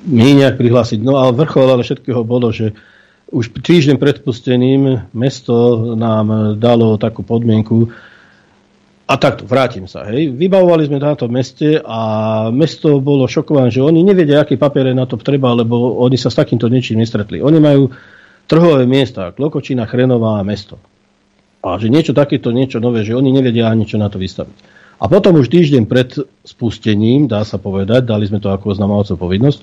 my 0.09 0.29
nejak 0.33 0.57
prihlásiť. 0.57 0.99
No 1.05 1.21
a 1.21 1.29
vrchol 1.31 1.69
ale 1.77 1.85
všetkého 1.85 2.25
bolo, 2.25 2.51
že 2.51 2.73
už 3.29 3.53
týždeň 3.53 3.97
pred 4.01 4.25
pustením 4.25 5.09
mesto 5.13 5.93
nám 5.97 6.57
dalo 6.57 6.97
takú 6.97 7.21
podmienku, 7.25 7.93
a 9.13 9.21
takto, 9.21 9.45
vrátim 9.45 9.85
sa. 9.85 10.09
Hej. 10.09 10.33
Vybavovali 10.33 10.89
sme 10.89 10.97
táto 10.97 11.29
meste 11.29 11.77
a 11.85 12.01
mesto 12.49 12.97
bolo 12.97 13.29
šokované, 13.29 13.69
že 13.69 13.85
oni 13.85 14.01
nevedia, 14.01 14.41
aké 14.41 14.57
papiere 14.57 14.97
na 14.97 15.05
to 15.05 15.21
treba, 15.21 15.53
lebo 15.53 16.01
oni 16.01 16.17
sa 16.17 16.33
s 16.33 16.41
takýmto 16.41 16.73
niečím 16.73 17.03
nestretli. 17.03 17.45
Oni 17.45 17.61
majú 17.61 17.93
trhové 18.49 18.89
miesta, 18.89 19.35
Klokočina, 19.37 19.85
Chrenová 19.85 20.41
a 20.41 20.47
mesto. 20.47 20.81
A 21.63 21.79
že 21.79 21.87
niečo 21.87 22.11
takéto, 22.11 22.51
niečo 22.51 22.83
nové, 22.83 23.07
že 23.07 23.15
oni 23.15 23.31
nevedia 23.31 23.71
ani 23.71 23.87
čo 23.87 23.97
na 23.97 24.11
to 24.11 24.19
vystaviť. 24.19 24.83
A 25.03 25.11
potom 25.11 25.39
už 25.39 25.51
týždeň 25.51 25.83
pred 25.91 26.15
spustením, 26.47 27.27
dá 27.27 27.43
sa 27.43 27.59
povedať, 27.59 28.07
dali 28.07 28.27
sme 28.27 28.39
to 28.39 28.51
ako 28.51 28.75
oznamovacú 28.75 29.19
povinnosť, 29.19 29.61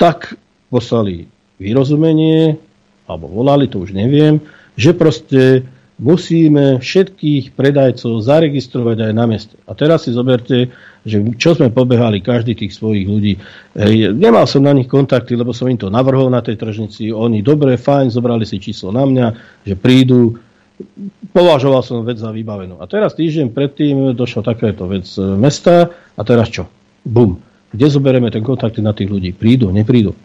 tak 0.00 0.36
poslali 0.72 1.28
vyrozumenie, 1.60 2.56
alebo 3.04 3.28
volali, 3.28 3.68
to 3.68 3.84
už 3.84 3.92
neviem, 3.92 4.40
že 4.80 4.96
proste 4.96 5.68
musíme 6.00 6.80
všetkých 6.80 7.52
predajcov 7.52 8.24
zaregistrovať 8.24 8.96
aj 9.04 9.12
na 9.12 9.24
meste. 9.28 9.56
A 9.68 9.76
teraz 9.76 10.08
si 10.08 10.16
zoberte, 10.16 10.72
že 11.04 11.20
čo 11.36 11.52
sme 11.52 11.68
pobehali, 11.68 12.24
každý 12.24 12.56
tých 12.56 12.72
svojich 12.72 13.04
ľudí. 13.04 13.36
Hej, 13.76 14.16
nemal 14.16 14.48
som 14.48 14.64
na 14.64 14.72
nich 14.72 14.88
kontakty, 14.88 15.36
lebo 15.36 15.52
som 15.52 15.68
im 15.68 15.76
to 15.76 15.92
navrhol 15.92 16.32
na 16.32 16.40
tej 16.40 16.56
tržnici. 16.56 17.12
Oni 17.12 17.44
dobre, 17.44 17.76
fajn, 17.76 18.16
zobrali 18.16 18.48
si 18.48 18.56
číslo 18.56 18.96
na 18.96 19.04
mňa, 19.04 19.26
že 19.68 19.76
prídu. 19.76 20.40
Považoval 21.30 21.82
som 21.84 22.02
vec 22.02 22.18
za 22.18 22.32
vybavenú. 22.32 22.80
A 22.80 22.88
teraz 22.88 23.14
týždeň 23.14 23.52
predtým 23.52 23.96
došla 24.16 24.42
takáto 24.42 24.88
vec 24.88 25.06
mesta 25.38 25.92
a 26.16 26.20
teraz 26.24 26.48
čo? 26.48 26.66
Bum. 27.04 27.38
Kde 27.70 27.86
zoberieme 27.86 28.32
ten 28.34 28.42
kontakt 28.42 28.80
na 28.82 28.90
tých 28.90 29.08
ľudí? 29.08 29.30
Prídu, 29.30 29.70
neprídu? 29.70 30.16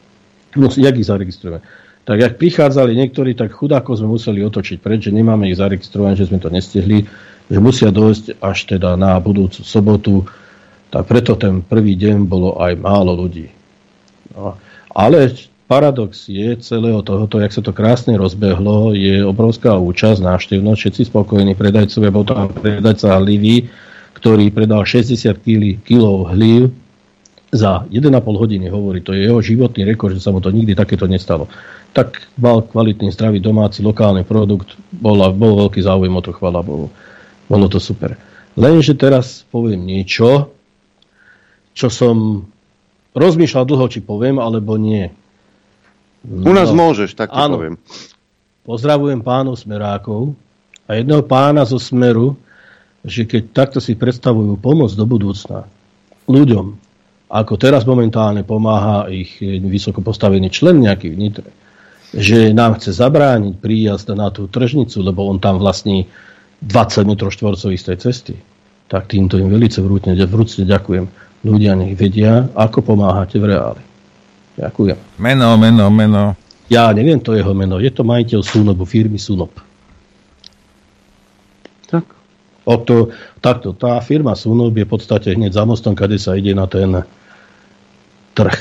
No, 0.55 0.71
jak 0.71 0.95
ich 0.97 1.05
zaregistrujeme? 1.05 1.61
tak 2.05 2.21
ak 2.21 2.33
prichádzali 2.37 2.93
niektorí, 2.93 3.33
tak 3.33 3.57
chudáko 3.57 3.97
sme 3.97 4.13
museli 4.13 4.45
otočiť 4.45 4.77
preč, 4.77 5.09
že 5.09 5.11
nemáme 5.11 5.49
ich 5.49 5.57
zaregistrované, 5.57 6.13
že 6.13 6.29
sme 6.29 6.37
to 6.37 6.53
nestihli, 6.53 7.09
že 7.49 7.57
musia 7.57 7.89
dojsť 7.89 8.37
až 8.45 8.77
teda 8.77 8.93
na 8.93 9.17
budúcu 9.17 9.65
sobotu, 9.65 10.29
tak 10.93 11.09
preto 11.09 11.33
ten 11.33 11.65
prvý 11.65 11.97
deň 11.97 12.29
bolo 12.29 12.61
aj 12.61 12.77
málo 12.77 13.17
ľudí. 13.17 13.49
No, 14.37 14.53
ale 14.93 15.33
paradox 15.65 16.29
je 16.29 16.55
celého 16.61 17.01
tohoto, 17.01 17.41
jak 17.41 17.53
sa 17.53 17.61
to 17.61 17.73
krásne 17.73 18.15
rozbehlo, 18.15 18.93
je 18.93 19.25
obrovská 19.25 19.75
účasť, 19.75 20.21
návštevnosť, 20.21 20.79
všetci 20.79 21.01
spokojní 21.09 21.53
predajcovia, 21.57 22.13
bol 22.13 22.25
tam 22.25 22.49
predajca 22.49 23.21
hlivý, 23.21 23.69
ktorý 24.15 24.53
predal 24.53 24.85
60 24.87 25.17
kg 25.41 25.89
hliv 26.31 26.71
za 27.51 27.87
1,5 27.87 28.11
hodiny, 28.21 28.67
hovorí, 28.69 28.99
to 29.01 29.15
je 29.15 29.27
jeho 29.27 29.39
životný 29.39 29.87
rekord, 29.87 30.15
že 30.15 30.23
sa 30.23 30.33
mu 30.33 30.43
to 30.43 30.53
nikdy 30.53 30.75
takéto 30.75 31.07
nestalo 31.07 31.49
tak 31.95 32.27
mal 32.35 32.59
kvalitný, 32.59 33.07
zdravý 33.15 33.39
domáci, 33.39 33.79
lokálny 33.79 34.27
produkt, 34.27 34.75
bol, 34.91 35.15
bol 35.31 35.63
veľký 35.63 35.79
záujem 35.79 36.11
o 36.11 36.19
to, 36.19 36.35
chvala 36.35 36.59
Bohu. 36.59 36.91
Bolo 37.47 37.71
to 37.71 37.79
super. 37.79 38.19
Lenže 38.59 38.99
teraz 38.99 39.47
poviem 39.47 39.79
niečo, 39.87 40.51
čo 41.71 41.87
som 41.87 42.43
rozmýšľal 43.15 43.63
dlho, 43.63 43.87
či 43.87 44.03
poviem, 44.03 44.43
alebo 44.43 44.75
nie. 44.75 45.07
U 46.25 46.51
nás 46.53 46.73
no, 46.73 46.89
môžeš, 46.89 47.13
tak 47.13 47.29
to 47.29 47.37
áno. 47.37 47.61
poviem. 47.61 47.75
Pozdravujem 48.65 49.21
pánov 49.21 49.61
Smerákov 49.61 50.33
a 50.89 50.97
jedného 50.97 51.21
pána 51.21 51.61
zo 51.69 51.77
Smeru, 51.77 52.33
že 53.05 53.29
keď 53.29 53.53
takto 53.53 53.77
si 53.77 53.93
predstavujú 53.93 54.57
pomoc 54.57 54.89
do 54.97 55.05
budúcna 55.05 55.69
ľuďom, 56.25 56.73
ako 57.29 57.53
teraz 57.61 57.85
momentálne 57.85 58.41
pomáha 58.41 59.05
ich 59.09 59.37
vysoko 59.41 60.01
postavený 60.01 60.49
člen 60.49 60.81
nejaký 60.81 61.13
v 61.13 61.17
Nitre, 61.17 61.49
že 62.15 62.53
nám 62.53 62.81
chce 62.81 62.97
zabrániť 62.97 63.53
príjazd 63.61 64.09
na 64.17 64.33
tú 64.33 64.49
tržnicu, 64.49 65.05
lebo 65.05 65.29
on 65.29 65.37
tam 65.37 65.61
vlastní 65.61 66.09
20 66.65 67.05
m 67.05 67.13
štvorcových 67.17 67.81
z 67.81 67.85
tej 67.85 67.97
cesty, 68.01 68.35
tak 68.89 69.09
týmto 69.09 69.37
im 69.37 69.53
velice 69.53 69.81
vrúcne, 69.81 70.17
vrúcne 70.25 70.65
ďakujem. 70.65 71.05
Ľudia 71.45 71.77
nech 71.77 71.93
vedia, 71.93 72.49
ako 72.57 72.81
pomáhate 72.81 73.37
v 73.37 73.53
reáli. 73.53 73.83
Ďakujem. 74.55 75.19
Meno, 75.19 75.59
meno, 75.59 75.85
meno. 75.91 76.23
Ja 76.71 76.89
neviem 76.95 77.21
to 77.21 77.37
jeho 77.37 77.53
meno. 77.53 77.77
Je 77.77 77.91
to 77.93 78.01
majiteľ 78.01 78.41
Sunobu, 78.41 78.87
firmy 78.87 79.21
Sunop. 79.21 79.53
Tak. 81.85 82.05
O 82.65 82.75
to, 82.81 83.13
takto, 83.43 83.77
tá 83.77 84.01
firma 84.01 84.33
Sunop 84.33 84.73
je 84.73 84.87
v 84.87 84.91
podstate 84.91 85.37
hneď 85.37 85.53
za 85.53 85.63
mostom, 85.67 85.93
kade 85.93 86.17
sa 86.17 86.33
ide 86.33 86.57
na 86.57 86.65
ten 86.65 87.05
trh. 88.33 88.57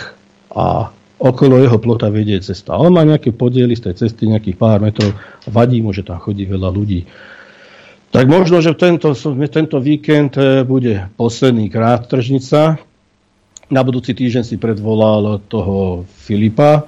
A 0.52 0.92
okolo 1.16 1.62
jeho 1.62 1.80
plota 1.80 2.12
vedie 2.12 2.36
cesta. 2.44 2.76
On 2.76 2.92
má 2.92 3.06
nejaké 3.06 3.32
podiely 3.32 3.72
z 3.72 3.90
tej 3.90 3.94
cesty, 4.04 4.28
nejakých 4.28 4.60
pár 4.60 4.84
metrov, 4.84 5.16
vadí 5.48 5.80
mu, 5.80 5.96
že 5.96 6.04
tam 6.04 6.20
chodí 6.20 6.44
veľa 6.44 6.68
ľudí. 6.68 7.08
Tak 8.14 8.30
možno, 8.30 8.62
že 8.62 8.78
tento, 8.78 9.10
tento 9.50 9.82
víkend 9.82 10.38
e, 10.38 10.62
bude 10.62 11.10
posledný 11.18 11.66
krát 11.66 12.06
tržnica. 12.06 12.78
Na 13.72 13.80
budúci 13.80 14.12
týždeň 14.12 14.44
si 14.44 14.56
predvolal 14.60 15.40
toho 15.48 16.04
Filipa, 16.24 16.84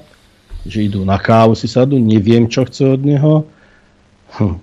že 0.67 0.85
idú 0.85 1.07
na 1.07 1.17
kávu 1.17 1.57
si 1.57 1.71
sadu, 1.71 1.97
neviem, 1.97 2.51
čo 2.51 2.67
chce 2.67 2.99
od 2.99 3.03
neho. 3.07 3.35
Hm. 4.37 4.59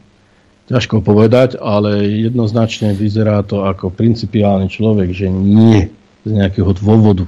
Ťažko 0.70 1.04
povedať, 1.04 1.60
ale 1.60 2.08
jednoznačne 2.24 2.96
vyzerá 2.96 3.44
to 3.44 3.68
ako 3.68 3.92
principiálny 3.92 4.72
človek, 4.72 5.12
že 5.12 5.28
nie 5.28 5.92
z 6.24 6.30
nejakého 6.32 6.72
dôvodu 6.78 7.28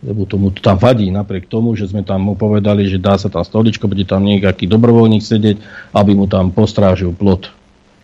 lebo 0.00 0.24
tomu 0.24 0.48
to 0.48 0.64
tam 0.64 0.80
vadí, 0.80 1.12
napriek 1.12 1.44
tomu, 1.44 1.76
že 1.76 1.92
sme 1.92 2.00
tam 2.00 2.24
mu 2.24 2.32
povedali, 2.32 2.88
že 2.88 2.96
dá 2.96 3.20
sa 3.20 3.28
tam 3.28 3.44
stoličko, 3.44 3.84
bude 3.84 4.08
tam 4.08 4.24
nejaký 4.24 4.64
dobrovoľník 4.64 5.20
sedieť, 5.20 5.60
aby 5.92 6.16
mu 6.16 6.24
tam 6.24 6.48
postrážil 6.56 7.12
plot. 7.12 7.52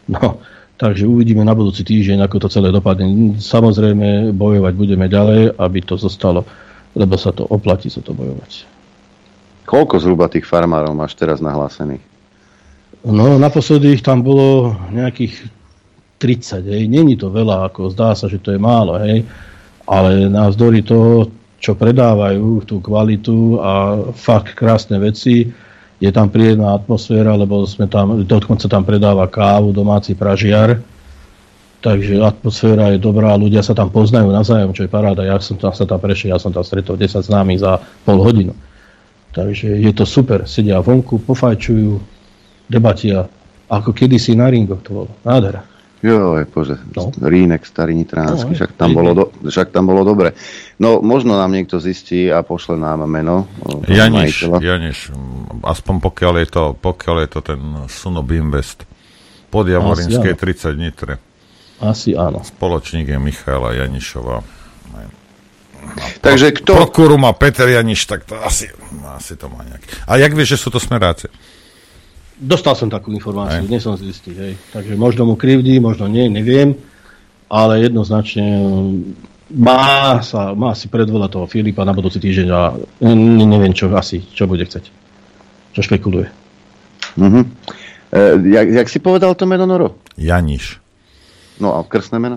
No, 0.07 0.39
takže 0.77 1.09
uvidíme 1.09 1.43
na 1.45 1.57
budúci 1.57 1.83
týždeň, 1.83 2.25
ako 2.25 2.47
to 2.47 2.49
celé 2.53 2.69
dopadne. 2.73 3.37
Samozrejme, 3.41 4.33
bojovať 4.37 4.73
budeme 4.77 5.07
ďalej, 5.09 5.57
aby 5.57 5.79
to 5.83 5.97
zostalo, 5.97 6.45
lebo 6.93 7.17
sa 7.17 7.33
to 7.33 7.45
oplatí 7.49 7.89
sa 7.89 8.01
to 8.01 8.13
bojovať. 8.17 8.69
Koľko 9.67 9.99
zhruba 9.99 10.31
tých 10.31 10.47
farmárov 10.47 10.95
máš 10.95 11.19
teraz 11.19 11.43
nahlásených? 11.43 12.05
No, 13.07 13.39
naposledy 13.39 13.99
ich 13.99 14.03
tam 14.03 14.23
bolo 14.23 14.75
nejakých 14.95 15.51
30, 16.23 16.65
hej. 16.71 16.83
Není 16.87 17.19
to 17.19 17.29
veľa, 17.29 17.69
ako 17.69 17.91
zdá 17.93 18.15
sa, 18.15 18.31
že 18.31 18.39
to 18.39 18.55
je 18.55 18.61
málo, 18.63 18.97
hej. 19.03 19.27
Ale 19.87 20.31
navzdory 20.31 20.83
toho 20.83 21.31
čo 21.57 21.73
predávajú, 21.73 22.69
tú 22.69 22.79
kvalitu 22.85 23.59
a 23.59 23.99
fakt 24.13 24.55
krásne 24.55 25.01
veci. 25.01 25.51
Je 25.97 26.13
tam 26.13 26.29
príjemná 26.29 26.77
atmosféra, 26.77 27.33
lebo 27.33 27.65
sme 27.65 27.89
tam, 27.89 28.21
dokonca 28.21 28.69
tam 28.69 28.85
predáva 28.85 29.25
kávu, 29.25 29.73
domáci 29.73 30.13
pražiar. 30.13 30.81
Takže 31.81 32.21
atmosféra 32.21 32.93
je 32.93 32.99
dobrá, 33.01 33.33
ľudia 33.37 33.65
sa 33.65 33.73
tam 33.73 33.89
poznajú 33.89 34.29
navzájom, 34.29 34.75
čo 34.77 34.85
je 34.85 34.91
paráda. 34.91 35.25
Ja 35.25 35.41
som 35.41 35.57
tam 35.57 35.73
sa 35.73 35.89
tam 35.89 36.01
prešiel, 36.03 36.35
ja 36.35 36.41
som 36.41 36.53
tam 36.53 36.67
stretol 36.67 37.01
10 37.01 37.25
známych 37.25 37.63
za 37.63 37.81
pol 38.05 38.21
hodinu. 38.21 38.53
Takže 39.37 39.77
je 39.77 39.93
to 39.93 40.09
super. 40.09 40.49
Sedia 40.49 40.81
vonku, 40.81 41.21
pofajčujú, 41.25 42.01
debatia, 42.73 43.29
ako 43.69 43.93
kedysi 43.93 44.33
na 44.35 44.49
ringoch 44.49 44.81
to 44.81 44.91
bolo. 44.93 45.13
Nádhera. 45.23 45.76
Jo, 46.07 46.39
bože, 46.47 46.79
no. 46.95 47.11
Rínek, 47.19 47.67
starý 47.67 47.99
nitránsky, 47.99 48.55
no, 48.55 48.59
však, 48.63 48.79
tam 48.79 48.95
bolo 48.95 49.11
do, 49.11 49.25
však 49.43 49.75
tam 49.75 49.91
bolo 49.91 50.07
dobre. 50.07 50.39
No, 50.79 51.03
možno 51.03 51.35
nám 51.35 51.51
niekto 51.51 51.83
zistí 51.83 52.31
a 52.31 52.47
pošle 52.47 52.79
nám 52.79 53.11
meno. 53.11 53.51
Janiš, 53.91 54.47
Janiš, 54.63 55.11
aspoň 55.67 55.95
pokiaľ 55.99 56.35
je 56.47 56.47
to, 56.47 56.65
pokiaľ 56.79 57.17
je 57.27 57.29
to 57.35 57.41
ten 57.43 57.61
Sunob 57.91 58.31
Invest 58.31 58.87
pod 59.51 59.67
Javorinskej 59.67 60.39
30 60.39 60.79
Nitre. 60.79 61.19
Asi 61.83 62.15
áno. 62.15 62.47
Spoločník 62.47 63.11
je 63.11 63.19
Michaela 63.19 63.75
Janišová. 63.75 64.47
Takže 66.23 66.55
kto... 66.63 66.71
Prokuru 66.87 67.19
má 67.19 67.35
Peter 67.35 67.67
Janiš, 67.67 68.07
tak 68.07 68.31
to 68.31 68.39
asi, 68.39 68.71
asi 69.11 69.35
to 69.35 69.51
má 69.51 69.67
nejaký. 69.67 69.87
A 70.07 70.23
jak 70.23 70.33
vieš, 70.39 70.55
že 70.55 70.63
sú 70.67 70.69
to 70.71 70.79
smeráci? 70.79 71.27
Dostal 72.37 72.77
som 72.77 72.93
takú 72.93 73.17
informáciu, 73.17 73.65
nie 73.65 73.81
som 73.81 73.97
si 73.97 74.13
istý. 74.13 74.37
Hej. 74.37 74.61
Takže 74.69 74.93
možno 74.93 75.25
mu 75.25 75.41
krivdí, 75.41 75.81
možno 75.81 76.05
nie, 76.05 76.29
neviem. 76.29 76.77
Ale 77.49 77.81
jednoznačne 77.81 78.45
mm, 78.45 78.97
má, 79.57 80.21
sa, 80.21 80.53
má 80.53 80.77
si 80.77 80.93
predvolať 80.93 81.33
toho 81.33 81.47
Filipa 81.49 81.89
na 81.89 81.97
budúci 81.97 82.21
týždeň 82.21 82.49
a 82.53 82.77
ne, 83.09 83.47
neviem, 83.49 83.73
čo 83.73 83.89
asi, 83.97 84.21
čo 84.37 84.45
bude 84.45 84.69
chceť. 84.69 84.85
Čo 85.73 85.81
špekuluje. 85.81 86.29
Mm-hmm. 87.17 87.45
E, 88.13 88.21
jak, 88.53 88.67
jak 88.85 88.89
si 88.93 88.99
povedal 89.01 89.33
to 89.33 89.49
meno 89.49 89.65
Noro? 89.65 89.97
Janiš. 90.21 90.77
No 91.57 91.73
a 91.73 91.89
krstné 91.89 92.21
meno? 92.21 92.37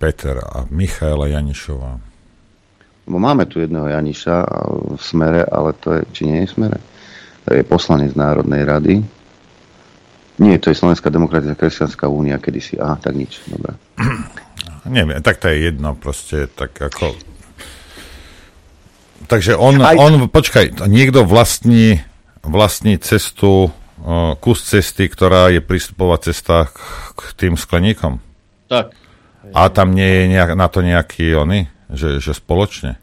Peter 0.00 0.40
a 0.40 0.64
Michaela 0.72 1.28
Janišová. 1.28 2.00
Bo 3.04 3.16
máme 3.20 3.44
tu 3.44 3.60
jedného 3.60 3.92
Janiša 3.92 4.36
v 4.96 5.02
smere, 5.04 5.44
ale 5.44 5.76
to 5.76 6.00
je, 6.00 6.02
či 6.16 6.22
nie 6.24 6.44
je 6.44 6.48
v 6.48 6.54
smere? 6.56 6.78
To 7.44 7.56
je 7.56 7.62
poslanec 7.64 8.16
Národnej 8.16 8.64
rady 8.64 9.17
nie, 10.38 10.54
to 10.58 10.70
je 10.70 10.78
Slovenská 10.78 11.10
demokratická 11.10 11.58
kresťanská 11.58 12.06
únia 12.06 12.38
kedysi. 12.38 12.78
Aha, 12.78 12.98
tak 12.98 13.14
nič. 13.14 13.42
Dobre. 13.46 13.74
Neviem, 14.88 15.20
tak 15.20 15.42
to 15.42 15.52
je 15.52 15.68
jedno 15.68 15.98
proste, 15.98 16.48
tak 16.48 16.74
ako 16.78 17.12
takže 19.28 19.54
on, 19.54 19.84
Aj- 19.84 20.00
on, 20.00 20.26
počkaj, 20.32 20.88
niekto 20.88 21.22
vlastní, 21.28 22.00
vlastní 22.40 22.96
cestu, 22.96 23.70
kus 24.40 24.64
cesty, 24.64 25.06
ktorá 25.06 25.52
je 25.52 25.60
prístupová 25.60 26.16
cesta 26.18 26.72
k, 26.72 26.78
k 27.14 27.22
tým 27.36 27.54
skleníkom. 27.60 28.24
Tak. 28.72 28.96
A 29.52 29.68
tam 29.68 29.92
nie 29.92 30.06
je 30.06 30.24
nejak, 30.32 30.56
na 30.56 30.66
to 30.72 30.80
nejaký 30.80 31.36
oni, 31.36 31.68
že, 31.92 32.18
že 32.18 32.32
spoločne. 32.32 32.96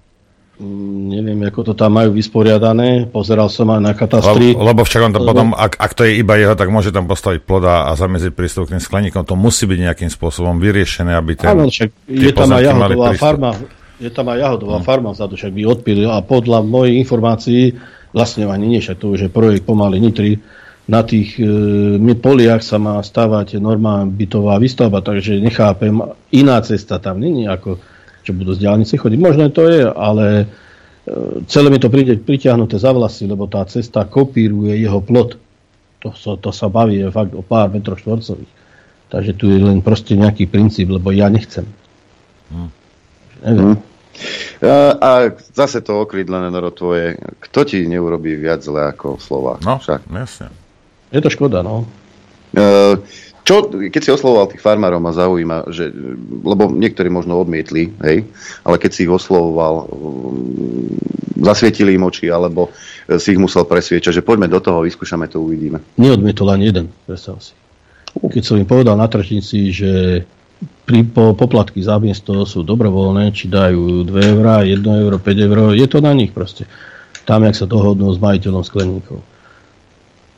Neviem, 0.55 1.51
ako 1.51 1.71
to 1.71 1.73
tam 1.75 1.99
majú 1.99 2.15
vysporiadané. 2.15 3.11
Pozeral 3.11 3.51
som 3.51 3.67
aj 3.75 3.81
na 3.83 3.91
katastri. 3.91 4.55
Lebo, 4.55 4.63
lebo 4.71 4.81
však 4.87 5.01
on 5.03 5.11
to 5.11 5.19
potom, 5.19 5.51
ak, 5.51 5.75
ak 5.75 5.91
to 5.91 6.07
je 6.07 6.23
iba 6.23 6.39
jeho, 6.39 6.55
tak 6.55 6.71
môže 6.71 6.95
tam 6.95 7.11
postaviť 7.11 7.43
ploda 7.43 7.91
a 7.91 7.95
zamedziť 7.99 8.31
prístup 8.31 8.71
k 8.71 8.79
tým 8.79 8.83
skleníkom. 8.83 9.27
To 9.27 9.35
musí 9.35 9.67
byť 9.67 9.79
nejakým 9.91 10.07
spôsobom 10.07 10.55
vyriešené, 10.63 11.11
aby 11.11 11.35
ten, 11.35 11.51
Áno, 11.51 11.67
však 11.67 11.91
je 12.07 12.31
tam 12.31 12.55
aj 12.55 12.63
jahodová 12.71 13.11
farma. 13.19 13.51
Je 13.99 14.11
tam 14.11 14.27
aj 14.31 14.37
jahodová 14.39 14.77
farma 14.79 15.09
vzadu, 15.11 15.35
však 15.35 15.51
by 15.51 15.61
odpili. 15.67 16.07
A 16.07 16.23
podľa 16.23 16.63
mojich 16.63 17.03
informácií, 17.03 17.75
vlastne 18.15 18.47
ani 18.47 18.71
nie, 18.71 18.79
však 18.79 18.95
to 18.95 19.11
už 19.11 19.27
je 19.27 19.29
projekt 19.31 19.67
pomaly 19.67 19.99
Nitry, 19.99 20.39
na 20.85 21.01
tých 21.01 21.41
e, 21.41 22.13
poliach 22.13 22.61
sa 22.61 22.77
má 22.77 23.01
stavať 23.01 23.57
normálna 23.57 24.05
bytová 24.05 24.61
výstavba, 24.61 25.01
takže 25.01 25.41
nechápem, 25.41 25.97
iná 26.29 26.61
cesta 26.61 27.01
tam 27.01 27.17
není, 27.17 27.49
ako 27.49 27.81
čo 28.25 28.33
budú 28.33 28.57
z 28.57 28.65
diálnice 28.65 28.97
chodiť. 28.97 29.19
Možno 29.21 29.53
to 29.53 29.69
je, 29.69 29.85
ale 29.85 30.25
e, 30.35 30.45
celé 31.45 31.69
mi 31.69 31.77
to 31.77 31.93
príde 31.93 32.17
pritiahnuté 32.17 32.81
za 32.81 32.89
vlasy, 32.89 33.29
lebo 33.29 33.45
tá 33.45 33.61
cesta 33.69 34.03
kopíruje 34.03 34.81
jeho 34.81 34.97
plot. 34.99 35.37
To, 36.01 36.09
sa- 36.17 36.41
to 36.41 36.49
sa 36.49 36.65
baví 36.67 36.99
je 36.99 37.13
fakt 37.13 37.37
o 37.37 37.45
pár 37.45 37.69
metrov 37.69 38.01
štvorcových. 38.01 38.49
Takže 39.05 39.31
tu 39.37 39.53
je 39.53 39.61
len 39.61 39.85
proste 39.85 40.17
nejaký 40.17 40.49
princíp, 40.49 40.89
lebo 40.89 41.13
ja 41.13 41.29
nechcem. 41.29 41.69
Neviem. 43.45 43.77
Hm. 43.77 43.93
A, 44.63 44.75
a 44.95 45.09
zase 45.51 45.83
to 45.83 45.99
okrydlené 45.99 46.47
noro 46.47 46.71
tvoje, 46.71 47.19
kto 47.43 47.67
ti 47.67 47.83
neurobí 47.83 48.39
viac 48.39 48.63
zle 48.63 48.89
ako 48.89 49.19
slova? 49.19 49.59
No, 49.59 49.75
Však. 49.77 50.07
jasne. 50.07 50.47
Je 51.11 51.19
to 51.19 51.27
škoda, 51.29 51.59
no. 51.59 51.83
E, 52.55 52.95
Čo, 53.45 53.69
keď 53.69 54.01
si 54.01 54.09
oslovoval 54.09 54.49
tých 54.49 54.65
farmárov, 54.65 54.97
ma 54.97 55.13
zaujíma, 55.13 55.69
že, 55.69 55.93
lebo 56.41 56.65
niektorí 56.65 57.13
možno 57.13 57.37
odmietli, 57.37 57.93
hej, 58.01 58.25
ale 58.65 58.75
keď 58.81 58.89
si 58.89 59.05
ich 59.05 59.11
oslovoval, 59.13 59.85
mm, 59.85 61.45
zasvietili 61.45 61.93
im 61.93 62.09
oči, 62.09 62.33
alebo 62.33 62.73
e, 63.05 63.21
si 63.21 63.37
ich 63.37 63.39
musel 63.39 63.69
presviečať, 63.69 64.17
že 64.17 64.25
poďme 64.25 64.49
do 64.49 64.57
toho, 64.57 64.81
vyskúšame 64.81 65.29
to, 65.29 65.45
uvidíme. 65.45 65.77
Neodmietol 66.01 66.57
ani 66.57 66.73
jeden, 66.73 66.89
predstav 67.05 67.37
si. 67.37 67.53
Keď 68.17 68.41
som 68.41 68.57
im 68.57 68.65
povedal 68.65 68.97
na 68.97 69.05
tržnici, 69.05 69.69
že 69.69 70.25
pri, 70.89 71.05
po, 71.05 71.37
poplatky 71.37 71.85
za 71.85 72.01
miesto 72.01 72.49
sú 72.49 72.65
dobrovoľné, 72.65 73.29
či 73.29 73.45
dajú 73.45 74.09
2 74.09 74.31
eurá, 74.33 74.65
1 74.65 74.81
euro, 74.81 75.21
5 75.21 75.45
eur, 75.45 75.57
je 75.77 75.85
to 75.85 76.01
na 76.01 76.17
nich 76.17 76.33
proste. 76.33 76.65
Tam, 77.29 77.45
jak 77.45 77.53
sa 77.53 77.69
dohodnú 77.69 78.09
s 78.09 78.17
majiteľom 78.17 78.65
skleníkov. 78.65 79.21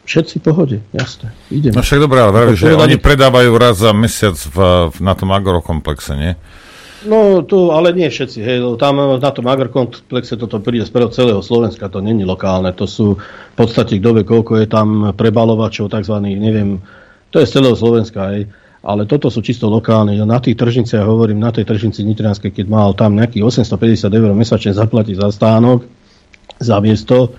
Všetci 0.08 0.40
v 0.40 0.44
pohode, 0.44 0.78
jasné. 0.96 1.36
Idem. 1.52 1.76
No 1.76 1.84
však 1.84 2.00
dobré, 2.00 2.24
ale 2.24 2.32
vraví, 2.32 2.56
že 2.56 2.72
oni 2.72 2.96
predávajú 2.96 3.52
raz 3.60 3.84
za 3.84 3.92
mesiac 3.92 4.40
v, 4.40 4.58
v, 4.88 4.98
na 5.04 5.12
tom 5.20 5.36
agrokomplexe, 5.36 6.16
nie? 6.16 6.32
No, 7.04 7.44
tu, 7.44 7.76
ale 7.76 7.92
nie 7.92 8.08
všetci. 8.08 8.40
Hej, 8.40 8.58
tam 8.80 9.20
na 9.20 9.32
tom 9.36 9.46
agrokomplexe 9.52 10.40
toto 10.40 10.64
príde 10.64 10.88
z 10.88 10.96
celého 11.12 11.44
Slovenska, 11.44 11.92
to 11.92 12.00
není 12.00 12.24
lokálne. 12.24 12.72
To 12.80 12.88
sú 12.88 13.20
v 13.20 13.56
podstate, 13.60 14.00
kto 14.00 14.16
vie, 14.16 14.24
koľko 14.24 14.64
je 14.64 14.68
tam 14.72 15.12
prebalovačov, 15.12 15.92
tzv. 15.92 16.16
neviem, 16.24 16.80
to 17.28 17.44
je 17.44 17.46
z 17.46 17.60
celého 17.60 17.76
Slovenska, 17.76 18.32
hej. 18.32 18.48
Ale 18.88 19.04
toto 19.04 19.28
sú 19.28 19.44
čisto 19.44 19.68
lokálne. 19.68 20.16
Ja 20.16 20.24
Na 20.24 20.40
tých 20.40 20.56
tržniciach, 20.56 21.04
hovorím, 21.04 21.44
na 21.44 21.52
tej 21.52 21.68
tržnici 21.68 22.08
Nitrianskej, 22.08 22.56
keď 22.56 22.66
mal 22.72 22.96
tam 22.96 23.20
nejakých 23.20 23.44
850 23.44 24.08
eur 24.08 24.32
mesačne 24.32 24.72
zaplatiť 24.72 25.20
za 25.20 25.36
stánok, 25.36 25.84
za 26.64 26.80
miesto, 26.80 27.36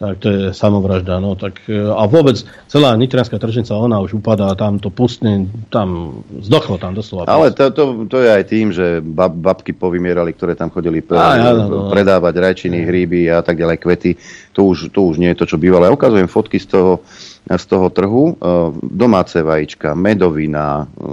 tak 0.00 0.16
to 0.16 0.28
je 0.32 0.42
samovražda. 0.56 1.20
No, 1.20 1.36
tak, 1.36 1.60
e, 1.68 1.76
a 1.76 2.08
vôbec 2.08 2.40
celá 2.72 2.96
Nitrianská 2.96 3.36
tržnica, 3.36 3.76
ona 3.76 4.00
už 4.00 4.16
upadá, 4.16 4.48
tam 4.56 4.80
to 4.80 4.88
pustne, 4.88 5.44
tam 5.68 6.20
zdochlo 6.40 6.80
tam 6.80 6.96
doslova. 6.96 7.28
Ale 7.28 7.52
to, 7.52 7.68
to, 7.68 8.08
to 8.08 8.16
je 8.24 8.28
aj 8.32 8.44
tým, 8.48 8.72
že 8.72 9.04
bab, 9.04 9.36
babky 9.36 9.76
povymierali, 9.76 10.32
ktoré 10.32 10.56
tam 10.56 10.72
chodili 10.72 11.04
pre, 11.04 11.20
Á, 11.20 11.52
áno, 11.52 11.64
no. 11.68 11.80
predávať 11.92 12.32
rajčiny, 12.32 12.80
hríby 12.80 13.28
a 13.28 13.44
tak 13.44 13.60
ďalej, 13.60 13.76
kvety. 13.76 14.10
To 14.56 14.72
už, 14.72 14.88
to 14.88 15.04
už 15.04 15.20
nie 15.20 15.36
je 15.36 15.38
to, 15.44 15.44
čo 15.44 15.60
bývalo. 15.60 15.84
Ja 15.84 15.92
ukazujem 15.92 16.32
fotky 16.32 16.56
z 16.56 16.72
toho, 16.72 17.04
z 17.44 17.64
toho 17.68 17.92
trhu. 17.92 18.24
E, 18.32 18.34
Domáce 18.80 19.44
vajíčka, 19.44 19.92
medovina, 19.92 20.80
e, 20.80 21.12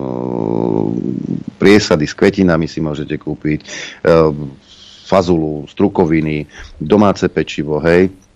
priesady 1.59 2.07
s 2.07 2.15
kvetinami 2.15 2.71
si 2.71 2.79
môžete 2.79 3.19
kúpiť, 3.19 3.59
fazulu, 5.07 5.63
strukoviny, 5.71 6.43
domáce 6.79 7.31
pečivo, 7.31 7.79
hej. 7.79 8.26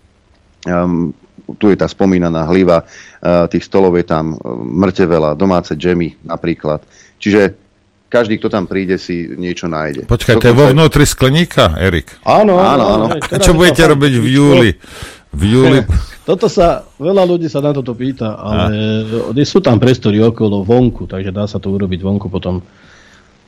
Um, 0.66 1.14
tu 1.58 1.68
je 1.68 1.76
tá 1.76 1.90
spomínaná 1.90 2.46
hliva, 2.46 2.86
uh, 2.86 3.50
tých 3.50 3.66
stolov 3.66 3.98
je 3.98 4.06
tam 4.06 4.34
uh, 4.34 4.38
mŕte 4.62 5.04
veľa, 5.04 5.34
domáce 5.34 5.74
džemy 5.74 6.22
napríklad. 6.22 6.82
Čiže 7.18 7.58
každý, 8.12 8.36
kto 8.36 8.52
tam 8.52 8.68
príde, 8.68 9.00
si 9.00 9.24
niečo 9.24 9.72
nájde. 9.72 10.04
Počkaj, 10.04 10.36
to 10.36 10.52
je 10.52 10.54
vo 10.54 10.68
vnútri 10.68 11.08
skleníka, 11.08 11.80
Erik? 11.80 12.20
Áno, 12.28 12.60
Áno, 12.60 12.84
áno. 12.84 13.06
A 13.16 13.36
čo 13.40 13.56
budete 13.56 13.88
robiť 13.88 14.12
v 14.20 14.26
júli? 14.28 14.70
V 15.32 15.42
júli... 15.48 15.78
Toto 16.28 16.46
sa, 16.46 16.86
veľa 17.02 17.26
ľudí 17.26 17.50
sa 17.50 17.58
na 17.58 17.74
toto 17.74 17.98
pýta, 17.98 18.38
ale 18.38 19.42
sú 19.42 19.58
tam 19.58 19.82
priestory 19.82 20.22
okolo 20.22 20.62
vonku, 20.62 21.10
takže 21.10 21.34
dá 21.34 21.50
sa 21.50 21.58
to 21.58 21.74
urobiť 21.74 21.98
vonku 21.98 22.30
potom. 22.30 22.62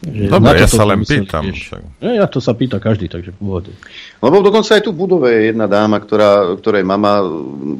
Že 0.04 0.28
Dobre, 0.28 0.60
ja 0.60 0.68
sa 0.68 0.84
len 0.84 1.00
pýtam. 1.00 1.48
tiež. 1.48 1.80
Ja, 2.04 2.12
ja 2.24 2.26
to 2.28 2.36
sa 2.36 2.52
pýta 2.52 2.76
každý, 2.76 3.08
takže 3.08 3.32
v 3.32 3.38
pôvode. 3.40 3.72
Lebo 4.20 4.44
dokonca 4.44 4.76
aj 4.76 4.84
tu 4.84 4.92
v 4.92 5.00
budove 5.00 5.32
je 5.32 5.40
jedna 5.48 5.64
dáma, 5.64 5.96
ktorá, 5.96 6.52
ktorej 6.60 6.84
mama 6.84 7.24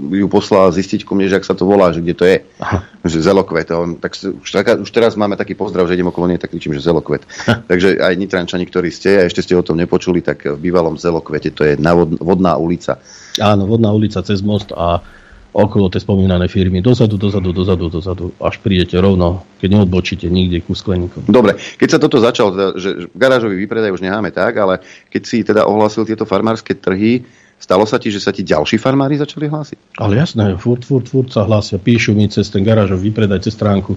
ju 0.08 0.24
poslala 0.32 0.72
zistiť 0.72 1.04
ku 1.04 1.12
mne, 1.12 1.28
že 1.28 1.36
ak 1.36 1.44
sa 1.44 1.52
to 1.52 1.68
volá, 1.68 1.92
že 1.92 2.00
kde 2.00 2.14
to 2.16 2.24
je. 2.24 2.40
Že 3.04 3.28
zelokvet. 3.28 3.68
On, 3.76 4.00
tak, 4.00 4.16
už, 4.16 4.48
taká, 4.48 4.80
už 4.80 4.88
teraz 4.88 5.20
máme 5.20 5.36
taký 5.36 5.52
pozdrav, 5.52 5.84
že 5.84 6.00
idem 6.00 6.08
okolo 6.08 6.32
nej, 6.32 6.40
tak 6.40 6.48
kričím, 6.48 6.72
že 6.72 6.80
zelokvet. 6.80 7.28
Takže 7.70 8.00
aj 8.00 8.16
Nitrančani, 8.16 8.64
ktorí 8.64 8.88
ste 8.88 9.20
a 9.20 9.28
ešte 9.28 9.44
ste 9.44 9.52
o 9.52 9.66
tom 9.66 9.76
nepočuli, 9.76 10.24
tak 10.24 10.48
v 10.48 10.56
bývalom 10.56 10.96
zelokvete 10.96 11.52
to 11.52 11.68
je 11.68 11.76
navod, 11.76 12.16
vodná 12.16 12.56
ulica. 12.56 12.96
Áno, 13.36 13.68
vodná 13.68 13.92
ulica 13.92 14.24
cez 14.24 14.40
most 14.40 14.72
a 14.72 15.04
okolo 15.54 15.86
tej 15.86 16.02
spomínanej 16.02 16.50
firmy. 16.50 16.82
Dozadu, 16.82 17.14
dozadu, 17.14 17.54
dozadu, 17.54 17.86
dozadu, 17.86 18.26
až 18.42 18.58
prídete 18.58 18.98
rovno, 18.98 19.46
keď 19.62 19.80
neodbočíte 19.80 20.26
nikde 20.26 20.66
ku 20.66 20.74
skleníkom. 20.74 21.30
Dobre, 21.30 21.54
keď 21.78 21.88
sa 21.94 21.98
toto 22.02 22.18
začalo, 22.18 22.50
teda, 22.50 22.68
že 22.74 22.90
garážový 23.14 23.54
výpredaj 23.62 23.94
už 23.94 24.02
necháme 24.02 24.34
tak, 24.34 24.58
ale 24.58 24.82
keď 25.08 25.22
si 25.22 25.46
teda 25.46 25.62
ohlásil 25.70 26.02
tieto 26.02 26.26
farmárske 26.26 26.74
trhy, 26.74 27.22
stalo 27.54 27.86
sa 27.86 28.02
ti, 28.02 28.10
že 28.10 28.18
sa 28.18 28.34
ti 28.34 28.42
ďalší 28.42 28.82
farmári 28.82 29.14
začali 29.14 29.46
hlásiť? 29.46 29.78
Ale 30.02 30.18
jasné, 30.18 30.58
furt, 30.58 30.82
furt, 30.82 31.06
furt 31.06 31.30
sa 31.30 31.46
hlásia, 31.46 31.78
píšu 31.78 32.18
mi 32.18 32.26
cez 32.26 32.50
ten 32.50 32.66
garážový 32.66 33.14
výpredaj, 33.14 33.46
cez 33.46 33.54
stránku. 33.54 33.94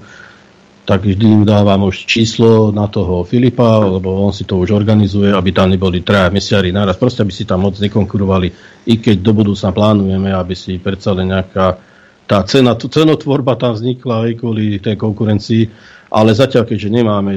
Tak 0.87 1.03
vždy 1.03 1.25
im 1.27 1.43
dávam 1.43 1.83
už 1.83 2.07
číslo 2.07 2.71
na 2.71 2.87
toho 2.87 3.27
Filipa, 3.27 3.83
lebo 3.83 4.23
on 4.23 4.31
si 4.31 4.47
to 4.47 4.55
už 4.55 4.71
organizuje, 4.71 5.35
aby 5.35 5.51
tam 5.51 5.67
neboli 5.67 5.99
traja 5.99 6.31
mesiari 6.31 6.71
naraz. 6.71 6.95
Proste, 6.95 7.27
aby 7.27 7.35
si 7.35 7.43
tam 7.43 7.67
moc 7.67 7.75
nekonkurovali. 7.75 8.47
I 8.87 8.95
keď 8.95 9.19
do 9.19 9.35
budúcna 9.35 9.75
plánujeme, 9.75 10.31
aby 10.31 10.55
si 10.55 10.79
predsa 10.79 11.11
len 11.11 11.35
nejaká 11.35 11.75
tá 12.23 12.39
cena, 12.47 12.79
cenotvorba 12.79 13.59
tam 13.59 13.75
vznikla 13.75 14.31
aj 14.31 14.31
kvôli 14.39 14.79
tej 14.79 14.95
konkurencii, 14.95 15.63
ale 16.07 16.31
zatiaľ, 16.31 16.63
keďže 16.63 16.89
nemáme 16.89 17.31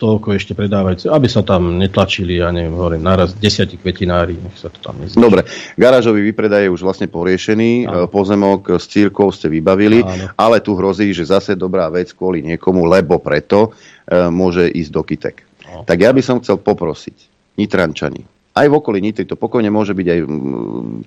toľko 0.00 0.36
ešte 0.36 0.52
predávajúce, 0.56 1.12
aby 1.12 1.28
sa 1.28 1.44
tam 1.44 1.76
netlačili, 1.76 2.40
ja 2.40 2.48
neviem, 2.48 2.72
hovorím, 2.72 3.04
naraz 3.04 3.36
desiatí 3.36 3.76
kvetinári, 3.76 4.40
nech 4.40 4.56
sa 4.56 4.72
to 4.72 4.80
tam 4.80 5.00
nezvýši. 5.00 5.20
Dobre, 5.20 5.44
garážový 5.76 6.24
výpredaj 6.32 6.68
je 6.68 6.74
už 6.74 6.82
vlastne 6.82 7.08
poriešený, 7.12 7.70
e, 7.84 8.08
pozemok 8.08 8.80
s 8.80 8.88
církou 8.88 9.28
ste 9.28 9.52
vybavili, 9.52 10.00
Áno. 10.00 10.32
ale 10.36 10.64
tu 10.64 10.72
hrozí, 10.76 11.12
že 11.12 11.28
zase 11.28 11.52
dobrá 11.54 11.88
vec 11.92 12.12
kvôli 12.16 12.40
niekomu, 12.40 12.88
lebo 12.88 13.20
preto 13.20 13.76
e, 14.08 14.28
môže 14.32 14.64
ísť 14.68 14.90
do 14.90 15.02
kytek. 15.04 15.36
No. 15.68 15.84
Tak 15.84 16.00
ja 16.00 16.10
by 16.12 16.22
som 16.24 16.40
chcel 16.40 16.56
poprosiť 16.60 17.32
Nitrančani, 17.60 18.24
aj 18.54 18.66
v 18.70 18.74
okolí 18.78 19.02
Nitry, 19.02 19.26
to 19.26 19.34
pokojne 19.34 19.68
môže 19.68 19.98
byť 19.98 20.06
aj 20.06 20.20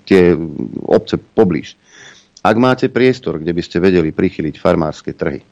tie 0.04 0.36
obce 0.84 1.16
poblíž. 1.16 1.80
Ak 2.44 2.56
máte 2.60 2.92
priestor, 2.92 3.40
kde 3.40 3.56
by 3.56 3.62
ste 3.64 3.80
vedeli 3.80 4.12
prichyliť 4.12 4.60
farmárske 4.60 5.16
trhy, 5.16 5.44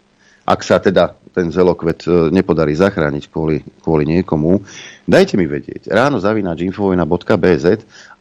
ak 0.46 0.62
sa 0.62 0.78
teda 0.78 1.18
ten 1.34 1.52
zelokvet 1.52 2.08
e, 2.08 2.10
nepodarí 2.32 2.78
zachrániť 2.78 3.28
kvôli, 3.28 3.60
kvôli 3.84 4.08
niekomu, 4.08 4.64
dajte 5.04 5.36
mi 5.36 5.50
vedieť. 5.50 5.92
Ráno 5.92 6.22
zavináč 6.22 6.64
infovojna.bz 6.64 7.66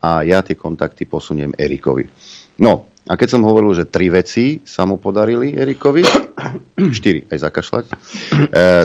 a 0.03 0.27
ja 0.27 0.43
tie 0.43 0.59
kontakty 0.59 1.07
posuniem 1.07 1.55
Erikovi. 1.55 2.11
No, 2.59 2.91
a 3.05 3.21
keď 3.21 3.37
som 3.37 3.47
hovoril, 3.47 3.77
že 3.77 3.87
tri 3.87 4.09
veci 4.09 4.65
sa 4.65 4.89
mu 4.89 4.97
podarili 4.97 5.53
Erikovi, 5.55 6.03
štyri, 6.99 7.29
aj 7.29 7.39
zakašľať, 7.45 7.85
e, 7.87 7.95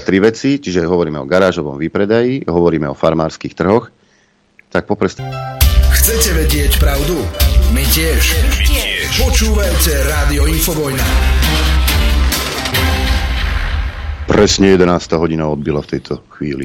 tri 0.03 0.17
veci, 0.19 0.59
čiže 0.59 0.85
hovoríme 0.85 1.17
o 1.17 1.25
garážovom 1.25 1.79
výpredaji, 1.79 2.45
hovoríme 2.45 2.85
o 2.91 2.93
farmárskych 2.93 3.55
trhoch, 3.55 3.89
tak 4.69 4.85
poprest... 4.85 5.23
Chcete 5.89 6.29
vedieť 6.37 6.77
pravdu? 6.77 7.17
My 7.73 7.81
tiež. 7.81 8.23
My 8.45 8.51
tiež. 8.61 9.09
Počúvajte 9.25 9.93
Rádio 10.05 10.45
Infovojna. 10.45 11.05
Presne 14.39 14.71
11. 14.79 15.19
hodina 15.19 15.51
odbila 15.51 15.83
v 15.83 15.99
tejto 15.99 16.23
chvíli. 16.31 16.63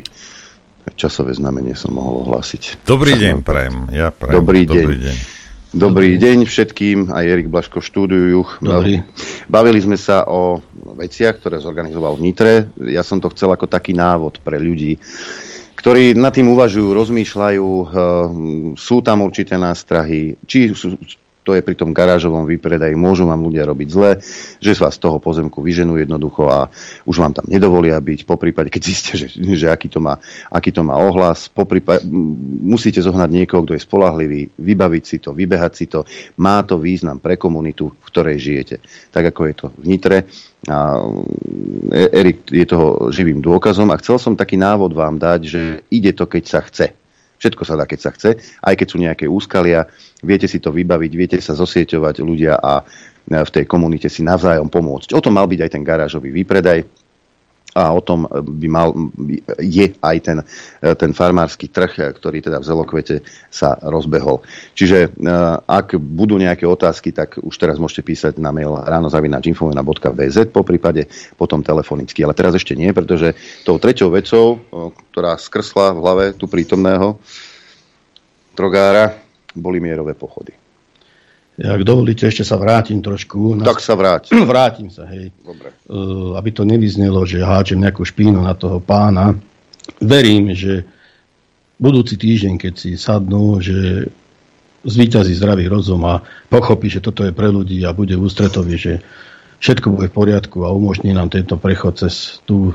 časové 0.94 1.34
znamenie 1.34 1.74
som 1.74 1.98
mohol 1.98 2.22
ohlásiť. 2.22 2.86
Dobrý 2.86 3.18
deň, 3.18 3.42
prajem. 3.42 3.90
Ja 3.90 4.14
prajem. 4.14 4.38
Dobrý 4.38 4.62
deň. 4.62 4.84
Dobrý 4.86 4.98
deň. 5.02 5.16
Dobrý 5.74 6.10
deň 6.14 6.38
všetkým, 6.46 7.10
aj 7.10 7.24
Erik 7.26 7.50
Blaško 7.50 7.82
štúdiujú. 7.82 8.62
Dobrý. 8.62 9.02
Bavili 9.50 9.82
sme 9.82 9.98
sa 9.98 10.22
o 10.22 10.62
veciach, 11.02 11.42
ktoré 11.42 11.58
zorganizoval 11.58 12.14
v 12.14 12.30
Nitre. 12.30 12.52
Ja 12.78 13.02
som 13.02 13.18
to 13.18 13.26
chcel 13.34 13.50
ako 13.50 13.66
taký 13.66 13.90
návod 13.90 14.38
pre 14.38 14.62
ľudí, 14.62 14.94
ktorí 15.74 16.14
nad 16.14 16.30
tým 16.30 16.54
uvažujú, 16.54 16.94
rozmýšľajú, 16.94 17.66
eh, 17.66 17.86
sú 18.78 19.02
tam 19.02 19.26
určité 19.26 19.58
nástrahy, 19.58 20.38
či 20.46 20.70
sú, 20.78 20.94
to 21.44 21.52
je 21.52 21.60
pri 21.60 21.76
tom 21.76 21.92
garážovom 21.92 22.48
výpredaji, 22.48 22.96
môžu 22.96 23.28
vám 23.28 23.44
ľudia 23.44 23.68
robiť 23.68 23.88
zle, 23.92 24.10
že 24.58 24.72
vás 24.80 24.96
z 24.96 25.04
toho 25.04 25.20
pozemku 25.20 25.60
vyženú 25.60 26.00
jednoducho 26.00 26.48
a 26.48 26.72
už 27.04 27.20
vám 27.20 27.36
tam 27.36 27.44
nedovolia 27.46 28.00
byť, 28.00 28.24
po 28.24 28.40
prípade, 28.40 28.72
keď 28.72 28.82
zistia, 28.82 29.14
že, 29.20 29.28
že 29.36 29.68
aký, 29.68 29.92
to 29.92 30.00
má, 30.00 30.16
aký 30.48 30.72
to 30.72 30.80
má 30.80 30.96
ohlas, 30.96 31.52
po 31.52 31.68
prípade, 31.68 32.08
musíte 32.64 33.04
zohnať 33.04 33.30
niekoho, 33.30 33.62
kto 33.62 33.76
je 33.76 33.84
spolahlivý, 33.84 34.40
vybaviť 34.56 35.04
si 35.04 35.16
to, 35.20 35.36
vybehať 35.36 35.72
si 35.76 35.86
to, 35.86 36.08
má 36.40 36.64
to 36.64 36.80
význam 36.80 37.20
pre 37.20 37.36
komunitu, 37.36 37.92
v 37.92 38.08
ktorej 38.08 38.40
žijete. 38.40 38.76
Tak 39.12 39.36
ako 39.36 39.40
je 39.44 39.54
to 39.54 39.66
v 39.76 39.84
Nitre. 39.84 40.18
A 40.64 40.96
e, 41.92 42.08
Erik 42.08 42.48
je 42.48 42.64
toho 42.64 43.12
živým 43.12 43.44
dôkazom 43.44 43.92
a 43.92 44.00
chcel 44.00 44.16
som 44.16 44.32
taký 44.32 44.56
návod 44.56 44.96
vám 44.96 45.20
dať, 45.20 45.40
že 45.44 45.62
ide 45.92 46.16
to, 46.16 46.24
keď 46.24 46.44
sa 46.48 46.60
chce. 46.64 47.03
Všetko 47.44 47.60
sa 47.68 47.76
dá, 47.76 47.84
keď 47.84 48.00
sa 48.00 48.10
chce, 48.16 48.40
aj 48.40 48.74
keď 48.80 48.86
sú 48.88 48.96
nejaké 48.96 49.28
úskalia, 49.28 49.84
viete 50.24 50.48
si 50.48 50.64
to 50.64 50.72
vybaviť, 50.72 51.12
viete 51.12 51.36
sa 51.44 51.52
zosieťovať 51.52 52.24
ľudia 52.24 52.56
a 52.56 52.80
e, 52.80 52.84
v 53.36 53.50
tej 53.52 53.68
komunite 53.68 54.08
si 54.08 54.24
navzájom 54.24 54.72
pomôcť. 54.72 55.12
O 55.12 55.20
tom 55.20 55.36
mal 55.36 55.44
byť 55.44 55.60
aj 55.60 55.70
ten 55.76 55.84
garážový 55.84 56.32
výpredaj 56.32 57.03
a 57.74 57.90
o 57.90 58.00
tom 58.00 58.30
by 58.30 58.68
mal, 58.70 58.94
je 59.58 59.92
aj 59.98 60.16
ten, 60.22 60.38
e, 60.78 60.94
ten 60.94 61.10
farmársky 61.10 61.66
trh, 61.66 62.14
ktorý 62.14 62.38
teda 62.38 62.62
v 62.62 62.68
Zelokvete 62.70 63.16
sa 63.50 63.74
rozbehol. 63.82 64.46
Čiže 64.78 64.98
e, 65.10 65.28
ak 65.66 65.98
budú 65.98 66.38
nejaké 66.38 66.64
otázky, 66.64 67.10
tak 67.10 67.42
už 67.42 67.54
teraz 67.58 67.82
môžete 67.82 68.06
písať 68.06 68.38
na 68.38 68.54
mail 68.54 68.78
ránozavinačinfovena.bz 68.78 70.36
po 70.54 70.62
prípade 70.62 71.10
potom 71.34 71.66
telefonicky. 71.66 72.22
Ale 72.22 72.38
teraz 72.38 72.54
ešte 72.54 72.78
nie, 72.78 72.94
pretože 72.94 73.34
tou 73.66 73.82
treťou 73.82 74.14
vecou, 74.14 74.62
ktorá 75.10 75.34
skrsla 75.34 75.98
v 75.98 75.98
hlave 75.98 76.24
tu 76.38 76.46
prítomného 76.46 77.18
drogára, 78.54 79.18
boli 79.50 79.82
mierové 79.82 80.14
pochody. 80.14 80.63
Ak 81.54 81.86
dovolíte, 81.86 82.26
ešte 82.26 82.42
sa 82.42 82.58
vrátim 82.58 82.98
trošku. 82.98 83.62
Tak 83.62 83.78
sa 83.78 83.94
vrátim. 83.94 84.42
Vrátim 84.50 84.90
sa, 84.90 85.06
hej. 85.06 85.30
Dobre. 85.38 85.70
Uh, 85.86 86.34
aby 86.34 86.50
to 86.50 86.66
nevyznelo, 86.66 87.22
že 87.22 87.46
háčem 87.46 87.78
nejakú 87.78 88.02
špínu 88.02 88.42
na 88.42 88.58
toho 88.58 88.82
pána. 88.82 89.38
Verím, 90.02 90.50
že 90.50 90.82
budúci 91.78 92.18
týždeň, 92.18 92.58
keď 92.58 92.72
si 92.74 92.90
sadnú, 92.98 93.62
že 93.62 94.10
zvýťazí 94.82 95.32
zdravý 95.38 95.70
rozum 95.70 96.02
a 96.10 96.26
pochopí, 96.50 96.90
že 96.90 96.98
toto 96.98 97.22
je 97.22 97.30
pre 97.30 97.48
ľudí 97.48 97.78
a 97.86 97.94
bude 97.94 98.18
ústretový, 98.18 98.74
že 98.74 98.92
všetko 99.62 99.94
bude 99.94 100.10
v 100.10 100.16
poriadku 100.16 100.66
a 100.66 100.74
umožní 100.74 101.14
nám 101.14 101.30
tento 101.30 101.54
prechod 101.54 102.02
cez 102.02 102.42
tú 102.44 102.74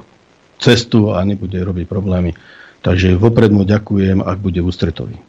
cestu 0.56 1.12
a 1.12 1.20
nebude 1.28 1.60
robiť 1.60 1.86
problémy. 1.86 2.32
Takže 2.80 3.20
vopred 3.20 3.52
mu 3.52 3.68
ďakujem, 3.68 4.24
ak 4.24 4.38
bude 4.40 4.64
ústretový. 4.64 5.20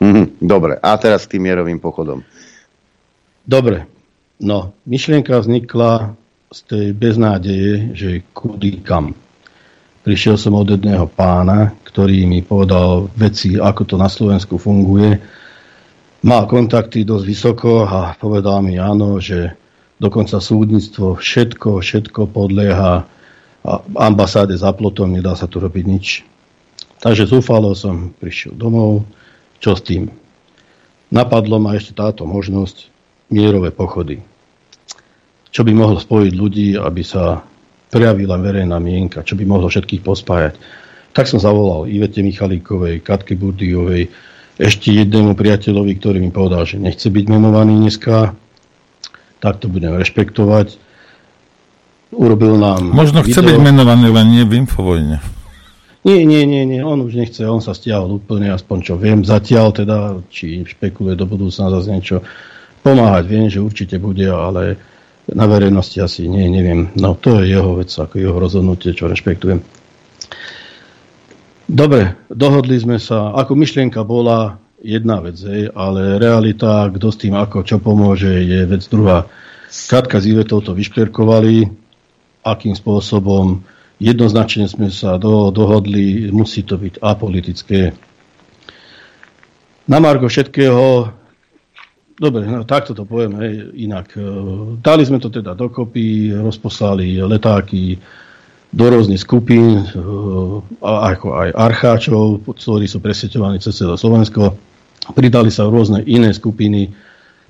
Mm-hmm, 0.00 0.40
dobre, 0.40 0.80
a 0.80 0.96
teraz 0.96 1.28
k 1.28 1.36
tým 1.36 1.52
mierovým 1.52 1.78
pochodom. 1.78 2.24
Dobre, 3.44 3.84
no, 4.40 4.72
myšlienka 4.88 5.36
vznikla 5.36 6.16
z 6.48 6.58
tej 6.64 6.86
beznádeje, 6.96 7.92
že 7.92 8.08
kudy 8.32 8.80
kam. 8.80 9.12
Prišiel 10.00 10.40
som 10.40 10.56
od 10.56 10.68
jedného 10.68 11.04
pána, 11.12 11.76
ktorý 11.84 12.24
mi 12.24 12.40
povedal 12.40 13.12
veci, 13.20 13.60
ako 13.60 13.82
to 13.84 13.96
na 14.00 14.08
Slovensku 14.08 14.56
funguje. 14.56 15.20
Mal 16.24 16.48
kontakty 16.48 17.04
dosť 17.04 17.24
vysoko 17.28 17.84
a 17.84 18.16
povedal 18.16 18.64
mi 18.64 18.80
áno, 18.80 19.20
že 19.20 19.52
dokonca 20.00 20.40
súdnictvo, 20.40 21.20
všetko, 21.20 21.84
všetko 21.84 22.32
podlieha 22.32 23.04
ambasáde 23.96 24.56
za 24.56 24.72
plotom, 24.72 25.12
nedá 25.12 25.36
sa 25.36 25.44
tu 25.44 25.60
robiť 25.60 25.84
nič. 25.84 26.06
Takže 27.00 27.28
zúfalo 27.28 27.76
som 27.76 28.08
prišiel 28.16 28.56
domov, 28.56 29.04
čo 29.60 29.76
s 29.76 29.84
tým. 29.84 30.08
Napadlo 31.12 31.60
ma 31.60 31.76
ešte 31.76 31.92
táto 31.92 32.24
možnosť, 32.24 32.93
mierové 33.32 33.70
pochody. 33.72 34.20
Čo 35.54 35.62
by 35.62 35.72
mohlo 35.72 36.02
spojiť 36.02 36.32
ľudí, 36.34 36.68
aby 36.74 37.02
sa 37.06 37.40
prejavila 37.94 38.34
verejná 38.42 38.82
mienka, 38.82 39.22
čo 39.22 39.38
by 39.38 39.46
mohlo 39.46 39.70
všetkých 39.70 40.02
pospájať. 40.02 40.58
Tak 41.14 41.30
som 41.30 41.38
zavolal 41.38 41.86
Ivete 41.86 42.26
Michalíkovej, 42.26 43.06
Katke 43.06 43.38
Burdiovej, 43.38 44.10
ešte 44.58 44.90
jednému 44.90 45.38
priateľovi, 45.38 45.92
ktorý 45.98 46.18
mi 46.18 46.34
povedal, 46.34 46.66
že 46.66 46.82
nechce 46.82 47.06
byť 47.06 47.24
menovaný 47.30 47.86
dneska, 47.86 48.34
tak 49.38 49.62
to 49.62 49.70
budem 49.70 49.94
rešpektovať. 49.94 50.78
Urobil 52.14 52.58
nám 52.58 52.90
Možno 52.90 53.22
chce 53.22 53.42
video. 53.42 53.54
byť 53.54 53.58
menovaný, 53.62 54.06
len 54.10 54.26
nie 54.30 54.44
v 54.46 54.62
Infovojne. 54.62 55.18
Nie, 56.04 56.20
nie, 56.22 56.44
nie, 56.44 56.68
nie, 56.68 56.84
on 56.84 57.00
už 57.00 57.16
nechce, 57.16 57.42
on 57.48 57.64
sa 57.64 57.72
stiahol 57.72 58.20
úplne, 58.20 58.52
aspoň 58.52 58.78
čo 58.84 58.94
viem, 59.00 59.24
zatiaľ 59.24 59.72
teda, 59.72 59.96
či 60.28 60.62
špekuluje 60.62 61.16
do 61.16 61.24
budúcna 61.24 61.72
zase 61.72 61.88
niečo 61.90 62.16
pomáhať. 62.84 63.24
Viem, 63.24 63.48
že 63.48 63.64
určite 63.64 63.96
bude, 63.96 64.28
ale 64.28 64.76
na 65.32 65.48
verejnosti 65.48 65.96
asi 66.04 66.28
nie, 66.28 66.52
neviem. 66.52 66.92
No 67.00 67.16
to 67.16 67.40
je 67.40 67.56
jeho 67.56 67.80
vec, 67.80 67.88
ako 67.88 68.20
jeho 68.20 68.36
rozhodnutie, 68.36 68.92
čo 68.92 69.08
rešpektujem. 69.08 69.64
Dobre, 71.64 72.20
dohodli 72.28 72.76
sme 72.76 73.00
sa. 73.00 73.32
Ako 73.32 73.56
myšlienka 73.56 74.04
bola 74.04 74.60
jedna 74.84 75.24
vec, 75.24 75.40
hej, 75.40 75.72
ale 75.72 76.20
realita, 76.20 76.92
kto 76.92 77.08
s 77.08 77.16
tým 77.16 77.32
ako 77.32 77.64
čo 77.64 77.80
pomôže, 77.80 78.28
je 78.44 78.68
vec 78.68 78.84
druhá. 78.92 79.24
Katka 79.88 80.20
s 80.20 80.28
Ivetou 80.28 80.60
to 80.60 80.76
vyšperkovali, 80.76 81.72
akým 82.44 82.76
spôsobom. 82.76 83.64
Jednoznačne 83.96 84.68
sme 84.68 84.92
sa 84.92 85.16
do, 85.16 85.48
dohodli, 85.48 86.28
musí 86.28 86.60
to 86.68 86.76
byť 86.76 87.00
apolitické. 87.00 87.96
Na 89.88 89.98
Margo 90.04 90.28
všetkého 90.28 91.08
Dobre, 92.14 92.46
no, 92.46 92.62
takto 92.62 92.94
to 92.94 93.02
poviem 93.02 93.34
hej, 93.42 93.54
inak. 93.74 94.14
E, 94.14 94.22
dali 94.78 95.02
sme 95.02 95.18
to 95.18 95.34
teda 95.34 95.58
dokopy, 95.58 96.30
rozposlali 96.30 97.18
letáky 97.18 97.98
do 98.70 98.84
rôznych 98.86 99.18
skupín, 99.18 99.82
e, 99.82 99.86
ako 100.78 101.26
aj 101.34 101.48
archáčov, 101.58 102.46
ktorí 102.46 102.86
sú 102.86 103.02
presieťovaní 103.02 103.58
cez 103.58 103.82
celé 103.82 103.98
Slovensko. 103.98 104.54
Pridali 105.10 105.50
sa 105.50 105.66
rôzne 105.66 106.06
iné 106.06 106.30
skupiny 106.30 106.94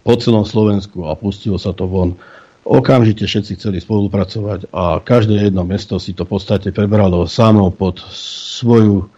po 0.01 0.17
celom 0.17 0.49
Slovensku 0.49 1.05
a 1.09 1.13
pustilo 1.13 1.61
sa 1.61 1.77
to 1.77 1.85
von. 1.85 2.17
Okamžite 2.65 3.29
všetci 3.29 3.61
chceli 3.61 3.85
spolupracovať 3.85 4.73
a 4.73 4.97
každé 4.97 5.53
jedno 5.53 5.69
mesto 5.69 6.01
si 6.01 6.17
to 6.17 6.25
v 6.25 6.41
podstate 6.41 6.73
prebralo 6.73 7.29
samo 7.29 7.69
pod 7.69 8.01
svoju 8.09 9.13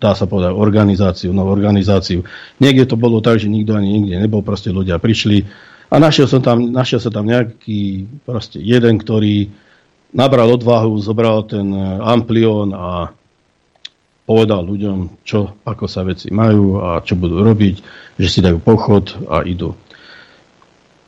dá 0.00 0.12
sa 0.12 0.28
povedať, 0.28 0.52
organizáciu, 0.52 1.32
no 1.32 1.48
organizáciu. 1.48 2.24
Niekde 2.60 2.84
to 2.84 2.96
bolo 3.00 3.24
tak, 3.24 3.40
že 3.40 3.48
nikto 3.48 3.76
ani 3.76 3.96
nikde 3.96 4.20
nebol, 4.20 4.44
proste 4.44 4.68
ľudia 4.68 5.00
prišli 5.00 5.48
a 5.90 5.98
našiel, 5.98 6.30
som 6.30 6.38
tam, 6.38 6.70
našiel 6.70 7.02
sa 7.02 7.10
tam 7.10 7.26
nejaký 7.26 8.06
proste 8.22 8.62
jeden, 8.62 8.94
ktorý 9.02 9.50
nabral 10.14 10.54
odvahu, 10.54 10.94
zobral 11.02 11.42
ten 11.50 11.66
e, 11.74 11.82
amplión 11.98 12.70
a 12.70 13.10
povedal 14.22 14.62
ľuďom, 14.62 15.26
čo, 15.26 15.58
ako 15.66 15.90
sa 15.90 16.06
veci 16.06 16.30
majú 16.30 16.78
a 16.78 17.02
čo 17.02 17.18
budú 17.18 17.42
robiť, 17.42 17.76
že 18.14 18.28
si 18.30 18.38
dajú 18.38 18.62
pochod 18.62 19.10
a 19.26 19.42
idú. 19.42 19.74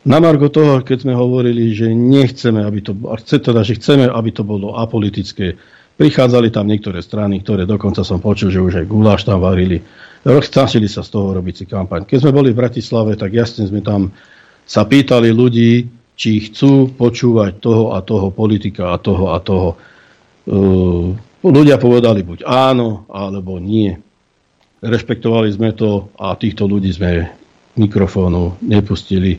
Na 0.03 0.19
margo 0.19 0.51
toho, 0.51 0.82
keď 0.82 1.07
sme 1.07 1.15
hovorili, 1.15 1.70
že 1.70 1.94
nechceme, 1.94 2.66
aby 2.66 2.82
to, 2.82 2.99
teda, 3.23 3.62
že 3.62 3.78
chceme, 3.78 4.11
aby 4.11 4.35
to 4.35 4.43
bolo 4.43 4.74
apolitické, 4.74 5.55
Prichádzali 5.93 6.48
tam 6.48 6.66
niektoré 6.66 7.05
strany, 7.05 7.44
ktoré 7.44 7.69
dokonca 7.69 8.01
som 8.02 8.19
počul, 8.19 8.48
že 8.48 8.64
už 8.64 8.82
aj 8.82 8.86
guláš 8.89 9.28
tam 9.28 9.44
varili. 9.44 9.85
Snažili 10.23 10.86
sa 10.89 11.05
z 11.05 11.10
toho 11.12 11.36
robiť 11.36 11.55
si 11.55 11.64
kampaň. 11.69 12.09
Keď 12.09 12.19
sme 12.23 12.32
boli 12.32 12.55
v 12.55 12.60
Bratislave, 12.62 13.19
tak 13.19 13.35
jasne 13.35 13.69
sme 13.69 13.85
tam 13.85 14.14
sa 14.64 14.86
pýtali 14.86 15.35
ľudí, 15.35 15.90
či 16.14 16.31
chcú 16.48 16.94
počúvať 16.94 17.59
toho 17.59 17.98
a 17.98 18.01
toho 18.01 18.31
politika 18.31 18.94
a 18.94 18.97
toho 19.02 19.35
a 19.35 19.39
toho. 19.43 19.74
Uh, 20.47 21.12
ľudia 21.43 21.78
povedali 21.78 22.23
buď 22.23 22.47
áno, 22.47 23.06
alebo 23.10 23.59
nie. 23.59 23.90
Rešpektovali 24.82 25.51
sme 25.51 25.74
to 25.74 26.10
a 26.19 26.35
týchto 26.39 26.66
ľudí 26.66 26.94
sme 26.94 27.27
mikrofónu 27.78 28.59
nepustili. 28.62 29.39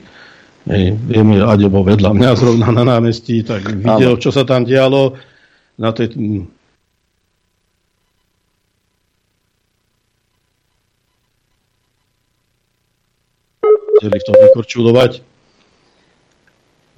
Hej, 0.64 0.96
vieme, 0.96 1.44
Aďo 1.44 1.68
bol 1.68 1.84
vedľa 1.84 2.16
mňa 2.16 2.30
zrovna 2.40 2.72
na 2.72 2.88
námestí, 2.88 3.44
tak 3.44 3.68
videl, 3.68 4.16
čo 4.16 4.32
sa 4.32 4.48
tam 4.48 4.64
dialo 4.64 5.20
na 5.78 5.90
tej... 5.92 6.14
Chceli 14.04 14.20
v 14.20 14.28
tom 14.28 14.36
vykorčulovať. 14.36 15.12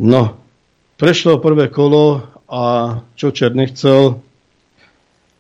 No, 0.02 0.36
prešlo 1.00 1.40
prvé 1.40 1.70
kolo 1.70 2.26
a 2.50 2.64
čo 3.16 3.32
Čer 3.32 3.56
nechcel, 3.56 4.20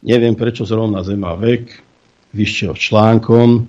neviem 0.06 0.38
prečo 0.38 0.64
zrovna 0.64 1.04
Zem 1.04 1.20
má 1.20 1.34
vek, 1.36 1.82
vyšiel 2.32 2.78
článkom, 2.78 3.68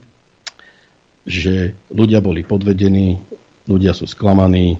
že 1.27 1.75
ľudia 1.91 2.23
boli 2.23 2.47
podvedení, 2.47 3.19
ľudia 3.67 3.97
sú 3.97 4.07
sklamaní, 4.07 4.79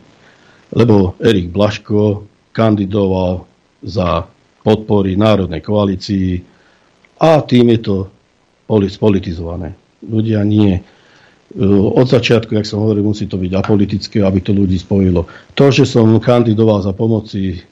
lebo 0.71 1.19
Erik 1.19 1.51
Blaško 1.51 2.23
kandidoval 2.55 3.47
za 3.83 4.31
podpory 4.67 5.15
Národnej 5.15 5.63
koalícii 5.63 6.43
a 7.23 7.39
tým 7.47 7.71
je 7.79 7.81
to 7.87 7.97
spolitizované. 8.67 9.79
Ľudia 10.03 10.43
nie. 10.43 10.83
Od 11.95 12.05
začiatku, 12.11 12.59
jak 12.59 12.67
som 12.67 12.83
hovoril, 12.83 13.07
musí 13.07 13.31
to 13.31 13.39
byť 13.39 13.53
apolitické, 13.55 14.19
aby 14.27 14.43
to 14.43 14.51
ľudí 14.51 14.75
spojilo. 14.75 15.31
To, 15.55 15.71
že 15.71 15.87
som 15.87 16.11
kandidoval 16.19 16.83
za 16.83 16.91
pomoci 16.91 17.63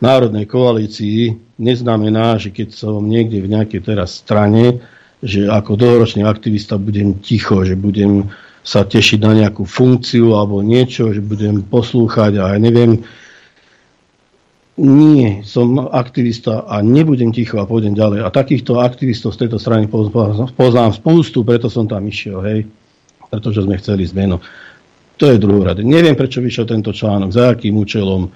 národnej 0.00 0.48
koalícii 0.48 1.36
neznamená, 1.60 2.40
že 2.40 2.48
keď 2.48 2.72
som 2.72 3.04
niekde 3.04 3.44
v 3.44 3.52
nejakej 3.52 3.80
teraz 3.84 4.16
strane, 4.24 4.80
že 5.20 5.48
ako 5.48 5.76
dlhoročný 5.76 6.24
aktivista 6.24 6.80
budem 6.80 7.20
ticho, 7.20 7.60
že 7.64 7.76
budem 7.76 8.32
sa 8.66 8.82
tešiť 8.82 9.20
na 9.22 9.32
nejakú 9.44 9.68
funkciu 9.68 10.34
alebo 10.34 10.64
niečo, 10.64 11.12
že 11.12 11.22
budem 11.22 11.62
poslúchať 11.62 12.40
a 12.40 12.56
ja 12.56 12.58
neviem. 12.58 13.04
Nie, 14.76 15.40
som 15.40 15.88
aktivista 15.88 16.68
a 16.68 16.84
nebudem 16.84 17.32
ticho 17.32 17.56
a 17.56 17.64
pôjdem 17.64 17.96
ďalej. 17.96 18.28
A 18.28 18.28
takýchto 18.28 18.76
aktivistov 18.76 19.32
z 19.32 19.48
tejto 19.48 19.56
strany 19.56 19.88
poznám 19.88 20.92
spoustu, 20.92 21.40
preto 21.40 21.72
som 21.72 21.88
tam 21.88 22.04
išiel, 22.04 22.44
hej. 22.44 22.68
Pretože 23.32 23.64
sme 23.64 23.80
chceli 23.80 24.04
zmenu. 24.04 24.36
To 25.16 25.32
je 25.32 25.40
druhý 25.40 25.64
Neviem, 25.80 26.12
prečo 26.12 26.44
vyšiel 26.44 26.68
tento 26.68 26.92
článok, 26.92 27.32
za 27.32 27.56
akým 27.56 27.72
účelom 27.72 28.28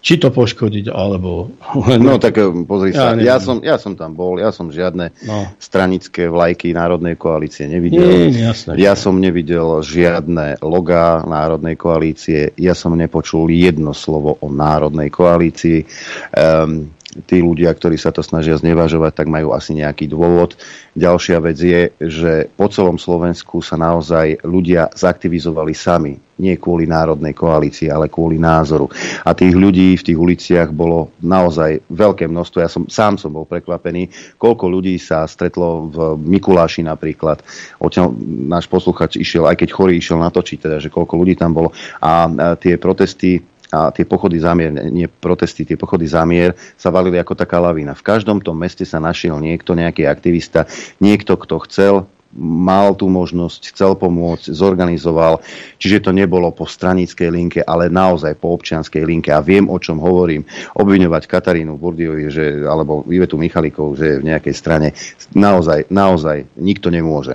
či 0.00 0.16
to 0.16 0.32
poškodiť, 0.32 0.88
alebo... 0.88 1.52
No 2.00 2.16
tak 2.16 2.40
eh, 2.40 2.48
pozri 2.64 2.96
sa, 2.96 3.12
ja, 3.14 3.36
ja, 3.36 3.36
som, 3.36 3.60
ja 3.60 3.76
som 3.76 3.94
tam 3.94 4.16
bol, 4.16 4.40
ja 4.40 4.48
som 4.50 4.72
žiadne 4.72 5.12
no. 5.28 5.52
stranické 5.60 6.26
vlajky 6.32 6.72
Národnej 6.72 7.20
koalície 7.20 7.68
nevidel. 7.68 8.32
Nie, 8.32 8.52
jasné, 8.52 8.80
ja 8.80 8.96
som 8.96 9.20
nevidel 9.20 9.84
žiadne 9.84 10.64
logá 10.64 11.20
Národnej 11.24 11.76
koalície, 11.76 12.56
ja 12.56 12.72
som 12.72 12.96
nepočul 12.96 13.52
jedno 13.52 13.92
slovo 13.92 14.40
o 14.40 14.48
Národnej 14.48 15.12
koalícii. 15.12 15.84
Um, 16.32 16.99
tí 17.26 17.42
ľudia, 17.42 17.74
ktorí 17.74 17.98
sa 17.98 18.14
to 18.14 18.22
snažia 18.22 18.54
znevažovať, 18.54 19.12
tak 19.12 19.26
majú 19.26 19.50
asi 19.50 19.74
nejaký 19.74 20.06
dôvod. 20.06 20.54
Ďalšia 20.94 21.38
vec 21.42 21.58
je, 21.58 21.82
že 21.98 22.46
po 22.54 22.70
celom 22.70 23.02
Slovensku 23.02 23.58
sa 23.58 23.74
naozaj 23.74 24.46
ľudia 24.46 24.86
zaktivizovali 24.94 25.74
sami. 25.74 26.14
Nie 26.40 26.56
kvôli 26.56 26.88
národnej 26.88 27.36
koalícii, 27.36 27.92
ale 27.92 28.08
kvôli 28.08 28.40
názoru. 28.40 28.88
A 29.26 29.36
tých 29.36 29.52
ľudí 29.52 29.98
v 29.98 30.06
tých 30.06 30.16
uliciach 30.16 30.70
bolo 30.72 31.12
naozaj 31.20 31.84
veľké 31.90 32.30
množstvo. 32.30 32.58
Ja 32.62 32.70
som, 32.70 32.88
sám 32.88 33.20
som 33.20 33.34
bol 33.34 33.44
prekvapený, 33.44 34.08
koľko 34.40 34.70
ľudí 34.70 34.96
sa 34.96 35.28
stretlo 35.28 35.90
v 35.90 35.96
Mikuláši 36.16 36.86
napríklad. 36.86 37.44
Odtiaľ 37.82 38.14
náš 38.48 38.70
posluchač 38.70 39.20
išiel, 39.20 39.50
aj 39.50 39.60
keď 39.60 39.68
chorý 39.74 40.00
išiel 40.00 40.16
natočiť, 40.16 40.58
teda, 40.62 40.76
že 40.80 40.88
koľko 40.88 41.18
ľudí 41.18 41.36
tam 41.36 41.52
bolo. 41.52 41.76
A 42.00 42.30
tie 42.56 42.80
protesty 42.80 43.42
a 43.70 43.94
tie 43.94 44.02
pochody 44.02 44.42
zamier, 44.42 44.70
nie 44.70 45.06
protesty, 45.06 45.62
tie 45.62 45.78
pochody 45.78 46.06
zamier 46.10 46.54
sa 46.74 46.90
valili 46.90 47.18
ako 47.18 47.38
taká 47.38 47.62
lavína. 47.62 47.94
V 47.94 48.06
každom 48.06 48.42
tom 48.42 48.58
meste 48.58 48.82
sa 48.82 48.98
našiel 48.98 49.38
niekto, 49.38 49.78
nejaký 49.78 50.10
aktivista, 50.10 50.66
niekto, 50.98 51.38
kto 51.38 51.56
chcel 51.66 51.94
mal 52.34 52.94
tú 52.94 53.10
možnosť, 53.10 53.74
chcel 53.74 53.98
pomôcť, 53.98 54.54
zorganizoval. 54.54 55.42
Čiže 55.82 56.06
to 56.06 56.10
nebolo 56.14 56.54
po 56.54 56.62
stranickej 56.62 57.26
linke, 57.30 57.60
ale 57.66 57.90
naozaj 57.90 58.38
po 58.38 58.54
občianskej 58.54 59.02
linke. 59.02 59.34
A 59.34 59.42
viem, 59.42 59.66
o 59.66 59.74
čom 59.82 59.98
hovorím. 59.98 60.46
Obviňovať 60.78 61.26
Katarínu 61.26 61.74
Burdiovi, 61.74 62.30
že, 62.30 62.62
alebo 62.62 63.02
Ivetu 63.10 63.34
Michalikov, 63.34 63.98
že 63.98 64.14
je 64.14 64.20
v 64.22 64.28
nejakej 64.30 64.54
strane, 64.54 64.94
naozaj, 65.34 65.90
naozaj 65.90 66.46
nikto 66.54 66.94
nemôže. 66.94 67.34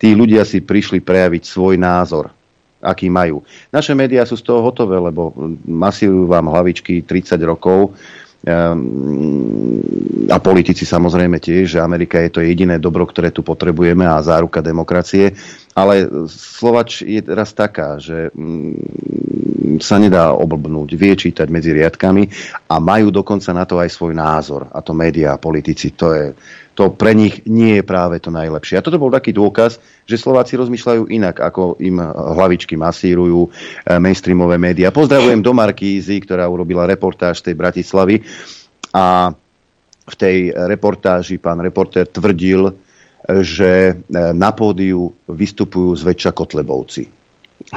Tí 0.00 0.16
ľudia 0.16 0.48
si 0.48 0.64
prišli 0.64 1.04
prejaviť 1.04 1.42
svoj 1.44 1.76
názor 1.76 2.32
aký 2.80 3.12
majú. 3.12 3.44
Naše 3.68 3.92
médiá 3.92 4.24
sú 4.24 4.40
z 4.40 4.44
toho 4.44 4.64
hotové, 4.64 4.96
lebo 4.96 5.32
masírujú 5.68 6.26
vám 6.26 6.48
hlavičky 6.48 7.04
30 7.04 7.36
rokov 7.44 7.92
ehm, 8.48 9.80
a 10.32 10.38
politici 10.40 10.88
samozrejme 10.88 11.36
tiež, 11.36 11.76
že 11.76 11.84
Amerika 11.84 12.16
je 12.22 12.30
to 12.32 12.40
jediné 12.40 12.80
dobro, 12.80 13.04
ktoré 13.04 13.28
tu 13.30 13.44
potrebujeme 13.44 14.08
a 14.08 14.22
záruka 14.24 14.64
demokracie. 14.64 15.36
Ale 15.76 16.08
Slovač 16.30 17.06
je 17.06 17.20
raz 17.30 17.54
taká, 17.54 18.00
že 18.00 18.32
sa 19.78 19.96
nedá 20.02 20.34
oblbnúť, 20.34 20.98
vie 20.98 21.14
čítať 21.14 21.46
medzi 21.46 21.70
riadkami 21.70 22.26
a 22.66 22.82
majú 22.82 23.14
dokonca 23.14 23.50
na 23.54 23.62
to 23.62 23.78
aj 23.78 23.90
svoj 23.92 24.16
názor. 24.16 24.66
A 24.74 24.82
to 24.82 24.96
médiá 24.96 25.36
a 25.36 25.42
politici, 25.42 25.94
to 25.94 26.10
je, 26.10 26.26
to 26.80 26.88
pre 26.96 27.12
nich 27.12 27.44
nie 27.44 27.76
je 27.76 27.84
práve 27.84 28.16
to 28.24 28.32
najlepšie. 28.32 28.80
A 28.80 28.84
toto 28.84 28.96
bol 28.96 29.12
taký 29.12 29.36
dôkaz, 29.36 29.76
že 30.08 30.16
Slováci 30.16 30.56
rozmýšľajú 30.56 31.12
inak, 31.12 31.36
ako 31.36 31.76
im 31.76 32.00
hlavičky 32.00 32.72
masírujú 32.80 33.52
eh, 33.52 34.00
mainstreamové 34.00 34.56
médiá. 34.56 34.88
Pozdravujem 34.88 35.44
do 35.44 35.52
Markízy, 35.52 36.24
ktorá 36.24 36.48
urobila 36.48 36.88
reportáž 36.88 37.44
z 37.44 37.52
tej 37.52 37.54
Bratislavy 37.60 38.16
a 38.96 39.28
v 40.08 40.14
tej 40.16 40.56
reportáži 40.56 41.36
pán 41.36 41.60
reportér 41.60 42.08
tvrdil, 42.08 42.72
že 43.44 43.92
eh, 43.92 44.32
na 44.32 44.56
pódiu 44.56 45.12
vystupujú 45.28 46.00
zväčša 46.00 46.32
Kotlebovci. 46.32 47.04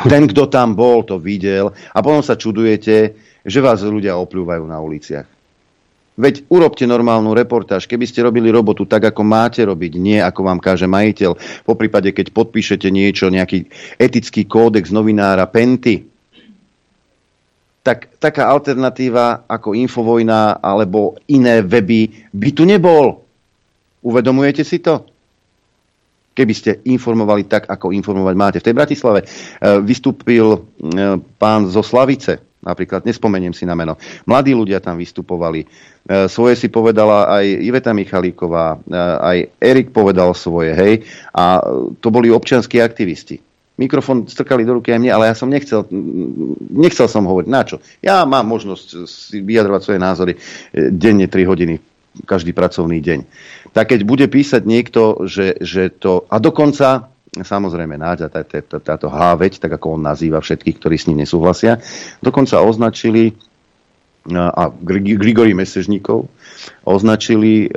Ten, 0.08 0.32
kto 0.32 0.48
tam 0.48 0.80
bol, 0.80 1.04
to 1.04 1.20
videl 1.20 1.76
a 1.92 2.00
potom 2.00 2.24
sa 2.24 2.40
čudujete, 2.40 3.20
že 3.44 3.60
vás 3.60 3.84
ľudia 3.84 4.16
opľúvajú 4.16 4.64
na 4.64 4.80
uliciach. 4.80 5.43
Veď 6.14 6.46
urobte 6.46 6.86
normálnu 6.86 7.34
reportáž, 7.34 7.90
keby 7.90 8.06
ste 8.06 8.22
robili 8.22 8.54
robotu 8.54 8.86
tak, 8.86 9.10
ako 9.10 9.26
máte 9.26 9.66
robiť, 9.66 9.98
nie 9.98 10.22
ako 10.22 10.46
vám 10.46 10.62
káže 10.62 10.86
majiteľ. 10.86 11.32
Po 11.66 11.74
prípade, 11.74 12.14
keď 12.14 12.30
podpíšete 12.30 12.86
niečo, 12.94 13.34
nejaký 13.34 13.66
etický 13.98 14.46
kódex 14.46 14.94
novinára 14.94 15.50
Penty, 15.50 16.06
tak 17.84 18.16
taká 18.22 18.48
alternatíva 18.48 19.50
ako 19.50 19.76
Infovojna 19.76 20.64
alebo 20.64 21.20
iné 21.28 21.66
weby 21.66 22.30
by 22.32 22.50
tu 22.56 22.64
nebol. 22.64 23.20
Uvedomujete 24.06 24.62
si 24.64 24.80
to? 24.80 25.04
Keby 26.34 26.54
ste 26.54 26.72
informovali 26.88 27.46
tak, 27.46 27.70
ako 27.70 27.94
informovať 27.94 28.36
máte. 28.38 28.58
V 28.62 28.68
tej 28.70 28.78
Bratislave 28.78 29.20
e, 29.22 29.26
vystúpil 29.86 30.46
e, 30.50 30.60
pán 31.38 31.70
zo 31.70 31.86
Slavice, 31.86 32.53
napríklad, 32.64 33.04
nespomeniem 33.04 33.52
si 33.52 33.68
na 33.68 33.76
meno. 33.76 34.00
Mladí 34.26 34.56
ľudia 34.56 34.80
tam 34.80 34.96
vystupovali. 34.96 35.62
E, 35.64 35.68
svoje 36.32 36.56
si 36.56 36.72
povedala 36.72 37.30
aj 37.30 37.46
Iveta 37.64 37.92
Michalíková, 37.92 38.80
e, 38.80 38.96
aj 38.98 39.38
Erik 39.60 39.92
povedal 39.92 40.32
svoje, 40.34 40.72
hej. 40.74 40.94
A 41.36 41.62
to 42.00 42.08
boli 42.10 42.32
občianskí 42.32 42.80
aktivisti. 42.80 43.38
Mikrofón 43.74 44.30
strkali 44.30 44.64
do 44.64 44.78
ruky 44.78 44.94
aj 44.94 45.02
mne, 45.02 45.12
ale 45.12 45.34
ja 45.34 45.36
som 45.36 45.50
nechcel, 45.50 45.84
nechcel 46.70 47.10
som 47.10 47.26
hovoriť. 47.26 47.48
Na 47.50 47.62
čo? 47.66 47.82
Ja 48.06 48.22
mám 48.24 48.46
možnosť 48.46 49.10
si 49.10 49.42
vyjadrovať 49.42 49.82
svoje 49.82 50.00
názory 50.00 50.34
e, 50.34 50.40
denne 50.94 51.26
3 51.26 51.44
hodiny, 51.46 51.76
každý 52.26 52.54
pracovný 52.54 53.02
deň. 53.02 53.20
Tak 53.74 53.98
keď 53.98 54.02
bude 54.06 54.26
písať 54.30 54.62
niekto, 54.70 55.26
že, 55.26 55.58
že 55.58 55.90
to... 55.90 56.30
A 56.30 56.38
dokonca 56.38 57.13
samozrejme 57.42 57.98
Náďa, 57.98 58.30
táto 58.86 59.10
háveť, 59.10 59.58
tak 59.58 59.82
ako 59.82 59.98
on 59.98 60.06
nazýva 60.06 60.38
všetkých, 60.38 60.78
ktorí 60.78 60.96
s 61.02 61.10
ním 61.10 61.26
nesúhlasia, 61.26 61.82
dokonca 62.22 62.62
označili 62.62 63.34
a 64.32 64.72
Grigory 64.72 65.52
Mesežníkov 65.52 66.32
označili 66.88 67.68
e, 67.68 67.70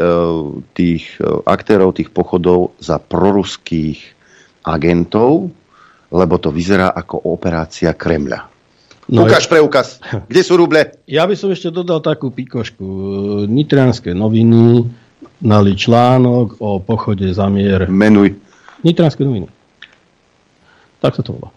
tých 0.79 1.19
e, 1.19 1.43
aktérov 1.43 1.91
tých 1.91 2.15
pochodov 2.15 2.79
za 2.79 3.03
proruských 3.03 3.99
agentov, 4.63 5.51
lebo 6.15 6.35
to 6.39 6.55
vyzerá 6.55 6.95
ako 6.95 7.19
operácia 7.35 7.91
Kremľa. 7.99 8.47
No 9.11 9.27
Ukáž, 9.27 9.51
preukaz. 9.51 9.99
Kde 10.31 10.43
sú 10.47 10.55
ruble? 10.55 11.03
Ja 11.11 11.27
by 11.27 11.35
som 11.35 11.51
ešte 11.51 11.75
dodal 11.75 11.99
takú 11.99 12.31
pikošku. 12.31 12.87
Nitranské 13.51 14.15
noviny 14.15 14.87
nali 15.43 15.75
článok 15.75 16.63
o 16.63 16.79
pochode 16.79 17.27
za 17.35 17.51
mier. 17.51 17.91
Menuj. 17.91 18.46
Nitranské 18.85 19.25
noviny. 19.25 19.49
Tak 21.01 21.17
sa 21.17 21.23
to 21.23 21.37
volá. 21.37 21.51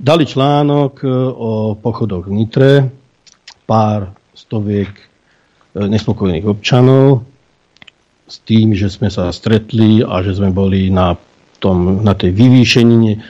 Dali 0.00 0.24
článok 0.24 1.04
e, 1.04 1.08
o 1.36 1.50
pochodoch 1.76 2.24
v 2.24 2.32
Nitre, 2.32 2.72
pár 3.68 4.16
stoviek 4.32 4.88
e, 4.88 5.04
nespokojných 5.84 6.48
občanov 6.48 7.28
s 8.24 8.40
tým, 8.46 8.72
že 8.72 8.88
sme 8.88 9.12
sa 9.12 9.28
stretli 9.28 10.00
a 10.00 10.24
že 10.24 10.38
sme 10.38 10.54
boli 10.54 10.88
na, 10.88 11.18
tom, 11.60 12.00
na 12.00 12.16
tej 12.16 12.32
vyvýšenine, 12.32 13.20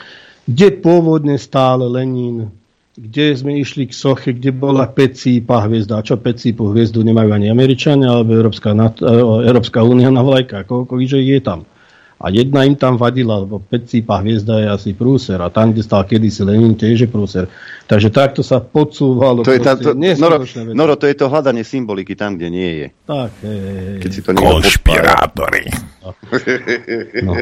kde 0.47 0.69
pôvodne 0.79 1.41
stále 1.41 1.89
Lenin, 1.89 2.53
kde 3.01 3.33
sme 3.33 3.57
išli 3.57 3.89
k 3.89 3.97
soche, 3.97 4.37
kde 4.37 4.53
bola 4.53 4.85
Pecípa 4.85 5.65
hviezda. 5.65 5.99
A 5.99 6.07
čo 6.07 6.21
Pecípu 6.21 6.71
hviezdu 6.71 7.01
nemajú 7.01 7.33
ani 7.33 7.49
Američania, 7.49 8.13
alebo 8.13 8.37
Európska, 8.37 8.77
e, 8.77 9.11
Európska 9.49 9.81
únia 9.83 10.13
na 10.13 10.21
vlajka. 10.21 10.69
Koľko 10.69 11.01
že 11.03 11.23
je 11.23 11.39
tam. 11.41 11.70
A 12.21 12.29
jedna 12.29 12.69
im 12.69 12.77
tam 12.77 13.01
vadila, 13.01 13.41
lebo 13.41 13.65
Pecípa 13.65 14.21
hviezda 14.21 14.61
je 14.61 14.69
asi 14.69 14.91
prúser 14.93 15.41
a 15.41 15.49
tam, 15.49 15.73
kde 15.73 15.81
stal 15.81 16.05
kedysi 16.05 16.45
Lenin, 16.45 16.77
tiež 16.77 17.05
je 17.05 17.09
prúser. 17.09 17.49
Takže 17.89 18.13
takto 18.13 18.45
sa 18.45 18.61
podsúvalo. 18.61 19.41
To 19.41 19.57
je 19.57 19.61
tá, 19.65 19.73
to, 19.73 19.97
Noro, 19.97 20.45
veci. 20.45 20.61
Noro, 20.77 21.01
to 21.01 21.09
je 21.09 21.17
to 21.17 21.33
hľadanie 21.33 21.65
symboliky 21.65 22.13
tam, 22.13 22.37
kde 22.37 22.49
nie 22.53 22.71
je. 22.77 22.87
Tak, 23.09 23.33
hej, 23.41 23.61
hej. 23.65 23.97
Keď 24.05 24.11
si 24.13 24.21
to 24.21 24.31
Konšpirátori. 24.37 25.65
No. 27.25 27.33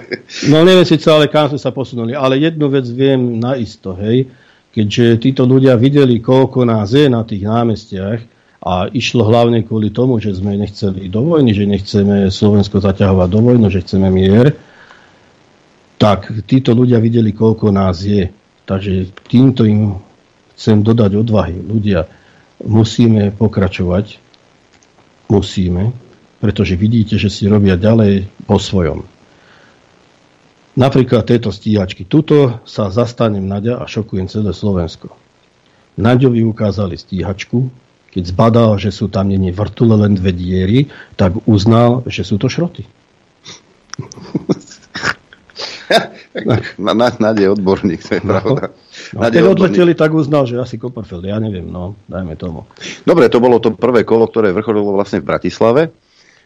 no 0.46 0.56
neviem 0.62 0.86
síce, 0.86 1.10
ale 1.10 1.26
kam 1.26 1.50
sme 1.50 1.58
sa 1.58 1.74
posunuli. 1.74 2.14
Ale 2.14 2.38
jednu 2.38 2.70
vec 2.70 2.86
viem 2.86 3.34
naisto, 3.34 3.98
hej. 3.98 4.30
Keďže 4.70 5.18
títo 5.18 5.42
ľudia 5.42 5.74
videli, 5.74 6.22
koľko 6.22 6.62
nás 6.62 6.94
je 6.94 7.10
na 7.10 7.26
tých 7.26 7.42
námestiach 7.42 8.20
a 8.62 8.86
išlo 8.94 9.26
hlavne 9.26 9.66
kvôli 9.66 9.90
tomu, 9.90 10.22
že 10.22 10.38
sme 10.38 10.54
nechceli 10.54 11.10
do 11.10 11.26
vojny, 11.26 11.50
že 11.50 11.66
nechceme 11.66 12.30
Slovensko 12.30 12.78
zaťahovať 12.78 13.28
do 13.30 13.40
vojny, 13.42 13.66
že 13.74 13.82
chceme 13.82 14.06
mier, 14.06 14.54
tak 15.98 16.30
títo 16.46 16.72
ľudia 16.72 17.02
videli, 17.02 17.34
koľko 17.34 17.74
nás 17.74 18.00
je. 18.06 18.30
Takže 18.64 19.10
týmto 19.26 19.66
im 19.66 19.98
chcem 20.54 20.86
dodať 20.86 21.18
odvahy. 21.18 21.58
Ľudia, 21.58 22.06
musíme 22.62 23.34
pokračovať, 23.34 24.22
musíme, 25.26 25.90
pretože 26.38 26.78
vidíte, 26.78 27.18
že 27.18 27.30
si 27.30 27.50
robia 27.50 27.74
ďalej 27.74 28.30
po 28.46 28.62
svojom. 28.62 29.02
Napríklad 30.78 31.26
tieto 31.26 31.50
stíhačky. 31.50 32.06
Tuto 32.06 32.62
sa 32.62 32.86
zastanem 32.94 33.42
Naďa 33.42 33.82
a 33.82 33.84
šokujem 33.90 34.30
celé 34.30 34.54
Slovensko. 34.54 35.10
Naďovi 35.98 36.46
ukázali 36.46 36.94
stíhačku, 36.94 37.66
keď 38.14 38.22
zbadal, 38.30 38.70
že 38.78 38.94
sú 38.94 39.10
tam 39.10 39.26
není 39.26 39.50
vrtule 39.50 39.98
len 39.98 40.14
dve 40.14 40.30
diery, 40.30 40.86
tak 41.18 41.34
uznal, 41.50 42.06
že 42.06 42.22
sú 42.22 42.38
to 42.38 42.46
šroty. 42.46 42.86
Na, 46.78 46.92
na, 46.92 47.08
Naď 47.10 47.36
je 47.38 47.48
odborník, 47.50 48.00
to 48.00 48.14
je 48.14 48.20
No. 48.20 48.28
pravda. 48.34 48.64
No, 49.10 49.18
keď 49.20 49.42
odborník. 49.42 49.54
odleteli, 49.54 49.92
tak 49.92 50.10
uznal, 50.12 50.44
že 50.44 50.56
asi 50.56 50.76
Copperfield. 50.76 51.24
Ja 51.24 51.36
neviem, 51.36 51.64
no, 51.64 51.96
dajme 52.04 52.34
tomu. 52.34 52.68
Dobre, 53.02 53.26
to 53.26 53.38
bolo 53.38 53.56
to 53.56 53.72
prvé 53.72 54.02
kolo, 54.02 54.24
ktoré 54.24 54.50
vrcholilo 54.50 54.90
vlastne 54.90 55.18
v 55.18 55.26
Bratislave 55.26 55.82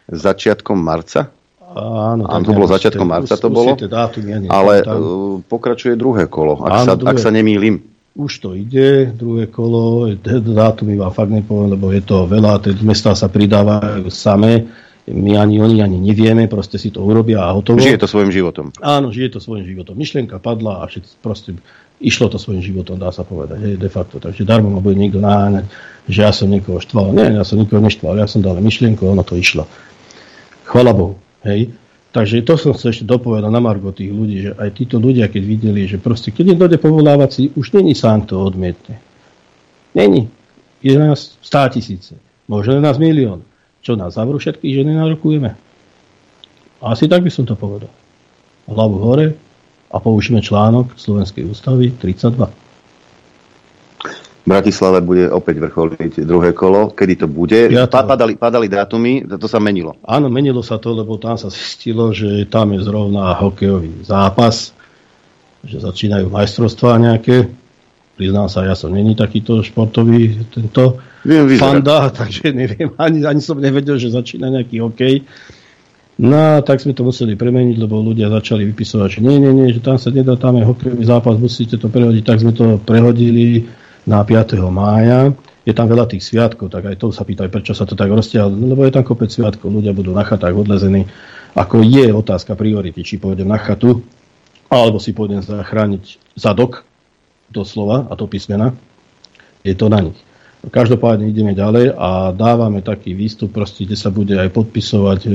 začiatkom 0.06 0.77
marca. 0.77 1.31
Áno, 1.64 2.28
Áno, 2.28 2.43
to 2.43 2.52
bolo 2.52 2.69
začiatkom 2.69 3.06
marca 3.06 3.32
to 3.32 3.48
bolo. 3.48 3.73
dátumy 3.73 4.28
ja 4.28 4.39
Ale 4.47 4.85
nepamätám. 4.85 4.98
uh, 4.98 5.09
pokračuje 5.43 5.94
druhé 5.94 6.28
kolo, 6.28 6.60
ak, 6.60 6.69
Áno, 6.70 6.86
sa, 6.86 6.94
druhé. 6.94 7.09
ak 7.09 7.16
sa 7.19 7.31
nemýlim. 7.31 7.81
Už 8.12 8.32
to 8.39 8.52
ide, 8.52 9.09
druhé 9.09 9.48
kolo, 9.48 10.12
dátumy 10.44 11.01
vám 11.01 11.10
fakt 11.10 11.32
nepoviem, 11.32 11.73
lebo 11.73 11.89
je 11.89 12.05
to 12.05 12.28
veľa, 12.28 12.60
tie 12.60 12.77
mestá 12.78 13.16
sa 13.16 13.24
pridávajú 13.24 14.05
samé, 14.06 14.69
my 15.11 15.35
ani 15.35 15.59
oni 15.59 15.83
ani 15.83 15.99
nevieme, 15.99 16.47
proste 16.47 16.79
si 16.79 16.95
to 16.95 17.03
urobia 17.03 17.43
a 17.43 17.51
hotovo. 17.51 17.83
Žije 17.83 18.07
to 18.07 18.07
svojim 18.07 18.31
životom. 18.31 18.70
Áno, 18.79 19.11
žije 19.11 19.35
to 19.35 19.41
svojim 19.43 19.66
životom. 19.66 19.99
Myšlienka 19.99 20.39
padla 20.39 20.83
a 20.83 20.87
všetci 20.87 21.12
proste 21.19 21.59
išlo 21.99 22.31
to 22.31 22.39
svojim 22.39 22.62
životom, 22.62 22.99
dá 22.99 23.11
sa 23.11 23.27
povedať, 23.27 23.59
hej, 23.62 23.74
de 23.79 23.91
facto. 23.91 24.23
Takže 24.23 24.47
darmo 24.47 24.70
ma 24.70 24.83
bude 24.83 24.99
niekto 24.99 25.23
naháňať, 25.23 25.66
že 26.07 26.19
ja 26.23 26.31
som 26.31 26.51
niekoho 26.51 26.79
štval. 26.83 27.15
Nie, 27.15 27.35
ja 27.35 27.43
som 27.47 27.59
nikoho 27.59 27.83
neštval, 27.83 28.19
ja 28.19 28.27
som 28.31 28.43
dal 28.43 28.59
myšlienku, 28.59 29.03
ono 29.07 29.23
to 29.27 29.39
išlo. 29.39 29.66
Chvala 30.66 30.95
Bohu, 30.95 31.19
hej. 31.47 31.74
Takže 32.12 32.45
to 32.45 32.61
som 32.61 32.77
chcel 32.77 32.93
ešte 32.93 33.09
dopovedať 33.09 33.49
na 33.49 33.62
Margo 33.62 33.89
tých 33.89 34.12
ľudí, 34.12 34.37
že 34.45 34.51
aj 34.53 34.70
títo 34.77 35.01
ľudia, 35.01 35.33
keď 35.33 35.43
videli, 35.49 35.89
že 35.89 35.97
proste, 35.97 36.29
keď 36.29 36.53
im 36.53 36.59
dojde 36.61 36.77
povolávací, 36.77 37.57
už 37.57 37.73
není 37.73 37.97
sám, 37.97 38.29
kto 38.29 38.37
odmietne. 38.37 39.01
Není. 39.97 40.29
Je 40.85 40.93
nás 40.99 41.41
100 41.41 41.73
tisíce. 41.79 42.12
Možno 42.53 42.77
je 42.77 42.83
nás 42.85 43.01
milión. 43.01 43.49
Čo 43.83 43.99
nás 43.99 44.15
zavrú 44.15 44.39
všetkých, 44.39 44.79
že 44.79 44.87
nenarokujeme? 44.87 45.59
Asi 46.83 47.11
tak 47.11 47.27
by 47.27 47.31
som 47.35 47.47
to 47.47 47.59
povedal. 47.59 47.91
Hlavu 48.71 48.97
hore 49.03 49.27
a 49.91 49.97
použíme 49.99 50.39
článok 50.39 50.95
Slovenskej 50.95 51.51
ústavy 51.51 51.91
32. 51.99 52.47
V 54.43 54.51
Bratislave 54.51 54.99
bude 55.07 55.31
opäť 55.31 55.63
vrcholiť 55.63 56.27
druhé 56.27 56.51
kolo. 56.51 56.91
Kedy 56.91 57.15
to 57.15 57.27
bude? 57.31 57.71
Ja 57.71 57.87
Pa, 57.87 58.03
padali, 58.03 58.35
padali 58.35 58.67
dátumy, 58.67 59.23
to 59.39 59.47
sa 59.47 59.63
menilo. 59.63 59.95
Áno, 60.03 60.27
menilo 60.27 60.67
sa 60.67 60.83
to, 60.83 60.91
lebo 60.99 61.15
tam 61.15 61.39
sa 61.39 61.47
zistilo, 61.47 62.11
že 62.11 62.51
tam 62.51 62.75
je 62.75 62.83
zrovna 62.83 63.39
hokejový 63.39 64.03
zápas, 64.03 64.75
že 65.63 65.79
začínajú 65.79 66.27
majstrovstvá 66.27 66.99
nejaké. 66.99 67.61
Priznám 68.12 68.52
sa, 68.52 68.68
ja 68.68 68.76
som 68.76 68.93
není 68.93 69.16
takýto 69.16 69.64
športový 69.64 70.44
tento 70.52 71.01
Viem 71.22 71.55
fanda, 71.56 72.10
takže 72.20 72.51
neviem, 72.51 72.90
ani, 72.98 73.24
ani 73.24 73.40
som 73.40 73.56
nevedel, 73.56 73.97
že 73.97 74.12
začína 74.12 74.51
nejaký 74.51 74.82
hokej. 74.82 75.14
No, 76.22 76.60
tak 76.60 76.84
sme 76.84 76.93
to 76.93 77.09
museli 77.09 77.34
premeniť, 77.40 77.80
lebo 77.80 78.05
ľudia 78.05 78.28
začali 78.28 78.68
vypisovať, 78.68 79.18
že 79.18 79.20
nie, 79.24 79.40
nie, 79.40 79.52
nie, 79.56 79.72
že 79.72 79.80
tam 79.80 79.97
sa 79.97 80.12
nedá, 80.12 80.36
tam 80.36 80.60
je 80.60 80.68
hokejový 80.68 81.02
zápas, 81.09 81.40
musíte 81.40 81.80
to 81.80 81.89
prehodiť. 81.89 82.22
Tak 82.22 82.39
sme 82.44 82.52
to 82.52 82.76
prehodili 82.78 83.64
na 84.05 84.20
5. 84.20 84.60
mája. 84.68 85.32
Je 85.62 85.72
tam 85.72 85.86
veľa 85.86 86.10
tých 86.10 86.26
sviatkov, 86.26 86.74
tak 86.74 86.90
aj 86.90 86.98
to 86.98 87.14
sa 87.14 87.22
pýtajú, 87.22 87.48
prečo 87.48 87.72
sa 87.72 87.86
to 87.86 87.94
tak 87.94 88.10
roztiaľ, 88.10 88.51
lebo 88.51 88.82
je 88.82 88.93
tam 88.93 89.06
kopec 89.06 89.30
sviatkov, 89.30 89.70
ľudia 89.70 89.94
budú 89.94 90.10
na 90.10 90.26
chatách 90.26 90.59
odlezení. 90.59 91.06
Ako 91.55 91.86
je 91.86 92.10
otázka 92.10 92.59
priority, 92.59 93.06
či 93.06 93.22
pôjdem 93.22 93.47
na 93.47 93.62
chatu, 93.62 94.02
alebo 94.66 94.98
si 94.98 95.14
pôjdem 95.14 95.39
zachrániť 95.39 96.34
zadok, 96.34 96.82
doslova, 97.53 98.09
a 98.09 98.16
to 98.16 98.24
písmena, 98.24 98.73
je 99.62 99.77
to 99.77 99.93
na 99.93 100.01
nich. 100.01 100.19
Každopádne 100.62 101.27
ideme 101.27 101.59
ďalej 101.59 101.91
a 101.99 102.31
dávame 102.31 102.87
taký 102.87 103.19
výstup, 103.19 103.51
proste, 103.51 103.83
kde 103.83 103.99
sa 103.99 104.15
bude 104.15 104.39
aj 104.39 104.47
podpisovať 104.55 105.20
e, 105.27 105.31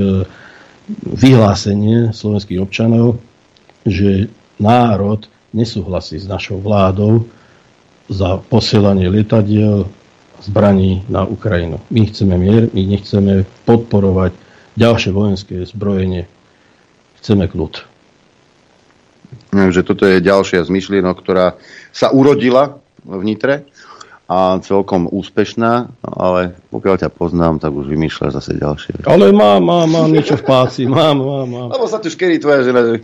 vyhlásenie 1.04 2.16
slovenských 2.16 2.64
občanov, 2.64 3.20
že 3.84 4.32
národ 4.56 5.28
nesúhlasí 5.52 6.16
s 6.16 6.32
našou 6.32 6.64
vládou 6.64 7.28
za 8.08 8.40
posielanie 8.48 9.12
lietadiel 9.12 9.92
zbraní 10.40 11.04
na 11.12 11.28
Ukrajinu. 11.28 11.84
My 11.92 12.08
chceme 12.08 12.40
mier, 12.40 12.72
my 12.72 12.82
nechceme 12.88 13.44
podporovať 13.68 14.32
ďalšie 14.80 15.12
vojenské 15.12 15.56
zbrojenie. 15.68 16.30
Chceme 17.20 17.52
kľud. 17.52 17.97
Že 19.52 19.82
toto 19.84 20.04
je 20.04 20.20
ďalšia 20.20 20.64
z 20.64 20.70
myšlienok, 20.70 21.16
ktorá 21.24 21.56
sa 21.92 22.12
urodila 22.12 22.78
v 23.08 23.24
Nitre 23.24 23.64
a 24.28 24.60
celkom 24.60 25.08
úspešná, 25.08 25.88
ale 26.04 26.52
pokiaľ 26.68 27.00
ťa 27.00 27.10
poznám, 27.16 27.64
tak 27.64 27.72
už 27.72 27.88
vymýšľaš 27.88 28.36
zase 28.36 28.60
ďalšie. 28.60 29.08
Ale 29.08 29.32
mám, 29.32 29.64
mám, 29.64 29.88
mám 29.88 30.12
niečo 30.12 30.36
v 30.36 30.44
páci, 30.44 30.84
mám, 30.84 31.16
mám, 31.16 31.48
mám. 31.48 31.70
Lebo 31.72 31.88
sa 31.88 32.04
tu 32.04 32.12
škerí 32.12 32.36
tvoja 32.36 32.68
žena. 32.68 32.84
že- 32.84 33.00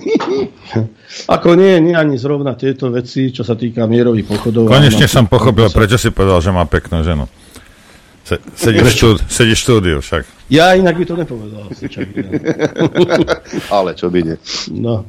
Ako 1.40 1.56
nie, 1.56 1.80
nie 1.80 1.96
ani 1.96 2.20
zrovna 2.20 2.60
tieto 2.60 2.92
veci, 2.92 3.32
čo 3.32 3.48
sa 3.48 3.56
týka 3.56 3.88
mierových 3.88 4.28
pochodov. 4.28 4.68
Konečne 4.68 5.08
som 5.08 5.24
pochopil, 5.24 5.72
prečo 5.72 5.96
si 5.96 6.12
povedal, 6.12 6.44
že 6.44 6.52
má 6.52 6.68
peknú 6.68 7.00
ženu. 7.08 7.24
Se, 8.28 8.40
sedí, 8.56 8.84
v 8.84 8.88
štúd, 8.88 9.18
štúdiu 9.32 10.00
však. 10.00 10.24
Ja 10.48 10.76
inak 10.76 10.96
by 10.96 11.04
to 11.08 11.16
nepovedal. 11.16 11.72
si 11.76 11.88
čak, 11.92 12.08
ja. 12.16 12.24
ale 13.80 13.96
čo 13.96 14.08
by 14.08 14.20
nie. 14.24 14.36
No. 14.76 15.08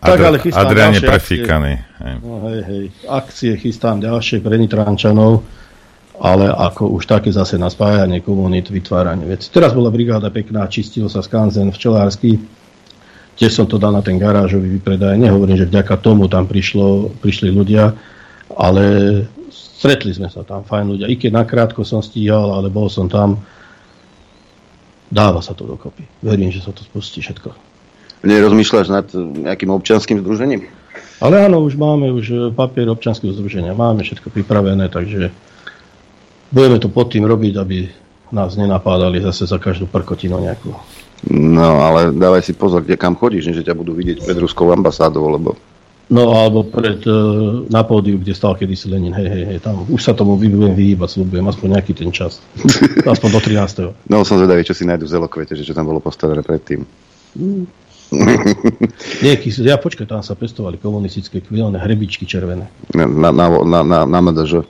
Tak, 0.00 0.16
ale 0.16 0.40
chystám 0.40 0.64
Adrian 0.64 0.96
je 0.96 1.02
prefíkaný. 1.04 1.72
Hej. 2.00 2.14
No, 2.24 2.40
hej, 2.48 2.60
hej. 2.64 2.84
Akcie 3.04 3.52
chystám 3.60 4.00
ďalšie 4.00 4.40
pre 4.40 4.56
Nitrančanov, 4.56 5.44
ale 6.16 6.48
ako 6.48 6.96
už 6.96 7.04
také 7.04 7.28
zase 7.28 7.60
na 7.60 7.68
spájanie 7.68 8.24
komunít, 8.24 8.72
vytváranie 8.72 9.28
veci. 9.28 9.52
Teraz 9.52 9.76
bola 9.76 9.92
brigáda 9.92 10.32
pekná, 10.32 10.64
čistil 10.72 11.12
sa 11.12 11.20
skanzen 11.20 11.68
včelársky. 11.68 12.40
Tiež 13.36 13.52
som 13.52 13.68
to 13.68 13.76
dal 13.76 13.92
na 13.92 14.00
ten 14.00 14.16
garážový 14.16 14.80
vypredaj. 14.80 15.20
Nehovorím, 15.20 15.60
že 15.60 15.68
vďaka 15.68 16.00
tomu 16.00 16.32
tam 16.32 16.48
prišlo, 16.48 17.12
prišli 17.20 17.52
ľudia, 17.52 17.92
ale 18.56 18.84
stretli 19.52 20.16
sme 20.16 20.32
sa 20.32 20.44
tam, 20.48 20.64
fajn 20.64 20.84
ľudia. 20.96 21.06
I 21.12 21.16
keď 21.20 21.44
nakrátko 21.44 21.84
som 21.84 22.00
stíhal, 22.00 22.56
ale 22.56 22.72
bol 22.72 22.88
som 22.88 23.04
tam. 23.08 23.36
Dáva 25.12 25.44
sa 25.44 25.52
to 25.52 25.68
dokopy. 25.68 26.08
Verím, 26.24 26.48
že 26.48 26.64
sa 26.64 26.72
to 26.72 26.84
spustí 26.84 27.20
všetko. 27.20 27.69
Nerozmýšľaš 28.20 28.86
nad 28.92 29.06
nejakým 29.16 29.70
občanským 29.72 30.20
združením? 30.20 30.68
Ale 31.20 31.44
áno, 31.44 31.60
už 31.64 31.76
máme 31.76 32.08
už 32.12 32.26
e, 32.32 32.36
papier 32.52 32.88
občanského 32.88 33.32
združenia, 33.36 33.76
máme 33.76 34.00
všetko 34.00 34.32
pripravené, 34.32 34.88
takže 34.88 35.28
budeme 36.48 36.80
to 36.80 36.88
pod 36.88 37.12
tým 37.12 37.28
robiť, 37.28 37.54
aby 37.60 37.88
nás 38.32 38.56
nenapádali 38.56 39.20
zase 39.20 39.44
za 39.44 39.60
každú 39.60 39.84
prkotinu 39.84 40.40
nejakú. 40.40 40.72
No, 41.28 41.84
ale 41.84 42.16
dávaj 42.16 42.48
si 42.48 42.56
pozor, 42.56 42.80
kde 42.80 42.96
kam 42.96 43.12
chodíš, 43.12 43.52
že 43.52 43.66
ťa 43.68 43.76
budú 43.76 43.92
vidieť 43.92 44.24
pred 44.24 44.38
ruskou 44.40 44.72
ambasádou, 44.72 45.28
lebo 45.28 45.52
No 46.10 46.34
alebo 46.34 46.66
pred, 46.66 46.98
e, 47.06 47.14
na 47.70 47.86
pódiu, 47.86 48.18
kde 48.18 48.34
stal 48.34 48.58
kedysi 48.58 48.90
Lenin, 48.90 49.14
hej, 49.14 49.30
hej, 49.30 49.44
hej, 49.46 49.58
tam 49.62 49.86
už 49.86 50.02
sa 50.02 50.10
tomu 50.10 50.34
budem 50.34 50.74
vyhýbať, 50.74 51.14
slúbujem, 51.14 51.46
aspoň 51.46 51.78
nejaký 51.78 51.94
ten 51.94 52.10
čas. 52.10 52.42
Aspoň 53.06 53.28
do 53.30 53.40
13. 53.94 54.10
no 54.10 54.26
som 54.26 54.42
zvedavý, 54.42 54.66
čo 54.66 54.74
si 54.74 54.82
nájdu 54.82 55.06
v 55.06 55.12
Zelokvete, 55.14 55.54
že 55.54 55.62
čo 55.62 55.70
tam 55.70 55.86
bolo 55.86 56.02
postavené 56.02 56.42
predtým. 56.42 56.82
Nie, 59.24 59.38
kys- 59.38 59.62
ja 59.62 59.78
počkaj, 59.78 60.06
tam 60.10 60.22
sa 60.26 60.34
pestovali 60.34 60.76
komunistické 60.82 61.38
kvílené 61.38 61.78
hrebičky 61.78 62.26
červené. 62.26 62.66
Na, 62.90 63.06
na, 63.06 63.30
na, 63.30 63.46
na, 63.62 63.80
na, 63.86 63.98
na 64.06 64.18
MDŽ. 64.18 64.66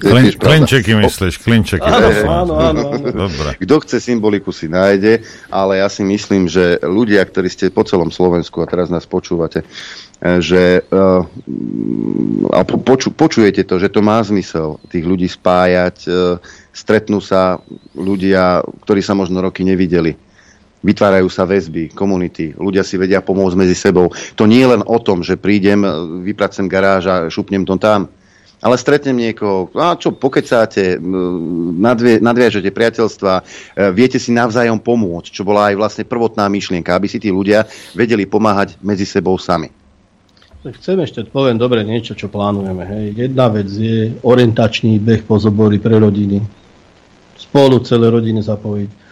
Klin, 0.00 0.26
klinčeky 0.36 0.92
myslíš, 0.92 1.40
klinčeky. 1.40 1.84
Áno, 1.88 2.08
áno, 2.08 2.54
áno, 2.60 2.82
áno. 2.92 3.08
Dobre. 3.08 3.56
Kto 3.56 3.74
chce 3.80 3.96
symboliku 4.04 4.52
si 4.52 4.68
nájde, 4.68 5.24
ale 5.48 5.80
ja 5.80 5.88
si 5.88 6.04
myslím, 6.04 6.44
že 6.44 6.76
ľudia, 6.84 7.24
ktorí 7.24 7.48
ste 7.48 7.72
po 7.72 7.82
celom 7.88 8.12
Slovensku 8.12 8.60
a 8.60 8.68
teraz 8.68 8.92
nás 8.92 9.08
počúvate, 9.08 9.64
e, 9.64 9.66
že 10.44 10.84
uh, 10.92 11.24
a 12.52 12.60
po- 12.68 12.80
poču, 12.84 13.08
počujete 13.10 13.64
to, 13.64 13.80
že 13.80 13.88
to 13.88 14.04
má 14.04 14.20
zmysel 14.20 14.76
tých 14.92 15.08
ľudí 15.08 15.26
spájať, 15.26 15.96
uh, 16.06 16.36
stretnú 16.76 17.24
sa 17.24 17.58
ľudia, 17.96 18.60
ktorí 18.84 19.00
sa 19.00 19.16
možno 19.16 19.40
roky 19.40 19.64
nevideli. 19.64 20.20
Vytvárajú 20.84 21.32
sa 21.32 21.48
väzby, 21.48 21.96
komunity, 21.96 22.52
ľudia 22.52 22.84
si 22.84 23.00
vedia 23.00 23.24
pomôcť 23.24 23.56
medzi 23.56 23.72
sebou. 23.72 24.12
To 24.36 24.44
nie 24.44 24.60
je 24.60 24.68
len 24.76 24.82
o 24.84 25.00
tom, 25.00 25.24
že 25.24 25.40
prídem, 25.40 25.80
vypracem 26.20 26.68
garáž 26.68 27.02
a 27.08 27.14
šupnem 27.32 27.64
to 27.64 27.80
tam 27.80 28.12
ale 28.64 28.80
stretnem 28.80 29.12
niekoho, 29.12 29.68
a 29.76 29.92
čo, 30.00 30.16
pokecáte, 30.16 30.96
nadvie, 31.76 32.16
nadviažete 32.24 32.72
priateľstva, 32.72 33.32
e, 33.36 33.42
viete 33.92 34.16
si 34.16 34.32
navzájom 34.32 34.80
pomôcť, 34.80 35.28
čo 35.28 35.44
bola 35.44 35.68
aj 35.68 35.76
vlastne 35.76 36.04
prvotná 36.08 36.48
myšlienka, 36.48 36.96
aby 36.96 37.04
si 37.04 37.20
tí 37.20 37.28
ľudia 37.28 37.68
vedeli 37.92 38.24
pomáhať 38.24 38.80
medzi 38.80 39.04
sebou 39.04 39.36
sami. 39.36 39.68
Chcem 40.64 40.96
ešte, 41.04 41.28
poviem 41.28 41.60
dobre 41.60 41.84
niečo, 41.84 42.16
čo 42.16 42.32
plánujeme. 42.32 42.88
Hej. 42.88 43.06
Jedna 43.28 43.52
vec 43.52 43.68
je 43.68 44.16
orientačný 44.24 44.96
beh 44.96 45.28
po 45.28 45.36
zobory 45.36 45.76
pre 45.76 46.00
rodiny. 46.00 46.40
Spolu 47.36 47.84
celé 47.84 48.08
rodiny 48.08 48.40
zapojiť. 48.40 49.03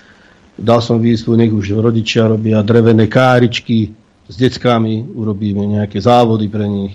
Dal 0.58 0.84
som 0.84 1.00
výzvu, 1.00 1.32
nech 1.32 1.52
už 1.52 1.80
rodičia 1.80 2.28
robia 2.28 2.60
drevené 2.60 3.08
káričky 3.08 3.92
s 4.28 4.34
deckami, 4.36 5.00
urobíme 5.02 5.64
nejaké 5.64 5.98
závody 5.98 6.46
pre 6.46 6.68
nich. 6.68 6.94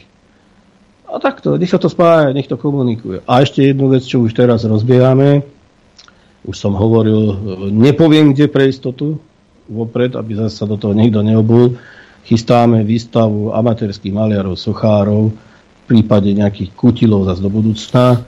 A 1.07 1.17
takto, 1.17 1.57
nech 1.57 1.71
sa 1.71 1.81
to 1.81 1.89
spája, 1.89 2.35
nech 2.35 2.45
to 2.45 2.59
komunikuje. 2.59 3.23
A 3.25 3.41
ešte 3.41 3.63
jednu 3.63 3.89
vec, 3.89 4.05
čo 4.05 4.21
už 4.21 4.35
teraz 4.35 4.67
rozbiehame, 4.67 5.41
už 6.45 6.55
som 6.55 6.77
hovoril, 6.77 7.33
nepoviem 7.73 8.31
kde 8.31 8.45
pre 8.47 8.69
istotu, 8.69 9.17
vopred, 9.67 10.15
aby 10.15 10.35
zase 10.35 10.63
sa 10.63 10.65
do 10.69 10.79
toho 10.79 10.95
niekto 10.95 11.19
neobul. 11.19 11.75
Chystáme 12.27 12.83
výstavu 12.83 13.55
amatérských 13.55 14.11
maliarov, 14.11 14.59
sochárov, 14.59 15.31
v 15.31 15.83
prípade 15.87 16.31
nejakých 16.31 16.75
kutilov 16.75 17.27
zase 17.27 17.39
do 17.39 17.51
budúcna, 17.51 18.23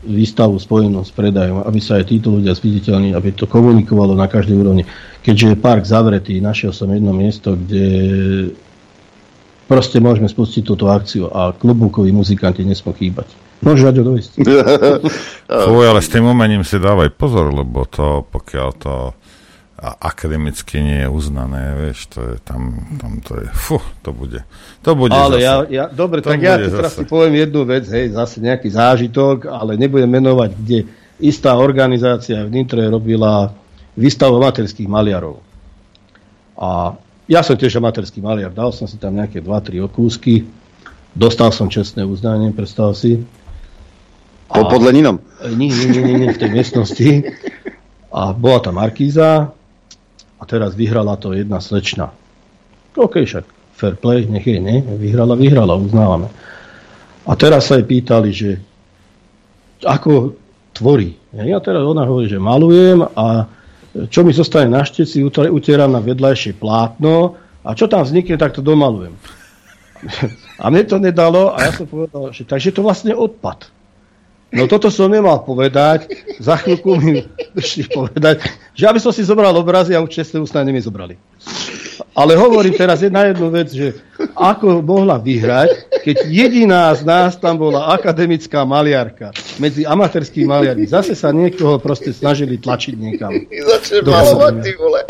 výstavu 0.00 0.56
spojenú 0.56 1.04
s 1.04 1.12
predajom, 1.12 1.60
aby 1.64 1.80
sa 1.80 2.00
aj 2.00 2.08
títo 2.08 2.32
ľudia 2.32 2.56
zviditeľní, 2.56 3.12
aby 3.12 3.36
to 3.36 3.44
komunikovalo 3.44 4.16
na 4.16 4.24
každej 4.24 4.56
úrovni. 4.56 4.82
Keďže 5.20 5.46
je 5.52 5.56
park 5.60 5.84
zavretý, 5.84 6.40
našiel 6.40 6.72
som 6.72 6.88
jedno 6.88 7.12
miesto, 7.12 7.52
kde 7.52 7.86
proste 9.68 10.00
môžeme 10.00 10.26
spustiť 10.26 10.62
túto 10.64 10.88
akciu 10.88 11.28
a 11.28 11.52
klobúkoví 11.52 12.10
muzikanti 12.10 12.64
nesmú 12.64 12.96
chýbať. 12.96 13.28
Môžeš 13.60 13.92
Aďo 13.92 14.02
dojsť. 14.16 14.32
Fuj, 15.68 15.84
ale 15.84 16.00
s 16.00 16.08
tým 16.08 16.24
umením 16.24 16.64
si 16.64 16.80
dávaj 16.80 17.12
pozor, 17.12 17.52
lebo 17.52 17.84
to, 17.84 18.24
pokiaľ 18.32 18.68
to 18.80 19.12
a- 19.80 19.96
akademicky 20.12 20.76
nie 20.78 20.98
je 21.02 21.08
uznané, 21.08 21.72
vieš, 21.74 22.12
to 22.12 22.20
je 22.20 22.36
tam, 22.44 22.84
tam 23.00 23.24
to 23.24 23.40
je, 23.40 23.48
fú, 23.48 23.80
to 24.04 24.12
bude, 24.12 24.44
to 24.84 24.92
bude 24.92 25.16
ale 25.16 25.40
zase. 25.40 25.44
ja, 25.44 25.54
ja, 25.68 25.84
dobre, 25.88 26.20
To 26.20 26.28
tak 26.36 26.40
ja 26.44 26.60
tu 26.60 26.68
teraz 26.68 26.92
si 27.00 27.04
poviem 27.08 27.40
jednu 27.40 27.64
vec, 27.64 27.88
hej, 27.88 28.12
zase 28.12 28.44
nejaký 28.44 28.68
zážitok, 28.68 29.48
ale 29.48 29.80
nebudem 29.80 30.12
menovať, 30.12 30.50
kde 30.52 30.78
istá 31.16 31.56
organizácia 31.56 32.44
v 32.44 32.52
Nitre 32.52 32.84
robila 32.92 33.56
výstavu 33.96 34.36
amatérských 34.36 34.88
maliarov. 34.88 35.40
A 36.60 36.92
ja 37.24 37.40
som 37.40 37.56
tiež 37.56 37.80
amatérský 37.80 38.20
maliar, 38.20 38.52
dal 38.52 38.76
som 38.76 38.84
si 38.84 39.00
tam 39.00 39.16
nejaké 39.16 39.40
2-3 39.40 39.80
okúsky, 39.80 40.44
dostal 41.16 41.56
som 41.56 41.72
čestné 41.72 42.04
uznanie, 42.04 42.52
predstav 42.52 42.92
si. 42.92 43.24
Po, 44.50 44.66
pod 44.66 44.82
Leninom. 44.82 45.22
Nie, 45.56 45.70
nie, 45.72 46.02
nie, 46.04 46.14
nie, 46.20 46.28
v 46.34 46.40
tej 46.42 46.50
miestnosti. 46.50 47.10
A 48.10 48.34
bola 48.34 48.58
tam 48.58 48.82
Markíza 48.82 49.54
a 50.40 50.42
teraz 50.48 50.72
vyhrala 50.72 51.20
to 51.20 51.36
jedna 51.36 51.60
slečna. 51.60 52.16
OK, 52.96 53.22
však 53.22 53.44
fair 53.76 53.94
play, 53.96 54.24
nech 54.24 54.48
je, 54.48 54.56
ne? 54.60 54.80
Vyhrala, 54.80 55.36
vyhrala, 55.36 55.76
uznávame. 55.76 56.32
A 57.28 57.32
teraz 57.36 57.68
sa 57.68 57.76
jej 57.76 57.86
pýtali, 57.86 58.30
že 58.32 58.50
ako 59.84 60.36
tvorí. 60.72 61.16
Ja 61.36 61.60
teraz 61.60 61.84
ona 61.84 62.08
hovorí, 62.08 62.26
že 62.26 62.40
malujem 62.40 63.04
a 63.04 63.48
čo 64.08 64.22
mi 64.22 64.32
zostane 64.32 64.70
na 64.70 64.82
šteci, 64.86 65.22
utieram 65.50 65.92
na 65.92 66.00
vedľajšie 66.00 66.56
plátno 66.56 67.36
a 67.66 67.70
čo 67.76 67.90
tam 67.90 68.06
vznikne, 68.06 68.40
tak 68.40 68.56
to 68.56 68.62
domalujem. 68.64 69.14
A 70.60 70.68
mne 70.68 70.84
to 70.84 71.00
nedalo 71.00 71.56
a 71.56 71.64
ja 71.64 71.72
som 71.72 71.88
povedal, 71.88 72.36
že 72.36 72.44
takže 72.44 72.76
to 72.76 72.84
vlastne 72.84 73.16
odpad. 73.16 73.68
No 74.50 74.66
toto 74.66 74.90
som 74.90 75.06
nemal 75.06 75.46
povedať, 75.46 76.10
za 76.42 76.58
chvíľku 76.58 76.98
mi 76.98 77.22
prišli 77.54 77.86
povedať, 77.86 78.42
že 78.74 78.84
aby 78.90 78.98
som 78.98 79.14
si 79.14 79.22
zobral 79.22 79.54
obrazy 79.54 79.94
a 79.94 80.02
už 80.02 80.10
čestné 80.10 80.42
ústane 80.42 80.74
mi 80.74 80.82
zobrali. 80.82 81.14
Ale 82.18 82.34
hovorím 82.34 82.74
teraz 82.74 83.06
jedna 83.06 83.30
jednu 83.30 83.46
vec, 83.54 83.70
že 83.70 83.94
ako 84.34 84.82
mohla 84.82 85.22
vyhrať, 85.22 86.02
keď 86.02 86.16
jediná 86.26 86.90
z 86.98 87.06
nás 87.06 87.38
tam 87.38 87.62
bola 87.62 87.94
akademická 87.94 88.66
maliarka 88.66 89.30
medzi 89.62 89.86
amatérskými 89.86 90.50
maliarmi. 90.50 90.90
Zase 90.90 91.14
sa 91.14 91.30
niekoho 91.30 91.78
proste 91.78 92.10
snažili 92.10 92.58
tlačiť 92.58 92.94
niekam. 92.98 93.30
Začne 93.46 94.02
vole. 94.74 95.00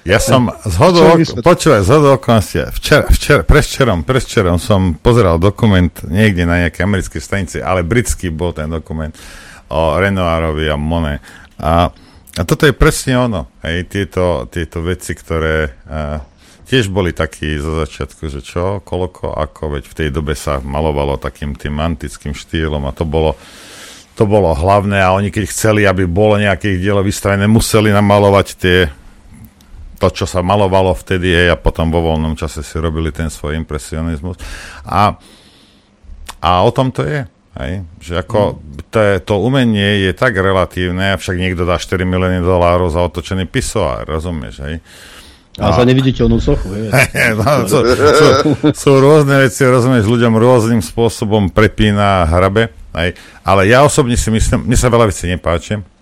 Ja 0.00 0.16
som 0.16 0.48
z 0.64 0.74
hodou, 0.80 1.12
počúvaj, 1.44 1.84
z 1.84 1.90
hodou 1.92 2.16
včera, 2.16 3.04
včera, 3.04 3.44
preščerom, 3.44 4.00
preščerom 4.08 4.56
som 4.56 4.96
pozeral 4.96 5.36
dokument 5.36 5.92
niekde 6.08 6.48
na 6.48 6.64
nejakej 6.64 6.88
americkej 6.88 7.20
stanici, 7.20 7.56
ale 7.60 7.84
britský 7.84 8.32
bol 8.32 8.56
ten 8.56 8.72
dokument 8.72 9.12
o 9.68 10.00
Renoirovi 10.00 10.72
a 10.72 10.80
Monet. 10.80 11.20
A, 11.60 11.92
a 12.32 12.42
toto 12.48 12.64
je 12.64 12.72
presne 12.72 13.20
ono, 13.20 13.52
hej, 13.60 13.92
tieto, 13.92 14.48
tieto 14.48 14.80
veci, 14.80 15.12
ktoré 15.12 15.68
uh, 15.68 16.16
tiež 16.64 16.88
boli 16.88 17.12
takí 17.12 17.60
zo 17.60 17.84
začiatku, 17.84 18.32
že 18.32 18.40
čo, 18.40 18.80
koľko, 18.80 19.36
ako, 19.36 19.76
veď 19.76 19.84
v 19.84 19.96
tej 20.00 20.08
dobe 20.08 20.32
sa 20.32 20.64
malovalo 20.64 21.20
takým 21.20 21.52
tým 21.52 21.76
antickým 21.76 22.32
štýlom 22.32 22.88
a 22.88 22.96
to 22.96 23.04
bolo 23.04 23.36
to 24.16 24.28
bolo 24.28 24.52
hlavné 24.52 25.00
a 25.00 25.16
oni 25.16 25.32
keď 25.32 25.48
chceli, 25.48 25.88
aby 25.88 26.04
bolo 26.04 26.36
nejakých 26.36 26.76
dielo 26.76 27.00
vystavené, 27.00 27.48
museli 27.48 27.88
namalovať 27.88 28.46
tie 28.60 28.78
to, 30.00 30.08
čo 30.08 30.24
sa 30.24 30.40
malovalo 30.40 30.96
vtedy 30.96 31.28
hej, 31.28 31.52
a 31.52 31.60
potom 31.60 31.92
vo 31.92 32.00
voľnom 32.00 32.32
čase 32.32 32.64
si 32.64 32.80
robili 32.80 33.12
ten 33.12 33.28
svoj 33.28 33.60
impresionizmus. 33.60 34.40
A, 34.88 35.12
a 36.40 36.50
o 36.64 36.70
tom 36.72 36.88
to 36.88 37.04
je. 37.04 37.28
Hej? 37.60 37.84
Že 38.00 38.14
ako 38.24 38.40
to, 38.88 38.98
je, 38.98 39.14
to 39.20 39.34
umenie 39.36 40.08
je 40.08 40.12
tak 40.16 40.32
relatívne, 40.32 41.12
avšak 41.20 41.36
niekto 41.36 41.68
dá 41.68 41.76
4 41.76 42.00
milióny 42.08 42.40
dolárov 42.40 42.88
za 42.88 43.04
otočený 43.04 43.44
pisoár, 43.44 44.08
rozumieš? 44.08 44.64
Hej? 44.64 44.80
A 45.60 45.76
za 45.76 45.84
neviditeľnú 45.84 46.40
sochu. 46.40 46.72
Je. 46.72 46.88
no, 47.38 47.68
sú, 47.68 47.84
sú, 47.92 48.26
sú 48.72 48.90
rôzne 48.96 49.44
veci, 49.44 49.68
rozumieš, 49.68 50.08
ľuďom 50.08 50.32
rôznym 50.32 50.80
spôsobom 50.80 51.52
prepína 51.52 52.24
a 52.24 52.28
hrabe. 52.30 52.72
Hej? 52.96 53.20
Ale 53.44 53.68
ja 53.68 53.84
osobne 53.84 54.16
si 54.16 54.32
myslím, 54.32 54.64
mne 54.64 54.78
sa 54.80 54.88
veľa 54.88 55.12
vecí 55.12 55.28
nepáči. 55.28 55.99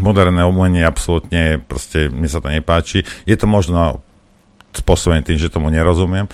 Moderné 0.00 0.42
umenie 0.48 0.82
absolútne, 0.82 1.60
proste 1.60 2.08
mne 2.08 2.28
sa 2.28 2.40
to 2.40 2.48
nepáči. 2.48 3.04
Je 3.28 3.36
to 3.36 3.46
možno 3.46 4.00
spôsobené 4.72 5.22
tým, 5.22 5.38
že 5.38 5.52
tomu 5.52 5.68
nerozumiem. 5.68 6.26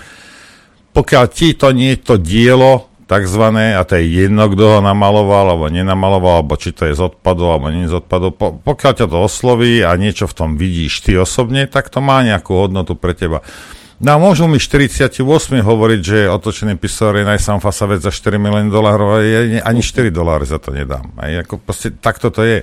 Pokiaľ 0.95 1.25
ti 1.29 1.53
to 1.53 1.69
nie 1.75 1.93
to 1.99 2.17
dielo, 2.17 2.89
takzvané, 3.07 3.79
a 3.79 3.87
to 3.87 3.95
je 3.95 4.27
jedno, 4.27 4.51
kto 4.51 4.77
ho 4.77 4.79
namaloval, 4.83 5.55
alebo 5.55 5.65
nenamaloval, 5.71 6.43
alebo 6.43 6.59
či 6.59 6.75
to 6.75 6.91
je 6.91 6.93
z 6.93 7.01
odpadu, 7.07 7.47
alebo 7.47 7.71
nie 7.71 7.87
z 7.87 8.03
odpadu. 8.03 8.35
Po, 8.35 8.59
pokiaľ 8.59 8.93
ťa 8.99 9.07
to 9.07 9.17
osloví 9.23 9.79
a 9.81 9.95
niečo 9.95 10.27
v 10.27 10.35
tom 10.35 10.49
vidíš 10.59 11.07
ty 11.07 11.15
osobne, 11.15 11.65
tak 11.71 11.87
to 11.87 12.03
má 12.03 12.19
nejakú 12.21 12.51
hodnotu 12.51 12.99
pre 12.99 13.15
teba. 13.15 13.39
No 13.97 14.13
a 14.13 14.21
môžu 14.21 14.45
mi 14.45 14.61
48 14.61 15.25
hovoriť, 15.65 16.01
že 16.05 16.19
otočený 16.29 16.77
pisor 16.77 17.17
je 17.17 17.25
najsamfasa 17.25 17.89
vec 17.89 18.05
za 18.05 18.13
4 18.13 18.37
milióny 18.37 18.69
dolárov 18.69 19.17
ani 19.65 19.81
4 19.81 20.13
doláry 20.13 20.45
za 20.45 20.61
to 20.61 20.69
nedám. 20.69 21.17
Aj 21.17 21.33
ako 21.41 21.57
proste, 21.57 21.97
takto 21.97 22.29
to 22.29 22.45
je. 22.45 22.61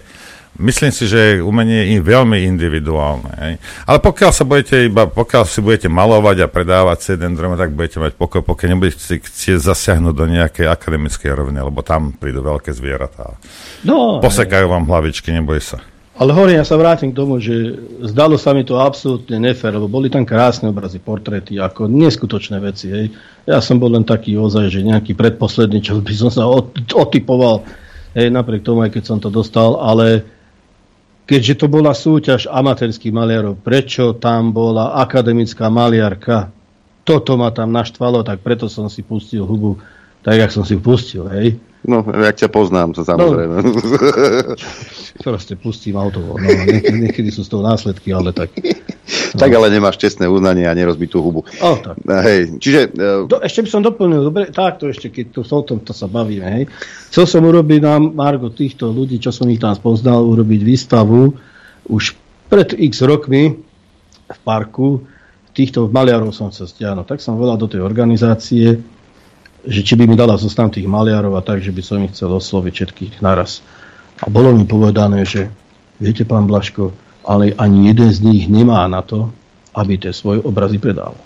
Myslím 0.55 0.95
si, 0.95 1.11
že 1.11 1.43
umenie 1.43 1.99
je 1.99 1.99
veľmi 1.99 2.47
individuálne. 2.47 3.31
Hej. 3.43 3.55
Ale 3.91 3.99
pokiaľ 3.99 4.31
sa 4.31 4.47
budete 4.47 4.87
iba, 4.87 5.11
pokiaľ 5.11 5.43
si 5.51 5.59
budete 5.59 5.91
malovať 5.91 6.47
a 6.47 6.49
predávať 6.49 7.19
jeden 7.19 7.35
drum, 7.35 7.59
tak 7.59 7.75
budete 7.75 7.99
mať 7.99 8.15
pokoj, 8.15 8.47
pokiaľ 8.47 8.79
nebudete 8.79 9.19
chcieť 9.19 9.59
zasiahnuť 9.59 10.15
do 10.15 10.27
nejakej 10.31 10.71
akademickej 10.71 11.35
roviny, 11.35 11.59
lebo 11.59 11.83
tam 11.83 12.15
prídu 12.15 12.47
veľké 12.47 12.71
zvieratá. 12.71 13.35
No, 13.83 14.23
Posekajú 14.23 14.71
vám 14.71 14.87
hlavičky, 14.87 15.35
neboj 15.35 15.59
sa. 15.59 15.83
Ale 16.15 16.31
hovorím, 16.31 16.63
ja 16.63 16.67
sa 16.67 16.79
vrátim 16.79 17.11
k 17.11 17.19
tomu, 17.19 17.43
že 17.43 17.75
zdalo 18.07 18.39
sa 18.39 18.55
mi 18.55 18.63
to 18.63 18.79
absolútne 18.79 19.35
nefér, 19.35 19.75
lebo 19.75 19.91
boli 19.91 20.07
tam 20.07 20.23
krásne 20.23 20.71
obrazy, 20.71 21.03
portréty, 21.03 21.59
ako 21.59 21.91
neskutočné 21.91 22.63
veci. 22.63 22.87
Hej. 22.87 23.11
Ja 23.51 23.59
som 23.59 23.83
bol 23.83 23.91
len 23.91 24.07
taký 24.07 24.39
ozaj, 24.39 24.71
že 24.71 24.87
nejaký 24.87 25.19
predposledný, 25.19 25.83
čo 25.83 25.99
by 25.99 26.15
som 26.15 26.31
sa 26.31 26.47
od, 26.47 26.71
otypoval, 26.95 27.67
hej, 28.15 28.31
napriek 28.31 28.63
tomu, 28.63 28.87
aj 28.87 28.95
keď 28.95 29.03
som 29.03 29.19
to 29.19 29.27
dostal, 29.27 29.83
ale 29.83 30.23
keďže 31.25 31.55
to 31.65 31.67
bola 31.69 31.93
súťaž 31.97 32.49
amatérských 32.49 33.13
maliarov, 33.13 33.61
prečo 33.61 34.17
tam 34.17 34.53
bola 34.53 34.97
akademická 35.01 35.69
maliarka? 35.73 36.53
Toto 37.05 37.37
ma 37.37 37.53
tam 37.53 37.69
naštvalo, 37.69 38.25
tak 38.25 38.41
preto 38.41 38.69
som 38.73 38.89
si 38.89 39.05
pustil 39.05 39.45
hubu, 39.45 39.77
tak 40.25 40.41
jak 40.41 40.51
som 40.53 40.65
si 40.65 40.81
pustil, 40.81 41.29
hej. 41.29 41.61
No, 41.85 42.01
jak 42.01 42.41
ťa 42.41 42.49
poznám, 42.49 42.97
to 42.97 43.05
samozrejme. 43.05 43.61
No, 43.61 43.77
proste 45.21 45.53
pustím 45.53 46.01
auto. 46.01 46.25
No, 46.25 46.41
niekedy, 46.41 46.97
niekedy 46.97 47.29
sú 47.29 47.45
z 47.45 47.53
toho 47.53 47.61
následky, 47.61 48.09
ale 48.09 48.33
tak... 48.33 48.49
No. 49.35 49.43
tak 49.43 49.51
ale 49.51 49.67
nemáš 49.67 49.99
čestné 49.99 50.31
uznanie 50.31 50.63
a 50.63 50.79
nerozbitú 50.79 51.19
hubu. 51.19 51.43
O, 51.59 51.71
tak. 51.83 51.99
Hej, 52.07 52.63
čiže... 52.63 52.95
Uh... 52.95 53.27
Do, 53.27 53.43
ešte 53.43 53.67
by 53.67 53.69
som 53.69 53.83
doplnil, 53.83 54.23
dobre, 54.23 54.55
takto 54.55 54.87
ešte, 54.87 55.11
keď 55.11 55.35
to, 55.35 55.41
o 55.43 55.63
tom 55.67 55.83
to 55.83 55.91
sa 55.91 56.07
bavíme, 56.07 56.47
hej. 56.47 56.65
Chcel 57.11 57.27
som 57.27 57.43
urobiť 57.43 57.81
na 57.83 57.99
Margo 57.99 58.55
týchto 58.55 58.95
ľudí, 58.95 59.19
čo 59.19 59.35
som 59.35 59.51
ich 59.51 59.59
tam 59.59 59.75
spoznal, 59.75 60.23
urobiť 60.23 60.61
výstavu 60.63 61.35
už 61.91 62.15
pred 62.47 62.79
x 62.79 63.03
rokmi 63.03 63.59
v 64.31 64.39
parku. 64.47 65.03
Týchto 65.55 65.87
maliarov 65.91 66.35
som 66.35 66.51
chcel 66.55 66.67
stiahnuť. 66.67 67.07
Tak 67.07 67.19
som 67.19 67.39
volal 67.39 67.59
do 67.59 67.71
tej 67.71 67.83
organizácie, 67.83 68.83
že 69.65 69.81
či 69.87 69.95
by 69.95 70.07
mi 70.07 70.19
dala 70.19 70.35
zoznam 70.39 70.71
tých 70.71 70.87
maliarov 70.87 71.35
a 71.39 71.43
tak, 71.43 71.63
že 71.63 71.71
by 71.71 71.83
som 71.83 72.03
ich 72.03 72.15
chcel 72.15 72.31
osloviť 72.31 72.73
všetkých 72.75 73.15
naraz. 73.23 73.63
A 74.23 74.31
bolo 74.31 74.55
mi 74.55 74.67
povedané, 74.67 75.23
že 75.27 75.51
viete, 75.99 76.27
pán 76.27 76.47
Blaško, 76.47 77.04
ale 77.25 77.57
ani 77.57 77.91
jeden 77.91 78.13
z 78.13 78.21
nich 78.21 78.45
nemá 78.47 78.85
na 78.89 79.01
to, 79.01 79.33
aby 79.75 79.99
tie 79.99 80.13
svoje 80.13 80.45
obrazy 80.45 80.79
predával. 80.79 81.17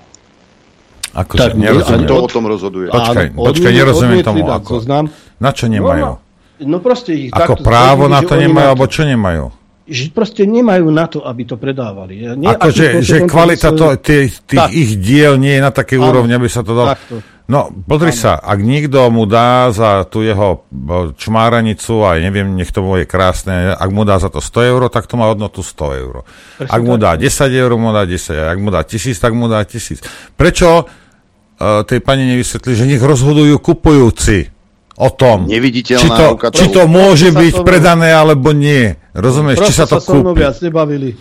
Ako 1.12 1.34
tak, 1.34 1.58
nerozumiem. 1.58 2.06
To 2.06 2.24
o 2.24 2.30
tom 2.30 2.46
rozhoduje. 2.46 2.92
Počkaj, 2.92 3.26
áno, 3.34 3.42
počkaj 3.50 3.72
nerozumiem 3.74 4.20
tomu. 4.22 4.44
Ako, 4.46 4.70
zoznam. 4.78 5.10
Na 5.42 5.50
čo 5.50 5.66
nemajú? 5.66 6.04
No, 6.04 6.22
no, 6.62 6.66
no 6.68 6.76
proste 6.78 7.16
ich 7.16 7.30
Ako 7.34 7.58
právo 7.64 8.06
na 8.06 8.22
to 8.22 8.38
nemajú, 8.38 8.66
alebo 8.76 8.86
čo 8.86 9.02
nemajú? 9.02 9.50
Že 9.88 10.12
proste 10.12 10.44
nemajú 10.44 10.92
na 10.92 11.08
to, 11.08 11.24
aby 11.24 11.48
to 11.48 11.56
predávali. 11.56 12.36
Nie, 12.36 12.52
Ako, 12.52 12.68
že, 12.68 13.00
že 13.00 13.24
kvalita 13.24 13.72
to, 13.72 13.96
tých, 13.96 14.44
tých 14.44 14.68
ich 14.76 14.90
diel 15.00 15.40
nie 15.40 15.56
je 15.56 15.62
na 15.64 15.72
takej 15.72 15.96
úrovni, 15.96 16.36
aby 16.36 16.46
sa 16.46 16.60
to 16.60 16.76
dalo... 16.76 16.92
Takto. 16.92 17.24
No, 17.48 17.72
pozri 17.72 18.12
sa, 18.12 18.36
ak 18.36 18.60
niekto 18.60 19.08
mu 19.08 19.24
dá 19.24 19.72
za 19.72 20.04
tú 20.04 20.20
jeho 20.20 20.68
čmáranicu, 21.16 22.04
aj 22.04 22.20
neviem, 22.20 22.52
nech 22.52 22.68
to 22.68 22.84
bude 22.84 23.08
krásne, 23.08 23.72
ak 23.72 23.88
mu 23.88 24.04
dá 24.04 24.20
za 24.20 24.28
to 24.28 24.44
100 24.44 24.68
eur, 24.68 24.82
tak 24.92 25.08
to 25.08 25.16
má 25.16 25.32
hodnotu 25.32 25.64
100 25.64 26.00
eur. 26.04 26.28
Prečo 26.60 26.68
ak 26.68 26.80
mu 26.84 27.00
dá 27.00 27.16
10 27.16 27.32
eur, 27.48 27.72
mu 27.80 27.88
dá 27.88 28.04
10, 28.04 28.52
ak 28.52 28.58
mu 28.60 28.68
dá 28.68 28.84
1000, 28.84 29.16
tak 29.16 29.32
mu 29.32 29.48
dá 29.48 29.64
1000. 29.64 30.36
Prečo 30.36 30.84
uh, 30.84 31.80
tej 31.88 32.04
pani 32.04 32.28
nevysvetli, 32.36 32.76
že 32.76 32.84
nech 32.84 33.00
rozhodujú 33.00 33.56
kupujúci 33.64 34.57
o 34.98 35.08
tom, 35.14 35.46
či 35.46 35.94
to, 35.94 36.26
či 36.50 36.66
to 36.74 36.90
môže 36.90 37.30
byť 37.30 37.62
predané 37.62 38.10
alebo 38.10 38.50
nie. 38.50 38.98
Rozumieš, 39.14 39.70
či 39.70 39.72
sa 39.78 39.86
to 39.86 40.02
sa 40.02 40.10
kúpi. 40.10 40.42
viac 40.42 40.58
nebavili. 40.58 41.14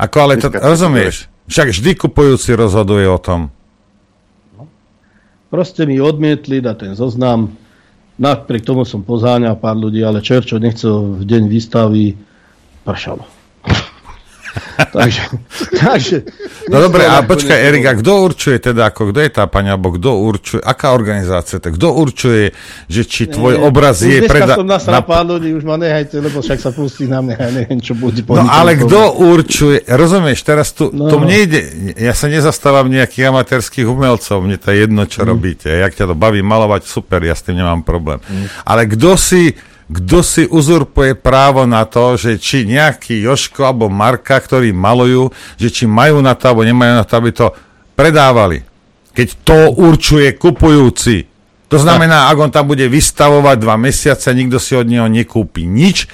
Ako 0.00 0.16
ale 0.24 0.40
to, 0.40 0.48
rozumieš? 0.48 1.28
Však 1.48 1.76
vždy 1.76 1.90
kupujúci 2.00 2.56
rozhoduje 2.56 3.04
o 3.04 3.20
tom. 3.20 3.52
Proste 5.48 5.84
mi 5.84 6.00
odmietli 6.00 6.60
na 6.60 6.72
ten 6.72 6.92
zoznam. 6.96 7.52
Napriek 8.20 8.64
tomu 8.64 8.84
som 8.84 9.04
pozáňal 9.04 9.56
pár 9.56 9.76
ľudí, 9.76 10.04
ale 10.04 10.24
Čerčo 10.24 10.60
nechcel 10.60 11.20
v 11.20 11.22
deň 11.24 11.42
výstavy 11.48 12.16
pršalo. 12.84 13.37
Takže, 14.94 15.22
takže... 15.74 16.16
No 16.68 16.84
dobre, 16.84 17.08
a 17.08 17.24
počkaj, 17.24 17.58
Erik, 17.58 17.84
a 17.88 17.94
kto 17.96 18.12
určuje 18.28 18.56
teda, 18.60 18.92
ako, 18.92 19.10
kto 19.10 19.18
je 19.24 19.30
tá 19.32 19.44
pani, 19.48 19.72
alebo 19.72 19.94
kto 19.96 20.10
určuje, 20.20 20.60
aká 20.60 20.92
organizácia, 20.92 21.58
tak 21.58 21.80
kto 21.80 21.96
určuje, 21.96 22.52
že 22.86 23.02
či 23.08 23.30
tvoj 23.30 23.56
nie, 23.56 23.64
obraz 23.64 24.04
je... 24.04 24.22
Preda... 24.24 24.58
som 24.58 24.68
nasral 24.68 25.00
na... 25.00 25.20
ľudí, 25.24 25.54
už 25.56 25.64
ma 25.64 25.80
nehajte, 25.80 26.20
lebo 26.20 26.44
však 26.44 26.58
sa 26.60 26.70
pustí 26.70 27.08
na 27.08 27.24
mňa, 27.24 27.34
ja 27.38 27.50
neviem, 27.54 27.80
čo 27.80 27.96
bude. 27.96 28.20
No 28.26 28.44
ale 28.46 28.76
kto 28.76 29.18
určuje, 29.18 29.86
rozumieš, 29.88 30.44
teraz 30.44 30.74
tu, 30.76 30.90
no. 30.92 31.08
tu 31.08 31.16
mne 31.22 31.36
ide, 31.48 31.60
ja 31.96 32.12
sa 32.12 32.28
nezastávam 32.28 32.90
nejakých 32.90 33.30
amatérských 33.30 33.86
umelcov, 33.88 34.44
mne 34.44 34.56
to 34.60 34.74
je 34.74 34.76
jedno, 34.84 35.02
čo 35.08 35.24
mm. 35.24 35.26
robíte, 35.26 35.68
jak 35.70 35.92
ťa 35.96 36.10
to 36.10 36.14
baví 36.14 36.44
malovať, 36.44 36.84
super, 36.84 37.22
ja 37.24 37.36
s 37.36 37.46
tým 37.46 37.60
nemám 37.60 37.86
problém. 37.86 38.20
Mm. 38.28 38.46
Ale 38.66 38.82
kto 38.90 39.16
si 39.16 39.56
kto 39.88 40.20
si 40.20 40.44
uzurpuje 40.44 41.16
právo 41.16 41.64
na 41.64 41.88
to, 41.88 42.20
že 42.20 42.36
či 42.36 42.68
nejaký 42.68 43.24
Joško 43.24 43.64
alebo 43.64 43.88
Marka, 43.88 44.36
ktorí 44.36 44.76
malujú, 44.76 45.32
že 45.56 45.72
či 45.72 45.84
majú 45.88 46.20
na 46.20 46.36
to 46.36 46.52
alebo 46.52 46.68
nemajú 46.68 46.92
na 46.92 47.04
to, 47.08 47.14
aby 47.16 47.30
to 47.32 47.46
predávali. 47.96 48.60
Keď 49.16 49.28
to 49.42 49.58
určuje 49.74 50.36
kupujúci. 50.36 51.24
To 51.72 51.76
znamená, 51.80 52.28
ak 52.28 52.36
on 52.36 52.52
tam 52.52 52.68
bude 52.68 52.84
vystavovať 52.84 53.56
dva 53.60 53.76
mesiace, 53.80 54.32
nikto 54.32 54.60
si 54.60 54.76
od 54.76 54.88
neho 54.88 55.08
nekúpi 55.08 55.68
nič, 55.68 56.08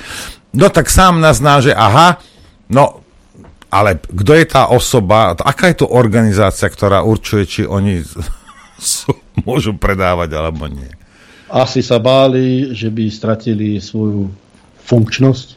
no 0.54 0.70
tak 0.70 0.90
sám 0.90 1.18
nazná, 1.22 1.62
že 1.62 1.74
aha, 1.74 2.18
no 2.70 3.02
ale 3.74 3.98
kto 3.98 4.32
je 4.38 4.46
tá 4.46 4.70
osoba, 4.70 5.34
aká 5.34 5.66
je 5.70 5.82
to 5.82 5.90
organizácia, 5.90 6.70
ktorá 6.70 7.02
určuje, 7.02 7.42
či 7.42 7.62
oni 7.66 8.06
sú, 8.78 9.10
môžu 9.42 9.74
predávať 9.74 10.30
alebo 10.38 10.70
nie? 10.70 10.90
Asi 11.48 11.80
sa 11.84 12.00
báli, 12.00 12.72
že 12.72 12.88
by 12.88 13.04
stratili 13.12 13.76
svoju 13.80 14.28
funkčnosť. 14.84 15.48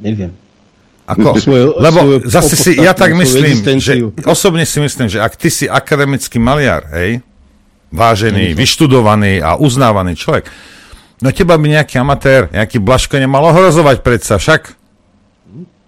Neviem. 0.00 0.32
Ako? 1.10 1.34
Svoje, 1.44 1.64
Lebo 1.74 1.98
svoje 2.00 2.18
zase 2.30 2.54
si, 2.54 2.70
ja 2.78 2.94
tak 2.94 3.12
myslím, 3.18 3.82
že 3.82 3.98
osobne 4.22 4.62
si 4.62 4.78
myslím, 4.78 5.10
že 5.10 5.18
ak 5.18 5.34
ty 5.34 5.50
si 5.50 5.66
akademický 5.66 6.38
maliar, 6.38 6.86
hej, 6.94 7.18
vážený, 7.90 8.54
vyštudovaný 8.54 9.42
a 9.42 9.58
uznávaný 9.58 10.14
človek, 10.14 10.46
no 11.18 11.34
teba 11.34 11.58
by 11.58 11.66
nejaký 11.66 11.98
amatér, 11.98 12.46
nejaký 12.54 12.78
Blaško 12.78 13.18
nemal 13.18 13.42
ohrozovať 13.50 14.06
predsa, 14.06 14.38
však 14.38 14.78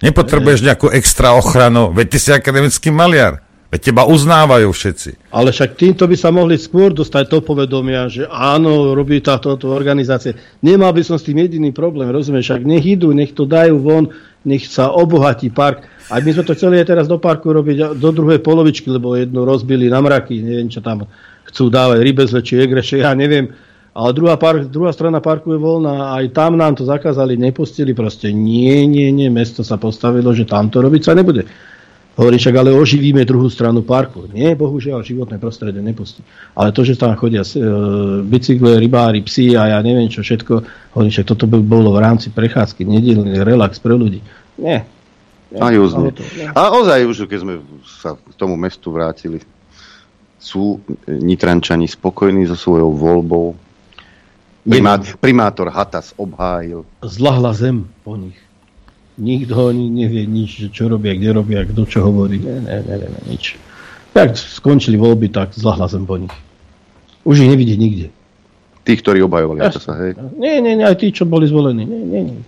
nepotrebuješ 0.02 0.66
nejakú 0.66 0.90
extra 0.90 1.38
ochranu, 1.38 1.94
veď 1.94 2.06
ty 2.10 2.18
si 2.18 2.30
akademický 2.34 2.90
maliar. 2.90 3.46
Veď 3.72 3.88
teba 3.88 4.04
uznávajú 4.04 4.68
všetci. 4.68 5.32
Ale 5.32 5.48
však 5.48 5.80
týmto 5.80 6.04
by 6.04 6.12
sa 6.12 6.28
mohli 6.28 6.60
skôr 6.60 6.92
dostať 6.92 7.24
to 7.32 7.38
povedomia, 7.40 8.04
že 8.04 8.28
áno, 8.28 8.92
robí 8.92 9.24
táto 9.24 9.56
organizácia. 9.64 10.36
Nemal 10.60 10.92
by 10.92 11.00
som 11.00 11.16
s 11.16 11.24
tým 11.24 11.40
jediný 11.40 11.72
problém, 11.72 12.12
rozumieš? 12.12 12.52
Však 12.52 12.68
nech 12.68 12.84
idú, 12.84 13.16
nech 13.16 13.32
to 13.32 13.48
dajú 13.48 13.80
von, 13.80 14.12
nech 14.44 14.68
sa 14.68 14.92
obohatí 14.92 15.48
park. 15.48 15.88
A 16.12 16.20
my 16.20 16.36
sme 16.36 16.44
to 16.44 16.52
chceli 16.52 16.84
aj 16.84 16.92
teraz 16.92 17.08
do 17.08 17.16
parku 17.16 17.48
robiť 17.48 17.96
do 17.96 18.10
druhej 18.12 18.44
polovičky, 18.44 18.92
lebo 18.92 19.16
jednu 19.16 19.40
rozbili 19.48 19.88
na 19.88 20.04
mraky, 20.04 20.44
neviem, 20.44 20.68
čo 20.68 20.84
tam 20.84 21.08
chcú 21.48 21.72
dávať, 21.72 22.04
rybezle 22.04 22.44
či 22.44 22.60
egreše, 22.60 23.00
ja 23.00 23.16
neviem. 23.16 23.56
Ale 23.96 24.12
druhá, 24.12 24.36
park, 24.36 24.68
druhá 24.68 24.92
strana 24.92 25.24
parku 25.24 25.48
je 25.52 25.60
voľná, 25.60 26.12
aj 26.20 26.36
tam 26.36 26.60
nám 26.60 26.76
to 26.76 26.84
zakázali, 26.84 27.40
nepustili, 27.40 27.96
proste 27.96 28.36
nie, 28.36 28.84
nie, 28.84 29.08
nie, 29.08 29.32
mesto 29.32 29.64
sa 29.64 29.80
postavilo, 29.80 30.36
že 30.36 30.44
tam 30.44 30.68
to 30.68 30.84
robiť 30.84 31.08
sa 31.08 31.16
nebude. 31.16 31.48
Hovorí, 32.12 32.36
však 32.36 32.54
ale 32.60 32.76
oživíme 32.76 33.24
druhú 33.24 33.48
stranu 33.48 33.80
parku. 33.80 34.28
Nie, 34.28 34.52
bohužiaľ, 34.52 35.00
životné 35.00 35.40
prostredie 35.40 35.80
nepustí. 35.80 36.20
Ale 36.52 36.68
to, 36.68 36.84
že 36.84 37.00
tam 37.00 37.16
chodia 37.16 37.40
e, 37.40 37.48
bicykle, 38.20 38.76
rybári, 38.76 39.24
psi 39.24 39.56
a 39.56 39.72
ja 39.72 39.78
neviem 39.80 40.12
čo 40.12 40.20
všetko, 40.20 40.54
hovorí, 40.92 41.08
však 41.08 41.24
toto 41.24 41.48
by 41.48 41.56
bolo 41.64 41.96
v 41.96 42.04
rámci 42.04 42.28
prechádzky, 42.28 42.84
nedelný 42.84 43.40
relax 43.40 43.80
pre 43.80 43.96
ľudí. 43.96 44.20
Nie. 44.60 44.84
A, 45.56 45.68
to, 45.68 46.24
a 46.56 46.60
ozaj 46.72 47.04
už, 47.04 47.28
keď 47.28 47.38
sme 47.44 47.54
sa 47.84 48.16
k 48.16 48.32
tomu 48.40 48.56
mestu 48.56 48.88
vrátili, 48.88 49.40
sú 50.40 50.80
Nitrančani 51.06 51.88
spokojní 51.88 52.48
so 52.48 52.56
svojou 52.56 52.92
voľbou. 52.92 53.56
Primát, 54.64 55.02
primátor 55.20 55.68
Hatas 55.68 56.16
obhájil. 56.16 56.84
Zlahla 57.04 57.52
zem 57.52 57.88
po 58.04 58.16
nich. 58.16 58.36
Nikto 59.20 59.68
ani 59.68 59.92
nevie 59.92 60.24
nič, 60.24 60.50
že 60.56 60.68
čo 60.72 60.88
robia, 60.88 61.12
kde 61.12 61.36
robia, 61.36 61.68
kto 61.68 61.84
čo 61.84 62.00
hovorí. 62.08 62.40
Ne, 62.40 62.64
ne, 62.64 62.76
nevieme 62.80 63.20
nič. 63.28 63.60
Tak 64.12 64.36
skončili 64.36 64.96
voľby, 64.96 65.28
tak 65.28 65.52
zlahla 65.52 65.88
zem 65.88 66.08
po 66.08 66.16
nich. 66.16 66.32
Už 67.24 67.44
ich 67.44 67.48
nevidí 67.52 67.76
nikde. 67.76 68.08
Tí, 68.82 68.92
ktorí 68.98 69.22
obhajovali 69.22 69.62
ja, 69.62 69.70
sa, 69.70 69.94
hej? 70.00 70.18
Nie, 70.34 70.58
nie, 70.58 70.74
nie, 70.74 70.82
aj 70.82 70.98
tí, 70.98 71.14
čo 71.14 71.22
boli 71.22 71.46
zvolení. 71.46 71.86
Nie, 71.86 72.02
nie, 72.02 72.22
nie. 72.34 72.40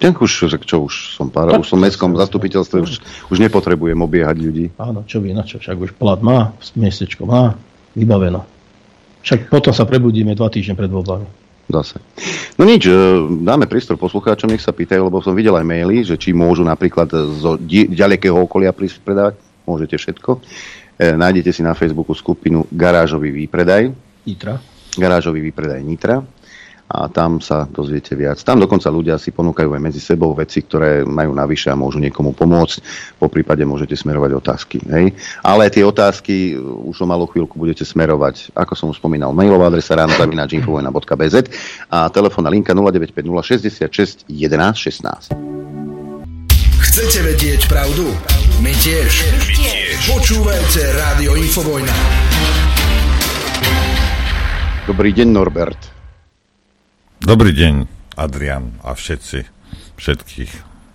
Tak 0.00 0.16
už, 0.24 0.48
čo 0.64 0.76
už 0.88 1.12
som 1.12 1.28
pár, 1.28 1.52
už 1.60 1.68
som 1.68 1.76
v 1.76 1.84
mestskom 1.84 2.16
zastupiteľstve, 2.16 2.76
už, 2.80 2.90
už 3.28 3.36
nepotrebujem 3.36 4.00
obiehať 4.00 4.36
ľudí. 4.40 4.66
Áno, 4.80 5.04
čo 5.04 5.20
by, 5.20 5.36
na 5.36 5.44
čo, 5.44 5.60
však 5.60 5.76
už 5.76 5.90
plat 6.00 6.24
má, 6.24 6.56
miestečko 6.72 7.28
má, 7.28 7.52
vybaveno. 7.92 8.48
Však 9.20 9.52
potom 9.52 9.76
sa 9.76 9.84
prebudíme 9.84 10.32
dva 10.32 10.48
týždne 10.48 10.72
pred 10.72 10.88
voľbami. 10.88 11.28
Zase. 11.68 12.00
No 12.60 12.68
nič, 12.68 12.84
e, 12.84 12.92
dáme 13.40 13.64
prístor 13.64 13.96
poslucháčom, 13.96 14.52
nech 14.52 14.60
sa 14.60 14.76
pýtajú, 14.76 15.08
lebo 15.08 15.24
som 15.24 15.32
videl 15.32 15.56
aj 15.56 15.64
maily, 15.64 16.04
že 16.04 16.20
či 16.20 16.36
môžu 16.36 16.60
napríklad 16.60 17.08
zo 17.40 17.56
ďalekého 17.56 18.36
okolia 18.36 18.68
prísť 18.76 19.00
predávať. 19.00 19.40
Môžete 19.64 19.96
všetko. 19.96 20.44
E, 21.00 21.16
nájdete 21.16 21.56
si 21.56 21.64
na 21.64 21.72
Facebooku 21.72 22.12
skupinu 22.12 22.68
Garážový 22.68 23.32
výpredaj. 23.32 23.96
Nitra. 24.28 24.60
Garážový 24.92 25.40
výpredaj 25.48 25.80
Nitra. 25.80 26.20
A 26.90 27.06
tam 27.06 27.38
sa 27.38 27.70
dozviete 27.70 28.18
viac. 28.18 28.42
Tam 28.42 28.58
dokonca 28.58 28.90
ľudia 28.90 29.14
si 29.14 29.30
ponúkajú 29.30 29.70
aj 29.70 29.82
medzi 29.82 30.02
sebou 30.02 30.34
veci, 30.34 30.66
ktoré 30.66 31.06
majú 31.06 31.30
navyše 31.30 31.70
a 31.70 31.78
môžu 31.78 32.02
niekomu 32.02 32.34
pomôcť. 32.34 32.82
Po 33.22 33.30
prípade 33.30 33.62
môžete 33.62 33.94
smerovať 33.94 34.30
otázky. 34.34 34.82
Hej? 34.90 35.14
Ale 35.46 35.70
tie 35.70 35.86
otázky 35.86 36.58
uh, 36.58 36.90
už 36.90 37.02
o 37.02 37.06
malú 37.06 37.30
chvíľku 37.30 37.54
budete 37.54 37.86
smerovať, 37.86 38.50
ako 38.58 38.74
som 38.74 38.90
už 38.90 38.98
spomínal, 38.98 39.30
mailová 39.30 39.70
adresa 39.70 39.94
ráno.infovojna.bz 39.94 41.36
a 41.94 42.10
telefónna 42.10 42.50
linka 42.50 42.74
0950 42.74 43.86
66 43.86 44.26
11 44.26 44.74
16. 44.74 45.70
Chcete 46.90 47.18
vedieť 47.22 47.70
pravdu? 47.70 48.10
My 48.58 48.74
tiež. 48.74 49.30
My 49.30 49.46
tiež. 49.54 49.94
Počúvajte 50.10 50.80
Rádio 50.98 51.38
Infovojna. 51.38 51.94
Dobrý 54.90 55.14
deň, 55.14 55.28
Norbert. 55.30 55.99
Dobrý 57.20 57.52
deň, 57.52 57.84
Adrian 58.16 58.80
a 58.80 58.96
všetci, 58.96 59.44
všetkých. 60.00 60.52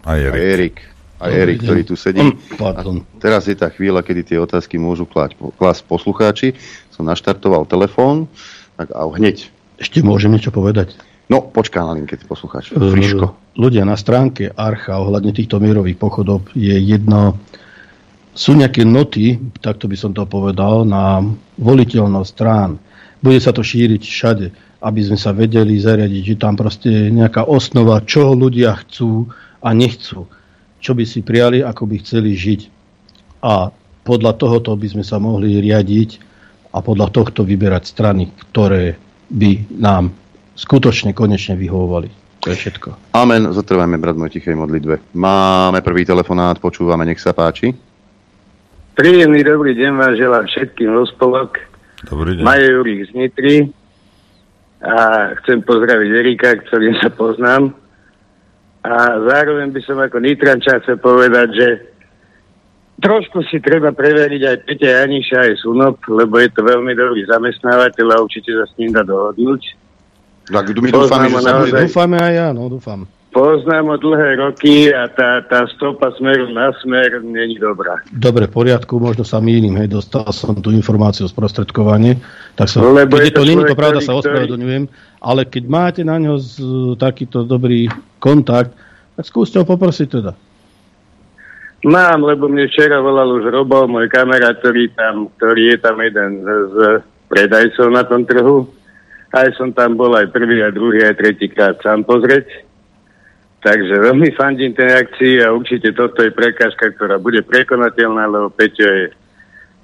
Aj 0.10 0.18
Erik. 0.18 0.34
A 0.34 0.42
Erik, 0.42 0.78
a 1.22 1.26
Erik 1.30 1.58
ktorý 1.62 1.82
tu 1.86 1.94
sedí. 1.94 2.26
A 2.58 2.82
teraz 3.22 3.46
je 3.46 3.54
tá 3.54 3.70
chvíľa, 3.70 4.02
kedy 4.02 4.34
tie 4.34 4.38
otázky 4.42 4.82
môžu 4.82 5.06
klásť, 5.06 5.38
klásť 5.38 5.86
poslucháči. 5.86 6.58
Som 6.90 7.06
naštartoval 7.06 7.70
telefón, 7.70 8.26
tak 8.74 8.90
a 8.98 9.06
hneď. 9.06 9.54
Ešte 9.78 10.02
môžem 10.02 10.34
niečo 10.34 10.50
povedať? 10.50 10.98
No, 11.30 11.46
počká 11.46 11.86
na 11.86 11.94
linke, 11.94 12.18
poslucháč. 12.26 12.74
Friško. 12.74 13.54
Ľudia 13.62 13.86
na 13.86 13.94
stránke 13.94 14.50
Archa 14.50 14.98
ohľadne 14.98 15.30
týchto 15.30 15.62
mierových 15.62 16.02
pochodov 16.02 16.50
je 16.58 16.74
jedno, 16.74 17.38
sú 18.34 18.58
nejaké 18.58 18.82
noty, 18.82 19.38
takto 19.62 19.86
by 19.86 19.94
som 19.94 20.10
to 20.10 20.26
povedal, 20.26 20.90
na 20.90 21.22
voliteľnosť 21.62 22.30
strán 22.34 22.82
bude 23.22 23.38
sa 23.38 23.54
to 23.54 23.62
šíriť 23.62 24.02
všade, 24.02 24.46
aby 24.86 25.02
sme 25.02 25.18
sa 25.18 25.34
vedeli 25.34 25.82
zariadiť, 25.82 26.22
že 26.22 26.36
tam 26.38 26.54
proste 26.54 27.10
nejaká 27.10 27.50
osnova, 27.50 28.06
čo 28.06 28.38
ľudia 28.38 28.78
chcú 28.86 29.26
a 29.66 29.74
nechcú. 29.74 30.30
Čo 30.78 30.94
by 30.94 31.02
si 31.10 31.26
prijali, 31.26 31.66
ako 31.66 31.90
by 31.90 31.96
chceli 32.06 32.38
žiť. 32.38 32.62
A 33.42 33.74
podľa 34.06 34.38
tohoto 34.38 34.78
by 34.78 34.86
sme 34.86 35.02
sa 35.02 35.18
mohli 35.18 35.58
riadiť 35.58 36.22
a 36.70 36.86
podľa 36.86 37.10
tohto 37.10 37.42
vyberať 37.42 37.90
strany, 37.90 38.30
ktoré 38.30 38.94
by 39.34 39.74
nám 39.74 40.14
skutočne 40.54 41.18
konečne 41.18 41.58
vyhovovali. 41.58 42.14
To 42.46 42.54
je 42.54 42.58
všetko. 42.62 43.18
Amen. 43.18 43.50
Zotrvajme, 43.50 43.98
brat 43.98 44.14
môj, 44.14 44.38
tichej 44.38 44.54
modlitbe. 44.54 45.18
Máme 45.18 45.82
prvý 45.82 46.06
telefonát, 46.06 46.62
počúvame, 46.62 47.10
nech 47.10 47.18
sa 47.18 47.34
páči. 47.34 47.74
Príjemný 48.94 49.42
dobrý 49.42 49.74
deň 49.74 49.92
vám 49.98 50.14
želám 50.14 50.46
všetkým 50.46 50.94
rozpolok. 50.94 51.58
Dobrý 52.06 52.38
deň. 52.38 52.44
Majo 52.46 52.68
Jurík 52.80 53.10
z 53.10 53.12
Nitry 53.18 53.74
a 54.84 54.96
chcem 55.44 55.64
pozdraviť 55.64 56.10
Erika, 56.12 56.50
ktorým 56.68 56.96
sa 57.00 57.10
poznám. 57.14 57.72
A 58.86 59.18
zároveň 59.18 59.74
by 59.74 59.82
som 59.82 59.98
ako 59.98 60.22
Nitranča 60.22 60.84
chcel 60.84 61.02
povedať, 61.02 61.48
že 61.58 61.68
trošku 63.02 63.42
si 63.50 63.58
treba 63.64 63.90
preveriť 63.96 64.42
aj 64.46 64.58
Peťa 64.68 64.90
Janiša, 65.02 65.38
aj 65.42 65.54
Sunop, 65.64 65.98
lebo 66.06 66.38
je 66.38 66.50
to 66.54 66.62
veľmi 66.62 66.94
dobrý 66.94 67.26
zamestnávateľ 67.26 68.08
a 68.14 68.22
určite 68.22 68.54
sa 68.54 68.66
s 68.70 68.78
ním 68.78 68.94
dá 68.94 69.02
dohodnúť. 69.02 69.62
Tak 70.46 70.70
my 70.78 70.90
dúfame, 70.94 71.28
že 71.34 71.38
sa 71.42 71.58
bude... 71.58 71.82
Dúfame 71.90 72.18
aj 72.22 72.34
ja, 72.38 72.48
no 72.54 72.70
dúfam. 72.70 73.10
Poznám 73.36 73.92
ho 73.92 73.98
dlhé 74.00 74.40
roky 74.40 74.96
a 74.96 75.12
tá, 75.12 75.44
tá 75.44 75.68
stopa 75.76 76.08
smeru 76.16 76.48
na 76.56 76.72
smer 76.80 77.20
není 77.20 77.60
dobrá. 77.60 78.00
Dobre, 78.08 78.48
v 78.48 78.56
poriadku, 78.56 78.96
možno 78.96 79.28
sa 79.28 79.44
mýlim, 79.44 79.76
hej, 79.76 79.92
dostal 79.92 80.24
som 80.32 80.56
tú 80.56 80.72
informáciu 80.72 81.28
z 81.28 81.36
prostredkovanie, 81.36 82.16
tak 82.56 82.72
sa, 82.72 82.80
Lebo 82.80 83.20
keď 83.20 83.28
je 83.28 83.34
to, 83.36 83.44
to 83.44 83.48
není 83.52 83.64
to 83.68 83.76
pravda, 83.76 84.00
ktorý- 84.00 84.08
sa 84.08 84.20
ospravedlňujem, 84.24 84.84
ale 85.20 85.42
keď 85.52 85.64
máte 85.68 86.02
na 86.08 86.16
ňo 86.16 86.40
z, 86.40 86.52
takýto 86.96 87.44
dobrý 87.44 87.92
kontakt, 88.24 88.72
tak 89.20 89.28
skúste 89.28 89.60
ho 89.60 89.68
poprosiť 89.68 90.08
teda. 90.08 90.32
Mám, 91.84 92.24
lebo 92.24 92.48
mne 92.48 92.72
včera 92.72 93.04
volal 93.04 93.36
už 93.36 93.52
Robo, 93.52 93.84
môj 93.84 94.08
kamarát, 94.08 94.56
ktorý, 94.64 94.96
tam, 94.96 95.28
ktorý 95.36 95.76
je 95.76 95.78
tam 95.84 96.00
jeden 96.00 96.40
z, 96.40 96.48
z 96.72 96.78
predajcov 97.28 97.88
na 97.92 98.08
tom 98.08 98.24
trhu. 98.24 98.64
Aj 99.36 99.52
som 99.60 99.76
tam 99.76 100.00
bol 100.00 100.16
aj 100.16 100.32
prvý, 100.32 100.64
aj 100.64 100.72
druhý, 100.72 101.04
aj 101.04 101.20
tretíkrát 101.20 101.76
sám 101.84 102.08
pozrieť. 102.08 102.65
Takže 103.66 103.98
veľmi 103.98 104.30
fandím 104.38 104.78
tej 104.78 104.94
akcii 104.94 105.42
a 105.42 105.50
určite 105.50 105.90
toto 105.98 106.22
je 106.22 106.30
prekážka, 106.30 106.94
ktorá 106.94 107.18
bude 107.18 107.42
prekonateľná, 107.42 108.30
lebo 108.30 108.54
Peťo 108.54 108.86
je, 108.86 109.06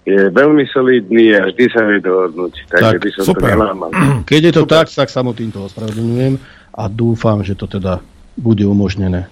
je 0.05 0.21
veľmi 0.29 0.69
solidný 0.69 1.33
a 1.33 1.49
vždy 1.49 1.65
sa 1.73 1.81
vie 1.89 1.97
dohodnúť. 1.97 2.69
Takže 2.69 2.93
Tak, 2.93 3.01
by 3.01 3.09
som 3.09 3.23
super. 3.25 3.41
to 3.41 3.57
nelámal. 3.57 3.89
Keď 4.29 4.41
je 4.45 4.53
to 4.53 4.63
tak, 4.69 4.85
tak 4.85 5.09
sa 5.09 5.25
mu 5.25 5.33
týmto 5.33 5.65
ospravedlňujem 5.65 6.37
a 6.77 6.83
dúfam, 6.93 7.41
že 7.41 7.57
to 7.57 7.65
teda 7.65 8.05
bude 8.37 8.61
umožnené. 8.61 9.25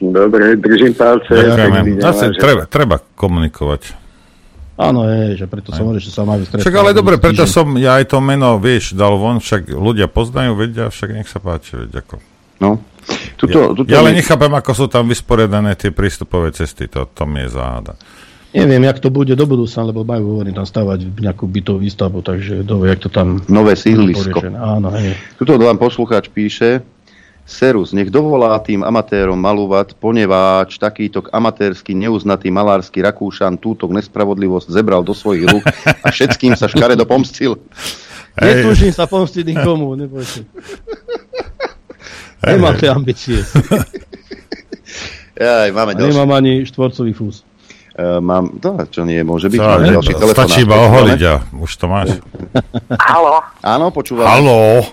Dobre, 0.00 0.56
držím 0.56 0.96
palce. 0.96 1.28
Deň 1.28 2.00
Zase 2.00 2.32
treba, 2.40 2.64
treba 2.64 3.04
komunikovať. 3.20 4.00
Áno, 4.80 5.08
je, 5.08 5.40
že 5.40 5.44
preto 5.48 5.76
sa 5.76 5.84
môže, 5.84 6.04
že 6.04 6.12
sa 6.12 6.24
má 6.24 6.40
vystretnúť. 6.40 6.64
Však 6.64 6.76
ale 6.80 6.96
dobre, 6.96 7.20
preto 7.20 7.44
som 7.44 7.76
ja 7.76 8.00
aj 8.00 8.12
to 8.12 8.20
meno, 8.20 8.56
vieš, 8.60 8.96
dal 8.96 9.16
von, 9.16 9.40
však 9.40 9.72
ľudia 9.72 10.08
poznajú, 10.08 10.56
vedia, 10.56 10.88
však 10.88 11.16
nech 11.16 11.28
sa 11.28 11.40
páči, 11.40 11.80
veď 11.80 12.00
ako. 12.00 12.16
No. 12.60 12.80
Tuto, 13.36 13.58
ja, 13.58 13.66
tuto 13.70 13.88
ja 13.90 14.00
len 14.02 14.16
mi- 14.16 14.24
nechápem, 14.24 14.50
ako 14.50 14.72
sú 14.72 14.86
tam 14.88 15.06
vysporiadané 15.06 15.76
tie 15.76 15.92
prístupové 15.92 16.50
cesty, 16.50 16.88
to, 16.88 17.06
to 17.06 17.22
mi 17.28 17.44
je 17.46 17.54
záhada. 17.54 17.94
Neviem, 18.56 18.88
jak 18.88 19.04
to 19.04 19.12
bude 19.12 19.36
do 19.36 19.44
budúcna, 19.44 19.92
lebo 19.92 20.00
majú 20.00 20.40
hovorím 20.40 20.56
tam 20.56 20.64
stavať 20.64 21.20
nejakú 21.20 21.44
bytovú 21.44 21.84
výstavbu, 21.84 22.24
takže 22.24 22.64
dovie, 22.64 22.96
jak 22.96 23.04
to 23.04 23.10
tam... 23.12 23.44
Nové 23.52 23.76
sídlisko. 23.76 24.40
Áno, 24.56 24.88
hej. 24.96 25.12
Tuto 25.36 25.60
vám 25.60 25.76
poslucháč 25.76 26.32
píše, 26.32 26.80
Serus, 27.46 27.94
nech 27.94 28.10
dovolá 28.10 28.58
tým 28.58 28.82
amatérom 28.82 29.38
malúvať, 29.38 29.94
poneváč, 29.94 30.82
takýto 30.82 31.22
amatérsky, 31.30 31.94
neuznatý 31.94 32.50
malársky 32.50 32.98
Rakúšan 32.98 33.54
túto 33.62 33.86
nespravodlivosť 33.86 34.66
zebral 34.66 35.06
do 35.06 35.14
svojich 35.14 35.46
rúk 35.46 35.62
a 36.02 36.10
všetkým 36.10 36.58
sa 36.58 36.66
škaredo 36.66 37.06
pomstil. 37.06 37.54
Netúžim 38.34 38.90
sa 38.90 39.06
pomstiť 39.06 39.46
nikomu, 39.46 39.94
nebojte. 39.94 40.42
Nemám 42.46 42.74
tie 42.78 42.88
ambície. 42.88 43.38
Aj, 45.36 45.68
máme 45.68 45.92
ďalší. 45.92 46.08
nemám 46.14 46.30
ani 46.32 46.64
štvorcový 46.64 47.12
fús. 47.12 47.44
Uh, 47.96 48.20
mám, 48.20 48.60
to, 48.60 48.76
čo 48.92 49.08
nie, 49.08 49.20
môže 49.24 49.48
byť. 49.48 49.56
Máme 49.56 49.88
ne- 49.88 49.96
ďalší 49.96 50.14
telefonát. 50.14 50.48
stačí 50.48 50.60
iba 50.64 50.76
oholiť 50.76 51.20
a 51.24 51.34
už 51.56 51.70
to 51.76 51.86
máš. 51.88 52.08
Halo, 53.00 53.40
Áno, 53.64 53.88
počúvam. 53.88 54.28
Haló. 54.28 54.84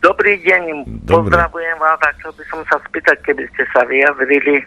dobrý 0.00 0.36
deň, 0.44 0.62
Dobrý. 1.08 1.32
pozdravujem 1.32 1.76
vás 1.80 1.96
a 2.04 2.12
chcel 2.20 2.32
by 2.36 2.44
som 2.48 2.60
sa 2.68 2.76
spýtať, 2.84 3.16
keby 3.24 3.44
ste 3.52 3.64
sa 3.72 3.88
vyjadrili, 3.88 4.64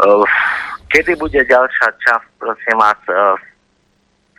uh, 0.00 0.24
kedy 0.88 1.16
bude 1.16 1.36
ďalšia 1.36 1.88
časť, 2.00 2.26
prosím 2.40 2.76
vás, 2.80 3.00
uh, 3.12 3.36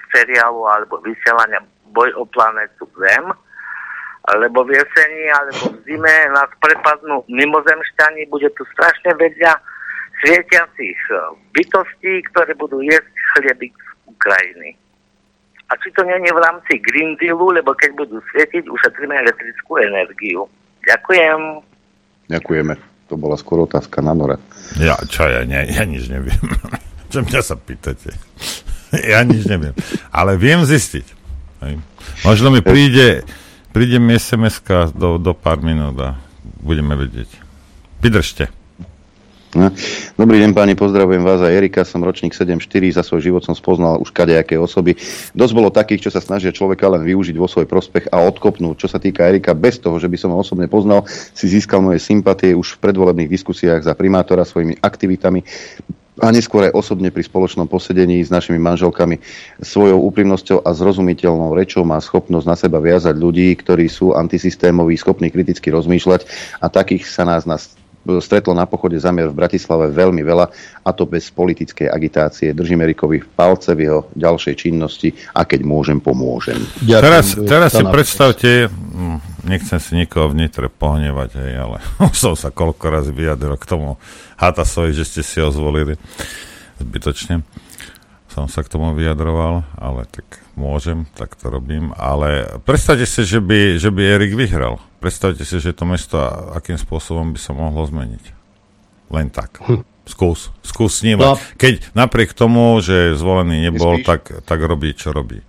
seriálu 0.10 0.66
alebo 0.66 0.98
vysielania 1.02 1.62
Boj 1.94 2.10
o 2.18 2.26
planetu 2.26 2.90
Zem, 2.98 3.30
lebo 4.30 4.62
v 4.62 4.78
jeseni 4.78 5.24
alebo 5.34 5.74
v 5.74 5.78
zime 5.90 6.16
nás 6.30 6.50
prepadnú 6.62 7.26
mimozemšťani, 7.26 8.30
bude 8.30 8.50
tu 8.54 8.64
strašne 8.78 9.18
veľa 9.18 9.58
svietiacich 10.22 11.00
uh, 11.10 11.34
bytostí, 11.58 12.22
ktoré 12.30 12.54
budú 12.54 12.86
jesť 12.86 13.10
chliebik 13.34 13.74
z 13.74 13.90
Ukrajiny. 14.14 14.78
A 15.72 15.80
či 15.80 15.90
to 15.96 16.04
nie 16.04 16.20
je 16.20 16.36
v 16.36 16.44
rámci 16.44 16.74
Green 16.84 17.16
Dealu, 17.18 17.56
lebo 17.56 17.72
keď 17.74 17.96
budú 17.96 18.20
svietiť, 18.30 18.68
ušetríme 18.68 19.16
elektrickú 19.16 19.80
energiu. 19.80 20.46
Ďakujem. 20.84 21.64
Ďakujeme. 22.28 22.74
To 23.08 23.16
bola 23.16 23.40
skôr 23.40 23.64
otázka 23.64 24.04
na 24.04 24.12
Nora. 24.12 24.38
Ja, 24.78 25.00
čo 25.08 25.26
ja, 25.26 25.48
ne, 25.48 25.64
ja 25.68 25.84
nič 25.88 26.12
neviem. 26.12 26.44
čo 27.12 27.24
mňa 27.24 27.42
sa 27.42 27.56
pýtate? 27.56 28.14
ja 29.16 29.24
nič 29.24 29.48
neviem. 29.48 29.72
Ale 30.12 30.36
viem 30.36 30.62
zistiť. 30.68 31.08
Hej. 31.64 31.80
Možno 32.28 32.52
mi 32.52 32.60
príde, 32.60 33.24
príde 33.72 33.98
mi 33.98 34.20
sms 34.20 34.62
do, 34.94 35.18
do 35.18 35.32
pár 35.32 35.64
minút 35.64 35.98
a 36.00 36.10
budeme 36.60 37.00
vedieť. 37.00 37.28
Vydržte. 38.04 38.52
No. 39.52 39.68
Dobrý 40.16 40.40
deň 40.40 40.56
páni, 40.56 40.80
pozdravujem 40.80 41.28
vás 41.28 41.44
a 41.44 41.52
Erika, 41.52 41.84
som 41.84 42.00
ročník 42.00 42.32
7.4, 42.32 42.96
za 42.96 43.04
svoj 43.04 43.20
život 43.20 43.44
som 43.44 43.52
spoznal 43.52 44.00
už 44.00 44.16
kadejaké 44.16 44.56
osoby. 44.56 44.96
Dosť 45.36 45.52
bolo 45.52 45.68
takých, 45.68 46.08
čo 46.08 46.12
sa 46.16 46.24
snažia 46.24 46.56
človeka 46.56 46.88
len 46.88 47.04
využiť 47.04 47.36
vo 47.36 47.52
svoj 47.52 47.68
prospech 47.68 48.16
a 48.16 48.24
odkopnúť. 48.32 48.80
Čo 48.80 48.88
sa 48.88 48.96
týka 48.96 49.28
Erika, 49.28 49.52
bez 49.52 49.84
toho, 49.84 50.00
že 50.00 50.08
by 50.08 50.16
som 50.16 50.32
ho 50.32 50.40
osobne 50.40 50.72
poznal, 50.72 51.04
si 51.36 51.52
získal 51.52 51.84
moje 51.84 52.00
sympatie 52.00 52.56
už 52.56 52.80
v 52.80 52.82
predvolebných 52.88 53.28
diskusiách 53.28 53.84
za 53.84 53.92
primátora 53.92 54.48
svojimi 54.48 54.80
aktivitami 54.80 55.44
a 56.20 56.28
neskôr 56.28 56.68
aj 56.68 56.76
osobne 56.76 57.08
pri 57.08 57.24
spoločnom 57.24 57.72
posedení 57.72 58.20
s 58.20 58.28
našimi 58.28 58.60
manželkami. 58.60 59.16
Svojou 59.64 60.04
úprimnosťou 60.12 60.68
a 60.68 60.76
zrozumiteľnou 60.76 61.56
rečou 61.56 61.88
má 61.88 61.96
schopnosť 62.04 62.46
na 62.48 62.56
seba 62.60 62.84
viazať 62.84 63.16
ľudí, 63.16 63.56
ktorí 63.56 63.88
sú 63.88 64.12
antisystémoví, 64.12 65.00
schopní 65.00 65.32
kriticky 65.32 65.72
rozmýšľať 65.72 66.28
a 66.60 66.68
takých 66.68 67.08
sa 67.08 67.24
nás 67.24 67.48
na 67.48 67.56
stretlo 68.22 68.58
na 68.58 68.66
pochode 68.66 68.98
zamier 68.98 69.30
v 69.30 69.38
Bratislave 69.38 69.94
veľmi 69.94 70.22
veľa 70.26 70.46
a 70.82 70.90
to 70.92 71.06
bez 71.06 71.30
politickej 71.30 71.86
agitácie. 71.86 72.54
Držím 72.58 72.82
Erikovi 72.86 73.22
v 73.22 73.30
palce 73.30 73.78
v 73.78 73.86
jeho 73.86 74.02
ďalšej 74.18 74.56
činnosti 74.58 75.14
a 75.38 75.46
keď 75.46 75.62
môžem, 75.62 76.02
pomôžem. 76.02 76.58
Teraz, 76.82 77.38
teraz 77.38 77.78
si 77.78 77.84
predstavte, 77.86 78.68
mm, 78.68 79.46
nechcem 79.46 79.78
si 79.78 79.92
nikoho 79.94 80.34
vnitre 80.34 80.68
pohnevať, 80.74 81.30
hej, 81.38 81.54
ale 81.62 81.78
už 82.10 82.18
som 82.18 82.34
sa 82.34 82.50
koľko 82.50 82.86
razy 82.90 83.12
vyjadril 83.14 83.56
k 83.58 83.70
tomu 83.70 84.02
Hatasovi, 84.42 84.98
že 84.98 85.06
ste 85.06 85.22
si 85.22 85.38
ho 85.38 85.54
zvolili 85.54 85.98
zbytočne. 86.82 87.46
Som 88.32 88.48
sa 88.48 88.64
k 88.64 88.72
tomu 88.72 88.96
vyjadroval, 88.96 89.68
ale 89.76 90.08
tak 90.08 90.40
môžem, 90.56 91.04
tak 91.20 91.36
to 91.36 91.52
robím. 91.52 91.92
Ale 92.00 92.58
predstavte 92.64 93.04
si, 93.04 93.28
že 93.28 93.44
by, 93.44 93.76
že 93.76 93.92
by 93.92 94.02
Erik 94.08 94.34
vyhral. 94.40 94.80
Predstavte 95.02 95.42
si, 95.42 95.58
že 95.58 95.74
to 95.74 95.90
mesto 95.90 96.22
akým 96.54 96.78
spôsobom 96.78 97.34
by 97.34 97.40
sa 97.42 97.58
mohlo 97.58 97.82
zmeniť. 97.90 98.26
Len 99.10 99.34
tak. 99.34 99.58
Hm. 99.66 99.82
Skús, 100.06 100.54
skús 100.62 100.98
s 100.98 101.06
ním. 101.06 101.18
No. 101.18 101.38
Keď 101.58 101.94
napriek 101.98 102.38
tomu, 102.38 102.78
že 102.86 103.18
zvolený 103.18 103.70
nebol, 103.70 104.02
tak, 104.06 104.46
tak 104.46 104.60
robí, 104.62 104.94
čo 104.94 105.10
robí. 105.10 105.42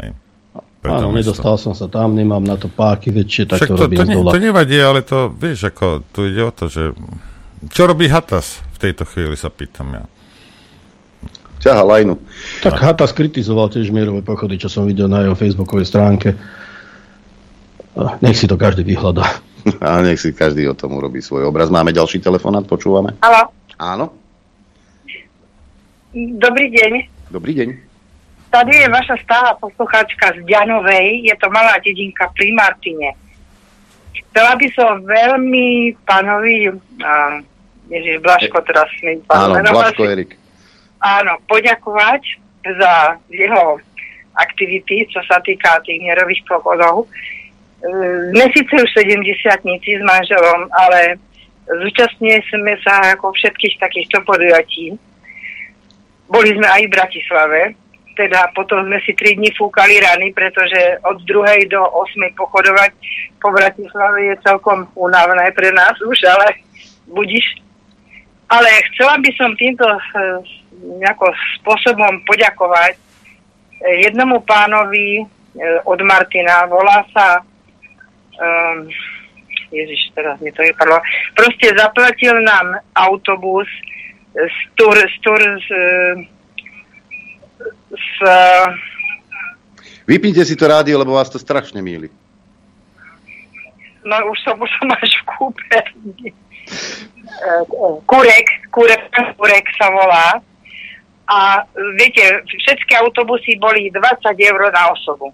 Hej. 0.00 0.16
Áno, 0.88 1.12
nedostal 1.12 1.60
som 1.60 1.76
sa 1.76 1.88
tam, 1.88 2.16
nemám 2.16 2.44
na 2.44 2.56
to 2.56 2.72
páky 2.72 3.12
väčšie, 3.12 3.44
tak 3.48 3.60
Však 3.60 3.68
to, 3.68 3.76
to, 3.76 3.82
robím 3.88 3.98
to, 3.98 4.04
ne, 4.08 4.16
to 4.24 4.38
nevadí, 4.40 4.76
ale 4.80 5.00
to, 5.04 5.32
vieš, 5.32 5.68
ako 5.68 6.04
tu 6.08 6.28
ide 6.28 6.42
o 6.44 6.52
to, 6.52 6.68
že 6.68 6.96
čo 7.72 7.90
robí 7.90 8.06
Hatas 8.06 8.62
v 8.76 8.88
tejto 8.88 9.02
chvíli, 9.08 9.34
sa 9.34 9.50
pýtam 9.50 9.88
ja. 9.92 10.04
Ťaha 11.58 11.82
lajnu. 11.82 12.14
Tak 12.62 12.78
Hata 12.78 13.04
skritizoval 13.10 13.66
tiež 13.74 13.90
mierové 13.90 14.22
pochody, 14.22 14.54
čo 14.62 14.70
som 14.70 14.86
videl 14.86 15.10
na 15.10 15.26
jeho 15.26 15.34
facebookovej 15.34 15.90
stránke. 15.90 16.38
Nech 18.22 18.38
si 18.38 18.46
to 18.46 18.54
každý 18.54 18.86
vyhľadá. 18.86 19.26
A 19.84 20.00
nech 20.00 20.22
si 20.22 20.30
každý 20.30 20.64
o 20.70 20.74
tom 20.74 20.96
urobí 20.96 21.18
svoj 21.18 21.50
obraz. 21.50 21.68
Máme 21.68 21.90
ďalší 21.90 22.22
telefonát, 22.22 22.64
počúvame? 22.64 23.18
Haló, 23.20 23.50
Áno, 23.78 24.10
dobrý 26.14 26.66
deň. 26.72 26.92
dobrý 27.30 27.52
deň. 27.54 27.68
Tady 28.48 28.72
je 28.74 28.88
vaša 28.88 29.16
stála 29.22 29.52
poslucháčka 29.60 30.32
z 30.34 30.40
Ďanovej, 30.48 31.28
je 31.28 31.34
to 31.36 31.52
malá 31.52 31.76
dedinka 31.84 32.32
pri 32.32 32.48
Martine. 32.56 33.12
Chcela 34.32 34.56
by 34.56 34.68
som 34.72 35.04
veľmi 35.04 35.92
pánovi, 36.08 36.72
a, 37.04 37.44
Ježiš 37.92 38.24
Blaško, 38.24 38.56
teraz 38.64 38.88
mi 39.04 39.20
Áno, 39.28 39.52
Blaško 39.60 40.02
Erik. 40.04 40.32
áno, 40.98 41.36
poďakovať 41.44 42.22
za 42.64 43.20
jeho 43.28 43.78
aktivity, 44.32 45.04
čo 45.12 45.20
sa 45.28 45.44
týka 45.44 45.84
tých 45.84 46.00
nerových 46.00 46.40
pochodov. 46.48 47.04
E, 47.78 47.88
Sme 48.34 48.46
síce 48.50 48.74
už 48.74 48.90
70 48.90 49.38
s 49.78 50.02
manželom, 50.02 50.66
ale 50.74 51.14
zúčastňuje 51.68 52.38
sme 52.50 52.74
sa 52.82 53.14
ako 53.14 53.30
všetkých 53.30 53.78
takýchto 53.78 54.18
podujatí. 54.26 54.98
Boli 56.28 56.50
sme 56.58 56.66
aj 56.66 56.82
v 56.84 56.94
Bratislave, 56.94 57.60
teda 58.18 58.50
potom 58.52 58.82
sme 58.82 58.98
si 59.06 59.14
3 59.14 59.38
dní 59.38 59.54
fúkali 59.54 60.02
rany, 60.02 60.34
pretože 60.34 60.98
od 61.06 61.22
druhej 61.22 61.70
do 61.70 61.78
8 61.78 62.34
pochodovať 62.34 62.90
po 63.38 63.54
Bratislave 63.54 64.34
je 64.34 64.44
celkom 64.44 64.90
únavné 64.98 65.54
pre 65.54 65.70
nás 65.70 65.94
už, 66.02 66.18
ale 66.26 66.58
budiš. 67.06 67.62
Ale 68.48 68.66
chcela 68.92 69.20
by 69.22 69.30
som 69.38 69.54
týmto 69.54 69.86
e, 69.86 70.00
nejako 70.98 71.30
spôsobom 71.62 72.26
poďakovať 72.26 72.96
e, 72.96 73.00
jednomu 74.08 74.42
pánovi 74.42 75.22
od 75.90 75.98
Martina, 76.06 76.70
volá 76.70 77.02
sa 77.10 77.42
um, 78.38 78.88
Ježiš, 79.68 80.16
teraz 80.16 80.40
mi 80.40 80.48
to 80.54 80.64
vypadlo. 80.64 80.96
Proste 81.36 81.76
zaplatil 81.76 82.40
nám 82.40 82.80
autobus 82.96 83.68
z 84.32 84.56
tur, 84.74 84.96
z 84.96 85.16
tur 85.20 85.40
z, 85.40 85.68
z 87.92 88.08
Vypnite 90.08 90.40
si 90.48 90.56
to 90.56 90.64
rádio, 90.64 90.96
lebo 90.96 91.12
vás 91.12 91.28
to 91.28 91.36
strašne 91.36 91.84
míli. 91.84 92.08
no 94.08 94.16
už 94.32 94.38
som, 94.40 94.56
už 94.56 94.70
som 94.80 94.88
až 94.96 95.12
v 95.20 95.24
kúperni. 95.36 96.28
E, 96.32 96.32
Kurek, 98.08 98.48
Kurek, 98.72 99.04
Kurek 99.36 99.66
sa 99.76 99.92
volá. 99.92 100.40
A 101.28 101.60
viete, 102.00 102.40
všetky 102.48 102.96
autobusy 103.04 103.60
boli 103.60 103.92
20 103.92 104.00
eur 104.32 104.60
na 104.72 104.88
osobu, 104.96 105.28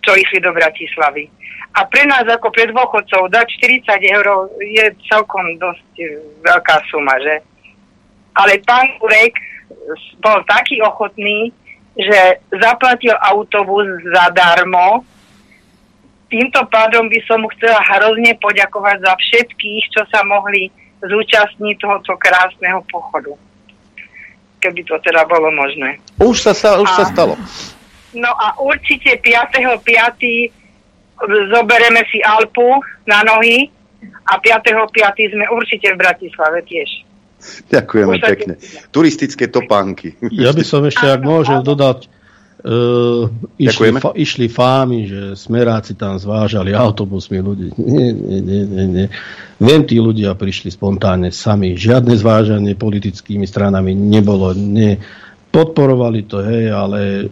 čo 0.00 0.16
išli 0.16 0.40
do 0.40 0.48
Bratislavy. 0.56 1.28
A 1.70 1.86
pre 1.86 2.02
nás 2.02 2.26
ako 2.26 2.50
pre 2.50 2.66
dôchodcov 2.66 3.30
dať 3.30 3.46
40 3.86 3.86
eur 4.02 4.26
je 4.58 4.84
celkom 5.06 5.54
dosť 5.54 5.90
e, 6.02 6.18
veľká 6.42 6.76
suma, 6.90 7.14
že? 7.22 7.46
Ale 8.34 8.58
pán 8.66 8.90
Kurek 8.98 9.38
bol 10.18 10.42
taký 10.50 10.82
ochotný, 10.82 11.54
že 11.94 12.42
zaplatil 12.50 13.14
autobus 13.22 13.86
zadarmo. 14.02 15.06
Týmto 16.30 16.62
pádom 16.70 17.10
by 17.10 17.18
som 17.26 17.42
mu 17.42 17.48
chcela 17.58 17.82
hrozne 17.82 18.34
poďakovať 18.38 19.02
za 19.02 19.14
všetkých, 19.14 19.82
čo 19.94 20.02
sa 20.10 20.22
mohli 20.26 20.70
zúčastniť 21.02 21.74
tohoto 21.78 22.14
krásneho 22.18 22.82
pochodu. 22.86 23.34
Keby 24.60 24.84
to 24.84 24.98
teda 25.02 25.24
bolo 25.26 25.50
možné. 25.54 25.98
Už 26.20 26.36
sa, 26.38 26.52
sa, 26.52 26.78
už 26.78 26.90
sa 26.92 27.06
A- 27.06 27.10
stalo. 27.10 27.34
No 28.10 28.30
a 28.34 28.58
určite 28.58 29.22
5.5. 29.22 30.59
zobereme 31.28 32.02
si 32.08 32.22
Alpu 32.24 32.80
na 33.04 33.20
nohy 33.24 33.68
a 34.24 34.40
5.5. 34.40 35.34
sme 35.36 35.44
určite 35.52 35.92
v 35.92 35.96
Bratislave 36.00 36.64
tiež. 36.64 36.88
Ďakujeme 37.72 38.14
Už 38.16 38.22
pekne. 38.22 38.54
Turistické 38.92 39.48
topánky. 39.48 40.16
Ja 40.28 40.52
by 40.52 40.64
som 40.64 40.84
ešte, 40.84 41.08
ak 41.08 41.24
môžem 41.24 41.64
dodať, 41.64 42.12
uh, 42.60 43.32
išli, 43.56 43.96
fa, 43.96 44.12
išli 44.12 44.46
fámy, 44.52 44.98
že 45.08 45.20
smeráci 45.40 45.96
tam 45.96 46.20
zvážali 46.20 46.76
autobusmi 46.76 47.40
ľudí. 47.40 47.68
Nie, 47.80 48.12
nie, 48.12 48.40
nie, 48.44 48.62
nie, 48.68 48.86
nie. 48.86 49.06
Viem, 49.56 49.82
tí 49.88 49.96
ľudia 49.96 50.36
prišli 50.36 50.68
spontánne 50.68 51.32
sami. 51.32 51.76
Žiadne 51.76 52.12
zvážanie 52.16 52.76
politickými 52.76 53.48
stranami 53.48 53.96
nebolo. 53.96 54.52
Nie. 54.52 55.00
Podporovali 55.50 56.20
to, 56.28 56.44
hej, 56.44 56.70
ale 56.70 57.26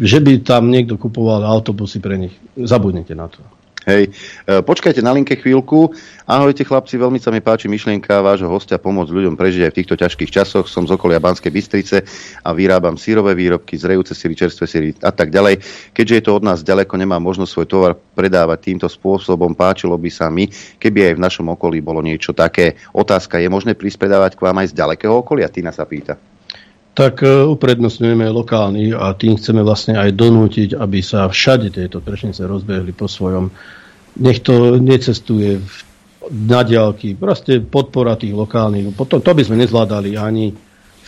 že 0.00 0.18
by 0.24 0.40
tam 0.40 0.72
niekto 0.72 0.96
kupoval 0.96 1.44
autobusy 1.44 2.00
pre 2.00 2.16
nich, 2.16 2.34
zabudnite 2.56 3.12
na 3.12 3.28
to. 3.28 3.44
Hej, 3.88 4.12
e, 4.44 4.60
počkajte 4.60 5.00
na 5.00 5.16
linke 5.16 5.40
chvíľku. 5.40 5.96
Ahojte 6.28 6.68
chlapci, 6.68 7.00
veľmi 7.00 7.16
sa 7.16 7.32
mi 7.32 7.40
páči 7.40 7.64
myšlienka 7.64 8.20
vášho 8.20 8.44
hostia 8.44 8.76
pomôcť 8.76 9.08
ľuďom 9.08 9.40
prežiť 9.40 9.64
aj 9.64 9.72
v 9.72 9.78
týchto 9.80 9.96
ťažkých 9.96 10.28
časoch. 10.28 10.68
Som 10.68 10.84
z 10.84 11.00
okolia 11.00 11.16
Banskej 11.16 11.48
Bystrice 11.48 12.04
a 12.44 12.52
vyrábam 12.52 13.00
sírové 13.00 13.32
výrobky, 13.32 13.80
zrejúce 13.80 14.12
síry, 14.12 14.36
čerstvé 14.36 14.64
síry 14.68 14.88
a 15.00 15.08
tak 15.08 15.32
ďalej. 15.32 15.64
Keďže 15.96 16.12
je 16.12 16.24
to 16.28 16.36
od 16.36 16.44
nás 16.44 16.60
ďaleko, 16.60 16.92
nemám 17.00 17.24
možnosť 17.24 17.52
svoj 17.56 17.68
tovar 17.72 17.92
predávať 17.96 18.68
týmto 18.68 18.84
spôsobom. 18.84 19.56
Páčilo 19.56 19.96
by 19.96 20.10
sa 20.12 20.28
mi, 20.28 20.52
keby 20.76 21.10
aj 21.10 21.14
v 21.16 21.24
našom 21.24 21.48
okolí 21.48 21.80
bolo 21.80 22.04
niečo 22.04 22.36
také. 22.36 22.76
Otázka, 22.92 23.40
je 23.40 23.48
možné 23.48 23.72
prísť 23.72 24.04
predávať 24.04 24.36
k 24.36 24.44
vám 24.44 24.60
aj 24.60 24.76
z 24.76 24.76
ďalekého 24.76 25.24
okolia? 25.24 25.48
Tina 25.48 25.72
sa 25.72 25.88
pýta. 25.88 26.20
Tak 26.90 27.22
e, 27.22 27.46
uprednostňujeme 27.46 28.26
lokálny 28.28 28.92
a 28.94 29.14
tým 29.14 29.38
chceme 29.38 29.62
vlastne 29.62 29.94
aj 29.94 30.10
donútiť, 30.14 30.74
aby 30.74 30.98
sa 31.00 31.30
všade 31.30 31.70
tieto 31.70 32.02
tršnice 32.02 32.42
rozbehli 32.44 32.90
po 32.90 33.06
svojom. 33.06 33.50
Nech 34.18 34.42
to 34.42 34.76
necestuje 34.82 35.62
na 36.30 36.60
diálky. 36.66 37.14
Proste 37.16 37.62
podpora 37.62 38.18
tých 38.18 38.34
lokálnych. 38.34 38.92
Potom 38.92 39.22
to 39.22 39.32
by 39.32 39.42
sme 39.46 39.62
nezvládali 39.62 40.18
ani 40.18 40.52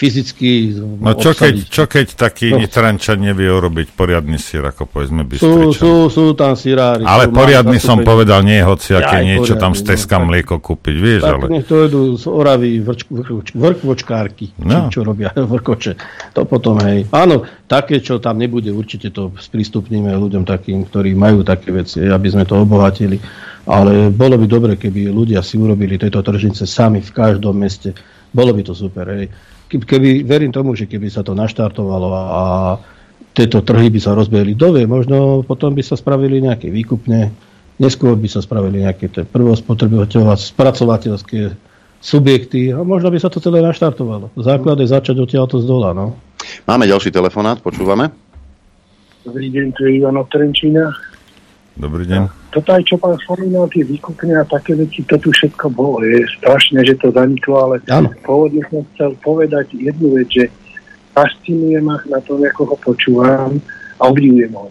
fyzicky 0.02 0.74
No 0.98 1.14
čo 1.14 1.30
keď, 1.30 1.54
čo 1.70 1.86
keď 1.86 2.06
taký 2.18 2.50
No. 2.50 2.58
Nitrančan 2.58 3.22
nevie 3.22 3.46
urobiť 3.46 3.94
poriadny 3.94 4.34
sír, 4.34 4.66
ako 4.66 4.84
povedzme 4.84 5.22
Sú, 5.22 5.30
Bystričan? 5.30 5.72
sú, 5.72 5.92
sú 6.10 6.24
tam 6.34 6.52
sirári. 6.52 7.06
Ale 7.06 7.30
sú, 7.30 7.32
poriadny 7.32 7.78
som 7.78 7.96
zastúpenie. 7.96 8.10
povedal, 8.10 8.40
nie 8.42 8.58
hociaké 8.58 9.14
Aj 9.14 9.22
niečo 9.22 9.54
tam 9.54 9.72
poriadny, 9.72 9.78
z 9.78 9.82
Teska 9.86 10.16
no, 10.18 10.24
mlieko 10.26 10.56
kúpiť, 10.58 10.94
vieš, 10.96 11.20
Tak 11.22 11.32
ale... 11.32 11.44
nech 11.48 11.64
to 11.64 11.76
idú 11.80 12.02
z 12.12 12.24
Oravy 12.26 12.70
vrč, 12.78 13.00
vrč, 13.06 13.48
vrkvočkárky, 13.54 14.46
No. 14.58 14.90
čo 14.90 15.00
robia 15.00 15.30
vrkoče. 15.54 15.92
To 16.34 16.42
potom, 16.42 16.82
hej. 16.82 17.06
Áno, 17.08 17.40
také, 17.64 18.02
čo 18.02 18.18
tam 18.18 18.36
nebude, 18.36 18.68
určite 18.68 19.08
to 19.08 19.30
sprístupníme 19.32 20.10
ľuďom 20.10 20.42
takým, 20.42 20.82
ktorí 20.82 21.14
majú 21.14 21.40
také 21.40 21.70
veci, 21.70 22.02
aby 22.02 22.26
sme 22.26 22.42
to 22.42 22.58
obohatili. 22.58 23.22
Ale 23.62 24.10
bolo 24.10 24.34
by 24.34 24.46
dobre, 24.50 24.72
keby 24.74 25.06
ľudia 25.06 25.38
si 25.38 25.54
urobili 25.54 25.94
tieto 25.94 26.18
tržnice 26.18 26.66
sami 26.66 26.98
v 26.98 27.10
každom 27.10 27.54
meste. 27.54 27.94
Bolo 28.28 28.50
by 28.50 28.62
to 28.64 28.74
super, 28.74 29.06
hej. 29.08 29.30
Keby, 29.72 30.28
verím 30.28 30.52
tomu, 30.52 30.76
že 30.76 30.84
keby 30.84 31.08
sa 31.08 31.24
to 31.24 31.32
naštartovalo 31.32 32.08
a, 32.12 32.22
a 32.22 32.42
tieto 33.32 33.64
trhy 33.64 33.88
by 33.88 34.00
sa 34.00 34.12
rozbehli, 34.12 34.52
kto 34.52 34.76
vie, 34.76 34.84
možno 34.84 35.40
potom 35.40 35.72
by 35.72 35.80
sa 35.80 35.96
spravili 35.96 36.44
nejaké 36.44 36.68
výkupne, 36.68 37.32
neskôr 37.80 38.12
by 38.12 38.28
sa 38.28 38.44
spravili 38.44 38.84
nejaké 38.84 39.08
tie 39.08 39.24
prvospotrebiteľové, 39.24 40.36
spracovateľské 40.36 41.56
subjekty 42.02 42.74
a 42.74 42.84
možno 42.84 43.08
by 43.08 43.18
sa 43.22 43.32
to 43.32 43.40
celé 43.40 43.64
naštartovalo. 43.64 44.28
Základ 44.36 44.76
je 44.84 44.92
začať 44.92 45.16
odtiaľto 45.22 45.62
z 45.62 45.64
dola, 45.64 45.96
no. 45.96 46.18
Máme 46.68 46.84
ďalší 46.84 47.14
telefonát, 47.14 47.62
počúvame. 47.62 48.12
Dobrý 49.22 49.48
deň, 49.54 49.66
tu 49.78 49.86
je 49.86 50.02
Ivan 50.02 50.18
od 50.18 50.26
Trenčína. 50.28 50.92
Dobrý 51.78 52.04
deň. 52.04 52.41
Toto 52.52 52.68
aj 52.76 52.84
čo 52.84 53.00
pán 53.00 53.16
spomínal, 53.24 53.64
tie 53.72 53.80
výkupne 53.80 54.36
a 54.36 54.44
také 54.44 54.76
veci, 54.76 55.00
to 55.08 55.16
tu 55.16 55.32
všetko 55.32 55.72
bolo. 55.72 56.04
Je 56.04 56.20
strašné, 56.36 56.84
že 56.84 57.00
to 57.00 57.08
zaniklo, 57.08 57.56
ale 57.56 57.80
Áno. 57.88 58.12
pôvodne 58.20 58.60
som 58.68 58.84
chcel 58.92 59.16
povedať 59.24 59.72
jednu 59.72 60.20
vec, 60.20 60.28
že 60.28 60.44
fascinuje 61.16 61.80
ma 61.80 61.96
na 62.12 62.20
tom, 62.20 62.44
ako 62.44 62.72
ho 62.72 62.76
počúvam 62.76 63.56
a 63.96 64.02
obdivujem 64.04 64.52
ho. 64.52 64.68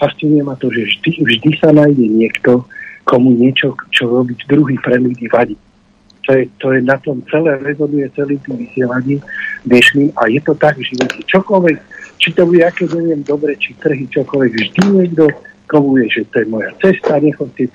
Fascinuje 0.00 0.40
ma 0.40 0.56
to, 0.56 0.72
že 0.72 0.96
vždy, 0.96 1.10
vždy 1.20 1.50
sa 1.60 1.76
nájde 1.76 2.08
niekto, 2.08 2.64
komu 3.04 3.36
niečo, 3.36 3.76
čo 3.92 4.08
robiť 4.08 4.48
druhý 4.48 4.80
pre 4.80 4.96
ľudí 4.96 5.28
vadí. 5.28 5.60
To 6.24 6.36
je, 6.36 6.48
to 6.56 6.72
je 6.72 6.80
na 6.84 6.96
tom 7.00 7.20
celé 7.28 7.60
rezonuje 7.60 8.08
celý 8.16 8.40
tým 8.48 8.64
vysielaním 8.64 9.20
dnešným 9.68 10.08
a 10.16 10.28
je 10.28 10.40
to 10.40 10.56
tak 10.56 10.76
v 10.80 10.88
živote. 10.88 11.20
Čokoľvek, 11.28 11.76
či 12.16 12.28
to 12.32 12.48
bude, 12.48 12.64
aké 12.64 12.88
neviem, 12.88 13.20
dobre, 13.24 13.56
či 13.60 13.76
trhy, 13.76 14.08
čokoľvek, 14.08 14.52
vždy 14.52 14.80
niekto 14.88 15.28
komu 15.70 16.02
je, 16.02 16.10
že 16.10 16.22
to 16.34 16.42
je 16.42 16.46
moja 16.50 16.74
cesta, 16.82 17.22
nechoďte. 17.22 17.70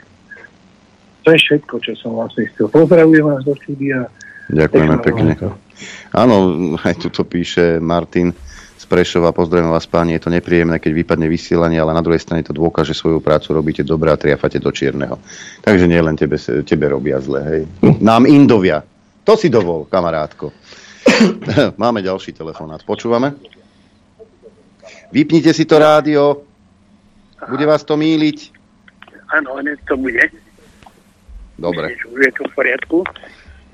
To 1.24 1.28
je 1.32 1.40
všetko, 1.40 1.76
čo 1.80 1.92
som 1.96 2.20
vlastne 2.20 2.52
chcel. 2.52 2.68
Pozdravujem 2.68 3.24
vás 3.24 3.42
do 3.48 3.56
štúdia. 3.56 4.12
Ďakujeme 4.52 4.96
pekne. 5.02 5.32
Áno, 6.12 6.36
aj 6.84 6.94
tu 7.00 7.08
to 7.10 7.24
píše 7.26 7.80
Martin 7.80 8.36
z 8.76 8.86
Prešova. 8.86 9.34
Pozdravujem 9.34 9.74
vás 9.74 9.90
páni, 9.90 10.20
je 10.20 10.28
to 10.28 10.30
nepríjemné, 10.30 10.78
keď 10.78 10.92
vypadne 10.94 11.26
vysielanie, 11.26 11.82
ale 11.82 11.98
na 11.98 12.06
druhej 12.06 12.22
strane 12.22 12.46
to 12.46 12.54
dôkaže 12.54 12.94
svoju 12.94 13.24
prácu 13.24 13.58
robíte 13.58 13.82
dobre 13.82 14.14
a 14.14 14.20
triafate 14.20 14.62
do 14.62 14.70
čierneho. 14.70 15.18
Takže 15.66 15.90
nie 15.90 15.98
len 15.98 16.14
tebe, 16.14 16.38
tebe 16.62 16.86
robia 16.92 17.18
zle, 17.18 17.42
hej. 17.42 17.62
Nám 18.04 18.30
Indovia. 18.30 18.86
To 19.26 19.34
si 19.34 19.50
dovol, 19.50 19.90
kamarátko. 19.90 20.54
Máme 21.82 22.06
ďalší 22.06 22.38
telefonát. 22.38 22.86
Počúvame? 22.86 23.34
Vypnite 25.10 25.50
si 25.56 25.66
to 25.66 25.82
rádio. 25.82 26.46
Bude 27.44 27.66
vás 27.68 27.84
to 27.84 28.00
míliť? 28.00 28.56
Áno, 29.36 29.60
hneď 29.60 29.80
to 29.90 30.00
bude. 30.00 30.24
Dobre. 31.60 31.96
Je 32.00 32.32
to 32.36 32.44
v 32.48 32.54
poriadku. 32.56 32.98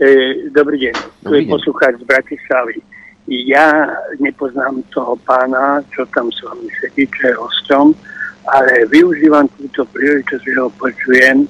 E, 0.02 0.50
dobrý 0.50 0.90
deň. 0.90 0.96
Tu 1.22 1.34
je 1.34 1.44
poslucháč 1.46 2.02
z 2.02 2.06
Bratislavy. 2.10 2.78
Ja 3.30 3.86
nepoznám 4.18 4.82
toho 4.90 5.14
pána, 5.24 5.86
čo 5.94 6.10
tam 6.10 6.34
s 6.34 6.42
vami 6.42 6.68
sedí, 6.82 7.06
čo 7.06 7.22
je 7.30 7.36
hosťom, 7.38 7.86
ale 8.50 8.90
využívam 8.90 9.46
túto 9.62 9.86
príležitosť, 9.94 10.42
že 10.42 10.58
ho 10.58 10.70
počujem, 10.74 11.46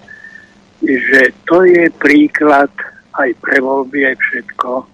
že 0.83 1.31
to 1.47 1.63
je 1.63 1.87
príklad 1.95 2.71
aj 3.15 3.29
pre 3.39 3.57
voľby, 3.63 4.11
aj 4.11 4.15
všetko. 4.19 4.69
E, 4.77 4.85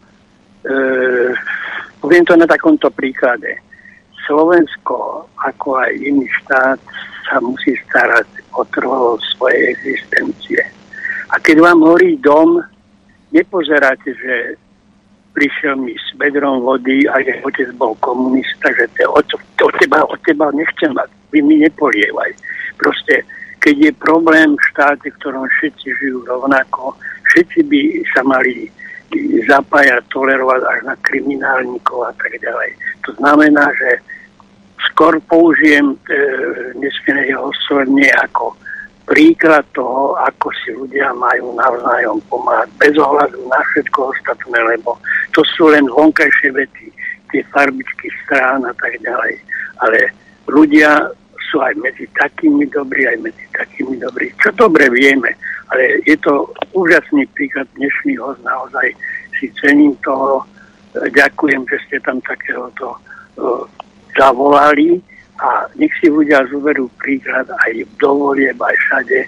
poviem 1.97 2.23
to 2.29 2.37
na 2.37 2.45
takomto 2.45 2.93
príklade. 2.93 3.57
Slovensko, 4.27 5.25
ako 5.39 5.79
aj 5.79 5.91
iný 5.97 6.27
štát, 6.43 6.79
sa 7.27 7.39
musí 7.39 7.75
starať 7.87 8.27
o 8.55 8.63
trvalosť 8.67 9.25
svojej 9.35 9.63
existencie. 9.73 10.61
A 11.31 11.39
keď 11.39 11.63
vám 11.63 11.79
horí 11.83 12.15
dom, 12.19 12.63
nepozeráte, 13.31 14.15
že 14.15 14.55
prišiel 15.35 15.77
mi 15.77 15.93
s 15.93 16.15
bedrom 16.17 16.65
vody 16.65 17.05
a 17.05 17.21
že 17.21 17.43
otec 17.45 17.69
bol 17.77 17.93
komunista, 18.01 18.73
že 18.73 18.89
te, 18.97 19.05
od, 19.05 19.27
od, 19.61 19.73
teba, 19.77 20.01
od 20.07 20.19
teba 20.25 20.49
nechcem 20.55 20.95
mať, 20.95 21.09
vy 21.29 21.39
mi 21.45 21.61
nepolievaj. 21.61 22.31
Proste, 22.81 23.21
keď 23.61 23.75
je 23.91 24.01
problém 24.01 24.57
v 24.57 24.65
štáte, 24.73 25.13
v 25.13 25.17
ktorom 25.21 25.45
všetci 25.45 25.87
žijú 26.01 26.25
rovnako, 26.25 26.97
všetci 27.29 27.59
by 27.69 27.81
sa 28.15 28.25
mali 28.25 28.71
zapájať, 29.45 30.03
tolerovať 30.09 30.61
až 30.67 30.79
na 30.83 30.95
kriminálnikov 31.05 32.09
a 32.09 32.13
tak 32.17 32.33
ďalej. 32.41 32.75
To 33.07 33.11
znamená, 33.21 33.69
že 33.77 34.01
skôr 34.85 35.17
použijem 35.25 35.93
e, 35.93 36.17
nesmierne 36.77 37.33
osobne 37.37 38.09
ako 38.21 38.53
príklad 39.07 39.63
toho, 39.71 40.19
ako 40.19 40.51
si 40.61 40.75
ľudia 40.75 41.15
majú 41.15 41.55
navzájom 41.55 42.19
pomáhať 42.27 42.69
bez 42.75 42.93
ohľadu 42.99 43.39
na 43.47 43.59
všetko 43.71 44.11
ostatné, 44.11 44.59
lebo 44.75 44.99
to 45.31 45.41
sú 45.55 45.71
len 45.71 45.87
vonkajšie 45.87 46.51
vety, 46.51 46.91
tie 47.31 47.41
farbičky 47.55 48.11
strán 48.23 48.67
a 48.67 48.73
tak 48.75 48.99
ďalej. 48.99 49.39
Ale 49.79 50.11
ľudia 50.51 51.07
sú 51.47 51.63
aj 51.63 51.79
medzi 51.79 52.03
takými 52.19 52.67
dobrí, 52.67 53.07
aj 53.07 53.23
medzi 53.23 53.45
takými 53.55 53.95
dobrí. 53.95 54.27
Čo 54.43 54.51
dobre 54.59 54.91
vieme, 54.91 55.31
ale 55.71 56.03
je 56.03 56.19
to 56.19 56.51
úžasný 56.75 57.23
príklad 57.31 57.67
dnešný 57.79 58.19
host, 58.19 58.43
naozaj 58.43 58.91
si 59.39 59.47
cením 59.63 59.95
toho. 60.03 60.43
Ďakujem, 60.97 61.63
že 61.71 61.77
ste 61.87 61.97
tam 62.03 62.19
takéhoto 62.25 62.97
uh, 63.37 63.63
zavolali 64.17 64.97
a 65.37 65.69
nech 65.77 65.93
si 66.01 66.09
ľudia 66.09 66.49
zoberú 66.49 66.89
príklad 66.97 67.45
aj 67.65 67.85
v 67.85 67.91
dovolieb, 68.01 68.57
aj 68.57 68.75
všade. 68.89 69.19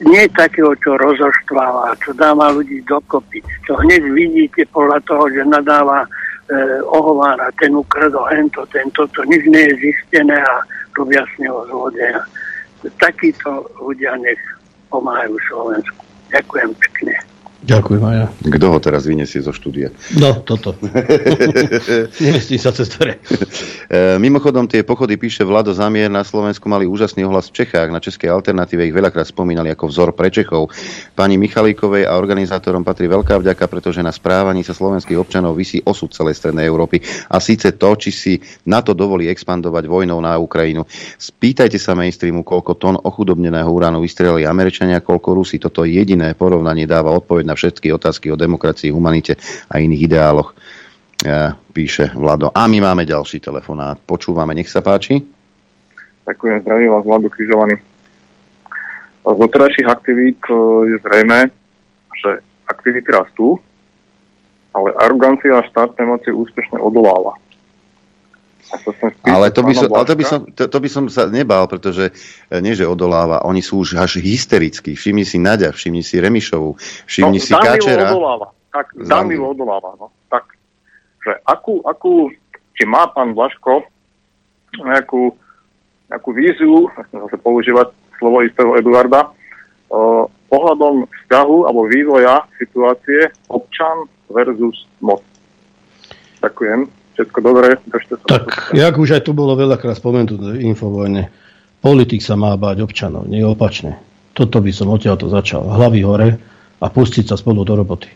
Nie 0.00 0.24
takého, 0.32 0.72
čo 0.80 0.96
rozoštváva, 0.96 1.92
čo 2.00 2.16
dáva 2.16 2.48
ľudí 2.56 2.80
dokopy, 2.88 3.44
čo 3.68 3.76
hneď 3.84 4.00
vidíte 4.16 4.64
podľa 4.72 5.04
toho, 5.04 5.28
že 5.28 5.44
nadáva 5.44 6.08
e, 6.08 6.08
ohovára, 6.88 7.52
ten 7.60 7.76
ukradol 7.76 8.24
hento, 8.32 8.64
tento, 8.72 9.04
to 9.12 9.20
nič 9.28 9.44
nie 9.44 9.68
je 9.68 9.92
zistené 9.92 10.40
a 10.40 10.64
robia 10.96 11.20
z 11.36 11.44
neho 11.44 11.60
zlodeja. 11.68 12.24
Takíto 12.96 13.68
ľudia 13.76 14.16
nech 14.24 14.40
pomáhajú 14.88 15.36
Slovensku. 15.52 16.00
Ďakujem 16.32 16.72
pekne. 16.80 17.29
Ďakujem 17.60 18.00
aj 18.00 18.16
ja. 18.16 18.26
Kto 18.56 18.66
ho 18.72 18.78
teraz 18.80 19.04
vyniesie 19.04 19.44
zo 19.44 19.52
štúdia? 19.52 19.92
No, 20.16 20.40
toto. 20.40 20.72
Nemestí 22.24 22.56
sa 22.56 22.72
cez 22.72 22.88
dvere. 22.88 23.20
E, 23.84 24.16
Mimochodom, 24.16 24.64
tie 24.64 24.80
pochody, 24.80 25.20
píše 25.20 25.44
Vlado 25.44 25.76
Zamier, 25.76 26.08
na 26.08 26.24
Slovensku 26.24 26.64
mali 26.72 26.88
úžasný 26.88 27.20
ohlas 27.28 27.52
v 27.52 27.60
Čechách. 27.60 27.92
Na 27.92 28.00
českej 28.00 28.32
alternatíve 28.32 28.88
ich 28.88 28.96
veľakrát 28.96 29.28
spomínali 29.28 29.68
ako 29.68 29.92
vzor 29.92 30.16
pre 30.16 30.32
Čechov. 30.32 30.72
Pani 31.12 31.36
Michalíkovej 31.36 32.08
a 32.08 32.16
organizátorom 32.16 32.80
patrí 32.80 33.12
veľká 33.12 33.36
vďaka, 33.36 33.68
pretože 33.68 34.00
na 34.00 34.08
správaní 34.08 34.64
sa 34.64 34.72
slovenských 34.72 35.20
občanov 35.20 35.52
vysí 35.52 35.84
osud 35.84 36.16
celej 36.16 36.40
strednej 36.40 36.64
Európy. 36.64 37.04
A 37.28 37.44
síce 37.44 37.76
to, 37.76 37.92
či 38.00 38.08
si 38.08 38.32
na 38.64 38.80
to 38.80 38.96
dovolí 38.96 39.28
expandovať 39.28 39.84
vojnou 39.84 40.16
na 40.16 40.40
Ukrajinu. 40.40 40.88
Spýtajte 41.20 41.76
sa 41.76 41.92
mainstreamu, 41.92 42.40
koľko 42.40 42.72
tón 42.80 42.96
ochudobneného 42.96 43.68
uránu 43.68 44.00
vystrelili 44.00 44.48
Američania, 44.48 45.04
koľko 45.04 45.36
Rusi. 45.36 45.60
Toto 45.60 45.84
jediné 45.84 46.32
porovnanie 46.32 46.88
dáva 46.88 47.12
odpoveď 47.12 47.49
na 47.50 47.58
všetky 47.58 47.90
otázky 47.90 48.30
o 48.30 48.38
demokracii, 48.38 48.94
humanite 48.94 49.34
a 49.66 49.82
iných 49.82 50.06
ideáloch, 50.06 50.54
e, 50.54 51.50
píše 51.74 52.14
Vlado. 52.14 52.54
A 52.54 52.70
my 52.70 52.78
máme 52.78 53.02
ďalší 53.02 53.42
telefonát. 53.42 53.98
Počúvame, 53.98 54.54
nech 54.54 54.70
sa 54.70 54.78
páči. 54.78 55.18
Ďakujem, 56.30 56.62
zdravím 56.62 56.94
vás, 56.94 57.02
Vlado 57.02 57.26
Križovaný. 57.26 57.74
Z 59.26 59.36
doterajších 59.36 59.88
aktivít 59.90 60.38
e, 60.46 60.54
je 60.94 60.96
zrejme, 61.02 61.50
že 62.14 62.30
aktivity 62.70 63.10
rastú, 63.10 63.58
ale 64.70 64.94
arogancia 65.02 65.58
a 65.58 65.66
štátne 65.66 66.06
moci 66.06 66.30
úspešne 66.30 66.78
odoláva. 66.78 67.34
To 68.70 68.90
Ale 69.26 69.50
to 69.50 69.66
by, 69.66 69.74
som, 69.74 69.90
ale 69.90 70.06
to, 70.06 70.14
by 70.14 70.24
som, 70.24 70.40
to, 70.54 70.62
to 70.70 70.78
by 70.78 70.88
som 70.88 71.04
sa 71.10 71.26
nebál, 71.26 71.66
pretože 71.66 72.14
e, 72.50 72.62
nie, 72.62 72.78
že 72.78 72.86
odoláva, 72.86 73.42
oni 73.42 73.58
sú 73.58 73.82
už 73.82 73.98
až 73.98 74.22
hysterickí. 74.22 74.94
Všimni 74.94 75.26
si 75.26 75.42
Naďa, 75.42 75.74
všimni 75.74 76.06
si 76.06 76.22
Remišovu, 76.22 76.78
všimni 77.10 77.38
no, 77.42 77.44
si 77.44 77.52
Káčera. 77.52 78.14
odoláva. 78.14 78.54
Tak, 78.70 78.94
zdanlivo 78.94 79.50
odoláva. 79.50 79.98
No. 79.98 80.14
Tak, 80.30 80.54
že 81.26 81.34
akú, 81.42 81.82
akú, 81.82 82.30
či 82.78 82.86
má 82.86 83.10
pán 83.10 83.34
Blaško 83.34 83.82
nejakú, 84.78 85.34
nejakú 86.06 86.30
víziu, 86.30 86.86
zase 87.10 87.36
používať 87.42 87.90
slovo 88.22 88.46
istého 88.46 88.78
Eduarda, 88.78 89.34
uh, 89.90 90.30
ohľadom 90.50 91.10
vzťahu 91.10 91.56
alebo 91.66 91.90
vývoja 91.90 92.46
situácie 92.62 93.34
občan 93.50 94.06
versus 94.30 94.86
moc. 95.02 95.26
Ďakujem. 96.38 96.99
Všetko 97.20 97.38
dobré. 97.44 97.76
Tak, 98.24 98.72
jak 98.72 98.94
už 98.96 99.20
aj 99.20 99.28
tu 99.28 99.36
bolo 99.36 99.52
veľakrát 99.52 99.92
spomenuté 99.92 100.64
infovojne, 100.64 101.28
politik 101.84 102.24
sa 102.24 102.32
má 102.32 102.56
báť 102.56 102.80
občanov, 102.80 103.28
nie 103.28 103.44
opačne. 103.44 104.00
Toto 104.32 104.64
by 104.64 104.72
som 104.72 104.88
odtiaľto 104.88 105.28
začal. 105.28 105.68
Hlavy 105.68 106.00
hore 106.00 106.40
a 106.80 106.86
pustiť 106.88 107.28
sa 107.28 107.36
spolu 107.36 107.60
do 107.68 107.76
roboty. 107.76 108.08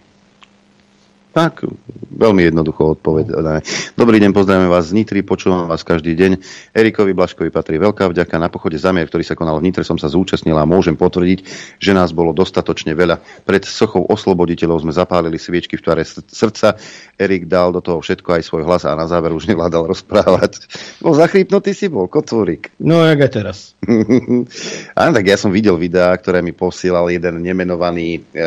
Tak, 1.34 1.66
veľmi 2.14 2.46
jednoducho 2.46 2.94
odpovedané. 2.94 3.66
Dobrý 3.98 4.22
deň, 4.22 4.30
pozdravím 4.30 4.70
vás 4.70 4.94
z 4.94 5.02
Nitry, 5.02 5.26
počúvam 5.26 5.66
vás 5.66 5.82
každý 5.82 6.14
deň. 6.14 6.38
Erikovi 6.70 7.10
Blaškovi 7.10 7.50
patrí 7.50 7.74
veľká 7.82 8.06
vďaka. 8.06 8.38
Na 8.38 8.46
pochode 8.46 8.78
zamier, 8.78 9.10
ktorý 9.10 9.26
sa 9.26 9.34
konal 9.34 9.58
v 9.58 9.66
Nitre, 9.66 9.82
som 9.82 9.98
sa 9.98 10.06
zúčastnil 10.06 10.54
a 10.54 10.62
môžem 10.62 10.94
potvrdiť, 10.94 11.42
že 11.82 11.90
nás 11.90 12.14
bolo 12.14 12.30
dostatočne 12.30 12.94
veľa. 12.94 13.18
Pred 13.42 13.66
sochou 13.66 14.06
osloboditeľov 14.06 14.86
sme 14.86 14.94
zapálili 14.94 15.34
sviečky 15.34 15.74
v 15.74 15.82
tvare 15.82 16.06
sr- 16.06 16.22
srdca. 16.22 16.78
Erik 17.18 17.50
dal 17.50 17.74
do 17.74 17.82
toho 17.82 17.98
všetko 17.98 18.38
aj 18.38 18.42
svoj 18.46 18.62
hlas 18.62 18.86
a 18.86 18.94
na 18.94 19.10
záver 19.10 19.34
už 19.34 19.50
nevládal 19.50 19.90
rozprávať. 19.90 20.70
Bol 21.02 21.18
zachrypnutý 21.18 21.74
si 21.74 21.90
bol, 21.90 22.06
kocúrik. 22.06 22.70
No, 22.78 23.02
jak 23.02 23.26
aj 23.26 23.30
teraz. 23.34 23.58
Áno, 25.02 25.12
tak 25.18 25.26
ja 25.26 25.34
som 25.34 25.50
videl 25.50 25.74
videá, 25.82 26.14
ktoré 26.14 26.46
mi 26.46 26.54
posielal 26.54 27.10
jeden 27.10 27.42
nemenovaný 27.42 28.22
e, 28.22 28.40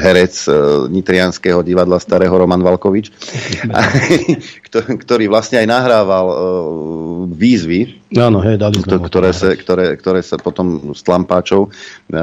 herec 0.00 0.48
e, 0.48 0.52
Nitrianského 0.88 1.60
divadla 1.60 2.00
starého 2.22 2.38
Roman 2.38 2.62
Valkovič, 2.62 3.10
ktorý 5.02 5.26
vlastne 5.26 5.58
aj 5.58 5.66
nahrával 5.66 6.26
e, 6.30 6.36
výzvy, 7.34 7.98
Áno, 8.12 8.44
hej, 8.44 8.60
dali 8.60 8.76
sme 8.76 9.08
ktoré, 9.08 9.32
sa, 9.32 9.56
ktoré, 9.56 9.96
ktoré 9.96 10.20
sa 10.20 10.36
potom 10.36 10.92
s 10.92 11.00
tlampáčov 11.00 11.66
e, 11.66 12.20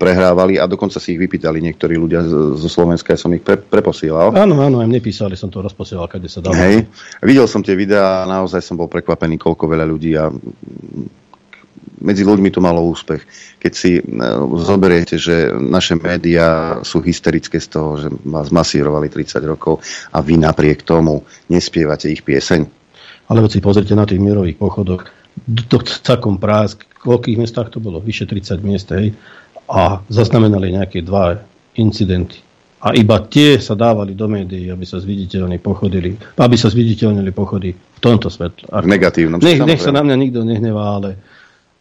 prehrávali 0.00 0.56
a 0.56 0.64
dokonca 0.64 0.96
si 0.96 1.12
ich 1.12 1.20
vypýtali 1.20 1.60
niektorí 1.60 1.94
ľudia 2.00 2.24
zo 2.56 2.66
Slovenska, 2.66 3.12
ja 3.12 3.20
som 3.20 3.30
ich 3.36 3.44
pre, 3.44 3.60
preposielal. 3.60 4.32
Áno, 4.32 4.64
áno, 4.64 4.80
aj 4.80 4.88
mne 4.88 4.98
písali, 5.04 5.36
som 5.36 5.52
to 5.52 5.60
rozposielal, 5.60 6.08
kade 6.08 6.26
sa 6.26 6.40
dalo. 6.40 6.56
Hej. 6.56 6.88
Videl 7.20 7.44
som 7.46 7.60
tie 7.60 7.76
videá 7.76 8.24
a 8.24 8.28
naozaj 8.28 8.64
som 8.64 8.80
bol 8.80 8.88
prekvapený, 8.88 9.36
koľko 9.36 9.68
veľa 9.68 9.86
ľudí 9.86 10.16
a 10.16 10.32
medzi 12.00 12.22
ľuďmi 12.24 12.48
to 12.52 12.60
malo 12.60 12.84
úspech. 12.84 13.24
Keď 13.60 13.72
si 13.72 14.00
zoberiete, 14.62 15.16
že 15.16 15.52
naše 15.52 15.96
médiá 15.96 16.80
sú 16.84 17.00
hysterické 17.00 17.60
z 17.60 17.68
toho, 17.72 17.90
že 18.00 18.08
vás 18.24 18.52
masírovali 18.52 19.08
30 19.08 19.40
rokov 19.46 19.80
a 20.12 20.20
vy 20.20 20.40
napriek 20.40 20.84
tomu 20.84 21.24
nespievate 21.48 22.12
ich 22.12 22.22
pieseň. 22.22 22.66
Ale 23.26 23.42
si 23.50 23.58
pozrite 23.58 23.96
na 23.98 24.06
tých 24.06 24.22
mierových 24.22 24.60
pochodoch, 24.60 25.10
to 25.68 25.76
takom 26.00 26.38
prásk, 26.40 26.86
v 27.02 27.12
koľkých 27.12 27.40
mestách 27.42 27.74
to 27.74 27.78
bolo? 27.82 28.00
Vyše 28.00 28.24
30 28.24 28.62
miest, 28.62 28.88
hej? 28.94 29.12
A 29.66 30.00
zaznamenali 30.06 30.78
nejaké 30.78 31.02
dva 31.02 31.38
incidenty. 31.74 32.40
A 32.86 32.94
iba 32.94 33.18
tie 33.18 33.58
sa 33.58 33.74
dávali 33.74 34.14
do 34.14 34.30
médií, 34.30 34.70
aby 34.70 34.86
sa 34.86 35.02
zviditeľne 35.02 35.58
pochodili, 35.58 36.14
aby 36.38 36.56
sa 36.60 36.70
zviditeľnili 36.70 37.34
pochody 37.34 37.74
v 37.74 37.98
tomto 37.98 38.30
svetle. 38.30 38.68
V 38.70 38.86
negatívnom. 38.86 39.42
Nech, 39.42 39.58
nech 39.58 39.82
sa 39.82 39.90
na 39.90 40.06
mňa 40.06 40.16
nikto 40.20 40.46
nehnevá, 40.46 41.02
ale 41.02 41.18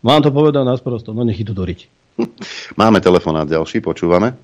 mám 0.05 0.21
to 0.21 0.29
povedať 0.29 0.61
nás 0.61 0.85
prosto, 0.85 1.11
no 1.11 1.25
nech 1.25 1.41
idú 1.41 1.57
doriť. 1.57 1.79
Máme 2.81 3.01
telefonát 3.01 3.49
ďalší, 3.49 3.81
počúvame. 3.81 4.37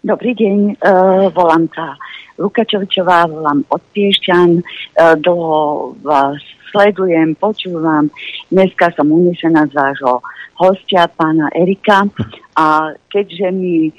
Dobrý 0.00 0.32
deň, 0.36 0.80
uh, 0.80 1.28
volám 1.32 1.68
sa 1.72 1.96
Lukačovičová, 2.40 3.28
volám 3.28 3.64
od 3.68 3.82
Piešťan, 3.92 4.50
uh, 4.60 5.16
dlho 5.16 5.92
vás 6.00 6.40
sledujem, 6.70 7.34
počúvam. 7.36 8.08
Dneska 8.48 8.94
som 8.94 9.10
unesená 9.10 9.66
z 9.68 9.74
vášho 9.74 10.22
hostia, 10.56 11.10
pána 11.10 11.50
Erika. 11.52 12.06
A 12.54 12.94
keďže 13.10 13.50
mi 13.50 13.90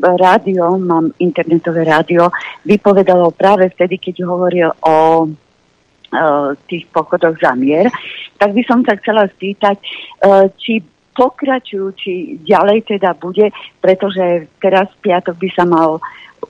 rádio, 0.00 0.76
mám 0.78 1.10
internetové 1.18 1.84
rádio, 1.88 2.28
vypovedalo 2.68 3.32
práve 3.32 3.72
vtedy, 3.72 3.98
keď 3.98 4.28
hovoril 4.28 4.68
o 4.84 5.26
tých 6.68 6.84
pochodoch 6.92 7.40
za 7.40 7.56
mier, 7.56 7.88
tak 8.36 8.52
by 8.52 8.62
som 8.68 8.84
sa 8.84 8.98
chcela 9.00 9.28
spýtať, 9.32 9.76
e, 9.80 9.86
či 10.60 10.84
pokračujú, 11.12 11.92
či 11.96 12.12
ďalej 12.44 12.88
teda 12.88 13.16
bude, 13.16 13.52
pretože 13.80 14.48
teraz 14.60 14.88
v 14.96 15.12
piatok 15.12 15.36
by 15.36 15.48
sa 15.52 15.64
mal 15.68 16.00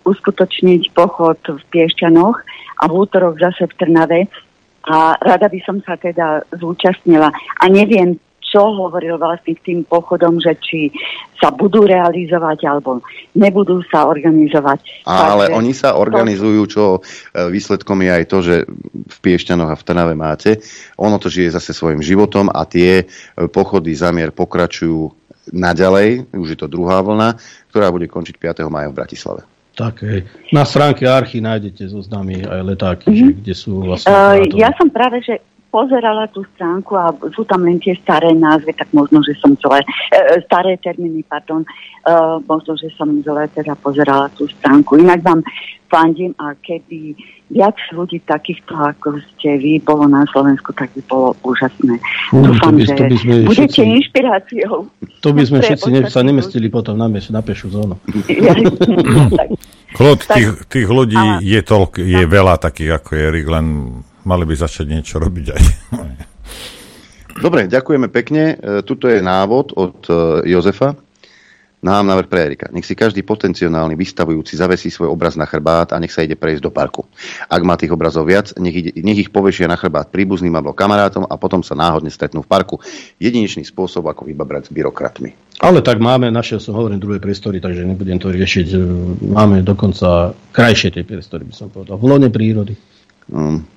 uskutočniť 0.07 0.95
pochod 0.97 1.39
v 1.43 1.63
Piešťanoch 1.69 2.39
a 2.81 2.85
v 2.89 2.93
útorok 2.95 3.39
zase 3.39 3.69
v 3.69 3.77
Trnave 3.77 4.21
a 4.89 5.15
rada 5.21 5.47
by 5.47 5.61
som 5.63 5.79
sa 5.85 5.95
teda 5.95 6.43
zúčastnila. 6.59 7.31
A 7.61 7.65
neviem, 7.71 8.19
čo 8.53 8.77
hovoril 8.77 9.17
vlastne 9.17 9.57
k 9.57 9.65
tým 9.65 9.81
pochodom, 9.89 10.37
že 10.37 10.53
či 10.61 10.93
sa 11.41 11.49
budú 11.49 11.89
realizovať 11.89 12.69
alebo 12.69 13.01
nebudú 13.33 13.81
sa 13.89 14.05
organizovať. 14.05 15.09
Ale 15.09 15.49
Takže 15.49 15.57
oni 15.57 15.73
sa 15.73 15.97
organizujú, 15.97 16.61
čo 16.69 16.85
e, 16.97 17.01
výsledkom 17.49 18.05
je 18.05 18.11
aj 18.13 18.25
to, 18.29 18.39
že 18.45 18.57
v 18.93 19.17
Piešťanoch 19.25 19.73
a 19.73 19.81
v 19.81 19.87
Trnave 19.89 20.13
máte. 20.13 20.61
Ono 21.01 21.17
to 21.17 21.33
žije 21.33 21.57
zase 21.57 21.73
svojim 21.73 22.05
životom 22.05 22.53
a 22.53 22.69
tie 22.69 23.03
e, 23.03 23.05
pochody 23.49 23.97
zamier 23.97 24.29
pokračujú 24.31 25.09
naďalej, 25.51 26.31
už 26.37 26.55
je 26.55 26.59
to 26.61 26.71
druhá 26.71 27.03
vlna, 27.03 27.35
ktorá 27.75 27.91
bude 27.91 28.07
končiť 28.07 28.39
5. 28.39 28.69
maja 28.71 28.93
v 28.93 28.99
Bratislave. 29.01 29.43
Tak, 29.73 30.05
hej. 30.05 30.29
Na 30.53 30.69
stránke 30.69 31.09
Archy 31.09 31.41
nájdete 31.41 31.89
zoznamy 31.89 32.45
aj 32.45 32.61
letáky, 32.61 33.09
mm-hmm. 33.09 33.33
že, 33.33 33.39
kde 33.41 33.55
sú 33.57 33.73
vlastne... 33.81 34.13
Uh, 34.13 34.45
ja 34.53 34.69
som 34.77 34.93
práve, 34.93 35.25
že 35.25 35.41
pozerala 35.73 36.29
tú 36.29 36.45
stránku 36.53 36.93
a 37.01 37.17
sú 37.33 37.49
tam 37.49 37.65
len 37.65 37.81
tie 37.81 37.97
staré 37.97 38.37
názvy, 38.37 38.77
tak 38.77 38.93
možno, 38.93 39.25
že 39.25 39.33
som 39.41 39.57
zle, 39.57 39.81
e, 39.81 40.45
staré 40.45 40.77
termíny, 40.77 41.25
pardon, 41.25 41.65
e, 41.65 41.69
možno, 42.45 42.77
že 42.77 42.93
som 42.93 43.09
zle 43.25 43.49
teda 43.57 43.73
pozerala 43.81 44.29
tú 44.37 44.45
stránku. 44.53 45.01
Inak 45.01 45.25
vám 45.25 45.41
fandím 45.89 46.37
a 46.37 46.53
keby 46.61 47.17
viac 47.49 47.77
ľudí 47.93 48.21
takýchto, 48.25 48.77
ako 48.77 49.21
ste 49.33 49.57
vy, 49.57 49.81
bolo 49.81 50.09
na 50.09 50.29
Slovensku, 50.29 50.77
tak 50.77 50.93
by 50.93 51.01
bolo 51.09 51.37
úžasné. 51.45 52.01
Mm, 52.33 52.45
Dúfam, 52.53 52.75
by, 52.77 52.85
že 52.85 52.95
by 52.97 53.17
sme 53.17 53.35
budete 53.49 53.81
všetci, 53.81 53.97
inšpiráciou. 53.97 54.77
To 55.25 55.29
by 55.33 55.43
sme 55.45 55.59
všetci 55.65 55.89
ne, 55.89 56.01
sa 56.09 56.21
nemestili 56.21 56.69
potom 56.69 57.01
na, 57.01 57.09
meš, 57.09 57.33
na 57.33 57.41
pešu 57.41 57.73
zónu. 57.73 57.97
Klod, 59.97 60.21
tých, 60.25 60.65
tých 60.69 60.89
ľudí 60.89 61.45
je, 61.45 61.61
toľk, 61.61 62.01
je 62.01 62.23
veľa 62.25 62.57
takých, 62.57 62.97
ako 62.97 63.11
je 63.13 63.29
len 63.45 63.67
mali 64.25 64.45
by 64.47 64.55
začať 64.55 64.87
niečo 64.89 65.17
robiť 65.23 65.47
aj. 65.53 65.63
Dobre, 67.43 67.65
ďakujeme 67.65 68.13
pekne. 68.13 68.55
E, 68.55 68.85
tuto 68.85 69.09
je 69.09 69.25
návod 69.25 69.73
od 69.75 69.97
e, 70.07 70.13
Jozefa. 70.53 70.93
Nám 71.83 72.07
návrh 72.07 72.31
pre 72.31 72.41
Erika. 72.47 72.71
Nech 72.71 72.87
si 72.87 72.95
každý 72.95 73.27
potenciálny 73.27 73.99
vystavujúci 73.99 74.55
zavesí 74.55 74.87
svoj 74.87 75.11
obraz 75.11 75.35
na 75.35 75.43
chrbát 75.51 75.91
a 75.91 75.99
nech 75.99 76.15
sa 76.15 76.23
ide 76.23 76.39
prejsť 76.39 76.63
do 76.63 76.71
parku. 76.71 77.03
Ak 77.51 77.59
má 77.67 77.75
tých 77.75 77.91
obrazov 77.91 78.31
viac, 78.31 78.55
nech, 78.55 78.71
ide, 78.71 78.95
nech 79.03 79.27
ich 79.27 79.35
povešia 79.35 79.67
na 79.67 79.75
chrbát 79.75 80.15
príbuzným 80.15 80.55
alebo 80.55 80.79
kamarátom 80.79 81.27
a 81.27 81.35
potom 81.35 81.67
sa 81.67 81.75
náhodne 81.75 82.07
stretnú 82.07 82.47
v 82.47 82.51
parku. 82.55 82.79
Jedinečný 83.19 83.67
spôsob, 83.67 84.07
ako 84.07 84.31
vybabrať 84.31 84.71
s 84.71 84.75
byrokratmi. 84.79 85.59
Ale 85.59 85.83
tak 85.83 85.99
máme, 85.99 86.31
našiel 86.31 86.63
som 86.63 86.79
hovorím 86.79 87.03
druhé 87.03 87.19
priestory, 87.19 87.59
takže 87.59 87.83
nebudem 87.83 88.23
to 88.23 88.31
riešiť. 88.31 88.67
E, 88.71 88.79
máme 89.35 89.67
dokonca 89.67 90.39
krajšie 90.55 90.95
tie 90.95 91.03
priestory, 91.03 91.51
by 91.51 91.55
som 91.57 91.67
povedal. 91.67 91.99
V 91.99 92.07
lone 92.07 92.31
prírody. 92.31 92.79
Mm. 93.27 93.72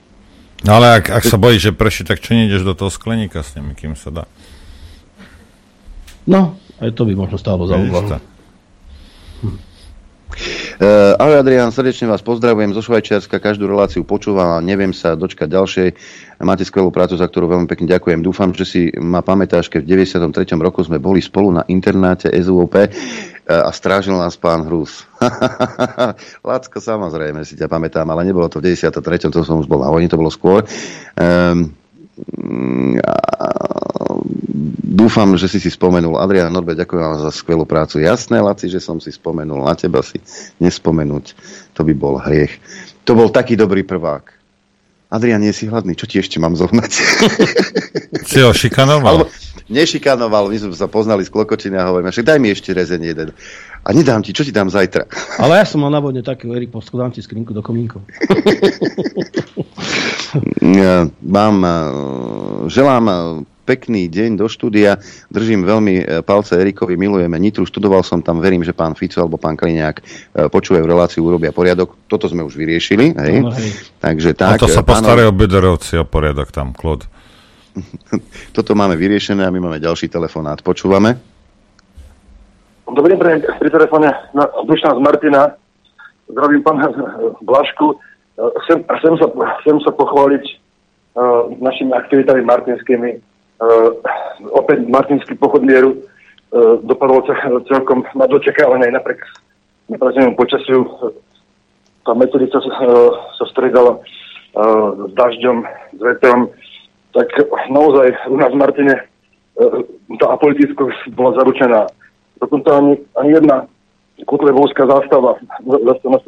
No 0.66 0.82
ale 0.82 0.98
ak, 0.98 1.14
ak 1.14 1.24
sa 1.30 1.38
bojíš, 1.38 1.70
že 1.70 1.78
prší, 1.78 2.02
tak 2.10 2.18
čo 2.18 2.34
nejdeš 2.34 2.66
do 2.66 2.74
toho 2.74 2.90
skleníka 2.90 3.46
s 3.46 3.54
nimi, 3.54 3.78
kým 3.78 3.94
sa 3.94 4.10
dá? 4.10 4.24
No, 6.26 6.58
aj 6.82 6.90
to 6.98 7.06
by 7.06 7.14
možno 7.14 7.38
stálo 7.38 7.70
za 7.70 7.78
úvahu. 7.78 8.18
Uh, 10.76 11.16
ahoj 11.16 11.40
Adrián, 11.40 11.72
srdečne 11.72 12.12
vás 12.12 12.20
pozdravujem 12.20 12.76
zo 12.76 12.84
Švajčiarska, 12.84 13.40
každú 13.40 13.72
reláciu 13.72 14.04
počúvam 14.04 14.60
a 14.60 14.60
neviem 14.60 14.92
sa 14.92 15.16
dočkať 15.16 15.48
ďalšej. 15.48 15.88
Máte 16.44 16.68
skvelú 16.68 16.92
prácu, 16.92 17.16
za 17.16 17.32
ktorú 17.32 17.48
veľmi 17.56 17.68
pekne 17.72 17.88
ďakujem. 17.88 18.20
Dúfam, 18.20 18.52
že 18.52 18.68
si 18.68 18.82
ma 19.00 19.24
pamätáš, 19.24 19.72
keď 19.72 19.88
v 19.88 20.04
93. 20.12 20.60
roku 20.60 20.84
sme 20.84 21.00
boli 21.00 21.24
spolu 21.24 21.56
na 21.56 21.64
internáte 21.72 22.28
SUOP 22.28 22.76
uh, 22.76 22.92
a 23.46 23.70
strážil 23.70 24.18
nás 24.18 24.34
pán 24.34 24.66
Hrus. 24.66 25.06
Lacko, 26.48 26.82
samozrejme, 26.82 27.46
si 27.46 27.54
ťa 27.54 27.70
pamätám, 27.70 28.10
ale 28.10 28.26
nebolo 28.26 28.50
to 28.50 28.58
v 28.58 28.74
93. 28.74 29.30
to 29.30 29.46
som 29.46 29.62
už 29.62 29.70
bol 29.70 29.86
na 29.86 29.94
vojni, 29.94 30.10
to 30.10 30.18
bolo 30.18 30.34
skôr. 30.34 30.66
Um, 31.14 31.78
dúfam, 34.82 35.30
že 35.38 35.46
si 35.52 35.62
si 35.62 35.70
spomenul. 35.70 36.18
Adrian 36.18 36.50
Norbe, 36.50 36.74
ďakujem 36.74 37.02
vám 37.02 37.18
za 37.22 37.32
skvelú 37.32 37.68
prácu. 37.68 38.02
Jasné, 38.02 38.42
Laci, 38.42 38.72
že 38.72 38.82
som 38.82 38.98
si 38.98 39.14
spomenul. 39.14 39.62
Na 39.62 39.78
teba 39.78 40.02
si 40.02 40.18
nespomenúť, 40.58 41.36
to 41.78 41.86
by 41.86 41.94
bol 41.94 42.18
hriech. 42.18 42.58
To 43.06 43.14
bol 43.14 43.30
taký 43.30 43.54
dobrý 43.54 43.86
prvák. 43.86 44.35
Adrian, 45.16 45.40
nie 45.40 45.56
si 45.56 45.72
hladný, 45.72 45.96
čo 45.96 46.04
ti 46.04 46.20
ešte 46.20 46.44
mám 46.44 46.60
zohnať? 46.60 46.92
Si 48.26 48.42
ho 48.42 48.52
šikanoval? 48.52 49.22
Alebo, 49.22 49.30
nešikanoval, 49.70 50.50
my 50.50 50.58
sme 50.58 50.76
sa 50.76 50.90
poznali 50.90 51.24
z 51.24 51.30
Klokočiny 51.30 51.78
a 51.78 51.88
hovoríme, 51.88 52.10
že 52.10 52.26
daj 52.26 52.42
mi 52.42 52.52
ešte 52.52 52.74
rezeň 52.74 53.02
jeden. 53.06 53.30
A 53.86 53.94
nedám 53.94 54.26
ti, 54.26 54.34
čo 54.34 54.42
ti 54.42 54.50
dám 54.50 54.68
zajtra? 54.68 55.06
Ale 55.44 55.62
ja 55.62 55.66
som 55.66 55.86
mal 55.86 55.94
navodne 55.94 56.26
taký, 56.26 56.50
Erik, 56.52 56.74
poskladám 56.74 57.16
ti 57.16 57.22
skrinku 57.22 57.54
do 57.54 57.62
komínkov. 57.62 58.02
ja, 60.84 61.08
mám, 61.22 61.58
eh, 61.64 61.78
želám 62.68 63.04
eh, 63.08 63.16
pekný 63.66 64.06
deň 64.06 64.38
do 64.38 64.46
štúdia. 64.46 65.02
Držím 65.34 65.66
veľmi 65.66 65.94
e, 65.98 66.04
palce 66.22 66.54
Erikovi, 66.62 66.94
milujeme 66.94 67.34
Nitru, 67.42 67.66
študoval 67.66 68.06
som 68.06 68.22
tam, 68.22 68.38
verím, 68.38 68.62
že 68.62 68.78
pán 68.78 68.94
Fico 68.94 69.18
alebo 69.18 69.42
pán 69.42 69.58
Kliniak 69.58 70.00
e, 70.00 70.46
počúvajú 70.46 70.86
reláciu, 70.86 71.26
urobia 71.26 71.50
poriadok. 71.50 71.98
Toto 72.06 72.30
sme 72.30 72.46
už 72.46 72.54
vyriešili. 72.54 73.18
Hej? 73.18 73.36
No, 73.42 73.50
hej. 73.50 73.74
Takže 73.98 74.38
tak. 74.38 74.62
A 74.62 74.62
to 74.62 74.70
sa 74.70 74.86
e, 74.86 74.88
postarajú 74.88 75.34
pánov... 75.34 75.42
Biderovci 75.42 75.98
o 75.98 76.06
poriadok 76.06 76.54
tam, 76.54 76.78
Klod. 76.78 77.10
Toto 78.56 78.72
máme 78.78 78.94
vyriešené 78.96 79.42
a 79.42 79.52
my 79.52 79.60
máme 79.60 79.82
ďalší 79.82 80.08
telefonát. 80.08 80.62
Počúvame? 80.62 81.18
Dobrý 82.86 83.18
deň, 83.18 83.58
pri 83.58 83.70
telefóne 83.74 84.14
na 84.38 84.46
Dušan 84.64 84.94
z 84.94 85.02
Martina. 85.02 85.58
Zdravím 86.30 86.62
pána 86.62 86.94
Blašku. 87.42 87.98
Chcem, 88.36 88.86
chcem, 88.86 89.14
sa, 89.18 89.26
chcem 89.62 89.78
sa 89.82 89.92
pochváliť 89.96 90.44
uh, 90.46 91.50
našimi 91.58 91.92
aktivitami 91.98 92.46
martinskými 92.46 93.10
Uh, 93.56 93.96
opäť 94.52 94.84
Martinský 94.84 95.32
pochod 95.40 95.64
mieru 95.64 95.96
uh, 95.96 96.76
dopadol 96.84 97.24
celkom 97.72 98.04
na 98.12 98.28
dočekávanie 98.28 98.92
napriek 98.92 99.24
neprazenému 99.88 100.36
počasiu. 100.36 100.84
Tá 102.04 102.12
metodika 102.12 102.60
sa, 102.60 102.68
uh, 102.68 103.16
sa 103.40 103.46
stredala 103.56 103.96
uh, 103.96 105.08
s 105.08 105.12
dažďom, 105.16 105.64
s 105.96 106.02
vetrom, 106.04 106.52
tak 107.16 107.32
naozaj 107.72 108.12
u 108.28 108.36
nás 108.36 108.52
v 108.52 108.60
Martine 108.60 108.96
uh, 109.00 109.88
tá 110.20 110.36
apolitickosť 110.36 111.16
bola 111.16 111.40
zaručená. 111.40 111.88
Dokonca 112.44 112.76
ani, 112.76 113.00
ani 113.16 113.40
jedna 113.40 113.58
kutlebovská 114.28 114.84
zástava 114.84 115.40
zase 115.64 116.06
nás 116.12 116.24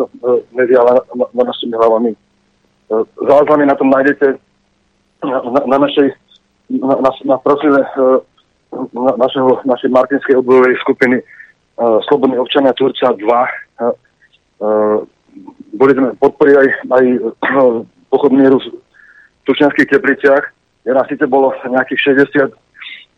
neviala 0.55 1.03
na, 1.11 1.25
na 1.35 1.43
našimi 1.43 1.75
hlavami. 1.75 2.15
Záznamy 3.19 3.67
na 3.67 3.75
tom 3.75 3.91
nájdete 3.91 4.39
na, 5.23 5.39
na, 5.43 5.59
na 5.75 5.77
našej 5.87 6.15
na, 6.69 6.93
na, 6.99 7.37
uh, 7.37 8.19
na, 8.93 9.11
našeho, 9.15 9.63
našej 9.63 9.89
martinskej 9.91 10.35
odbojovej 10.39 10.75
skupiny 10.83 11.17
uh, 11.21 11.99
Slobodní 12.07 12.37
občania 12.37 12.75
Turca 12.75 13.15
2. 13.15 13.23
Uh, 13.23 13.91
uh, 14.61 14.97
boli 15.77 15.91
sme 15.93 16.15
podporiť 16.19 16.55
aj, 16.57 16.67
aj 16.91 17.05
uh, 17.23 17.83
pochod 18.11 18.31
mieru 18.31 18.59
v 18.59 18.67
Tučňanských 19.47 19.91
tepliciach. 19.91 20.43
Ja 20.83 20.95
nás 20.95 21.07
síce 21.07 21.27
bolo 21.27 21.55
nejakých 21.67 22.15
60 22.27 22.67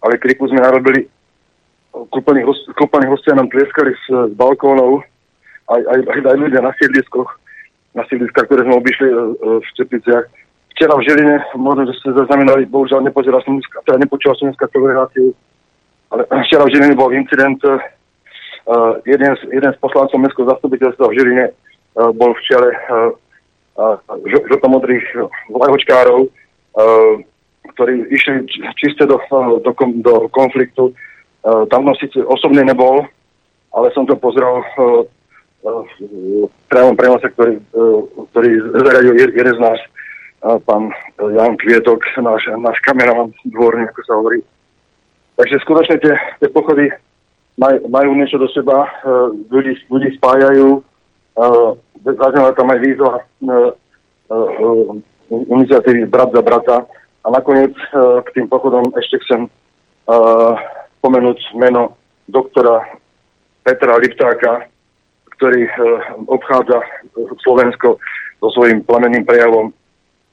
ale 0.04 0.20
kriku 0.20 0.48
sme 0.48 0.64
narobili. 0.64 1.08
Host, 1.92 2.70
kúpených 2.78 3.12
hostia 3.12 3.34
nám 3.36 3.50
tlieskali 3.50 3.92
z, 4.06 4.32
z 4.32 4.34
balkónov, 4.38 5.04
aj, 5.68 5.82
aj, 5.90 6.00
aj, 6.06 6.20
aj 6.22 6.38
ľudia 6.38 6.62
na 6.62 6.72
sídliskoch, 6.78 7.28
na 7.98 8.06
sídliskách, 8.08 8.46
ktoré 8.46 8.62
sme 8.64 8.78
obišli 8.78 9.10
e, 9.10 9.14
e, 9.14 9.18
v 9.60 9.68
Čepiciach. 9.74 10.26
Včera 10.80 10.96
v 10.96 11.04
Žiline, 11.04 11.44
možno, 11.60 11.92
že 11.92 12.00
ste 12.00 12.16
zaznamenali, 12.16 12.64
bohužiaľ 12.64 13.04
nepozeral 13.04 13.44
som 13.44 13.60
teda 13.84 14.00
nepočúval 14.00 14.32
som 14.40 14.48
dneska 14.48 14.64
tú 14.72 14.80
reláciu, 14.88 15.36
ale 16.08 16.24
včera 16.48 16.64
v 16.64 16.72
Žiline 16.72 16.96
bol 16.96 17.12
incident, 17.12 17.60
uh, 17.68 17.84
jeden, 19.04 19.28
z, 19.28 19.42
jeden 19.52 19.76
z 19.76 19.78
poslancov 19.84 20.16
Mestského 20.16 20.48
zastupiteľstva 20.48 21.12
v 21.12 21.16
Žiline 21.20 21.46
uh, 21.52 22.16
bol 22.16 22.32
v 22.32 22.44
čele 22.48 22.72
uh, 22.72 23.12
uh, 23.76 24.00
žltomodrých 24.24 25.04
vlajočkárov, 25.52 26.32
uh, 26.32 27.28
ktorí 27.76 28.08
išli 28.16 28.48
čiste 28.80 29.04
do, 29.04 29.20
do, 29.60 29.76
do 30.00 30.32
konfliktu. 30.32 30.96
Uh, 31.44 31.68
tam 31.68 31.92
som 31.92 31.96
síce 32.00 32.24
osobne 32.24 32.64
nebol, 32.64 33.04
ale 33.76 33.92
som 33.92 34.08
to 34.08 34.16
pozrel 34.16 34.64
uh, 34.64 35.04
v 35.60 36.48
priamom 36.72 36.96
prenose, 36.96 37.28
ktorý, 37.36 37.60
ktorý 38.32 38.50
zaradil 38.80 39.12
jeden 39.28 39.56
z 39.60 39.60
nás, 39.60 39.76
pán 40.40 40.92
Jan 41.20 41.60
Kvietok, 41.60 42.00
náš, 42.24 42.48
náš 42.60 42.78
kameraman 42.88 43.36
dvorný, 43.44 43.92
ako 43.92 44.02
sa 44.08 44.14
hovorí. 44.16 44.40
Takže 45.36 45.56
skutočne 45.64 45.98
tie, 46.04 46.16
tie 46.44 46.50
pochody 46.52 46.92
maj, 47.60 47.80
majú 47.88 48.16
niečo 48.16 48.40
do 48.40 48.48
seba, 48.52 48.88
ľudí, 49.52 49.76
ľudí 49.88 50.16
spájajú, 50.20 50.84
zaznela 52.04 52.52
tam 52.56 52.72
aj 52.72 52.80
výzva 52.84 53.24
iniciatívy 55.30 56.12
Brat 56.12 56.36
za 56.36 56.44
brata 56.44 56.78
a 57.24 57.28
nakoniec 57.32 57.76
k 58.24 58.28
tým 58.36 58.48
pochodom 58.52 58.92
ešte 59.00 59.20
chcem 59.24 59.48
pomenúť 61.00 61.40
meno 61.56 61.96
doktora 62.28 62.84
Petra 63.64 63.96
Liptáka, 64.00 64.68
ktorý 65.40 65.72
obchádza 66.28 66.84
Slovensko 67.40 67.96
so 68.44 68.48
svojím 68.52 68.84
plamenným 68.84 69.24
prejavom, 69.24 69.72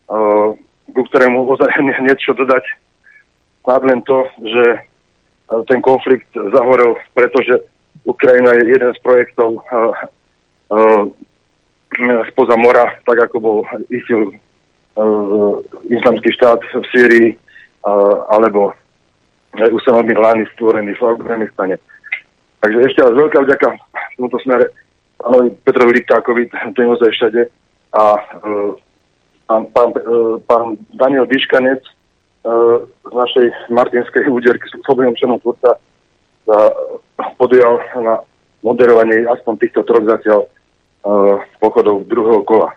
ku 0.06 1.00
ktorému 1.12 1.46
ozaj 1.46 1.70
niečo 2.06 2.34
dodať. 2.34 2.64
Snad 3.66 3.82
len 3.82 4.00
to, 4.06 4.22
že 4.46 4.64
uh, 5.50 5.62
ten 5.66 5.82
konflikt 5.82 6.30
zahorel, 6.34 6.94
pretože 7.14 7.66
Ukrajina 8.06 8.54
je 8.54 8.70
jeden 8.70 8.94
z 8.94 8.98
projektov 9.02 9.58
uh, 9.58 11.10
spoza 12.30 12.56
mora, 12.58 12.98
tak 13.06 13.18
ako 13.30 13.36
bol 13.40 13.58
ISIL, 13.88 14.34
islamský 15.86 16.34
štát 16.34 16.60
v 16.60 16.84
Sýrii, 16.92 17.28
alebo 18.28 18.74
Usama 19.54 20.02
bin 20.02 20.18
Laden 20.18 20.46
stvorený 20.54 20.98
v 20.98 21.02
Afganistane. 21.06 21.76
Takže 22.60 22.78
ešte 22.90 23.00
raz 23.00 23.12
veľká 23.14 23.38
vďaka 23.46 23.68
v 23.78 24.16
tomto 24.18 24.38
smere 24.42 24.66
pánovi 25.16 25.48
Petrovi 25.64 25.92
Liptákovi, 26.02 26.42
to 26.74 26.78
je 26.82 27.12
všade. 27.14 27.42
A 27.96 28.04
pán, 29.46 29.70
pán, 29.72 29.90
uh, 29.94 30.36
pán 30.44 30.76
Daniel 30.94 31.26
Biškanec 31.26 31.82
uh, 31.82 32.84
z 32.86 33.12
našej 33.14 33.46
Martinskej 33.70 34.26
úderky, 34.28 34.66
slobodnom 34.84 35.14
členom 35.16 35.40
tvorca, 35.42 35.78
sa 36.46 36.58
podujal 37.34 37.82
na 37.98 38.22
moderovanie 38.62 39.26
aspoň 39.26 39.52
týchto 39.58 39.82
troch 39.82 40.06
zatiaľ 40.06 40.46
pochodov 41.58 42.06
druhého 42.06 42.42
kola. 42.46 42.74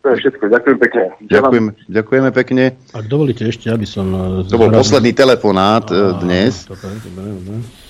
To 0.00 0.16
je 0.16 0.24
všetko. 0.24 0.48
Ďakujem 0.48 0.78
pekne. 0.80 1.04
Ďakujem, 1.28 1.66
ďakujeme 1.92 2.30
pekne. 2.32 2.64
Ak 2.96 3.04
dovolíte 3.04 3.44
ešte, 3.44 3.68
aby 3.68 3.84
som... 3.84 4.08
To 4.48 4.56
bol 4.56 4.72
posledný 4.72 5.12
telefonát 5.12 5.84
Á, 5.92 6.16
dnes. 6.24 6.64
Dobre. 6.64 6.88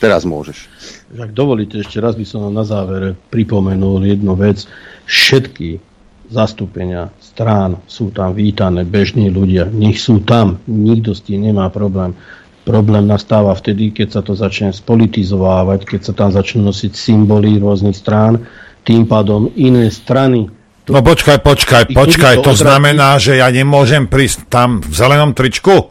Teraz 0.03 0.27
môžeš. 0.27 0.67
Ak 1.15 1.31
dovolíte, 1.31 1.87
ešte 1.87 2.03
raz 2.03 2.19
by 2.19 2.27
som 2.27 2.51
na 2.51 2.67
záver 2.67 3.15
pripomenul 3.31 4.03
jednu 4.03 4.35
vec. 4.35 4.67
Všetky 5.07 5.79
zastúpenia 6.31 7.11
strán 7.19 7.83
sú 7.91 8.15
tam 8.15 8.33
vítané, 8.33 8.87
bežní 8.87 9.29
ľudia. 9.29 9.67
Nech 9.67 9.99
sú 9.99 10.23
tam, 10.23 10.63
nikto 10.71 11.13
s 11.13 11.27
tým 11.27 11.51
nemá 11.51 11.69
problém. 11.69 12.15
Problém 12.63 13.05
nastáva 13.05 13.51
vtedy, 13.53 13.91
keď 13.91 14.09
sa 14.15 14.23
to 14.23 14.39
začne 14.39 14.71
spolitizovávať, 14.71 15.85
keď 15.85 16.01
sa 16.07 16.13
tam 16.15 16.31
začnú 16.31 16.71
nosiť 16.71 16.93
symboly 16.95 17.59
rôznych 17.59 17.99
strán, 17.99 18.47
tým 18.87 19.05
pádom 19.05 19.51
iné 19.59 19.91
strany 19.91 20.49
No 20.91 21.07
počkaj, 21.07 21.39
počkaj, 21.45 21.95
počkaj, 21.95 22.35
to 22.43 22.51
znamená, 22.51 23.15
že 23.23 23.39
ja 23.39 23.47
nemôžem 23.47 24.11
prísť 24.11 24.51
tam 24.51 24.83
v 24.83 24.91
zelenom 24.91 25.31
tričku? 25.39 25.90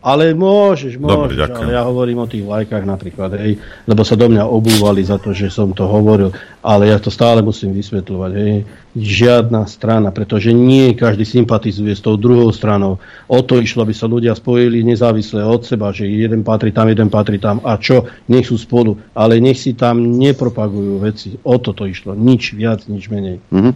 Ale 0.00 0.32
môžeš, 0.32 0.96
môžeš, 0.96 1.36
Dobre, 1.36 1.60
ale 1.60 1.76
ja 1.76 1.84
hovorím 1.84 2.24
o 2.24 2.30
tých 2.30 2.40
lajkách 2.40 2.88
napríklad, 2.88 3.36
hej, 3.36 3.60
lebo 3.84 4.00
sa 4.00 4.16
do 4.16 4.32
mňa 4.32 4.48
obúvali 4.48 5.04
za 5.04 5.20
to, 5.20 5.36
že 5.36 5.52
som 5.52 5.76
to 5.76 5.84
hovoril, 5.84 6.32
ale 6.64 6.88
ja 6.88 6.96
to 6.96 7.12
stále 7.12 7.44
musím 7.44 7.76
vysvetľovať, 7.76 8.32
hej, 8.32 8.64
žiadna 8.96 9.68
strana, 9.68 10.08
pretože 10.08 10.56
nie 10.56 10.96
každý 10.96 11.28
sympatizuje 11.28 11.92
s 11.92 12.00
tou 12.00 12.16
druhou 12.16 12.48
stranou. 12.48 12.96
O 13.28 13.44
to 13.44 13.60
išlo, 13.60 13.84
aby 13.84 13.92
sa 13.92 14.08
ľudia 14.08 14.32
spojili 14.32 14.80
nezávisle 14.82 15.44
od 15.44 15.68
seba, 15.68 15.92
že 15.92 16.08
jeden 16.08 16.48
patrí 16.48 16.72
tam, 16.72 16.88
jeden 16.88 17.12
patrí 17.12 17.36
tam 17.36 17.60
a 17.60 17.76
čo, 17.76 18.08
nech 18.32 18.48
sú 18.48 18.56
spolu, 18.56 18.96
ale 19.12 19.36
nech 19.36 19.60
si 19.60 19.76
tam 19.76 20.00
nepropagujú 20.16 20.96
veci. 20.96 21.36
O 21.44 21.60
to 21.60 21.76
to 21.76 21.84
išlo, 21.84 22.16
nič 22.16 22.56
viac, 22.56 22.88
nič 22.88 23.12
menej. 23.12 23.38
Mm-hmm. 23.52 23.72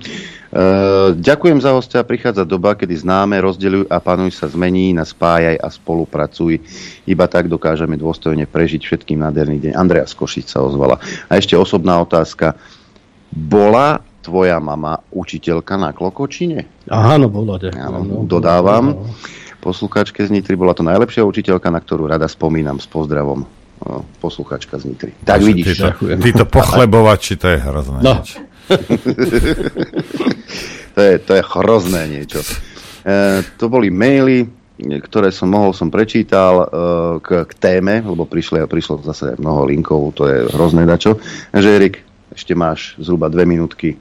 Uh, 0.55 1.19
ďakujem 1.19 1.59
za 1.59 1.75
hostia. 1.75 2.07
Prichádza 2.07 2.47
doba, 2.47 2.79
kedy 2.79 3.03
známe, 3.03 3.43
rozdeľuj 3.43 3.91
a 3.91 3.99
panuj 3.99 4.39
sa 4.39 4.47
zmení 4.47 4.95
na 4.95 5.03
spájaj 5.03 5.59
a 5.59 5.67
spolupracuj. 5.67 6.63
Iba 7.11 7.27
tak 7.27 7.51
dokážeme 7.51 7.99
dôstojne 7.99 8.47
prežiť 8.47 8.87
všetkým 8.87 9.19
nádherný 9.19 9.59
deň. 9.59 9.73
Andrea 9.75 10.07
Skošic 10.07 10.47
sa 10.47 10.63
ozvala. 10.63 11.03
A 11.27 11.43
ešte 11.43 11.59
osobná 11.59 11.99
otázka. 11.99 12.55
Bola 13.35 13.99
tvoja 14.23 14.63
mama 14.63 15.03
učiteľka 15.11 15.75
na 15.75 15.91
Klokočine? 15.91 16.87
Áno, 16.87 17.27
bola. 17.27 17.59
Áno, 17.75 18.23
dodávam. 18.23 19.11
Poslucháčke 19.59 20.23
z 20.23 20.31
Nitry 20.31 20.55
bola 20.55 20.71
to 20.71 20.87
najlepšia 20.87 21.27
učiteľka, 21.27 21.67
na 21.67 21.83
ktorú 21.83 22.07
rada 22.07 22.31
spomínam 22.31 22.79
s 22.79 22.87
pozdravom 22.87 23.43
posluchačka 24.23 24.79
z 24.79 24.87
Nitry. 24.87 25.13
Tak 25.27 25.43
vidíš. 25.43 25.83
Títo, 25.83 25.91
títo 26.23 26.45
pochlebovači, 26.47 27.35
to 27.35 27.51
je 27.51 27.59
hrozné. 27.59 27.99
No. 28.07 28.23
To, 30.95 31.01
je, 31.01 31.15
to 31.19 31.33
je 31.35 31.43
hrozné 31.45 32.03
niečo. 32.09 32.41
E, 33.05 33.45
to 33.61 33.69
boli 33.69 33.93
maily, 33.93 34.49
ktoré 34.81 35.31
som 35.31 35.53
mohol 35.53 35.77
som 35.77 35.93
prečítal 35.93 36.55
e, 36.63 36.67
k, 37.21 37.29
k 37.45 37.53
téme, 37.61 38.01
lebo 38.01 38.25
prišlo, 38.25 38.65
prišlo 38.65 39.05
zase 39.05 39.37
mnoho 39.37 39.69
linkov, 39.69 40.17
to 40.17 40.27
je 40.27 40.39
hrozné 40.51 40.89
dačo. 40.89 41.21
Takže 41.53 41.69
Erik, 41.69 42.01
ešte 42.33 42.57
máš 42.57 42.97
zhruba 42.99 43.29
dve 43.29 43.47
minútky 43.47 43.95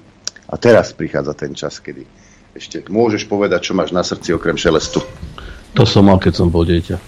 a 0.48 0.56
teraz 0.57 0.95
prichádza 0.95 1.34
ten 1.35 1.52
čas, 1.53 1.77
kedy 1.77 2.06
ešte 2.53 2.85
môžeš 2.85 3.26
povedať, 3.26 3.69
čo 3.69 3.73
máš 3.73 3.90
na 3.91 4.06
srdci 4.06 4.34
okrem 4.34 4.57
šelestu. 4.57 5.02
To 5.73 5.84
som 5.90 6.06
mal, 6.06 6.22
keď 6.22 6.34
som 6.38 6.53
bol 6.53 6.61
dieťa. 6.65 7.02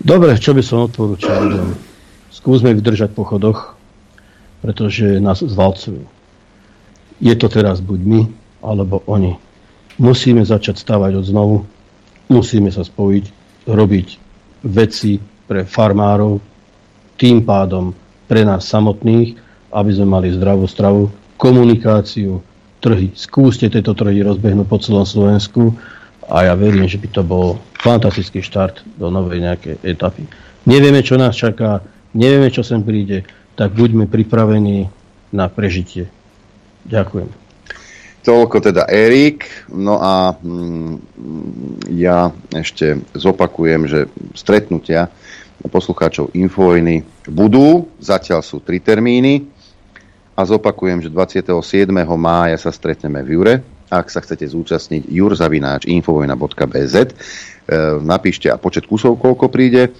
Dobre, 0.00 0.36
čo 0.40 0.56
by 0.56 0.62
som 0.64 0.88
odporúčal? 0.88 1.68
Skúsme 2.32 2.72
vydržať 2.72 3.12
po 3.12 3.28
chodoch, 3.28 3.76
pretože 4.64 5.20
nás 5.20 5.44
zvalcujú 5.44 6.08
je 7.20 7.34
to 7.38 7.46
teraz 7.46 7.78
buď 7.78 8.00
my, 8.02 8.20
alebo 8.64 9.04
oni. 9.06 9.36
Musíme 10.00 10.42
začať 10.42 10.82
stavať 10.82 11.12
od 11.20 11.24
znovu, 11.26 11.56
musíme 12.26 12.72
sa 12.72 12.82
spojiť, 12.82 13.24
robiť 13.70 14.08
veci 14.66 15.20
pre 15.46 15.68
farmárov, 15.68 16.40
tým 17.14 17.46
pádom 17.46 17.94
pre 18.26 18.42
nás 18.42 18.66
samotných, 18.66 19.38
aby 19.70 19.90
sme 19.94 20.06
mali 20.08 20.34
zdravú 20.34 20.66
stravu, 20.66 21.12
komunikáciu, 21.36 22.42
trhy. 22.82 23.12
Skúste 23.14 23.70
tieto 23.70 23.94
trhy 23.94 24.24
rozbehnúť 24.24 24.66
po 24.66 24.78
celom 24.80 25.06
Slovensku 25.06 25.74
a 26.28 26.48
ja 26.50 26.54
verím, 26.56 26.88
že 26.88 26.98
by 26.98 27.08
to 27.12 27.22
bol 27.22 27.60
fantastický 27.84 28.40
štart 28.40 28.80
do 28.96 29.12
novej 29.12 29.44
nejakej 29.44 29.76
etapy. 29.84 30.24
Nevieme, 30.64 31.04
čo 31.04 31.20
nás 31.20 31.36
čaká, 31.36 31.84
nevieme, 32.16 32.48
čo 32.48 32.64
sem 32.64 32.80
príde, 32.80 33.28
tak 33.54 33.76
buďme 33.76 34.08
pripravení 34.08 34.88
na 35.30 35.46
prežitie. 35.52 36.08
Ďakujem. 36.84 37.28
Toľko 38.24 38.56
teda 38.64 38.88
Erik. 38.88 39.68
No 39.68 40.00
a 40.00 40.32
mm, 40.32 40.94
ja 41.92 42.32
ešte 42.56 43.04
zopakujem, 43.12 43.84
že 43.84 44.08
stretnutia 44.32 45.12
poslucháčov 45.68 46.32
Infovojny 46.32 47.04
budú. 47.28 47.88
Zatiaľ 48.00 48.40
sú 48.40 48.64
tri 48.64 48.80
termíny. 48.80 49.44
A 50.34 50.42
zopakujem, 50.42 50.98
že 50.98 51.12
27. 51.12 51.52
mája 52.18 52.58
sa 52.58 52.74
stretneme 52.74 53.22
v 53.22 53.28
Jure. 53.38 53.54
Ak 53.86 54.10
sa 54.10 54.18
chcete 54.18 54.48
zúčastniť, 54.48 55.06
jurzavináč 55.06 55.86
infovojna.bz. 55.86 56.96
E, 56.98 57.08
napíšte 58.02 58.50
a 58.50 58.58
počet 58.58 58.90
kusov, 58.90 59.20
koľko 59.22 59.46
príde. 59.46 59.94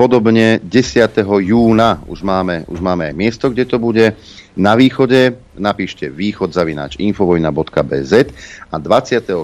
Podobne 0.00 0.64
10. 0.64 1.12
júna 1.44 2.00
už 2.08 2.24
máme, 2.24 2.64
už 2.72 2.80
máme 2.80 3.12
miesto, 3.12 3.52
kde 3.52 3.68
to 3.68 3.76
bude. 3.76 4.16
Na 4.56 4.72
východe 4.72 5.36
napíšte 5.60 6.08
východzavináč 6.08 6.96
infovojna.bz 6.96 8.12
a 8.72 8.76
24. 8.80 9.36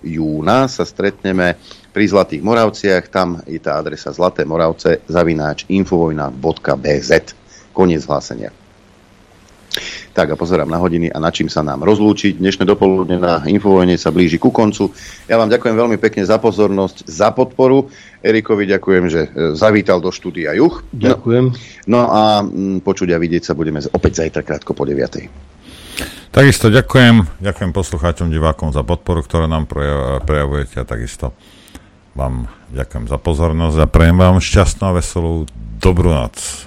júna 0.00 0.58
sa 0.72 0.84
stretneme 0.88 1.60
pri 1.92 2.04
Zlatých 2.08 2.40
Moravciach, 2.40 3.12
tam 3.12 3.44
je 3.44 3.60
tá 3.60 3.76
adresa 3.76 4.08
Zlaté 4.08 4.48
Moravce 4.48 5.04
zavináč 5.04 5.68
infovojna.bz. 5.68 7.10
Koniec 7.76 8.02
hlásenia. 8.08 8.50
Tak 10.18 10.34
a 10.34 10.36
pozerám 10.36 10.66
na 10.66 10.82
hodiny 10.82 11.14
a 11.14 11.22
na 11.22 11.30
čím 11.30 11.46
sa 11.46 11.62
nám 11.62 11.86
rozlúčiť. 11.86 12.42
Dnešné 12.42 12.66
dopoludne 12.66 13.22
na 13.22 13.38
Infovojne 13.46 13.94
sa 13.94 14.10
blíži 14.10 14.34
ku 14.34 14.50
koncu. 14.50 14.90
Ja 15.30 15.38
vám 15.38 15.46
ďakujem 15.46 15.78
veľmi 15.78 15.94
pekne 16.02 16.26
za 16.26 16.42
pozornosť, 16.42 17.06
za 17.06 17.30
podporu. 17.30 17.86
Erikovi 18.18 18.66
ďakujem, 18.66 19.04
že 19.06 19.30
e, 19.30 19.54
zavítal 19.54 20.02
do 20.02 20.10
štúdia 20.10 20.58
Juch. 20.58 20.82
Ďakujem. 20.90 21.54
No, 21.86 22.02
no 22.02 22.10
a 22.10 22.42
m, 22.42 22.82
počuť 22.82 23.14
a 23.14 23.18
vidieť 23.22 23.46
sa 23.46 23.54
budeme 23.54 23.78
opäť 23.94 24.26
zajtra 24.26 24.42
krátko 24.42 24.74
po 24.74 24.82
9. 24.82 25.30
Takisto 26.34 26.66
ďakujem, 26.66 27.38
ďakujem 27.38 27.70
poslucháčom, 27.70 28.26
divákom 28.34 28.74
za 28.74 28.82
podporu, 28.82 29.22
ktorú 29.22 29.46
nám 29.46 29.70
prejavujete 30.26 30.82
a 30.82 30.84
takisto 30.84 31.30
vám 32.18 32.50
ďakujem 32.74 33.06
za 33.06 33.22
pozornosť 33.22 33.76
a 33.78 33.86
prejem 33.86 34.18
vám 34.18 34.42
šťastnú 34.42 34.82
a 34.82 34.98
veselú 34.98 35.46
dobrú 35.78 36.10
noc. 36.10 36.66